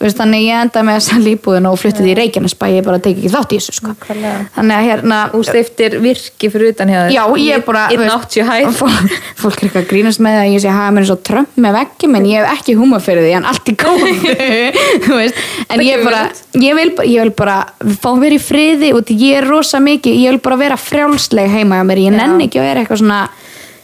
er 0.00 0.08
ekki 0.08 0.08
veist, 0.08 0.16
veist, 0.16 0.18
þannig 0.20 0.44
ég 0.46 0.60
endaði 0.64 0.86
með 0.86 0.96
að 0.98 1.04
selja 1.06 1.34
íbúðin 1.36 1.68
og 1.68 1.78
flyttið 1.80 2.08
í 2.08 2.14
Reykjanesbæ, 2.18 2.66
ég 2.72 2.84
bara 2.86 3.00
teki 3.04 3.20
ekki 3.20 3.32
þátt 3.34 3.52
í 3.52 3.58
þessu, 3.60 3.74
sko. 3.76 3.94
Þannig 4.56 4.76
að 4.76 4.86
hérna, 4.88 5.18
Þú 5.30 5.42
stiftir 5.48 5.96
virki 6.00 6.50
fyrir 6.50 6.72
utan 6.74 6.92
hjá 6.92 6.98
þér. 7.00 7.14
Já, 7.14 7.22
ég 7.40 7.58
er 7.58 7.64
bara, 7.66 7.84
Inn 7.94 8.04
80 8.06 8.48
hæð. 8.48 8.70
fólk, 9.40 9.60
er 9.60 9.68
eitthvað 9.68 9.82
að 9.82 9.90
grínast 9.90 10.22
með 10.24 10.36
það 10.36 10.44
að 10.44 10.54
ég 10.54 10.64
sé 10.64 10.74
hafa 10.74 10.94
mér 10.96 11.08
svo 11.10 11.18
trömp 11.30 11.60
með 11.60 11.76
veggjum 11.78 12.16
en 12.16 12.28
ég 12.30 12.40
hef 12.40 12.56
ekki 12.56 12.76
húma 12.80 13.00
fyrir 13.04 13.26
því, 13.26 13.34
en 13.38 13.48
allt 13.50 13.68
þú 15.04 15.18
veist, 15.18 15.44
en 15.68 15.84
ég 15.84 16.04
bara, 16.04 16.24
ég 16.60 16.74
vil, 16.76 16.88
ég 17.06 17.24
vil 17.24 17.34
bara 17.36 17.58
fá 18.00 18.10
að 18.14 18.24
vera 18.24 18.36
í 18.36 18.42
friði 18.42 18.92
og 18.96 19.12
ég 19.12 19.40
er 19.40 19.48
rosa 19.48 19.80
mikið, 19.82 20.18
ég 20.24 20.34
vil 20.34 20.42
bara 20.42 20.58
vera 20.60 20.80
frjálsleg 20.80 21.50
heima 21.52 21.80
hjá 21.80 21.86
mér, 21.88 22.02
ég 22.08 22.16
nenni 22.16 22.48
ekki 22.48 22.60
að 22.60 22.68
vera 22.70 22.84
eitthvað 22.84 23.02
svona 23.04 23.20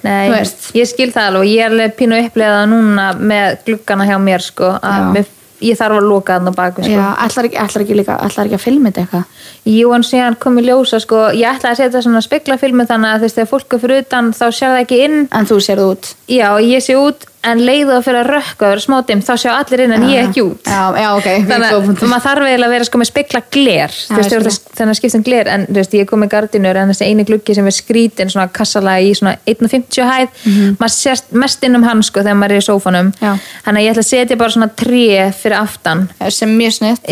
Nei, 0.07 0.29
veist. 0.31 0.69
ég 0.77 0.87
skil 0.89 1.09
það 1.15 1.31
alveg, 1.31 1.51
ég 1.51 1.79
er 1.81 1.95
pínu 1.97 2.19
upplegað 2.21 2.67
núna 2.71 3.07
með 3.19 3.57
gluggana 3.67 4.07
hjá 4.07 4.17
mér 4.23 4.45
sko, 4.45 4.69
að 4.79 5.07
mér, 5.17 5.31
ég 5.65 5.79
þarf 5.79 6.01
að 6.01 6.09
loka 6.11 6.37
þarna 6.37 6.53
baku 6.57 6.83
sko. 6.85 6.93
Já, 6.93 7.07
ætlar 7.25 7.49
ekki, 7.49 7.59
ætlar 7.63 7.85
ekki 7.85 7.99
líka, 8.01 8.19
ætlar 8.27 8.49
ekki 8.49 8.59
að 8.59 8.65
filma 8.65 8.91
þetta 8.91 9.05
eitthvað? 9.05 9.47
Jú, 9.73 9.93
en 9.97 10.07
síðan 10.07 10.39
kom 10.43 10.59
í 10.61 10.67
ljósa 10.67 11.01
sko, 11.03 11.23
ég 11.37 11.49
ætlaði 11.53 11.73
að 11.73 11.81
setja 11.83 12.05
svona 12.05 12.25
speklafilmu 12.25 12.87
þannig 12.91 13.13
að 13.15 13.23
þú 13.23 13.29
veist, 13.29 13.39
þegar 13.41 13.53
fólk 13.55 13.77
er 13.79 13.83
fyrir 13.85 14.05
utan 14.05 14.33
þá 14.37 14.45
sér 14.51 14.75
það 14.75 14.83
ekki 14.85 15.01
inn, 15.07 15.19
En 15.33 15.49
þú 15.49 15.61
sérðu 15.65 15.89
út? 15.95 16.13
Já, 16.29 16.49
ég 16.63 16.85
sé 16.85 16.99
út 17.01 17.27
en 17.47 17.61
leiðu 17.63 17.95
að 17.95 18.05
fyrir 18.07 18.21
að 18.23 18.31
rökka 18.33 18.67
og 18.67 18.73
vera 18.73 18.83
smótim 18.83 19.21
þá 19.25 19.33
sjá 19.39 19.51
allir 19.55 19.83
inn 19.85 19.95
en 19.97 20.07
ég 20.11 20.29
ekki 20.29 20.43
út. 20.43 20.67
Já, 20.67 20.81
já, 20.99 21.09
ok 21.15 21.29
þannig 21.47 21.75
að 21.77 22.03
maður 22.11 22.25
þarf 22.25 22.47
eiginlega 22.49 22.69
að 22.69 22.75
vera 22.75 22.89
sko 22.89 23.01
með 23.01 23.11
spekla 23.11 23.43
gler. 23.57 23.97
Þannig 24.11 24.93
að 24.93 24.99
skipta 24.99 25.19
um 25.21 25.27
gler 25.27 25.51
en 25.53 25.67
veist, 25.77 25.95
ég 25.97 26.09
kom 26.11 26.23
með 26.25 26.33
gardinur 26.35 26.81
en 26.81 26.93
þessi 26.93 27.11
eini 27.11 27.27
gluggi 27.29 27.57
sem 27.57 27.69
er 27.69 27.77
skrítin 27.77 28.33
svona 28.33 28.49
kassalega 28.57 29.05
í 29.07 29.13
svona 29.19 29.37
1.50 29.47 30.11
hæð 30.11 30.47
maður 30.81 30.95
sérst 30.97 31.31
mest 31.37 31.67
inn 31.67 31.79
um 31.79 31.87
hann 31.87 32.03
sko 32.07 32.25
þegar 32.25 32.41
maður 32.41 32.57
er 32.57 32.65
í 32.65 32.67
sófanum. 32.67 33.13
Þannig 33.21 33.81
að 33.81 33.87
ég 33.87 33.95
ætla 33.95 34.05
að 34.05 34.11
setja 34.11 34.41
bara 34.41 34.57
svona 34.57 34.71
tré 34.83 35.31
fyrir 35.37 35.59
aftan. 35.61 36.07
Sem 36.35 36.57
mjög 36.59 36.77
snitt 36.81 37.07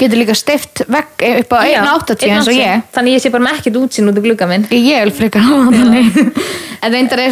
Getur 0.00 0.20
líka 0.20 0.36
stift 0.38 0.84
vekk 0.90 1.26
upp 1.30 1.56
á 1.56 1.58
Já, 1.64 1.80
1.80 1.80 2.28
eins 2.28 2.48
og 2.48 2.52
1,80. 2.52 2.60
ég. 2.60 2.84
Þannig 2.94 3.14
að 3.14 3.16
ég 3.16 3.24
sé 3.24 3.32
bara 3.34 3.46
með 3.46 3.58
ekkert 3.60 3.80
útsinn 3.80 4.10
út 4.10 4.20
af 4.20 4.26
glugga 4.26 4.48
minn. 4.50 4.68
Ég 4.74 5.08
vil 5.08 5.14
þannig. 5.80 6.22
En 6.84 6.92
reyndar 6.92 7.22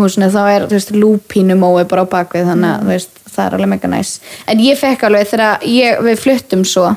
húsinu 0.00 0.28
þá 0.32 0.42
er 0.44 0.66
veist 0.70 0.92
lúpínumói 0.94 1.84
bara 1.88 2.04
á 2.04 2.12
baku 2.16 2.42
þannig 2.46 2.72
að 2.72 2.82
þú 2.82 2.92
veist 2.92 3.22
það 3.26 3.44
er 3.46 3.56
alveg 3.56 3.72
mega 3.74 3.90
næs 3.92 4.12
En 4.46 4.62
ég 4.62 4.78
fekk 4.80 5.06
alveg 5.08 5.30
þegar 5.32 5.66
ég, 5.68 6.02
við 6.06 6.20
fluttum 6.22 6.64
svo 6.68 6.88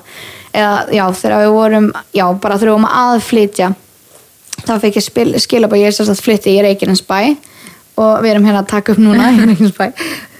eða 0.54 0.88
já 0.94 1.04
þegar 1.14 1.46
við 1.46 1.54
vorum 1.58 1.92
já 2.16 2.26
bara 2.42 2.58
vorum 2.62 2.90
að 2.90 3.22
flytja 3.28 3.70
þá 4.66 4.74
fekk 4.82 5.00
ég 5.00 5.06
spil, 5.06 5.30
skilabá 5.42 5.78
ég 5.80 5.92
er 5.92 5.96
sérst 5.96 6.14
að 6.14 6.24
flytja 6.26 6.54
í 6.54 6.64
Reykjanesbæ 6.66 7.20
og 8.00 8.24
við 8.24 8.32
erum 8.32 8.48
hérna 8.48 8.64
að 8.64 8.72
taka 8.74 8.96
upp 8.96 9.02
núna 9.04 9.32
í 9.36 9.40
Reykjanesbæ 9.50 9.88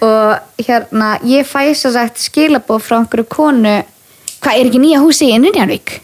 og 0.06 0.64
hérna 0.66 1.14
ég 1.28 1.48
fæ 1.48 1.62
sérst 1.78 2.22
skilabó 2.26 2.80
frá 2.82 3.00
einhverju 3.00 3.28
konu 3.30 3.80
hvað 4.40 4.56
er 4.56 4.70
ekki 4.70 4.82
nýja 4.82 5.02
húsi 5.02 5.30
í 5.30 5.38
Nynjarvík? 5.40 6.00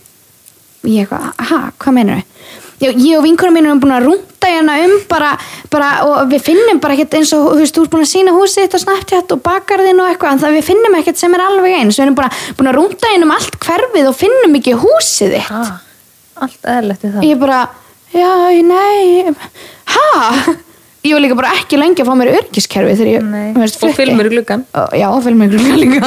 ég 0.87 1.03
eitthvað, 1.03 1.31
ha, 1.51 1.61
hvað 1.83 1.97
meinar 1.97 2.21
við? 2.21 2.36
Já, 2.77 2.91
ég 2.93 3.17
og 3.17 3.25
vinkunum 3.25 3.55
mínum 3.57 3.71
erum 3.71 3.81
búin 3.81 3.95
að 3.97 4.05
rúnda 4.05 4.51
hérna 4.51 4.75
um 4.85 4.99
bara, 5.09 5.31
bara 5.73 5.89
og 6.05 6.29
við 6.29 6.43
finnum 6.51 6.81
bara 6.83 6.97
ekkert 6.97 7.17
eins 7.17 7.33
og, 7.33 7.47
þú 7.55 7.63
veist, 7.63 7.77
þú 7.77 7.85
ert 7.87 7.95
búin 7.95 8.05
að 8.05 8.11
sína 8.11 8.35
húsið 8.37 8.67
þetta 8.67 8.81
Snapchat 8.83 9.33
og 9.33 9.41
bakarðin 9.47 10.03
og 10.05 10.11
eitthvað 10.11 10.35
en 10.35 10.43
það 10.45 10.59
við 10.59 10.69
finnum 10.69 10.99
ekkert 11.01 11.23
sem 11.23 11.39
er 11.39 11.45
alveg 11.47 11.79
eins. 11.79 11.97
Við 11.97 12.05
erum 12.05 12.19
bara 12.21 12.31
búin 12.59 12.71
að 12.73 12.79
rúnda 12.81 13.13
hérna 13.15 13.29
um 13.31 13.35
allt 13.39 13.59
hverfið 13.65 14.11
og 14.11 14.19
finnum 14.21 14.61
ekki 14.61 14.77
húsið 14.85 15.39
þitt. 15.39 15.51
Ah, 15.57 15.73
allt 16.45 16.71
eðlert 16.77 17.09
við 17.09 17.17
það. 17.17 17.27
Ég 17.31 17.43
bara, 17.47 17.63
já, 18.13 18.31
nei 18.69 19.35
ha? 19.97 20.57
Ég 21.09 21.15
var 21.17 21.23
líka 21.25 21.37
bara 21.39 21.53
ekki 21.59 21.79
lengi 21.81 22.03
að 22.03 22.09
fá 22.11 22.15
mér 22.21 22.31
örgiskerfi 22.37 22.97
þegar 22.99 23.11
ég 23.13 23.25
Nei. 23.31 23.53
þú 23.55 23.63
veist, 23.63 23.77
og 23.77 23.83
flutti. 23.85 23.97
filmur 24.01 24.27
í 24.29 24.33
gluggan 24.35 24.65
Og- 24.83 24.97
Já, 25.01 25.09
filmur 25.27 25.47
í 25.47 25.51
gluggan 25.55 25.81
líka 25.83 26.01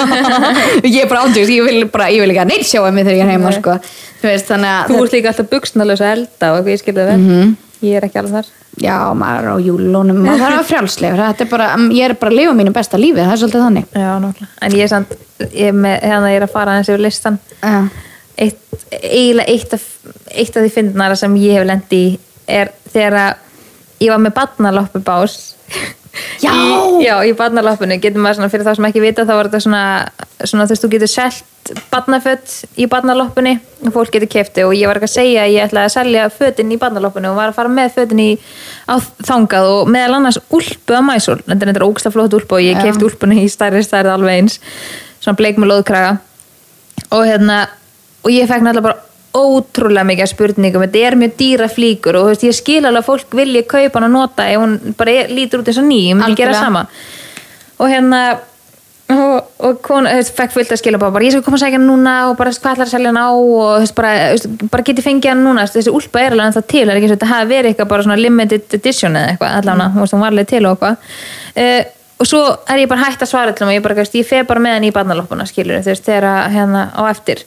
Ég 0.95 1.02
er 1.04 1.10
bara 1.12 1.24
ándjóðs, 1.26 1.52
ég 1.56 1.64
vil 1.70 1.86
bara, 1.93 2.08
ég 2.14 2.22
vil 2.24 2.30
líka 2.34 2.45
neitt 2.50 2.68
sjá 2.70 2.82
að 2.84 2.93
mig 2.97 3.06
þegar 3.08 3.20
ég 3.20 3.26
er 3.26 3.34
heima, 3.36 3.52
sko 3.56 3.78
Þú 4.20 4.28
veist, 4.32 4.47
þannig 4.52 4.72
að 4.76 4.93
þú 4.93 5.02
ert 5.06 5.18
líka 5.18 5.32
alltaf 5.34 5.50
buksnalösa 5.54 6.12
elda 6.16 6.52
og 6.54 6.60
eitthvað 6.60 6.74
ég 6.76 6.82
skilði 6.84 7.06
vel 7.10 7.20
Mhm. 7.24 7.56
ég 7.82 7.95
er 8.02 8.08
ekki 8.10 8.20
alveg 8.20 8.36
þar 8.39 8.52
Já, 8.80 8.95
maður 9.18 9.47
á 9.50 9.56
júlunum, 9.60 10.20
maður 10.24 10.43
þarf 10.43 10.60
að 10.60 10.68
frjálslegur 10.70 11.22
Þetta 11.26 11.43
er 11.45 11.50
bara, 11.52 11.66
ég 11.95 12.06
er 12.10 12.14
bara 12.20 12.32
að 12.32 12.38
lifa 12.39 12.54
mínu 12.60 12.74
besta 12.76 12.97
lífi 13.00 13.20
Það 13.24 13.34
er 13.34 13.41
svolítið 13.41 13.64
þannig 13.66 13.86
Já, 13.95 14.12
nákvæmlega. 14.24 14.47
En 14.62 14.72
ég 14.78 14.84
er 14.86 14.91
samt, 14.93 15.16
ég 15.52 15.68
er 15.72 15.76
með, 15.76 15.95
hérna 16.04 16.30
ég 16.32 16.38
er 16.39 16.45
að 16.47 16.54
fara 16.54 16.72
aðeins 16.76 16.91
yfir 16.93 17.04
listan. 17.04 17.39
Já, 17.64 17.80
Eitt, 18.39 18.60
eiginlega 19.04 19.52
eitt 19.52 19.74
af, 19.76 19.82
eitt 20.32 20.56
af 20.56 20.64
því 20.64 20.70
fyndnara 20.72 21.16
sem 21.20 21.34
ég 21.36 21.58
hef 21.58 21.66
lendi 21.68 21.97
í 22.06 22.20
er 22.47 22.70
þegar 22.93 23.18
að 23.20 23.34
ég 24.00 24.12
var 24.14 24.22
með 24.24 24.36
badnaloppu 24.39 25.04
bás. 25.06 25.38
Já! 26.41 26.52
Í, 26.52 27.04
já, 27.04 27.20
í 27.28 27.34
badnaloppinu 27.38 28.00
getur 28.02 28.22
maður 28.24 28.39
svona, 28.39 28.52
fyrir 28.52 28.66
þá 28.66 28.74
sem 28.78 28.88
ekki 28.89 29.02
vita, 29.04 29.26
þá 29.28 29.34
var 29.36 29.50
þetta 29.50 29.64
svona, 29.66 29.84
svona 30.41 30.66
þú 30.66 30.74
veist, 30.74 30.84
þú 30.84 30.89
getur 30.93 31.12
selt 31.12 31.72
badnafött 31.91 32.54
í 32.82 32.88
badnaloppunni 32.89 33.54
og 33.86 33.93
fólk 33.93 34.16
getur 34.16 34.32
kefti 34.32 34.64
og 34.66 34.74
ég 34.74 34.89
var 34.89 34.97
ekki 34.97 35.10
að 35.10 35.14
segja 35.14 35.43
að 35.43 35.54
ég 35.54 35.68
ætlaði 35.68 35.89
að 35.89 35.93
selja 35.93 36.24
fötin 36.34 36.72
í 36.74 36.80
badnaloppinu 36.82 37.30
og 37.30 37.38
var 37.38 37.52
að 37.52 37.60
fara 37.60 37.74
með 37.74 37.91
fötin 38.00 38.24
í 38.24 38.30
á 38.89 38.95
þangað 39.28 39.70
og 39.76 39.91
meðal 39.93 40.18
annars 40.18 40.39
úlpu 40.56 40.97
á 40.97 41.02
mæsul, 41.06 41.38
þetta 41.45 41.70
er 41.76 41.86
ógsta 41.86 42.14
flott 42.16 42.34
úlpu 42.39 42.58
og 42.58 42.66
ég 42.66 42.80
Já. 42.80 42.88
kefti 42.88 43.06
úlpunni 43.06 43.43
í 43.43 43.52
stærri 43.52 43.84
stærri 43.86 44.10
alveg 44.16 44.39
eins, 44.39 44.58
svona 45.20 45.38
bleik 45.38 45.62
með 45.62 45.76
loðkraga 45.76 46.16
og 47.12 47.28
hérna 47.28 47.62
og 48.24 48.34
ég 48.34 48.50
fekk 48.50 48.66
náttúrulega 48.66 48.88
bara 48.89 49.09
ótrúlega 49.36 50.08
mikið 50.10 50.32
spurningum, 50.32 50.84
þetta 50.88 51.02
er 51.06 51.18
mjög 51.20 51.34
dýra 51.38 51.70
flíkur 51.70 52.18
og 52.18 52.30
veist, 52.32 52.46
ég 52.48 52.56
skil 52.58 52.82
alveg 52.82 53.04
að 53.04 53.10
fólk 53.12 53.36
vilji 53.38 53.66
kaupa 53.70 54.00
hann 54.00 54.08
að 54.08 54.16
nota 54.16 54.46
ef 54.50 54.62
hún 54.62 54.78
bara 54.98 55.18
er, 55.22 55.34
lítur 55.34 55.62
út 55.62 55.70
eins 55.70 55.82
og 55.82 55.86
ný 55.86 56.00
ég 56.08 56.18
myndi 56.18 56.40
gera 56.40 56.56
sama. 56.58 56.88
Og 57.80 57.92
hérna 57.92 58.22
og, 59.10 59.52
og 59.66 59.84
þú 59.86 60.00
veist, 60.08 60.34
fekk 60.38 60.56
fullt 60.56 60.74
að 60.74 60.82
skila 60.82 61.02
bara, 61.02 61.22
ég 61.26 61.34
skal 61.36 61.46
koma 61.46 61.60
að 61.60 61.64
segja 61.66 61.78
hann 61.78 61.88
núna 61.90 62.16
og 62.32 62.36
bara 62.40 62.54
hvað 62.56 62.76
ætlar 62.76 62.90
að 62.90 62.94
selja 62.96 63.12
hann 63.12 63.22
á? 63.22 63.30
Og 63.30 63.78
veist, 63.84 63.96
bara, 63.98 64.12
bara 64.74 64.88
geti 64.90 65.06
fengið 65.06 65.34
hann 65.34 65.46
núna? 65.46 65.68
Þessi 65.70 65.94
úlpa 65.94 66.24
er 66.24 66.36
alveg 66.36 66.50
ennþá 66.50 66.66
til, 66.66 66.84
það 66.84 66.94
er 66.94 67.00
ekki 67.00 67.10
eins 67.10 67.16
og 67.16 67.20
þetta 67.20 67.32
hafi 67.34 67.50
verið 67.54 67.72
eitthvað 67.72 67.94
bara 67.94 68.20
limited 68.20 68.78
edition 68.80 69.18
eða 69.18 69.34
eitthvað 69.34 69.58
allavega, 69.62 69.90
veist, 70.02 70.18
hún 70.18 70.26
var 70.26 70.34
alveg 70.34 70.52
til 70.52 70.64
og 70.66 70.76
eitthvað. 70.76 71.18
Uh, 71.56 71.82
og 72.20 72.28
svo 72.28 72.44
er 72.68 72.82
ég 72.82 72.92
bara 72.92 73.06
hægt 73.06 73.22
að 73.24 73.32
svara 73.32 73.54
til 73.56 73.66
og 73.66 73.74
ég 73.74 73.84
bara, 73.86 73.98
þú 73.98 74.04
veist, 74.04 74.18
ég 74.20 74.30
fer 74.30 74.50
bara 74.50 74.64
með 74.64 74.78
hann 74.78 74.90
í 74.90 74.94
barnaloppuna 74.96 75.46
skilur, 75.50 75.86
þegar 75.86 76.30
hérna 76.54 76.90
á 76.94 77.02
eftir 77.10 77.46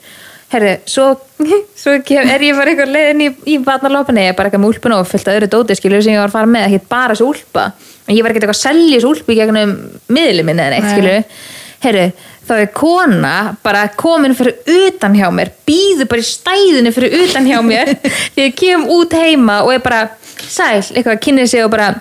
herðu, 0.53 0.75
svo, 0.89 1.07
svo 1.81 1.95
er 1.97 2.45
ég 2.45 2.59
bara 2.59 2.73
eitthvað 2.73 2.93
leiðin 2.93 3.25
í, 3.25 3.31
í 3.55 3.57
barnaloppuna 3.65 4.27
ég 4.27 4.33
er 4.33 4.39
bara 4.39 4.51
eitthvað 4.51 4.65
með 4.65 4.75
úlpuna 4.75 5.01
og 5.01 5.09
fullt 5.11 5.31
að 5.31 5.41
öðru 5.41 5.51
dóti 5.55 5.79
skilur 5.79 6.05
sem 6.05 6.15
ég 6.15 6.23
var 6.23 6.31
að 6.31 6.37
fara 6.37 6.53
með, 6.53 6.69
ekki 6.69 6.93
bara 6.93 7.17
þessu 7.17 7.29
úlpa. 7.31 7.67
En 8.07 8.17
ég 8.17 8.23
var 8.25 8.33
ekkert 8.33 8.47
eitthvað 8.47 8.59
að 8.59 8.63
selja 8.63 8.99
þessu 8.99 9.11
úlpu 9.13 9.35
í 9.35 9.39
gegnum 9.39 9.75
miðli 10.13 10.47
minni 10.47 10.65
eða 10.65 10.77
neitt, 10.77 10.89
Nei. 10.89 10.95
skilur 10.97 11.51
herru, 11.83 12.07
þá 12.47 12.53
er 12.61 12.69
kona 12.77 13.35
bara 13.65 13.87
komin 13.99 14.37
fyrir 14.39 14.87
utan 14.87 15.17
hjá 15.19 15.27
mér 15.35 15.51
býður 15.67 16.11
bara 16.11 16.23
í 16.23 16.29
stæðinu 16.29 16.93
fyrir 16.95 17.17
utan 17.25 17.49
hjá 17.49 17.59
mér. 17.67 17.95
Því 18.35 18.47
ég 18.47 18.59
kem 18.59 18.87
út 18.93 19.17
heima 19.19 19.63
og 19.67 19.75
er 19.75 19.83
bara 19.85 20.05
sæl, 20.43 20.83
eitthvað 20.93 21.23
kynnið 21.27 21.51
sig 21.51 21.65
og 21.65 21.73
bara 21.75 21.95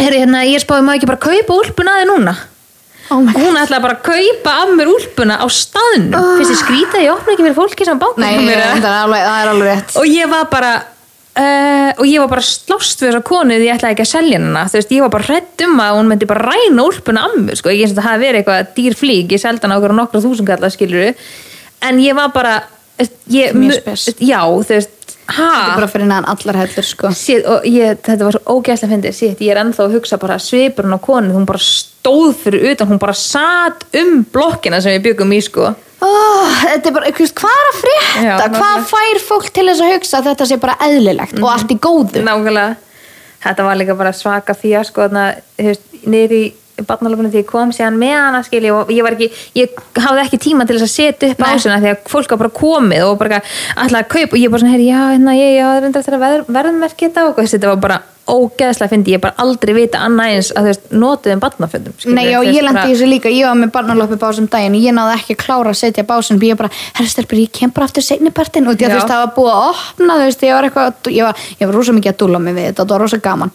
herru, 0.00 0.18
hérna, 0.18 0.44
ég 0.48 0.62
spáði 0.64 0.86
maður 0.86 1.00
ekki 1.00 1.12
bara 1.12 1.24
kaupa 1.24 1.60
úlpuna 1.60 1.96
að 1.96 2.02
þið 2.02 2.12
núna 2.12 2.36
oh 3.10 3.20
og 3.20 3.36
hún 3.40 3.60
ætlaði 3.60 3.84
bara 3.84 3.98
að 3.98 4.06
kaupa 4.08 4.56
af 4.62 4.72
mér 4.78 4.90
úlpuna 4.94 5.36
á 5.40 5.46
staðnum. 5.50 6.16
Ah. 6.16 6.32
finnst 6.40 6.54
ég 6.54 6.62
skrítið 6.62 6.98
að 7.00 7.06
ég 7.06 7.14
opna 7.14 7.34
ekki 7.34 7.46
fyrir 7.46 7.58
fólki 7.60 7.88
sem 7.88 8.00
báka 8.00 8.24
Nei, 8.24 8.34
það 8.48 8.90
er 8.90 8.98
alveg, 9.04 9.30
er 9.34 9.64
rétt. 9.68 9.96
Og 10.00 10.10
ég 10.10 10.30
var 10.32 10.50
bara 10.52 10.74
uh, 11.34 11.90
og 11.98 12.04
ég 12.08 12.22
var 12.22 12.30
bara 12.34 12.44
slást 12.46 13.02
við 13.02 13.10
þessa 13.10 13.24
konu 13.26 13.56
því 13.58 13.68
ég 13.68 13.78
ætlaði 13.78 13.96
ekki 13.96 14.06
að 14.06 14.12
selja 14.12 14.38
hennar 14.38 14.70
þú 14.70 14.78
veist, 14.80 14.94
ég 14.94 15.04
var 15.04 15.14
bara 15.14 15.28
hrætt 15.28 15.64
um 15.66 15.82
að 15.84 15.98
hún 15.98 16.12
myndi 16.12 16.28
bara 16.30 16.52
ræna 16.52 16.86
úlpuna 16.86 17.26
af 17.28 17.36
mér, 17.40 17.58
sko, 17.60 17.72
ekki 17.72 17.86
eins 17.86 17.94
og 17.94 18.00
það 18.00 18.08
hafi 18.10 18.24
verið 18.24 18.40
eitthvað 18.42 18.70
dýr 18.78 18.98
flík, 18.98 19.34
ég 19.34 19.42
seldi 19.42 19.66
hann 19.66 19.74
á 19.74 19.78
okkur 19.78 19.96
nokkra 19.98 20.22
þúsund 20.24 20.50
kallar 20.50 20.74
skilur 20.74 21.26
en 21.84 22.02
ég 22.02 22.18
var 22.18 22.30
bara 22.34 22.54
ég, 23.28 23.54
Mjög 23.56 23.80
spes. 23.80 24.06
já, 24.22 24.40
þú 24.44 24.76
veist, 24.76 24.94
Þetta 25.24 25.70
er 25.70 25.78
bara 25.78 25.88
fyrir 25.88 26.08
neðan 26.10 26.26
allar 26.28 26.58
hellur, 26.60 26.86
sko. 26.86 27.08
Og 27.08 27.66
ég, 27.68 27.96
þetta 28.04 28.26
var 28.26 28.36
svo 28.36 28.58
ógæslega 28.58 28.92
fyndið. 28.92 29.16
Shit, 29.16 29.40
ég 29.44 29.54
er 29.54 29.60
ennþá 29.62 29.86
að 29.86 29.96
hugsa 29.96 30.18
bara 30.20 30.36
svipurinn 30.42 30.96
á 30.96 31.00
konu 31.00 31.32
hún 31.32 31.46
bara 31.48 31.62
stóð 31.64 32.34
fyrir 32.42 32.66
utan 32.74 32.90
hún 32.92 33.00
bara 33.02 33.16
satt 33.16 33.86
um 33.96 34.22
blokkina 34.34 34.82
sem 34.84 34.98
við 34.98 35.06
byggum 35.08 35.32
í 35.32 35.40
sko. 35.46 35.70
Oh, 36.04 36.50
þetta 36.60 36.90
er 36.90 36.96
bara, 36.98 37.12
hvað 37.16 37.60
er 37.60 37.70
að 37.70 37.78
frétta? 37.80 38.24
Já, 38.26 38.34
hvað 38.34 38.50
nákvæmlega. 38.58 38.88
fær 38.90 39.22
fólk 39.24 39.52
til 39.56 39.68
þess 39.70 39.84
að 39.84 39.92
hugsa 39.94 40.18
að 40.18 40.26
þetta 40.28 40.48
sé 40.50 40.58
bara 40.60 40.74
eðlilegt 40.84 41.38
og 41.40 41.48
allt 41.54 41.72
í 41.72 41.78
góðu? 41.80 42.24
nákvæmlega. 42.26 42.74
Þetta 43.44 43.64
var 43.64 43.76
líka 43.80 43.96
bara 43.96 44.12
svaka 44.16 44.56
fía 44.56 44.84
sko 44.84 45.08
niður 45.12 46.36
í 46.36 46.44
barnalöpunum 46.82 47.30
því 47.30 47.42
ég 47.42 47.48
kom 47.48 47.72
síðan 47.74 47.98
með 48.00 48.16
hana 48.18 48.40
skilji 48.46 48.72
og 48.74 48.90
ég 48.92 49.06
var 49.06 49.14
ekki, 49.14 49.28
ég 49.58 49.76
hafði 50.00 50.24
ekki 50.24 50.40
tíma 50.48 50.66
til 50.66 50.78
þess 50.78 50.88
að 50.88 50.94
setja 50.94 51.30
upp 51.34 51.44
ásina 51.46 51.78
því 51.82 51.92
að 51.92 52.08
fólk 52.10 52.34
var 52.34 52.42
bara 52.44 52.56
komið 52.58 53.04
og 53.06 53.20
bara 53.20 53.42
alltaf 53.76 54.00
að 54.00 54.08
kaupa 54.16 54.34
og 54.34 54.40
ég 54.40 54.50
bara 54.50 54.64
svona, 54.64 54.74
heyri, 54.74 54.88
já, 54.90 54.98
hérna, 55.12 55.36
ég, 55.38 55.54
já, 55.54 55.68
það 55.68 55.86
er 55.86 56.00
eftir 56.00 56.18
að 56.18 56.26
verð, 56.26 56.50
verðmerki 56.58 57.06
þetta 57.06 57.28
og 57.30 57.40
þetta 57.44 57.70
var 57.70 57.80
bara 57.84 58.00
ógeðslega 58.24 58.88
fyndi, 58.88 59.12
ég 59.12 59.20
bara 59.20 59.36
aldrei 59.42 59.74
vita 59.76 60.00
annað 60.00 60.30
eins 60.32 60.50
að 60.54 60.62
þú 60.64 60.70
veist, 60.70 60.84
notuðum 60.96 61.42
barnaföndum 61.42 62.14
Nei, 62.16 62.22
já, 62.30 62.38
ég 62.46 62.64
lendi 62.64 62.84
í 62.86 62.94
þessu 62.94 63.08
líka, 63.10 63.32
ég 63.32 63.44
var 63.44 63.58
með 63.60 63.74
barnaloppi 63.74 64.16
básum 64.20 64.46
daginn 64.50 64.78
og 64.78 64.86
ég 64.86 64.96
náði 64.96 65.18
ekki 65.18 65.36
að 65.36 65.42
klára 65.42 65.74
að 65.74 65.80
setja 65.82 66.06
básum 66.08 66.40
ég 66.40 66.56
bara, 66.56 66.70
herra 66.96 67.12
stelpur, 67.12 67.42
ég 67.42 67.52
kem 67.52 67.74
bara 67.74 67.90
aftur 67.90 68.06
seinnipartin 68.06 68.70
og 68.70 68.78
því 68.78 68.88
að 68.88 68.94
þú 68.94 69.00
veist, 69.02 69.12
það 69.12 69.26
var 69.26 69.34
búið 69.36 69.52
að 69.52 69.66
opna 69.74 70.16
þú 70.16 70.30
veist, 70.30 70.46
ég 70.48 70.56
var 70.56 70.68
eitthvað, 70.70 71.12
ég 71.12 71.28
var, 71.28 71.44
ég 71.60 71.68
var 71.68 71.76
rosa 71.76 71.96
mikið 71.98 72.14
að 72.14 72.18
dúlla 72.24 72.40
mig 72.40 72.56
við 72.56 72.70
þetta, 72.70 72.80
þetta 72.80 72.96
var 72.96 73.04
rosa 73.04 73.20
gaman 73.28 73.54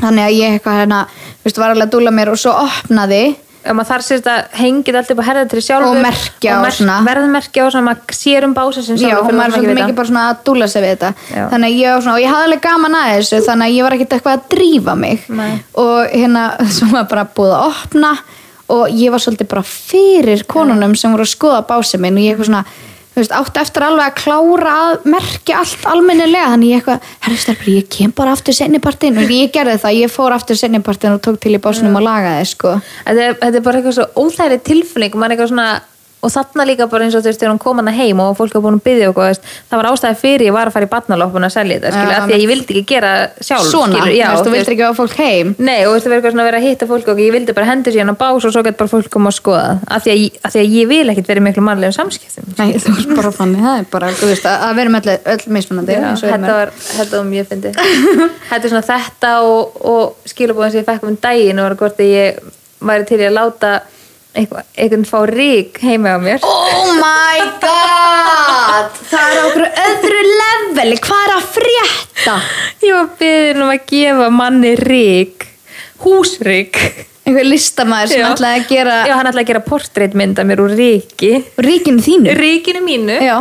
þannig 0.00 0.26
að 0.26 0.36
ég 0.36 0.58
eitthvað 0.58 0.80
hérna, 0.82 1.00
veist, 1.44 1.58
var 1.60 1.74
alveg 1.74 1.88
að 1.88 1.96
dúlla 1.96 2.14
mér 2.14 2.32
og 2.34 2.40
svo 2.40 2.54
opnaði 2.64 3.24
ef 3.64 3.72
maður 3.72 3.88
þarf 3.88 4.04
sérst 4.04 4.26
að 4.28 4.56
hengið 4.60 4.96
allt 4.98 5.10
upp 5.14 5.20
á 5.24 5.28
herðatri 5.28 5.62
sjálfur 5.64 5.96
Og 5.96 6.02
merkja 6.04 6.56
og 6.60 6.66
svona. 6.76 6.98
verðmerkja 7.06 7.64
og 7.64 7.72
svona, 7.72 7.86
maður 7.88 8.18
sér 8.18 8.44
um 8.44 8.54
bása 8.56 8.82
sem 8.84 8.98
Já, 8.98 9.06
sjálfur 9.06 9.30
hún 9.30 9.40
var 9.40 9.54
svolítið 9.54 9.78
mikið 9.78 9.96
bara 10.00 10.10
svona 10.10 10.24
að 10.28 10.42
dúlla 10.48 10.68
sig 10.68 10.84
við 10.84 10.92
þetta 10.92 11.12
Já. 11.32 11.44
þannig 11.54 11.68
að 11.70 11.78
ég 11.80 11.94
var 11.94 12.04
svona, 12.04 12.16
og 12.18 12.24
ég 12.24 12.34
hafði 12.34 12.48
alveg 12.50 12.62
gaman 12.66 12.98
að 13.00 13.10
þessu 13.14 13.40
þannig 13.48 13.70
að 13.70 13.76
ég 13.78 13.86
var 13.86 13.96
ekkert 13.96 14.16
eitthvað 14.18 14.36
að 14.36 14.46
drífa 14.52 14.96
mig 15.00 15.28
Nei. 15.40 15.52
og 15.80 16.12
hérna, 16.12 16.44
svo 16.76 16.90
var 16.92 17.08
bara 17.14 17.24
búið 17.38 17.54
að 17.56 17.68
opna 17.70 18.12
og 18.74 18.84
ég 19.00 19.14
var 19.14 19.24
svolítið 19.24 19.50
bara 19.54 19.64
fyrir 19.68 20.44
konunum 20.48 20.96
sem 20.98 21.12
voru 21.14 21.24
að 21.24 21.32
skoða 21.32 21.64
básið 21.68 22.04
minn 22.04 22.20
og 22.20 22.26
ég 22.26 22.34
eitthvað 22.34 22.50
svona 22.50 22.66
veist, 23.14 23.34
átti 23.34 23.62
eftir 23.62 23.86
alveg 23.86 24.10
að 24.10 24.18
klára 24.20 24.74
að 24.88 25.06
merkja 25.14 25.60
allt 25.62 25.86
almennilega. 25.90 26.50
Þannig 26.54 26.72
ég 26.72 26.82
eitthvað, 26.82 27.08
herru 27.26 27.40
stelpur, 27.44 27.72
ég 27.74 27.88
kem 27.96 28.14
bara 28.16 28.34
aftur 28.34 28.58
sennipartin 28.58 29.22
og 29.22 29.34
ég 29.34 29.54
gerði 29.54 29.78
það, 29.84 29.98
ég 30.02 30.14
fór 30.14 30.36
aftur 30.36 30.58
sennipartin 30.58 31.16
og 31.16 31.24
tók 31.24 31.40
til 31.42 31.54
í 31.54 31.62
básnum 31.62 31.98
og 31.98 32.06
lagaði 32.06 32.46
sko. 32.50 32.76
þetta 33.06 33.22
þetta 33.40 33.50
er 33.52 33.66
bara 33.66 33.80
eitthvað 33.80 33.98
svo 34.00 34.26
óþæri 34.26 34.60
tilfinning. 34.66 35.18
Er 35.24 35.36
eitthvað 35.36 35.52
svona 35.54 35.68
og 36.24 36.32
þarna 36.32 36.66
líka 36.68 36.86
bara 36.90 37.06
eins 37.06 37.14
og 37.14 37.24
þú 37.24 37.30
veist, 37.30 37.40
þegar 37.42 37.52
hún 37.54 37.60
kom 37.62 37.80
hana 37.82 37.92
heim 37.94 38.20
og 38.24 38.36
fólk 38.38 38.54
var 38.56 38.64
búin 38.64 38.78
að 38.78 38.84
byggja 38.88 39.10
okkur, 39.12 39.40
það 39.70 39.80
var 39.80 39.88
ástæði 39.90 40.18
fyrir 40.22 40.46
ég 40.48 40.54
var 40.56 40.70
að 40.70 40.76
fara 40.76 40.88
í 40.88 40.92
barnaloppun 40.94 41.46
að 41.48 41.52
selja 41.54 41.78
þetta, 41.78 41.92
skilur, 41.94 42.12
Já, 42.14 42.16
af 42.16 42.24
því 42.24 42.34
að 42.34 42.42
ég 42.44 42.50
vildi 42.52 42.74
ekki 42.74 42.84
gera 42.94 43.12
sjálf, 43.38 43.68
svona, 43.70 43.98
skilur, 44.00 44.14
já, 44.16 44.28
þú 44.40 44.50
vildir 44.54 44.74
ekki 44.74 44.86
að 44.88 44.98
fólk 45.00 45.16
heim. 45.20 45.54
Nei, 45.58 45.80
og 45.84 45.90
þú 45.90 45.94
veist, 45.94 46.06
það 46.06 46.14
verður 46.14 46.34
svona 46.34 46.44
að 46.44 46.50
vera 46.50 46.60
að 46.60 46.66
hitta 46.68 46.90
fólk 46.90 47.06
og 47.14 47.22
ég 47.24 47.30
vildi 47.34 47.56
bara 47.56 47.70
hendi 47.70 47.94
síðan 47.94 48.14
á 48.14 48.16
bás 48.24 48.44
og 48.44 48.54
svo 48.54 48.62
gett 48.64 48.78
bara 48.80 48.92
fólk 48.94 49.08
koma 49.12 49.28
að 49.30 49.38
skoða 49.38 49.70
af 49.84 50.04
því 50.04 50.10
að, 50.14 50.18
af 50.44 50.54
því 50.54 50.60
að 50.64 50.68
ég 50.78 50.84
vil 50.90 51.06
ekkit 51.12 51.30
verið 51.32 51.46
miklu 51.48 51.62
mannlegum 51.64 51.96
samskiptum 51.98 52.44
Nei, 52.54 52.68
þú 52.78 52.94
veist 52.94 53.10
bara 53.14 53.30
þannig, 53.34 53.60
það 53.64 53.76
er 53.80 53.86
bara, 53.92 54.12
þú 54.14 54.30
veist, 54.30 54.46
að, 54.48 54.56
að 54.68 54.74
verum 54.80 54.98
öll, 55.00 55.16
öll 55.34 55.44
mismunandi 55.58 55.92
Já, 55.94 56.08
þetta 56.24 56.54
var, 56.58 56.74
þetta 56.88 57.14
var 57.20 57.26
mjög 57.30 57.46
fyndið 57.52 57.72
Þetta 58.50 58.62
er 58.62 58.70
svona 58.72 58.86
þetta 58.88 59.30
og, 59.44 59.62
og 59.84 60.02
í 64.34 64.42
einhvern 64.42 65.06
fá 65.06 65.20
rík 65.30 65.78
heima 65.84 66.16
á 66.16 66.18
mér. 66.18 66.42
Oh 66.42 66.92
my 66.98 67.40
god! 67.62 69.00
Það 69.10 69.30
er 69.30 69.40
okkur 69.46 69.66
öðru 69.86 70.22
leveli. 70.30 71.00
Hvað 71.06 71.24
er 71.24 71.34
að 71.36 71.48
frétta? 71.56 72.36
Ég 72.82 72.98
var 72.98 73.10
beðin 73.20 73.64
um 73.64 73.72
að 73.72 73.82
gefa 73.94 74.30
manni 74.34 74.76
rík 74.80 75.50
húsrík. 76.04 76.80
Einhver 77.24 77.46
listamæður 77.48 78.10
sem 78.10 78.24
ætlaði 78.26 78.58
að 78.58 78.66
gera 78.68 78.94
Já, 79.08 79.14
hann 79.16 79.28
ætlaði 79.30 79.44
að 79.46 79.48
gera 79.48 79.60
portrétmynd 79.64 80.40
af 80.42 80.48
mér 80.50 80.60
úr 80.60 80.74
ríki. 80.76 81.30
Ríkinu 81.64 82.02
þínu? 82.04 82.34
Ríkinu 82.36 82.82
mínu. 82.84 83.14
Já. 83.16 83.38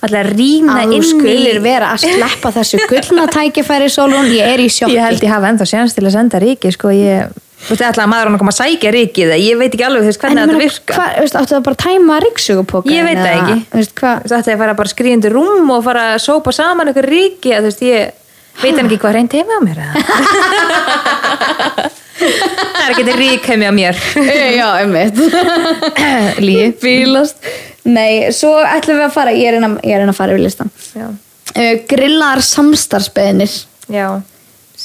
ætlaði 0.00 0.22
að 0.22 0.30
rýna 0.38 0.76
að 0.78 0.86
þú 0.86 0.96
inn 0.96 1.04
skulir 1.10 1.58
í 1.60 1.64
vera 1.66 1.90
að 1.92 2.06
sleppa 2.06 2.54
þessu 2.54 2.80
gullna 2.88 3.26
tækifæri 3.34 3.90
Sólrún, 3.92 4.30
ég 4.32 4.54
er 4.54 4.62
í 4.64 4.70
sjokki. 4.72 4.96
Ég 4.96 5.04
held 5.04 5.26
ég 5.26 5.34
hafa 5.34 5.50
ennþá 5.52 5.68
séns 5.68 5.98
til 5.98 6.06
að 6.06 6.16
senda 6.16 6.40
ríki 6.40 6.72
sko, 6.72 6.94
ég, 6.96 7.36
þú 7.56 7.72
veist, 7.72 7.82
ætlaði 7.86 8.04
að 8.04 8.10
maður 8.12 8.28
hann 8.28 8.36
að 8.36 8.42
koma 8.42 8.52
að 8.52 8.58
sækja 8.60 8.92
ríkið 8.94 9.32
ég 9.40 9.60
veit 9.60 9.72
ekki 9.72 9.86
alveg 9.86 10.04
þú 10.04 10.10
veist, 10.10 10.20
hvernig 10.22 10.42
þetta 10.42 10.60
virka 10.60 10.96
hvað, 10.98 11.10
veist, 11.22 11.38
áttu 11.40 11.54
það 11.54 11.64
bara 11.66 11.76
að 11.78 11.84
tæma 11.86 12.18
ríksugupóka 12.26 12.92
Ég 12.92 13.06
veit 13.06 13.20
það 13.20 13.32
ekki. 13.32 13.56
Þú 13.72 13.80
veist, 13.80 14.02
ætti 14.36 14.54
að 14.54 14.62
fara 14.62 14.76
bara 14.78 15.12
undir 15.16 15.36
rúm 15.36 15.72
og 15.74 15.84
fara 15.86 16.04
að 16.14 16.22
sópa 16.26 16.54
saman 16.54 16.92
ykkur 16.92 17.08
ríki 17.10 17.54
þú 17.56 17.68
veist, 17.70 17.84
ég 17.86 18.00
veit 18.62 18.76
hann 18.76 18.86
ekki 18.86 19.00
hvað 19.02 19.16
reynd 19.16 19.36
heimi 19.36 19.56
á 19.56 19.60
mér? 19.64 19.78
Það 22.16 22.82
er 22.82 22.92
ekki 22.92 23.02
þetta 23.04 23.16
rík 23.20 23.48
heimi 23.50 23.66
á 23.68 23.72
mér. 23.76 23.98
Já, 24.56 24.68
einmitt. 24.80 25.18
Líi 26.46 26.70
Fílast 26.80 27.40
Nei, 27.86 28.32
svo 28.34 28.56
ætlum 28.66 28.98
við 28.98 29.06
að 29.06 29.14
fara 29.14 29.34
Ég 29.36 29.50
er 29.52 29.58
einn 29.60 30.10
að, 30.10 30.16
fara 30.16 30.34
yfir 30.34 30.42
listan 30.46 30.72
Já, 30.96 31.10
Grillaðar 31.90 32.42
samstarfsbeðinir 32.44 33.52
já, 33.92 34.08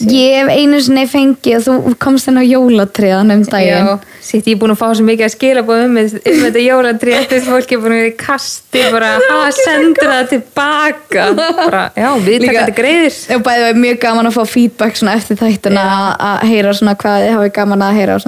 Ég 0.10 0.38
hef 0.39 0.49
einu 0.56 0.80
sinni 0.82 1.04
fengið 1.10 1.68
og 1.72 1.86
þú 1.86 1.93
komst 2.02 2.30
henni 2.30 2.41
á 2.41 2.45
jólatriðan 2.47 3.34
um 3.36 3.43
daginn. 3.45 3.89
Já. 3.91 3.99
Sitt 4.22 4.47
ég 4.47 4.56
er 4.56 4.62
búin 4.62 4.74
að 4.74 4.80
fá 4.82 4.88
svo 4.97 5.06
mikið 5.06 5.28
að 5.28 5.34
skila 5.36 5.64
búin 5.68 5.84
um, 5.86 5.97
um 6.02 6.41
þetta 6.45 6.64
jólandri 6.64 7.16
eftir 7.18 7.43
fólki 7.45 7.78
er 7.78 7.84
búin 7.84 7.95
að 7.95 8.02
vera 8.02 8.12
í 8.12 8.16
kasti 8.22 8.84
bara, 8.93 9.12
ha, 9.30 9.39
sendur 9.58 10.10
það 10.14 10.32
tilbaka. 10.34 11.28
Bara, 11.62 11.84
já, 11.97 12.10
við 12.26 12.47
taka 12.47 12.58
þetta 12.66 12.78
greiðir. 12.82 13.20
Og 13.38 13.45
bæði 13.47 13.68
var 13.68 13.80
mjög 13.86 14.02
gaman 14.08 14.32
að 14.32 14.38
fá 14.39 14.43
feedback 14.56 15.02
eftir 15.16 15.41
þættina 15.41 15.86
að- 15.86 16.28
að 16.32 16.43
heyra 16.54 16.76
svona 16.78 16.97
hvað 17.02 17.26
þið 17.28 17.38
hafið 17.38 17.56
gaman 17.60 17.88
að 17.89 18.02
heyra 18.02 18.20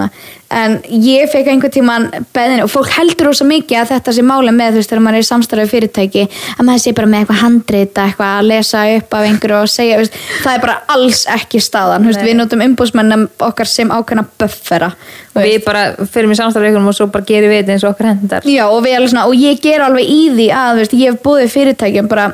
en 0.53 0.75
ég 1.01 1.29
fekk 1.31 1.47
einhvern 1.49 1.73
tíman 1.73 2.05
beðinu 2.35 2.65
og 2.67 2.71
fólk 2.71 2.91
heldur 2.93 3.31
ósa 3.31 3.45
mikið 3.47 3.79
að 3.79 3.91
þetta 3.93 4.13
sé 4.15 4.25
máli 4.25 4.53
með 4.53 4.75
þú 4.75 4.81
veist 4.81 4.91
þegar 4.91 5.03
maður 5.05 5.17
er 5.19 5.25
í 5.25 5.29
samstarfið 5.29 5.71
fyrirtæki 5.73 6.25
að 6.27 6.67
maður 6.67 6.83
sé 6.83 6.93
bara 6.97 7.09
með 7.13 7.23
eitthvað 7.23 7.41
handrita 7.41 8.05
eitthvað 8.07 8.33
að 8.37 8.49
lesa 8.51 8.83
upp 8.97 9.17
af 9.17 9.27
einhverju 9.29 9.59
og 9.63 9.71
segja 9.73 10.01
það 10.43 10.51
er 10.53 10.63
bara 10.67 10.77
alls 10.95 11.23
ekki 11.37 11.62
staðan 11.65 12.07
veist, 12.07 12.21
Nei. 12.21 12.29
við 12.29 12.37
notum 12.39 12.63
umbúsmennum 12.65 13.25
okkar 13.47 13.69
sem 13.69 13.91
ákveðna 13.91 14.25
buffera 14.39 14.91
veist. 14.93 15.47
Við 15.47 15.57
bara 15.65 15.83
fyrir 16.03 16.29
mig 16.29 16.39
samstæðleikunum 16.39 16.91
og 16.91 16.97
svo 16.97 17.09
bara 17.13 17.27
gerir 17.27 17.51
við 17.51 17.63
þetta 17.63 17.75
eins 17.77 17.85
og 17.87 17.93
okkur 17.95 18.09
hendar 18.11 18.47
Já, 18.47 18.63
og, 18.67 18.87
svona, 19.07 19.27
og 19.29 19.35
ég 19.39 19.61
ger 19.63 19.85
alveg 19.85 20.09
í 20.09 20.21
því 20.35 20.47
að 20.59 20.81
veist, 20.81 20.97
ég 20.99 21.13
hef 21.13 21.21
búið 21.25 21.51
fyrirtækjum 21.55 22.11
bara 22.11 22.29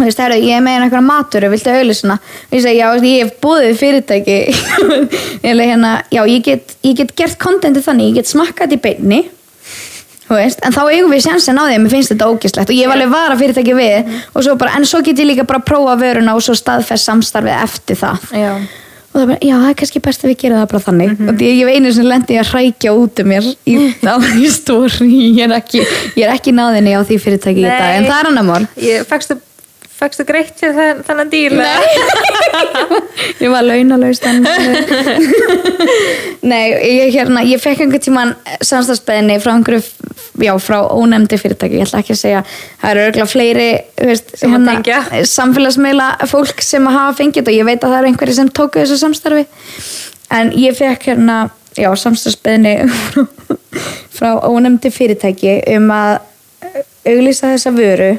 veist, 0.00 0.22
herru, 0.22 0.38
ég 0.40 0.56
er 0.56 0.64
með 0.64 0.86
einhverja 0.86 1.04
matur 1.04 1.48
viltu 1.52 1.74
auðlýsina? 1.74 2.16
og 2.16 2.56
ég 2.56 2.64
segi, 2.64 2.80
já, 2.80 2.88
veist, 2.94 3.08
ég 3.10 3.26
hef 3.26 3.36
búið 3.44 3.76
fyrirtæki 3.80 4.38
hérna, 5.44 5.92
já, 6.12 6.22
ég 6.30 6.42
get, 6.46 6.76
ég 6.86 6.96
get 7.02 7.14
gert 7.18 7.38
kontentið 7.42 7.88
þannig, 7.90 8.12
ég 8.12 8.22
get 8.22 8.32
smakkað 8.32 8.78
í 8.78 8.82
beinni 8.86 9.22
veist, 10.36 10.62
en 10.66 10.74
þá 10.74 10.82
eigum 10.88 11.12
við 11.12 11.24
sjansin 11.26 11.58
á 11.58 11.62
því 11.64 11.74
að 11.76 11.82
mér 11.84 11.94
finnst 11.96 12.12
þetta 12.14 12.28
ógislegt 12.32 12.70
og 12.72 12.76
ég 12.76 12.86
hef 12.86 12.94
alveg 12.96 13.12
vara 13.12 13.38
fyrirtæki 13.40 13.74
við 13.78 14.14
og 14.32 14.46
svo 14.46 14.54
bara, 14.60 14.76
en 14.78 14.86
svo 14.88 15.02
get 15.04 15.20
ég 15.22 15.28
líka 15.28 15.46
bara 15.48 15.62
prófa 15.64 15.96
vöruna 16.00 16.36
og 16.38 16.44
svo 16.44 16.56
staðfest 16.58 17.08
samstarfið 17.08 17.58
eftir 17.58 18.00
það. 18.00 18.26
Já, 18.36 18.50
og 19.12 19.14
það 19.18 19.22
er 19.22 19.30
bara, 19.32 19.38
já, 19.44 19.54
það 19.60 19.68
er 19.68 19.78
kannski 19.82 20.02
best 20.08 20.24
að 20.24 20.32
við 20.32 20.38
gerum 20.42 20.60
það 20.62 20.68
bara 20.72 20.82
þannig. 20.86 21.14
Og 21.20 21.32
því 21.36 21.48
ég 21.50 21.62
hef 21.62 21.76
einu 21.76 21.94
sem 21.98 22.08
lendi 22.08 22.40
að 22.40 22.52
hrækja 22.54 22.96
út 22.96 23.22
um 23.24 23.32
mér 23.32 23.48
í, 23.68 23.78
á 24.12 24.14
í 24.40 24.50
stóri. 24.52 25.08
Ég 25.36 25.44
er 25.46 25.56
ekki, 25.58 25.86
ekki 26.32 26.56
náðinni 26.56 26.96
á 26.96 27.00
því 27.04 27.18
fyrirtæki 27.26 27.64
í 27.64 27.68
Nei. 27.68 27.72
dag, 27.76 27.96
en 27.98 28.08
það 28.08 28.18
er 28.18 28.30
annar 28.32 28.48
mál. 28.48 28.68
Ég 28.80 29.08
fækstu, 29.10 29.36
fækstu 30.02 30.26
greitt 30.26 30.58
fyrir 30.58 30.74
þenn, 30.76 31.02
þennan 31.06 31.30
díl 31.32 31.54
ég 33.42 33.52
var 33.52 33.62
launalaust 33.66 34.26
nei, 36.42 36.64
ég 36.74 37.12
hérna 37.14 37.44
ég 37.46 37.62
fekk 37.62 37.84
einhvern 37.84 38.02
tíman 38.02 38.34
samstagsbeðinni 38.64 39.38
frá 39.42 39.52
einhverju, 39.54 39.82
já, 40.42 40.52
frá 40.62 40.78
ónefndi 40.90 41.38
fyrirtæki. 41.40 41.78
Ég 41.78 41.86
ætla 41.86 42.02
ekki 42.02 42.14
að 42.16 42.20
segja, 42.20 42.42
það 42.80 42.90
eru 42.92 43.04
örgulega 43.06 43.30
fleiri 43.30 43.68
veist, 44.00 44.34
tengja. 44.40 45.00
samfélagsmiðla 45.30 46.08
fólk 46.30 46.64
sem 46.64 46.86
hafa 46.90 47.16
fengið 47.20 47.50
og 47.50 47.58
ég 47.58 47.68
veit 47.68 47.78
að 47.82 47.94
það 47.94 47.98
eru 48.00 48.12
einhverju 48.12 48.38
sem 48.38 48.52
tóku 48.58 48.82
þessu 48.82 48.98
samstarfi. 49.02 49.46
En 50.32 50.52
ég 50.56 50.76
fekk 50.78 51.10
hérna 51.12 51.38
já, 51.78 51.90
samstagsbeðinni 52.04 52.74
frá 54.16 54.34
ónefndi 54.48 54.92
fyrirtæki 54.94 55.60
um 55.76 55.90
að 55.94 56.12
auglýsa 57.06 57.54
þessa 57.54 57.74
vöru 57.74 58.12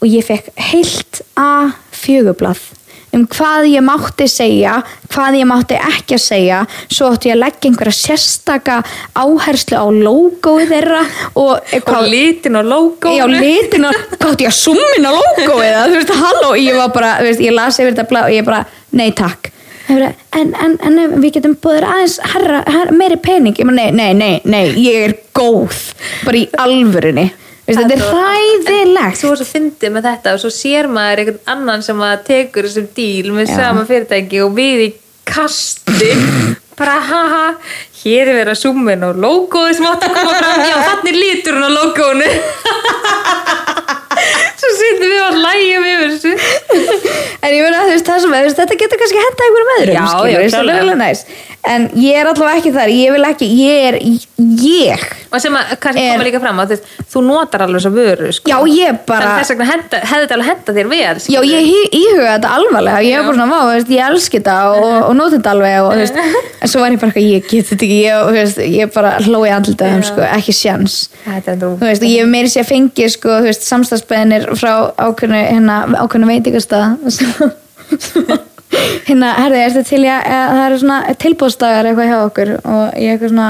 og 0.00 0.08
ég 0.08 0.26
fekk 0.26 0.52
heilt 0.70 1.22
að 1.38 1.72
fjögublað 2.00 2.68
um 3.16 3.24
hvað 3.26 3.66
ég 3.72 3.82
mátti 3.84 4.26
segja 4.30 4.76
hvað 5.10 5.38
ég 5.40 5.48
mátti 5.50 5.78
ekki 5.78 6.16
að 6.16 6.22
segja. 6.22 6.58
Svo 6.86 7.10
átti 7.10 7.30
ég 7.30 7.36
að 7.36 7.42
leggja 7.44 7.70
einhverja 7.70 7.96
sérstaka 7.96 8.80
áherslu 9.18 9.80
á 9.82 9.86
logoið 9.90 10.74
þeirra 10.74 11.00
og, 11.34 11.72
og 11.80 12.10
litin 12.10 12.60
og 12.60 12.68
logo 12.70 13.14
Já, 13.14 13.24
litin 13.30 13.88
og 13.88 13.96
hvað 14.18 14.28
átti 14.34 14.46
ég 14.46 14.52
að 14.52 14.58
summin 14.60 15.08
á 15.08 15.12
logoið 15.16 15.72
það, 15.74 15.86
þú 15.86 15.96
veist, 15.98 16.18
halló, 16.22 16.52
ég 16.60 16.78
var 16.78 16.92
bara 16.94 17.14
veist, 17.24 17.42
ég 17.42 17.56
las 17.56 17.80
yfir 17.82 17.96
þetta 17.96 18.26
og 18.26 18.36
ég 18.36 18.46
bara, 18.46 18.62
nei 18.94 19.10
takk. 19.16 19.50
En, 19.90 20.52
en, 20.54 20.76
en 20.86 20.98
við 21.18 21.40
getum 21.40 21.56
búið 21.58 21.82
aðeins 21.82 22.20
herra, 22.30 22.60
herra, 22.70 22.94
meiri 22.94 23.16
pening? 23.18 23.56
Ég 23.58 23.66
bara, 23.66 23.88
nei, 23.90 23.90
nei, 23.90 24.12
nei, 24.14 24.34
nei, 24.46 24.64
ég 24.78 25.08
er 25.08 25.16
góð 25.34 25.88
bara 26.22 26.38
í 26.38 26.46
alvörunni 26.62 27.26
Veist, 27.70 27.80
þetta 27.80 27.96
er 27.96 28.02
hræðilegt 28.10 29.20
Svo 29.20 29.34
er 29.34 29.40
svo 29.40 29.46
fyndið 29.48 29.94
með 29.94 30.08
þetta 30.08 30.34
og 30.34 30.42
svo 30.42 30.50
sér 30.54 30.88
maður 30.90 31.22
einhvern 31.22 31.52
annan 31.54 31.84
sem 31.86 32.02
að 32.06 32.24
tekur 32.26 32.66
þessum 32.66 32.88
díl 32.96 33.30
með 33.36 33.52
Já. 33.52 33.60
sama 33.60 33.86
fyrirtæki 33.88 34.42
og 34.44 34.56
við 34.58 34.84
í 34.88 34.90
kasti 35.30 36.10
bara 36.80 36.96
haha 37.04 37.44
hér 38.04 38.30
er 38.30 38.38
verið 38.40 38.52
að 38.54 38.60
summin 38.62 39.06
og 39.08 39.18
logoði 39.20 39.76
sem 39.78 39.88
átt 39.90 40.06
að 40.08 40.14
koma 40.16 40.36
fram 40.38 40.64
já 40.68 40.76
þannig 40.88 41.18
lítur 41.20 41.58
hún 41.58 41.68
á 41.68 41.70
logoinu. 41.78 42.30
Svo 44.60 44.68
sittum 44.76 45.08
við 45.08 45.20
að 45.24 45.36
lægjum 45.40 45.84
yfir 45.88 46.10
þessu. 46.12 46.32
En 47.40 47.54
ég 47.54 47.62
meina, 47.64 47.84
þú 47.86 47.92
veist, 47.94 48.08
það 48.10 48.18
sem, 48.24 48.34
veist, 48.34 48.58
þetta 48.58 48.76
getur 48.82 49.00
kannski 49.00 49.22
henda 49.22 49.46
einhverjum 49.46 49.70
öðrum, 49.76 49.94
Já, 49.96 50.02
skilur, 50.10 50.28
já, 50.28 50.50
það 50.52 50.74
er 50.74 50.82
alveg 50.82 50.98
næs. 51.00 51.22
En 51.70 51.86
ég 52.00 52.16
er 52.16 52.28
allavega 52.28 52.60
ekki 52.60 52.70
þar, 52.72 52.90
ég 52.96 53.14
vil 53.14 53.24
ekki, 53.28 53.46
ég 53.60 53.86
er, 53.90 53.96
ég, 54.64 55.02
og 55.28 55.42
sem 55.44 55.56
að 55.56 55.72
kannski 55.82 56.02
Er- 56.02 56.14
koma 56.14 56.26
líka 56.26 56.40
fram 56.40 56.60
að 56.62 56.70
þú, 56.72 56.78
þú 57.12 57.22
notar 57.26 57.64
alveg 57.66 57.82
þessa 57.82 57.92
vöru 57.96 58.30
sko. 58.32 58.48
já, 58.48 58.56
ég 58.76 59.00
bara, 59.08 59.34
þess 59.38 59.52
vegna 59.52 59.66
henda, 59.68 60.00
hefði 60.08 60.24
þetta 60.24 60.36
alveg 60.38 60.48
henda 60.50 60.74
þér 60.78 60.88
vel 60.94 61.20
já, 61.34 61.40
ég 61.50 61.92
íhuga 62.00 62.30
þetta 62.30 62.52
alvarlega, 62.56 63.02
ég 63.04 63.18
er 63.20 63.26
bara 63.28 63.36
svona, 63.36 63.48
vá, 63.52 63.60
ég 63.92 64.06
elski 64.08 64.40
þetta 64.40 64.56
og, 64.72 64.86
og 65.10 65.12
nota 65.20 65.36
þetta 65.36 65.52
alveg 65.52 65.76
og, 65.84 65.90
þú 65.92 66.00
veist, 66.06 66.22
en 66.64 66.72
svo 66.72 66.84
var 66.86 66.96
ég 66.96 67.04
bara 67.04 67.26
ég 67.28 67.50
get 67.52 67.68
þetta 67.74 67.89
ekki, 67.90 67.98
ég, 68.06 68.30
veist, 68.34 68.58
ég 68.62 68.92
bara 68.94 69.16
hlói 69.24 69.50
andlitaðum, 69.50 70.02
sko, 70.06 70.22
ekki 70.22 70.54
sjans. 70.54 71.08
Veist, 71.80 72.04
ég 72.06 72.28
meiri 72.30 72.50
sér 72.50 72.66
fengið, 72.68 73.14
sko, 73.16 73.40
þú 73.40 73.48
veist, 73.48 73.66
samstagsbeðinir 73.66 74.46
frá 74.58 74.92
ákveðnu, 75.00 75.40
hérna, 75.40 75.80
ákveðnu 75.98 76.28
veitingastað, 76.30 77.00
hérna, 79.08 79.32
herði, 79.40 79.64
er 79.64 79.74
þetta 79.74 79.88
til 79.88 80.04
ég, 80.04 80.28
það 80.30 80.62
eru 80.68 80.78
svona 80.84 81.16
tilbúðsdagar 81.24 81.90
eitthvað 81.90 82.12
hjá 82.12 82.18
okkur 82.28 82.52
og 82.60 82.84
ég 83.00 83.16
eitthvað 83.16 83.34
svona, 83.34 83.48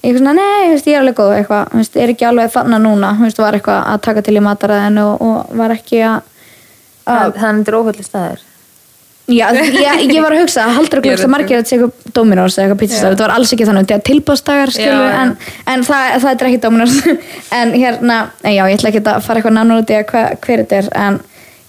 eitthvað 0.00 0.22
svona, 0.22 0.36
nei, 0.40 0.70
veist, 0.72 0.88
ég 0.88 0.96
er 0.96 1.04
alveg 1.04 1.18
góð 1.20 1.34
eitthvað, 1.40 1.76
ég 1.84 2.00
er 2.06 2.14
ekki 2.14 2.28
alveg 2.30 2.54
þarna 2.54 2.80
núna, 2.80 3.12
var 3.20 3.58
eitthvað 3.60 3.84
að 3.92 4.00
taka 4.08 4.24
til 4.24 4.38
í 4.38 4.44
mataræðinu 4.48 5.06
og, 5.10 5.28
og 5.28 5.60
var 5.60 5.76
ekki 5.76 6.02
að, 6.08 6.32
að 7.04 7.34
Það 7.36 7.58
er 7.68 7.76
óhullu 7.76 8.04
staður 8.06 8.44
Já, 9.24 9.46
ég, 9.56 10.10
ég 10.12 10.20
var 10.20 10.34
að 10.34 10.42
hugsa 10.42 10.66
að 10.66 10.74
haldur 10.76 11.00
að 11.00 11.30
margir 11.32 11.56
að 11.56 11.68
segja 11.70 11.86
Dominos 12.12 12.58
eða 12.58 12.66
eitthvað 12.66 12.80
pizzastafur, 12.82 13.14
þetta 13.14 13.24
var 13.24 13.32
alls 13.38 13.52
ekki 13.54 13.68
þannig 13.68 13.86
þetta 13.86 13.96
er 13.96 14.02
já. 15.00 15.20
en, 15.22 15.32
en 15.72 15.84
það, 15.86 16.08
það 16.24 16.34
er 16.34 16.48
ekki 16.50 16.60
Dominos. 16.66 16.98
En 17.60 17.72
hérna, 17.72 18.18
en 18.42 18.52
já, 18.52 18.64
ég 18.68 18.76
ætla 18.76 18.90
ekki 18.90 19.00
að 19.04 19.22
fara 19.24 19.40
eitthvað 19.40 19.56
nánar 19.56 19.80
út 19.80 19.92
í 19.94 19.96
að 19.96 20.12
hver 20.44 20.64
þetta 20.64 20.80
er 20.82 20.90
en 21.06 21.20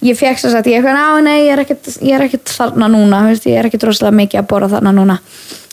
ég 0.06 0.18
fekk 0.18 0.40
svo 0.42 0.54
að 0.54 0.70
ég 0.72 0.80
eitthvað, 0.80 0.96
ná, 0.96 1.20
nei, 1.26 1.38
ég 1.46 1.52
er 1.54 1.62
ekkert 1.64 1.92
ég 2.00 2.16
er 2.16 2.26
ekkert 2.26 2.56
þarna 2.56 2.90
núna, 2.92 3.22
veist, 3.30 3.46
ég 3.48 3.60
er 3.60 3.68
ekkert 3.68 3.88
rosalega 3.88 4.20
mikið 4.22 4.42
að 4.42 4.50
borða 4.52 4.74
þarna 4.76 4.92
núna. 4.96 5.20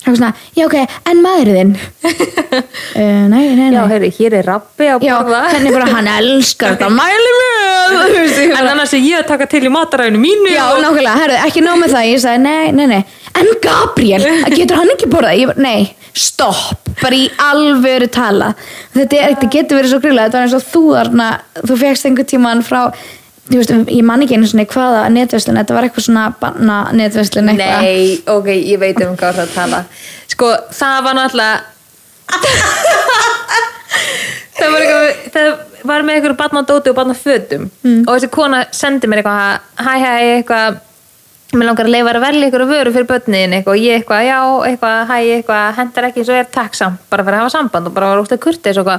Eitthvað 0.03 0.17
svona, 0.19 0.33
já 0.51 0.65
ok, 0.67 0.73
en 1.07 1.19
maðurinn 1.23 1.69
uh, 1.79 2.09
nei, 3.31 3.45
nei, 3.55 3.69
nei 3.69 3.77
Já, 3.77 3.85
heyrðu, 3.87 4.09
hér 4.17 4.33
er 4.41 4.49
rabbi 4.51 4.89
að 4.91 5.05
Já, 5.07 5.13
borða. 5.23 5.39
henni 5.53 5.71
bara, 5.71 5.87
hann 5.93 6.09
elskar 6.11 6.73
þetta 6.73 6.89
mæli 6.91 7.29
ég 7.37 8.43
En 8.49 8.67
annars 8.67 8.91
er 8.97 8.99
ég 8.99 9.21
að 9.21 9.29
taka 9.31 9.47
til 9.47 9.63
í 9.63 9.71
mataræðinu 9.71 10.19
mínu. 10.19 10.51
Já, 10.51 10.65
nákvæmlega, 10.83 11.15
herðu, 11.21 11.39
ekki 11.47 11.63
nóg 11.63 11.79
með 11.79 11.95
það 11.95 12.09
Ég 12.09 12.21
sagði, 12.25 12.43
nei, 12.43 12.75
nei, 12.75 12.85
nei. 12.91 12.99
En 13.39 13.49
Gabriel, 13.63 14.27
getur 14.51 14.81
hann 14.81 14.91
ekki 14.97 15.09
borðað? 15.15 15.39
Ég 15.39 15.63
nei, 15.63 15.87
stopp 16.11 16.91
Bara 16.99 17.17
í 17.17 17.25
alvöru 17.41 18.11
tala. 18.11 18.51
Þetta, 18.93 19.17
er, 19.17 19.33
þetta 19.37 19.51
getur 19.55 19.79
verið 19.79 19.95
svo 19.95 20.03
grilla 20.03 20.27
Þetta 20.27 20.41
var 20.41 20.49
eins 20.49 20.59
og 20.59 20.67
þú 20.67 20.83
þarna 20.97 21.29
Þú 21.63 21.79
fegst 21.79 22.11
einhvern 22.11 22.33
tímann 22.35 22.67
frá 22.67 22.81
veist, 23.51 23.73
ég 23.91 24.03
man 24.07 24.23
ekki 24.23 24.37
einu 24.37 24.47
svona 24.47 24.65
hvaða 24.71 25.03
netverslun 25.11 25.59
Þetta 25.59 25.75
var 25.75 25.87
eitthvað 25.87 26.05
svona 26.07 26.23
banna 26.39 26.77
netverslun 26.95 27.51
eitthvað. 27.51 27.83
Nei, 27.83 28.15
ok, 28.31 28.47
ég 28.55 28.79
veit 28.81 29.01
um 29.03 29.17
hvað 29.19 29.39
það 29.41 29.45
að 29.47 29.53
tala. 29.57 29.83
Sko, 30.31 30.53
það 30.71 30.97
var 31.07 31.19
náttúrulega 31.19 31.55
Það 34.57 34.69
var 34.71 34.79
eitthvað 34.85 35.05
Það 35.33 35.51
var 35.91 36.05
með 36.07 36.15
eitthvað 36.19 36.39
barn 36.39 36.61
á 36.63 36.63
dóti 36.69 36.91
og 36.93 36.97
barn 36.97 37.11
á 37.11 37.17
fötum. 37.19 37.63
Mm. 37.83 38.01
og 38.07 38.15
þessi 38.15 38.29
kona 38.31 38.63
sendi 38.71 39.09
mér 39.11 39.19
eitthvað 39.23 39.59
hæ 39.83 39.93
hæ, 39.99 40.11
eitthvað 40.37 40.79
mér 41.59 41.69
langar 41.69 41.87
að 41.89 41.93
leifa 41.95 42.09
þér 42.09 42.19
að 42.19 42.25
velja 42.27 42.49
ykkur 42.49 42.65
vöru 42.69 42.93
fyrir 42.95 43.09
börnin 43.09 43.55
og 43.61 43.77
ég 43.79 43.99
eitthvað, 43.99 44.23
já, 44.27 44.37
eitthvað, 44.69 44.99
hæ, 45.09 45.15
eitthvað 45.37 45.77
hendar 45.79 46.07
ekki, 46.09 46.25
svo 46.27 46.37
er 46.37 46.47
takk 46.53 46.77
samt, 46.77 47.03
bara 47.11 47.25
fyrir 47.27 47.39
að 47.39 47.45
hafa 47.45 47.53
samband 47.57 47.89
og 47.89 47.95
bara 47.97 48.11
var 48.13 48.23
úrstu 48.23 48.39
kurtis 48.41 48.79
og 48.81 48.89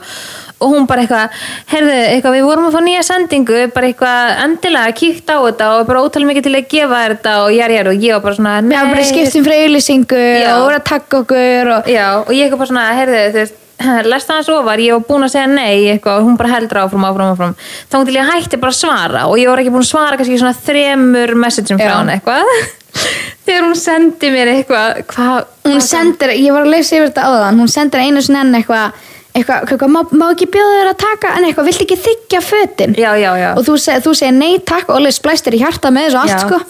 og 0.65 0.71
hún 0.71 0.87
bara 0.89 1.03
eitthvað, 1.05 1.41
heyrðu, 1.73 1.97
eitthvað 2.13 2.37
við 2.37 2.47
vorum 2.47 2.69
að 2.69 2.77
fá 2.77 2.81
nýja 2.87 3.03
sendingu, 3.05 3.59
bara 3.75 3.91
eitthvað 3.91 4.31
endilega 4.45 4.95
kíkt 5.01 5.35
á 5.35 5.37
þetta 5.43 5.71
og 5.75 5.89
bara 5.91 6.05
ótal 6.07 6.25
mikið 6.29 6.47
til 6.47 6.55
að 6.55 6.71
gefa 6.71 7.03
þetta 7.09 7.35
og 7.43 7.51
ég 7.57 7.75
er 7.81 7.91
og 7.91 8.07
ég 8.07 8.15
var 8.17 8.25
bara 8.25 8.39
svona 8.39 8.55
Já, 8.63 8.81
bara 8.93 9.09
skiptum 9.11 9.45
frá 9.49 9.57
auðlýsingu 9.59 10.23
Já. 10.23 10.49
og 10.55 10.65
voru 10.69 10.79
að 10.79 10.89
takka 10.93 11.21
okkur 11.25 11.75
og... 11.75 11.91
Já, 11.91 12.07
og 12.23 12.33
ég 12.33 12.47
eitthvað 12.47 12.63
bara 12.63 12.73
svona, 12.73 12.87
heyrðu, 13.01 13.21
þú 13.35 13.43
veist 13.43 13.61
lest 14.13 14.31
hans 14.33 14.51
ofar, 14.53 14.83
ég 14.83 14.97
var 14.97 15.07
búin 15.09 15.27
að 15.27 15.35
segja 15.35 15.49
nei 15.51 15.91
eitthvað, 15.95 16.21
og 16.21 16.29
hún 16.29 16.39
bara 16.41 16.55
heldur 16.55 16.83
áfram, 16.85 17.07
áfram, 17.09 17.35
áfram. 17.35 17.55
Þá 17.91 17.99
til 18.01 18.17
ég 18.19 18.31
hætti 18.31 18.61
bara 18.63 18.75
að 18.75 18.81
svara 18.81 19.27
og 19.31 19.37
ég 19.41 19.51
var 19.51 19.63
ekki 19.63 19.75
búin 19.75 19.87
að 19.87 19.91
svara 19.91 20.21
kannski 20.21 20.41
svona 20.41 20.57
þremur 20.67 21.35
messageum 21.45 21.81
frá 21.83 21.95
hann 21.99 22.15
eitthvað. 22.15 22.53
Þegar 23.45 23.65
hún 23.67 23.75
sendi 23.77 24.31
mér 24.33 24.53
eitthvað 24.53 25.01
hvað, 25.11 25.49
Hún 25.67 25.83
sendir, 25.83 26.31
ég 26.39 26.55
var 26.55 26.63
að 26.63 26.77
leysa 26.77 26.95
yfir 26.95 27.09
þetta 27.11 27.25
áðan 27.27 27.59
Hún 27.61 27.73
sendir 27.73 28.05
einu 28.05 28.23
sinni 28.23 28.39
enn 28.41 28.55
eitthvað 28.57 28.95
eitthvað, 29.35 29.65
eitthvað 29.67 29.91
má, 29.91 30.01
má 30.15 30.25
ekki 30.31 30.47
bjóða 30.55 30.79
þér 30.79 30.91
að 30.93 30.99
taka 31.03 31.33
en 31.35 31.47
eitthvað, 31.49 31.69
viltu 31.71 31.87
ekki 31.89 31.99
þykja 32.05 32.41
fötin? 32.45 32.97
Já, 32.99 33.11
já, 33.19 33.31
já, 33.41 33.49
og 33.59 33.67
þú, 33.67 33.77
seg, 33.83 34.03
þú 34.05 34.15
segir 34.21 34.37
nei 34.37 34.53
takk 34.63 34.91
og 34.91 35.01
alveg 35.01 35.17
splæstir 35.17 35.57
í 35.59 35.63
hjarta 35.65 35.91
með 35.95 36.07
þessu 36.07 36.21
allt 36.23 36.45
sko. 36.45 36.61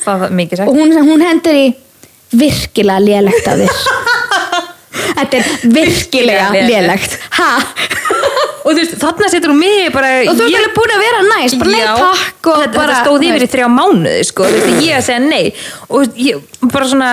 og 0.65 0.73
hún, 0.79 0.97
hún 1.05 1.25
hendur 1.25 1.59
í 1.61 1.67
virkilega 2.35 3.05
lélegt 3.05 3.51
af 3.53 3.61
þér 3.61 3.75
þetta 4.95 5.39
er 5.41 5.55
virkilega 5.79 6.51
ha? 7.39 7.51
og 8.65 8.71
þú 8.73 8.77
veist, 8.81 8.95
þarna 9.01 9.31
setur 9.33 9.53
hún 9.53 9.59
mig 9.61 9.89
bara 9.93 10.13
og 10.25 10.37
þú 10.39 10.45
ert 10.47 10.55
ég- 10.57 10.75
búin 10.77 10.93
að 10.97 11.03
vera 11.05 11.25
næst 11.31 11.59
bara 11.61 11.73
nei 11.75 11.81
takk 12.01 12.51
og 12.53 12.61
þetta, 12.63 12.77
bara 12.79 12.93
þetta 12.95 13.01
stóð 13.09 13.27
yfir 13.29 13.47
í 13.47 13.51
þrjá 13.55 13.67
mánuði 13.79 14.23
sko, 14.31 14.47
þú 14.49 14.61
veist, 14.63 14.87
ég 14.87 14.95
að 15.01 15.05
segja 15.09 15.25
nei. 15.25 15.45
Og 15.89 16.23
ég 16.25 16.63
bara 16.73 16.89
svona 16.89 17.11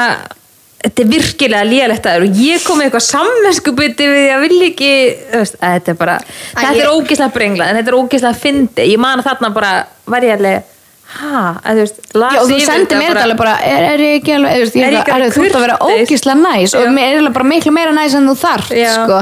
þetta 0.82 1.04
er 1.04 1.10
virkilega 1.12 1.68
lélegt 1.70 2.08
aður 2.10 2.24
og 2.26 2.40
ég 2.42 2.64
kom 2.66 2.80
með 2.80 2.88
eitthvað 2.90 3.04
sammenskupiti 3.06 4.08
við 4.10 4.32
að 4.34 4.46
vilja 4.48 4.70
ekki 4.72 4.92
veist, 5.36 5.58
þetta 5.62 5.94
er 5.94 6.00
bara 6.00 6.16
þetta 6.24 6.72
ég- 6.74 6.84
er 6.88 6.94
ógislega 6.96 7.34
brengla 7.36 7.68
en 7.70 7.78
þetta 7.82 7.92
er 7.94 8.00
ógislega 8.00 8.40
fyndi 8.48 8.88
ég 8.94 8.98
man 9.04 9.20
að 9.22 9.28
þarna 9.30 9.52
bara 9.54 9.74
var 10.10 10.26
ég 10.26 10.38
alveg 10.40 10.71
hæ, 11.12 11.42
þú 11.66 11.84
Já, 12.22 12.66
sendir 12.66 13.00
mér 13.00 13.12
þetta 13.12 13.24
alveg 13.26 13.40
bara, 13.42 13.56
er, 13.68 13.86
er 13.94 14.04
ég 14.06 14.14
ekki 14.20 14.36
alveg, 14.38 14.62
þú 14.72 14.82
Er 14.82 14.88
er 14.88 15.14
alveg 15.16 15.38
ert 15.46 15.58
að 15.58 15.66
vera 15.66 15.78
ógislega 15.88 16.38
næs 16.40 16.76
og 16.78 16.86
Já. 16.86 16.92
er 16.92 17.16
eiginlega 17.16 17.36
bara 17.38 17.50
miklu 17.52 17.74
meira 17.76 17.96
næs 17.96 18.16
en 18.18 18.30
þú 18.30 18.36
þarft, 18.42 18.74
Já. 18.78 18.92
sko. 18.96 19.20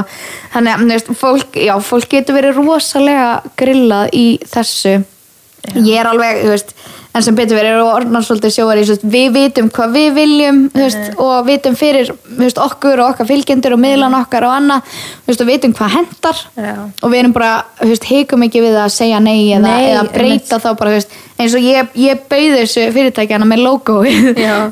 Þannig 0.54 0.74
að, 0.74 0.86
veist, 0.94 1.10
fólk, 1.20 1.58
já, 1.66 1.74
fólk 1.90 2.08
getur 2.14 2.38
verið 2.38 2.60
rosalega 2.62 3.28
grillað 3.60 4.14
í 4.18 4.26
þessu. 4.50 4.96
Ég 5.76 6.00
er 6.00 6.08
alveg, 6.10 6.44
þú 6.44 6.54
veist, 6.54 6.74
en 7.10 7.24
sem 7.26 7.34
betur 7.34 7.58
verið 7.58 7.74
eru 7.74 7.86
orðnar 7.90 8.22
svolítið 8.22 8.52
sjóar 8.54 8.78
í, 8.78 8.84
þú 8.86 8.94
veist, 8.94 9.06
við 9.10 9.32
vitum 9.34 9.70
hvað 9.74 9.94
við 9.96 10.10
viljum, 10.14 10.60
veist, 10.76 11.16
og 11.18 11.48
vitum 11.48 11.78
fyrir, 11.78 12.12
veist, 12.38 12.60
okkur 12.62 13.02
og 13.02 13.14
okkar 13.14 13.26
fylgjendur 13.26 13.74
og 13.74 13.82
miðlan 13.82 14.14
okkar 14.20 14.46
og 14.46 14.54
annað, 14.54 15.00
og 15.42 15.50
vitum 15.50 15.74
hvað 15.74 15.96
hendar 15.96 16.44
Já. 16.54 16.76
og 16.86 17.10
við 17.10 17.22
erum 17.24 17.34
bara, 17.34 17.50
heikum 18.06 18.46
ekki 18.46 18.62
við 18.62 18.78
að 18.78 18.94
segja 18.94 19.18
nei 19.24 19.50
eða, 19.50 19.64
Nei, 19.66 19.88
eða 19.90 20.06
breyta 20.14 20.60
þá 20.62 20.70
bara, 20.78 21.02
eins 21.40 21.58
og 21.58 21.66
ég, 21.66 21.90
ég 21.98 22.22
bauði 22.30 22.54
þessu 22.60 22.86
fyrirtækjana 22.94 23.50
með 23.50 23.64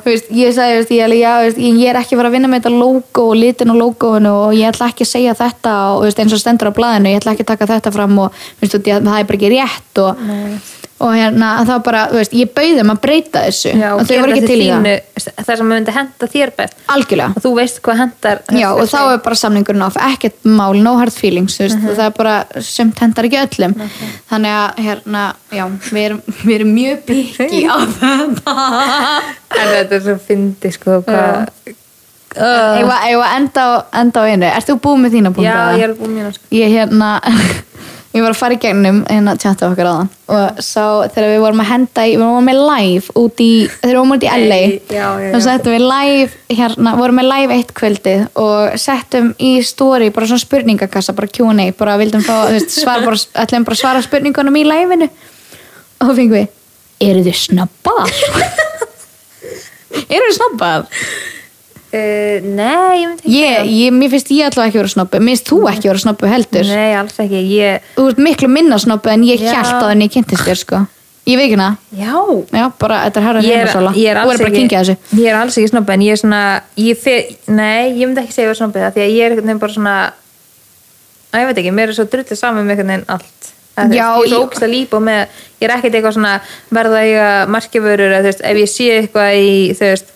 veist, 0.07 0.31
ég 0.31 0.55
sagði, 0.55 0.87
ég, 0.95 1.19
ég, 1.19 1.61
ég 1.83 1.85
er 1.91 1.99
ekki 2.05 2.19
fara 2.21 2.31
að 2.31 2.39
vinna 2.39 2.53
með 2.53 2.63
þetta 2.63 2.75
logo 2.79 3.29
og 3.33 3.39
litin 3.43 3.75
og 3.75 3.83
logoinu 3.83 4.35
og 4.47 4.55
ég 4.55 4.71
ætla 4.71 4.93
ekki 4.93 5.07
að 5.09 5.15
segja 5.17 5.35
þetta 5.39 5.77
og 5.97 6.07
eins 6.23 6.35
og 6.37 6.43
stendur 6.43 6.71
á 6.71 6.79
blaðinu, 6.79 7.17
ég 7.17 7.23
ætla 7.23 7.35
ekki 7.35 7.49
að 7.49 7.55
taka 7.57 7.73
þetta 7.75 7.95
fram 7.99 8.19
og 8.23 8.43
það 8.63 8.93
er 8.95 9.27
bara 9.27 9.41
ekki 9.41 9.55
rétt 9.57 10.03
og, 10.05 10.27
og 10.99 11.13
hérna, 11.15 11.49
þá 11.69 11.73
bara, 11.87 12.01
þú 12.11 12.19
veist, 12.19 12.33
ég 12.35 12.51
bauði 12.57 12.83
um 12.83 12.91
að 12.91 13.01
breyta 13.05 13.43
þessu. 13.47 13.71
Já, 13.79 13.89
og 13.95 14.03
þau 14.09 14.15
voru 14.19 14.35
ekki 14.35 14.51
til 14.51 14.59
í 14.65 14.69
það. 14.73 14.89
það 15.47 15.61
sem 15.61 15.71
myndi 15.73 15.95
henda 15.95 16.29
þér 16.33 16.53
best. 16.59 16.79
Algjörlega. 16.95 17.37
Og 17.39 17.45
þú 17.45 17.53
veist 17.59 17.81
hvað 17.87 18.01
hendar 18.03 18.43
Já, 18.59 18.67
og 18.73 18.85
þá 18.91 18.99
er 19.05 19.23
bara 19.29 19.41
samningurinn 19.43 19.87
off, 19.87 19.99
ekkert 20.09 20.49
mál, 20.59 20.75
no 20.83 20.97
hard 20.99 21.15
feelings, 21.15 21.59
veist, 21.63 21.79
það 21.87 22.05
er 22.09 22.15
bara 22.19 22.37
sumt 22.67 23.03
hendar 23.05 23.29
ekki 23.31 23.41
öllum. 23.45 23.77
Þannig 24.33 24.57
að, 24.59 24.85
hérna, 24.89 25.25
já, 25.55 25.67
við 25.89 26.05
erum, 26.09 26.23
við 26.43 26.55
erum 26.59 26.73
mjög 26.81 27.03
byggi 27.13 27.65
á 27.71 27.77
þetta. 28.01 28.57
En 29.59 29.75
þetta 29.77 30.01
er 30.01 30.07
svo 30.09 30.17
fyndi 30.27 30.75
sko 30.75 31.03
hvað 31.07 31.77
uh. 32.37 33.35
enda, 33.37 33.63
á- 33.65 33.85
enda 34.03 34.21
á 34.21 34.25
einu, 34.29 34.47
ert 34.51 34.69
þú 34.69 34.77
búið 34.85 35.01
með 35.05 35.15
þína 35.17 35.33
punkta? 35.35 35.55
já, 35.55 35.79
ég 35.79 35.87
er 35.89 35.95
búin 35.99 36.15
mjög 36.19 36.35
sko. 36.37 36.45
Ég, 36.55 36.75
hérna, 36.75 37.11
ég 38.17 38.25
var 38.25 38.33
að 38.33 38.39
fara 38.39 38.57
í 38.57 38.61
gegnum 38.63 39.03
hérna 39.05 39.35
tjata 39.37 39.69
okkar 39.69 39.89
áðan 39.91 40.09
og 40.33 40.61
sá 40.65 40.85
þegar 41.13 41.29
við 41.35 41.43
vorum 41.43 41.61
að 41.61 41.69
henda 41.69 42.05
í, 42.09 42.15
við 42.15 42.25
vorum 42.25 42.49
með 42.49 42.61
live 42.71 43.17
út 43.21 43.43
í, 43.45 43.49
þegar 43.75 43.91
við 43.91 43.99
vorum 43.99 44.15
út 44.17 44.25
í 44.25 44.31
LA 44.33 44.61
þá 45.35 45.39
settum 45.45 45.75
við 45.77 45.85
live 45.85 46.57
hérna, 46.61 46.95
vorum 46.97 47.21
með 47.21 47.29
live 47.29 47.59
eitt 47.59 47.75
kvöldið 47.77 48.25
og 48.41 48.79
settum 48.81 49.31
í 49.37 49.53
story 49.67 50.09
bara 50.15 50.31
svona 50.31 50.45
spurningakassa, 50.45 51.17
bara 51.19 51.33
Q&A 51.37 51.69
bara 51.77 51.99
vildum 52.01 52.25
fá, 52.25 52.35
þú 52.49 52.57
veist, 52.57 52.77
svara 52.79 53.05
bara 53.05 53.21
ætlum 53.45 53.69
bara 53.69 53.83
svara 53.83 54.05
spurningunum 54.05 54.57
í 54.57 54.65
liveinu 54.69 55.11
og 55.11 56.09
þá 56.09 56.13
fengum 56.15 56.37
við, 56.39 56.49
eru 57.11 57.27
þið 57.29 57.41
snabbar? 57.45 58.15
eru 60.17 60.31
þið 60.31 60.39
snabbar? 60.41 60.89
Uh, 61.89 62.45
nei, 62.45 63.01
ég 63.01 63.07
myndi 63.09 63.23
ekki 63.23 63.33
Ég, 63.33 63.69
ég, 63.73 63.95
mér 63.97 64.11
finnst 64.13 64.29
ég 64.35 64.45
allavega 64.45 64.69
ekki 64.69 64.77
vera 64.83 64.91
snobbu 64.93 65.21
Mér 65.23 65.33
finnst 65.33 65.49
þú 65.49 65.59
ekki 65.71 65.89
vera 65.89 66.03
snobbu 66.03 66.29
heldur. 66.29 66.69
Nei, 66.69 66.91
alls 66.99 67.17
ekki, 67.25 67.41
ég 67.55 67.87
Þú 67.95 68.07
ert 68.11 68.21
miklu 68.27 68.51
minna 68.53 68.77
snobbu 68.83 69.13
en 69.15 69.25
ég 69.25 69.41
hjælt 69.41 69.73
á 69.73 69.89
þenni 69.89 70.11
kynntist 70.13 70.45
þér 70.45 70.61
sko. 70.61 70.83
Ég 71.29 71.37
veit 71.37 71.47
ekki 71.49 71.57
hana. 71.57 71.71
Já. 71.97 72.13
Já, 72.53 72.67
bara, 72.81 73.01
þetta 73.07 73.21
er 73.21 73.27
herra 73.27 73.41
er, 73.45 73.49
er 73.65 73.73
Þú 73.89 74.05
er 74.05 74.21
bara 74.25 74.51
að 74.51 74.55
kynkja 74.59 74.85
þessu. 74.85 75.17
Ég 75.17 75.27
er 75.33 75.41
alls 75.41 75.59
ekki 75.61 75.73
snobbi 75.73 75.97
en 75.97 76.05
ég 76.05 76.15
er 76.15 76.21
svona 76.23 76.43
ég 76.81 77.01
fe, 77.01 77.17
Nei, 77.49 77.93
ég 77.99 78.05
myndi 78.05 78.23
ekki 78.23 78.37
segja 78.37 78.55
snobbi 78.57 78.85
það 78.85 78.95
því 78.97 79.05
að 79.05 79.17
ég 79.17 79.27
er 79.27 79.37
veginn 79.41 79.61
bara 79.61 79.77
svona 79.77 79.97
að 81.29 81.43
ég 81.43 81.51
veit 81.51 81.61
ekki, 81.63 81.75
mér 81.77 81.93
er 81.93 81.99
svo 81.99 82.07
drullið 82.09 82.41
saman 82.41 82.65
með 82.65 82.75
einhvern 82.75 82.93
veginn 82.95 83.11
allt. 83.17 83.51
Að, 83.79 83.95
Já, 83.95 84.07
veist, 84.17 84.29
ég 84.33 84.37
er 84.37 84.45
ógst 84.45 84.65
að 84.65 84.73
lípa 84.73 85.01
með 85.05 85.21
ég 85.61 85.67
er 85.69 85.75
ekkert 85.77 85.99
eitthvað 85.99 86.17
svona 86.17 86.33
verða 86.75 87.03
ég 87.07 87.19
að 88.17 88.31
veist, 88.31 88.41
ef 88.49 88.63
ég 88.63 88.73
sé 88.73 88.89
eitthvað 88.97 89.37
í 89.39 89.53
veist, 89.79 90.15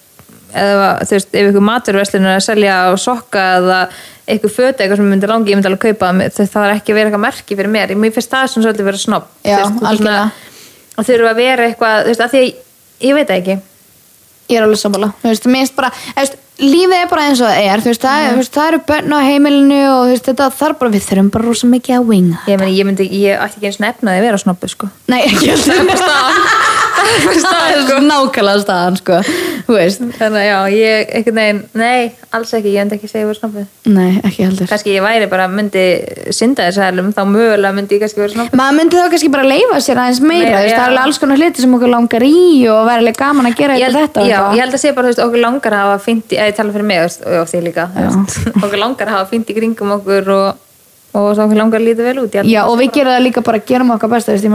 eða 0.54 0.88
þú 1.06 1.16
veist, 1.16 1.30
ef 1.34 1.48
ykkur 1.50 1.64
maturverslun 1.68 2.28
er 2.28 2.36
að 2.36 2.44
selja 2.46 2.76
á 2.86 2.90
sokka 3.00 3.44
eða 3.58 3.80
eitthvað 4.28 4.54
föta, 4.54 4.82
eitthvað 4.84 5.00
sem 5.00 5.06
ég 5.08 5.12
myndi 5.14 5.30
langi, 5.30 5.50
ég 5.52 5.58
myndi 5.58 5.70
alveg 5.70 5.82
kaupa 5.88 6.12
það, 6.12 6.36
það 6.36 6.52
þarf 6.54 6.76
ekki 6.76 6.96
vera 6.96 7.10
eitthvað 7.10 7.24
merki 7.26 7.58
fyrir 7.58 7.72
mér. 7.72 7.94
Mér 7.98 8.14
finnst 8.14 8.30
það 8.32 8.52
svona 8.52 8.68
svolítið 8.68 8.88
algjörlega. 8.92 9.96
svona- 9.96 10.30
og 10.96 11.08
þurfa 11.08 11.32
að 11.32 11.40
vera 11.42 11.66
eitthvað, 11.68 11.98
þú 12.04 12.12
veist, 12.12 12.24
að 12.26 12.32
því 12.32 12.42
að 12.42 12.54
ég 13.08 13.14
veit 13.18 13.28
það 13.28 13.40
ekki. 13.42 13.58
Ég 14.52 14.56
er 14.58 14.62
alveg 14.66 14.80
sammála. 14.82 15.12
Lífið 16.62 16.92
er 16.94 17.08
bara 17.08 17.22
eins 17.26 17.40
og 17.40 17.48
það 17.48 17.64
er. 17.64 17.80
Veist, 17.82 18.02
það, 18.04 18.24
þú 18.28 18.36
veist, 18.38 18.52
það 18.54 18.66
eru 18.68 18.80
börn 18.86 19.14
á 19.16 19.18
heimilinu 19.24 19.78
og 19.88 20.10
veist, 20.12 20.26
þetta 20.28 20.50
þarf 20.52 20.78
bara 20.78 20.92
Við 20.92 21.06
þurfum 21.08 21.30
bara 21.32 21.44
rosa 21.48 21.66
mikið 21.66 21.96
að 21.96 22.06
winga 22.12 22.42
ég, 22.46 22.58
meni, 22.60 22.76
ég 22.76 22.86
myndi, 22.86 23.06
ég 23.08 23.40
ætti 23.40 23.56
ekki 23.58 23.70
eins 23.70 23.78
og 23.80 23.86
nefnaði 23.86 24.20
að 24.20 24.26
vera 24.28 24.42
snobbu 24.44 24.68
sko. 24.70 24.90
Nei, 25.10 25.22
ekki 25.26 25.50
alltaf 25.56 26.91
Það 26.92 27.96
er 27.96 28.04
nákvæmlega 28.06 28.62
staðan 28.62 28.96
sko. 29.00 29.18
þannig 30.16 30.38
að 30.40 30.46
já, 30.46 30.56
ég, 30.74 31.10
einhvern 31.16 31.38
veginn 31.38 31.60
nei, 31.78 32.12
alls 32.34 32.52
ekki, 32.56 32.72
ég 32.74 32.82
enda 32.82 32.96
ekki 32.96 33.08
segja 33.10 33.24
að 33.24 33.30
vera 33.30 33.38
snobbuð 33.38 33.92
nei, 33.94 34.10
ekki 34.22 34.46
heldur. 34.46 34.68
Kannski 34.70 34.94
ég 34.94 35.04
væri 35.04 35.28
bara, 35.30 35.46
myndi 35.50 35.84
synda 36.34 36.66
þess 36.68 36.82
aðlum, 36.86 37.10
þá 37.14 37.22
mögulega 37.30 37.72
myndi 37.76 37.96
ég 37.96 38.02
kannski 38.04 38.22
vera 38.22 38.34
snobbuð 38.34 38.60
maður 38.60 38.78
myndi 38.78 38.98
þá 38.98 39.06
kannski 39.14 39.30
bara 39.34 39.46
leifa 39.48 39.80
sér 39.84 40.02
aðeins 40.02 40.22
meira, 40.24 40.50
já. 40.50 40.72
það 40.72 40.78
er 40.78 40.84
alveg 40.86 41.04
alls 41.06 41.22
konar 41.22 41.40
hluti 41.42 41.64
sem 41.64 41.76
okkur 41.78 41.92
langar 41.92 42.26
í 42.26 42.34
og 42.72 42.92
alveg 42.96 43.20
gaman 43.20 43.50
að 43.50 43.58
gera 43.62 43.78
ég 43.78 43.86
held, 43.88 44.00
þetta 44.00 44.24
og 44.24 44.28
já, 44.28 44.36
eitthvað. 44.36 44.56
ég 44.56 44.64
held 44.64 44.78
að 44.78 44.82
sé 44.84 44.94
bara, 44.98 45.12
veist, 45.12 45.22
okkur 45.26 45.44
langar 45.46 45.78
að 45.78 45.86
hafa 45.86 46.02
fínt 46.06 46.26
í, 46.26 46.38
eða 46.38 46.50
ég 46.50 46.58
tala 46.58 46.76
fyrir 46.76 46.88
mig, 46.90 47.02
veist, 47.06 47.26
og 47.26 47.52
þig 47.52 47.66
líka 47.68 47.88
okkur 48.64 48.80
langar 48.82 49.12
að 49.12 49.18
hafa 49.18 49.30
fínt 49.32 49.52
í 49.52 49.58
kringum 49.58 49.94
okkur 49.98 50.32
og, 50.36 50.48
og 51.18 51.28
Ég 52.48 52.66
og 52.66 52.80
við 52.80 52.92
gerum 52.96 53.14
það 53.14 53.24
líka 53.28 53.44
bara 53.44 53.62
gerum 53.68 53.94
okkar 53.94 54.12
besta, 54.16 54.34
veist, 54.34 54.48
ég 54.48 54.54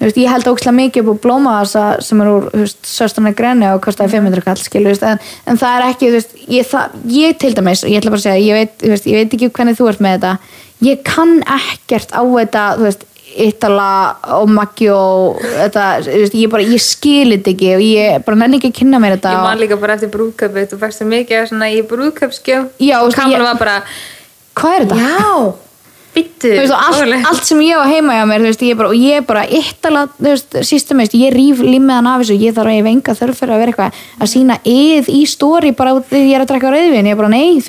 veist, 0.00 0.18
ég 0.20 0.30
held 0.32 0.50
ókslega 0.50 0.76
mikið 0.78 1.08
upp 1.12 1.20
á 1.20 1.22
blóma 1.24 1.54
þessa 1.62 1.84
sem 2.04 2.20
er 2.24 2.32
úr, 2.32 2.66
söstana 2.82 3.34
greni 3.36 3.70
og 3.70 3.80
kostaði 3.84 4.16
500 4.16 4.44
kall, 4.48 4.60
skilur, 4.60 4.90
þú 4.90 4.94
veist, 4.94 5.06
en, 5.08 5.22
en 5.52 5.62
það 5.62 5.78
er 5.78 5.86
ekki, 5.92 6.12
veist, 6.16 6.36
ég, 6.50 6.68
það, 6.68 6.98
ég 7.14 7.40
til 7.40 7.54
dæmis 7.56 7.86
ég 7.86 7.98
ætla 8.00 8.14
bara 8.14 8.22
að 8.22 8.28
segja, 8.28 8.44
ég 8.44 8.60
veit, 8.60 8.86
ég 9.08 9.18
veit 9.22 9.34
ekki 9.38 9.50
hvernig 9.54 9.80
þú 9.80 9.90
ert 9.92 10.04
með 10.04 10.16
þetta, 10.18 10.36
ég 10.90 11.02
kann 11.06 11.36
ekkert 11.58 12.14
á 12.14 12.22
þetta, 12.22 12.68
Ítala 13.34 14.14
og 14.36 14.50
Maggi 14.52 14.86
og 14.94 15.40
þetta, 15.42 15.84
ég 16.30 16.50
bara, 16.52 16.62
ég 16.62 16.82
skil 16.82 17.32
þetta 17.32 17.50
ekki 17.54 17.70
og 17.74 17.82
ég 17.82 18.24
bara 18.26 18.38
nenni 18.38 18.60
ekki 18.60 18.70
að 18.70 18.76
kynna 18.78 19.00
mér 19.02 19.16
þetta 19.16 19.32
Ég 19.34 19.42
man 19.48 19.62
líka 19.62 19.78
bara 19.80 19.96
eftir 19.96 20.12
brúðköpið, 20.12 20.68
þú 20.70 20.78
fækst 20.82 21.02
það 21.02 21.10
mikið 21.10 21.64
í 21.66 21.80
brúðköpskjö 21.90 22.58
Já, 22.84 22.96
og 23.00 23.16
ég- 23.16 23.42
var 23.42 23.58
bara, 23.58 23.76
Hvað 24.54 24.76
er 24.76 24.86
þetta? 24.86 25.00
já, 25.02 25.54
og 26.70 26.74
allt, 26.78 27.14
allt 27.30 27.48
sem 27.48 27.60
ég 27.64 27.78
á 27.78 27.84
heima 27.88 28.16
hjá 28.18 28.24
mér 28.28 28.44
veist, 28.44 28.62
ég 28.62 28.78
bara, 28.78 28.90
og 28.92 28.98
ég 28.98 29.20
er 29.20 29.26
bara 29.26 29.44
ittala 29.46 30.06
þú 30.18 30.28
veist, 30.28 30.58
sístum 30.68 31.02
ég 31.04 31.34
rýf 31.34 31.62
limmiðan 31.64 32.10
af 32.10 32.22
þessu 32.22 32.38
ég 32.38 32.56
þarf 32.56 32.70
að 32.70 32.78
ég 32.78 32.86
venga 32.86 33.16
þörf 33.18 33.40
fyrir 33.40 33.54
að 33.54 33.62
vera 33.62 33.74
eitthvað 33.74 34.02
að 34.20 34.32
sína 34.34 34.58
yð 34.68 35.10
í 35.10 35.22
stóri 35.30 35.72
bara 35.76 35.96
því 35.98 36.22
ég 36.24 36.34
er 36.36 36.44
að 36.44 36.50
drekka 36.52 36.74
rauðvin, 36.74 37.08
ég 37.10 37.16
er 37.16 37.20
bara 37.20 37.32
nei, 37.32 37.60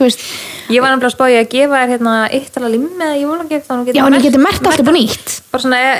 Ég 0.66 0.82
var 0.82 0.90
nefnilega 0.90 1.12
að 1.12 1.14
spá 1.14 1.26
ég 1.30 1.44
að 1.44 1.52
gefa 1.52 1.80
þér 1.82 1.92
hérna 1.94 2.14
eittala 2.34 2.72
limmi 2.74 2.90
eða 2.98 3.18
ég 3.20 3.30
vona 3.30 3.46
ekki 3.46 3.60
eftir 3.60 3.94
já, 3.94 4.02
en 4.06 4.18
ég 4.18 4.26
geti 4.26 4.42
mert 4.42 4.66
allt 4.66 4.82
upp 4.82 4.90
á 4.90 4.94
nýtt. 4.96 5.36
Bara 5.54 5.62
svona, 5.62 5.82
e- 5.94 5.98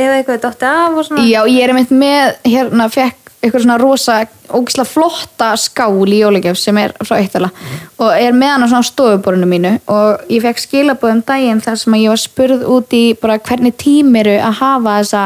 eða 0.00 0.16
eitthvað 0.16 0.42
dotti 0.46 0.70
af 0.70 1.10
já, 1.20 1.40
ég 1.52 1.60
er 1.66 1.74
með, 1.76 2.32
hérna, 2.48 2.88
fekk 2.92 3.25
eitthvað 3.46 3.64
svona 3.64 3.78
rosa, 3.80 4.16
ógislega 4.46 4.88
flotta 4.90 5.48
skál 5.58 6.06
í 6.06 6.20
jólagjöf 6.20 6.58
sem 6.60 6.78
er 6.78 6.94
frá 7.00 7.16
eittala 7.18 7.50
og 7.98 8.12
er 8.12 8.34
með 8.36 8.52
hann 8.52 8.66
á 8.66 8.68
svona 8.70 8.86
stofuborinu 8.86 9.48
mínu 9.50 9.72
og 9.92 10.26
ég 10.32 10.44
fekk 10.44 10.62
skilabóðum 10.62 11.22
daginn 11.26 11.62
þar 11.64 11.80
sem 11.80 11.98
ég 11.98 12.12
var 12.12 12.22
spurð 12.22 12.64
út 12.76 12.96
í 12.96 13.02
bara 13.20 13.38
hvernig 13.38 13.76
tímiru 13.80 14.36
að 14.36 14.58
hafa 14.60 14.96
þessa 15.00 15.24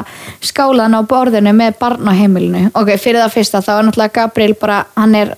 skálan 0.51 0.97
á 0.97 1.01
borðinu 1.03 1.55
með 1.57 1.79
barn 1.81 2.09
á 2.09 2.13
heimilinu. 2.17 2.67
Ok, 2.75 2.95
fyrir 3.01 3.23
það 3.25 3.37
fyrsta, 3.39 3.65
þá 3.65 3.73
er 3.77 3.89
náttúrulega 3.89 4.17
Gabriel 4.21 4.57
bara, 4.61 4.85
hann 4.97 5.17
er 5.19 5.35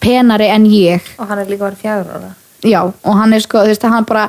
penari 0.00 0.48
en 0.50 0.66
ég. 0.70 1.12
Og 1.18 1.28
hann 1.28 1.42
er 1.42 1.50
líka 1.50 1.66
verið 1.68 1.84
fjagur 1.84 2.14
ára. 2.16 2.32
Já, 2.66 2.80
og 2.84 3.14
hann 3.16 3.32
er 3.32 3.44
sko, 3.44 3.62
þú 3.64 3.72
veist, 3.72 3.86
hann 3.88 4.08
bara 4.08 4.26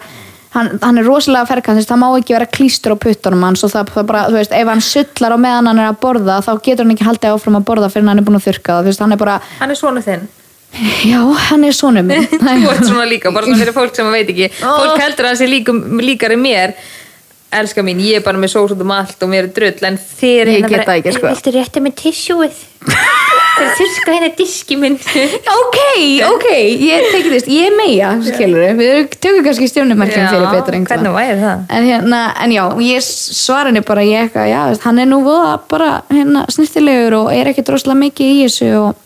hann, 0.55 0.73
hann 0.81 0.99
er 1.01 1.07
rosalega 1.07 1.59
veist, 1.75 1.89
það 1.89 2.01
má 2.01 2.07
ekki 2.09 2.35
vera 2.35 2.49
klístur 2.57 2.95
á 2.95 2.97
puttunum 3.05 3.47
hans 3.47 3.63
og 3.65 3.73
það, 3.73 3.93
það 3.95 4.09
bara, 4.11 4.25
þú 4.29 4.39
veist, 4.39 4.57
ef 4.57 4.71
hann 4.73 4.85
sullar 4.85 5.35
á 5.35 5.39
meðan 5.45 5.71
hann 5.71 5.81
er 5.81 5.89
að 5.91 6.01
borða, 6.03 6.37
þá 6.45 6.51
getur 6.59 6.85
hann 6.85 6.93
ekki 6.95 7.07
haldið 7.07 7.35
áfram 7.37 7.59
að 7.61 7.67
borða 7.71 7.89
fyrir 7.93 8.11
hann 8.11 8.21
er 8.21 8.27
búin 8.27 8.39
að 8.39 8.47
þurrka 8.49 8.77
það, 8.77 8.85
þú 8.85 8.91
veist, 8.91 9.03
hann 9.05 9.15
er 9.15 9.21
bara 9.21 9.41
Hann 9.59 9.73
er 9.73 9.79
svona 9.79 10.05
þinn. 10.05 10.29
Já, 11.03 11.19
hann 11.49 11.65
er 11.67 11.75
sonur 11.75 12.05
minn. 12.07 12.27
Þú 12.31 12.69
ert 12.71 12.85
svona 12.87 13.07
líka, 13.09 13.31
bara 13.35 13.47
svona 13.49 13.59
fyrir 13.59 13.75
fólk 13.75 13.95
sem 13.97 14.07
veit 14.13 14.29
ekki. 14.31 14.47
Fólk 14.61 15.01
heldur 15.01 15.27
að 15.27 15.33
það 15.33 15.41
sé 15.41 16.05
líkari 16.07 16.37
mér 16.39 16.75
Elska 17.51 17.83
mín, 17.83 17.99
ég 17.99 18.21
er 18.21 18.23
bara 18.23 18.39
með 18.39 18.53
sós 18.53 18.71
út 18.71 18.81
um 18.83 18.93
allt 18.95 19.23
og 19.23 19.31
mér 19.31 19.49
er 19.49 19.55
drull 19.55 19.87
En 19.89 19.97
er 19.99 20.51
Ég 20.55 20.67
get 20.71 20.85
það 20.87 20.97
ekki, 21.01 21.15
sko. 21.17 21.31
Viltu 21.33 21.51
rétta 21.57 21.83
með 21.83 21.97
tissjúið? 21.99 22.61
Er 23.61 23.73
þurrska 23.77 24.13
hérna 24.15 24.29
diski 24.37 24.77
minn 24.79 24.95
ok, 25.59 25.77
ok, 26.25 26.45
ég 26.81 27.09
tekið 27.11 27.35
þess 27.35 27.49
ég 27.51 27.67
er 27.67 27.75
meia, 27.77 28.13
skilur 28.25 28.79
við 28.79 29.11
tökum 29.21 29.43
kannski 29.45 29.67
stjónumerkjum 29.69 30.29
fyrir 30.31 30.47
betur 30.55 30.77
einhvað 30.77 30.95
Hvernig 30.95 31.15
væri 31.17 31.35
það? 31.41 31.65
en, 31.67 31.89
hérna, 31.91 32.21
en 32.41 32.55
já, 32.55 32.63
ég 32.87 33.05
svara 33.05 33.69
henni 33.69 33.83
bara 33.85 34.07
ég 34.07 34.25
eitthvað, 34.25 34.49
já, 34.49 34.59
veist, 34.71 34.87
hann 34.87 35.03
er 35.03 35.11
nú 35.11 35.21
voða 35.27 35.53
bara 35.69 35.91
hérna, 36.09 36.47
snirtilegur 36.55 37.19
og 37.19 37.29
er 37.35 37.51
ekki 37.51 37.67
droslega 37.67 37.99
mikið 38.01 38.33
í 38.33 38.41
þessu 38.47 38.71
og, 38.79 39.05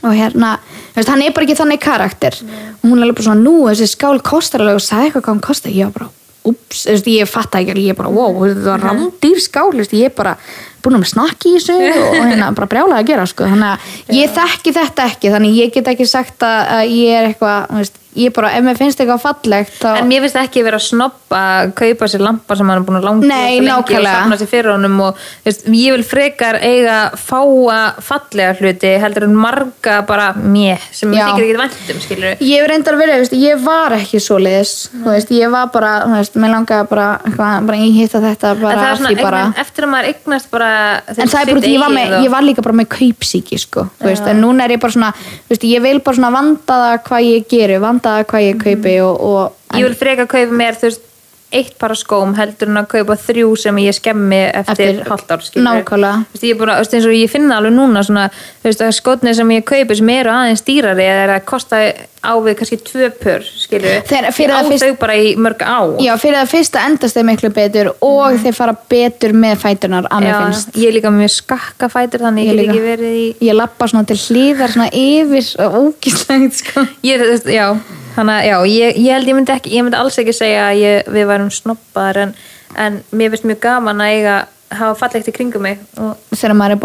og 0.00 0.16
hérna, 0.16 0.54
veist, 0.96 1.12
hann 1.12 1.26
er 1.26 1.36
bara 1.36 1.48
ekki 1.48 1.60
þannig 1.60 1.84
karakter 1.84 2.40
og 2.46 2.88
hún 2.88 2.96
er 2.96 3.04
alveg 3.10 3.20
bara 3.20 3.28
svona, 3.28 3.44
nú, 3.44 3.58
þessi 3.68 3.92
skál 3.92 4.16
kostar 4.24 4.64
alveg 4.64 4.80
og 4.80 4.86
sagði 4.88 5.10
eitthvað 5.10 5.26
hvað 5.26 5.34
hann 5.34 5.46
kostar, 5.50 5.76
ég 5.76 5.90
var 5.90 5.98
bara 6.00 6.21
ups, 6.48 6.84
ég 7.06 7.30
fatt 7.30 7.54
ekki, 7.58 7.78
ég 7.86 7.96
bara, 7.98 8.10
wow 8.12 8.42
þetta 8.42 8.66
var 8.66 8.84
rándýr 8.88 9.40
skál, 9.42 9.70
þú 9.70 9.82
veist, 9.82 9.96
ég 9.96 10.10
er 10.10 10.14
bara 10.16 10.36
búin 10.82 10.98
með 10.98 11.12
snakki 11.12 11.52
í 11.52 11.58
þessu 11.60 11.76
og 11.78 12.16
hérna 12.18 12.50
bara 12.56 12.70
brjálega 12.70 13.00
að 13.02 13.10
gera, 13.12 13.26
sko, 13.30 13.46
þannig 13.52 13.68
að 13.70 14.16
ég 14.18 14.36
þekki 14.38 14.74
þetta 14.78 15.08
ekki, 15.12 15.32
þannig 15.36 15.58
ég 15.60 15.74
get 15.76 15.90
ekki 15.92 16.08
sagt 16.10 16.46
að, 16.46 16.60
að 16.78 16.94
ég 16.96 17.18
er 17.18 17.28
eitthvað, 17.30 17.68
þú 17.70 17.82
veist, 17.82 18.01
ég 18.18 18.32
bara, 18.34 18.50
ef 18.52 18.64
mér 18.64 18.76
finnst 18.76 19.00
eitthvað 19.00 19.22
fallegt, 19.22 19.76
þá 19.80 20.02
En 20.02 20.08
mér 20.08 20.24
finnst 20.24 20.36
ekki 20.36 20.62
vera 20.66 20.78
snobb 20.82 21.32
að 21.32 21.72
kaupa 21.78 22.08
sér 22.10 22.24
lampa 22.26 22.56
sem 22.58 22.68
hann 22.68 22.80
er 22.80 22.84
búin 22.84 22.98
að 22.98 23.06
langa 23.08 23.28
Nei, 23.30 23.60
og 23.72 23.88
safna 23.88 24.38
sér 24.40 24.50
fyrir 24.50 24.72
honum 24.74 24.98
og 25.06 25.22
veist, 25.46 25.64
ég 25.72 25.96
vil 25.96 26.04
frekar 26.06 26.58
eiga 26.60 26.98
fáa 27.16 27.78
fallega 28.04 28.52
hluti 28.58 28.90
heldur 29.00 29.26
en 29.28 29.36
marga 29.38 30.00
bara 30.08 30.28
mér 30.36 30.82
sem 30.92 31.12
ég 31.16 31.30
þykir 31.30 31.46
ekki 31.46 31.60
væntum 31.62 32.02
skilur 32.04 32.44
Ég 32.52 32.66
reyndar 32.68 32.98
verið, 33.00 33.14
þú 33.14 33.24
veist, 33.24 33.36
ég 33.40 33.64
var 33.64 33.96
ekki 33.96 34.20
svoleiðis, 34.22 34.74
þú 34.92 35.08
veist, 35.08 35.32
ég 35.38 35.54
var 35.56 35.72
bara, 35.72 35.94
mér 36.12 36.54
langaði 36.56 36.88
bara, 36.92 37.08
eitthvað, 37.24 37.68
bara 37.70 37.80
ég 37.80 37.96
hitta 37.96 38.22
þetta 38.26 38.52
bara 38.60 38.84
það 38.84 38.94
svona, 39.00 39.14
því 39.14 39.22
bara. 39.22 39.42
bara 39.48 39.64
eftir 39.64 39.88
að 39.88 39.92
maður 39.94 40.10
eignast 40.12 40.52
bara 40.52 40.70
En 41.12 41.32
það 41.32 41.40
er 41.40 41.52
bara 41.52 41.62
út, 41.62 41.70
ég 41.70 41.80
var, 41.80 41.96
með, 41.96 42.14
ég 42.26 42.36
var 42.36 42.44
líka 42.44 42.66
bara 42.66 42.78
með 42.82 42.90
kaupsíki, 42.98 43.60
sko, 43.62 43.86
en 44.02 44.42
núna 44.42 44.66
er 44.66 44.76
ég 44.76 44.82
bara 44.82 44.96
svona, 44.98 45.12
ég 45.56 45.84
vil 45.84 45.98
bara 46.04 46.18
svona 46.18 46.32
vanda 46.34 46.80
það 46.82 46.96
hvað 47.08 47.26
ég 47.28 47.48
geri, 47.50 47.80
vanda 47.82 48.01
það 48.02 48.26
hvað 48.32 48.46
ég 48.48 48.60
kaupi 48.66 48.98
og, 49.04 49.24
og 49.30 49.78
ég 49.78 49.88
vil 49.88 49.98
freka 49.98 50.28
kaupa 50.30 50.60
mér 50.62 50.78
þú 50.80 50.90
veist 50.90 51.08
eitt 51.52 51.74
para 51.78 51.94
skóm 51.98 52.34
heldur 52.38 52.68
en 52.72 52.80
að 52.82 52.88
kaupa 52.94 53.16
þrjú 53.20 53.52
sem 53.58 53.76
ég 53.84 53.96
skemmi 53.98 54.40
eftir, 54.52 54.88
Eftir- 54.96 55.08
hálft 55.10 55.30
ár 55.30 55.42
nákvæmlega. 55.66 56.22
Þú 56.32 56.38
veist, 56.38 56.46
ég, 56.48 56.62
að, 56.62 56.80
þú 56.86 56.96
veist, 56.96 57.10
ég 57.22 57.30
finna 57.30 57.56
alveg 57.60 57.72
núna 57.76 58.02
svona, 58.06 58.30
veist, 58.64 58.80
að 58.82 58.94
skotnir 58.98 59.34
sem 59.36 59.48
ég 59.56 59.64
kaupi 59.68 59.96
sem 59.98 60.08
eru 60.16 60.30
aðeins 60.30 60.64
dýrari 60.66 61.04
eða 61.06 61.22
er 61.28 61.34
að 61.36 61.44
kosta 61.52 61.82
á 62.22 62.32
við 62.38 62.54
kannski 62.60 62.76
tvö 62.86 63.08
pör 63.18 63.42
Þegar- 63.42 64.30
fyrir 64.32 64.52
ég 64.52 64.54
á 64.54 64.60
að 64.62 64.68
fyrst- 64.70 64.84
þau 64.86 64.98
bara 65.00 65.14
í 65.18 65.32
mörg 65.36 65.62
á 65.66 65.78
Já, 65.98 66.12
fyrir 66.22 66.36
það 66.38 66.52
fyrsta 66.52 66.84
endast 66.86 67.16
þeir 67.16 67.24
miklu 67.26 67.50
betur 67.50 67.90
og 68.00 68.36
þeir 68.44 68.54
fara 68.54 68.76
betur 68.88 69.32
með 69.34 69.56
fætunar 69.58 70.06
að 70.06 70.22
mér 70.22 70.36
finnst. 70.44 70.70
ég 70.78 70.86
er 70.88 70.92
líka 71.00 71.10
með 71.10 71.32
skakka 71.34 71.88
fætur 71.90 72.20
þannig 72.22 72.46
Ég 72.46 72.54
ég, 72.76 72.86
verið 72.86 73.16
í 73.18 73.34
Ég 73.48 73.54
lappa 73.58 73.88
svona 73.90 74.06
til 74.06 74.16
hlýðar 74.16 74.70
svona 74.70 74.88
yfir 74.94 75.50
og 75.66 75.74
ógíslegt, 75.82 76.54
sko. 76.62 76.86
ég, 77.02 77.18
já, 77.50 77.76
þannig 78.16 78.34
að 78.34 78.48
já, 78.48 78.56
ég, 78.72 78.98
ég 79.00 79.16
held 79.16 79.30
ég 79.30 79.38
myndi 79.38 79.54
ekki, 79.54 79.74
ég 79.76 79.86
myndi 79.86 80.00
alls 80.00 80.18
ekki 80.20 80.34
segja 80.36 80.68
að 80.70 80.80
ég, 80.82 81.12
við 81.14 81.28
værum 81.30 81.52
snobbar 81.52 82.20
en, 82.26 82.34
en 82.76 82.98
mér 83.10 83.32
finnst 83.32 83.48
mjög 83.48 83.62
gaman 83.64 84.04
að 84.04 84.16
eiga 84.16 84.36
hafa 84.72 84.94
fallegt 85.02 85.28
í 85.28 85.34
kringum 85.36 85.64
mig 85.66 85.80
og, 86.00 86.14
Þegar 86.32 86.56
maður 86.58 86.76
er 86.76 86.80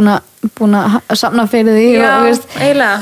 búin 0.58 0.76
að, 0.78 0.98
að 1.08 1.22
safna 1.22 1.48
fyrir 1.52 1.78
því 1.78 1.88
já, 1.94 2.10
og, 2.10 2.26
veist, 2.28 2.50
eiginlega. 2.58 2.98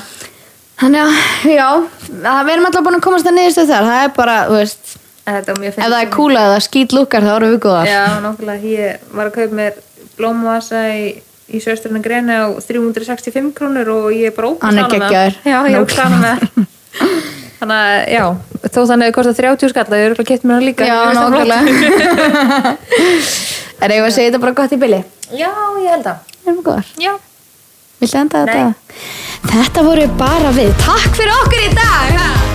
Þannig 0.76 1.02
að, 1.02 1.18
já, 1.56 1.68
það 2.10 2.40
við 2.44 2.54
erum 2.56 2.70
alltaf 2.70 2.86
búin 2.86 2.98
að 3.00 3.06
komast 3.06 3.30
að 3.30 3.38
niðurstu 3.38 3.68
þar, 3.70 3.90
það 3.90 4.02
er 4.04 4.14
bara, 4.18 4.38
þú 4.50 4.58
veist, 4.60 4.96
ef 5.26 5.78
það 5.80 6.00
er 6.02 6.10
kúla 6.14 6.48
eða 6.50 6.58
skýt 6.66 6.96
lukkar 6.96 7.26
þá 7.26 7.32
erum 7.38 7.54
við 7.54 7.62
góðar. 7.64 7.90
Já, 7.90 8.02
nákvæmlega, 8.26 8.74
ég 8.74 9.08
var 9.16 9.30
að 9.30 9.38
kaupa 9.40 9.60
mér 9.62 9.80
blómvasa 10.20 10.84
í, 10.92 11.08
í 11.48 11.64
söstrinu 11.64 12.04
greni 12.04 12.36
á 12.36 12.46
365 12.60 13.56
krónur 13.56 13.94
og 13.96 14.12
ég 14.16 14.34
er 14.34 14.36
bara 14.36 14.52
ógust 14.52 14.68
Hann 14.68 14.84
er 14.84 14.92
geggjaður. 14.92 15.40
Já, 15.48 15.58
ég 15.64 15.80
er 15.80 15.86
ógust 15.86 16.04
ánum 16.04 16.28
með 16.28 17.42
Þannig 17.60 17.78
að, 17.80 17.94
já, 18.12 18.24
þó 18.66 18.80
þannig 18.90 19.06
að 19.06 19.10
það 19.10 19.16
kostar 19.18 19.38
30 19.40 19.72
skall 19.72 19.86
að 19.88 20.00
ég 20.02 20.06
eru 20.10 20.16
að 20.20 20.28
kett 20.32 20.44
mér 20.44 20.58
hann 20.58 20.66
líka 20.68 20.88
Já, 20.90 20.98
það 21.06 21.16
nákvæmlega. 21.20 21.62
er 23.86 23.94
eigum 23.96 24.08
að 24.10 24.16
segja 24.18 24.28
þetta 24.32 24.42
bara 24.44 24.58
gott 24.60 24.76
í 24.76 24.80
bili? 24.82 25.00
Já, 25.32 25.52
ég 25.82 25.90
held 25.96 26.10
að 26.12 26.34
Erum 26.46 26.60
við 26.60 26.66
góðar? 26.68 26.92
Já, 27.02 27.14
Viltu 28.02 28.18
enda 28.20 28.44
Nei. 28.44 28.52
þetta? 28.52 28.74
Þetta 29.56 29.86
voru 29.88 30.08
bara 30.20 30.52
við. 30.58 30.74
Takk 30.84 31.16
fyrir 31.16 31.32
okkur 31.40 31.64
í 31.64 31.72
dag! 31.78 32.20
Ha? 32.20 32.55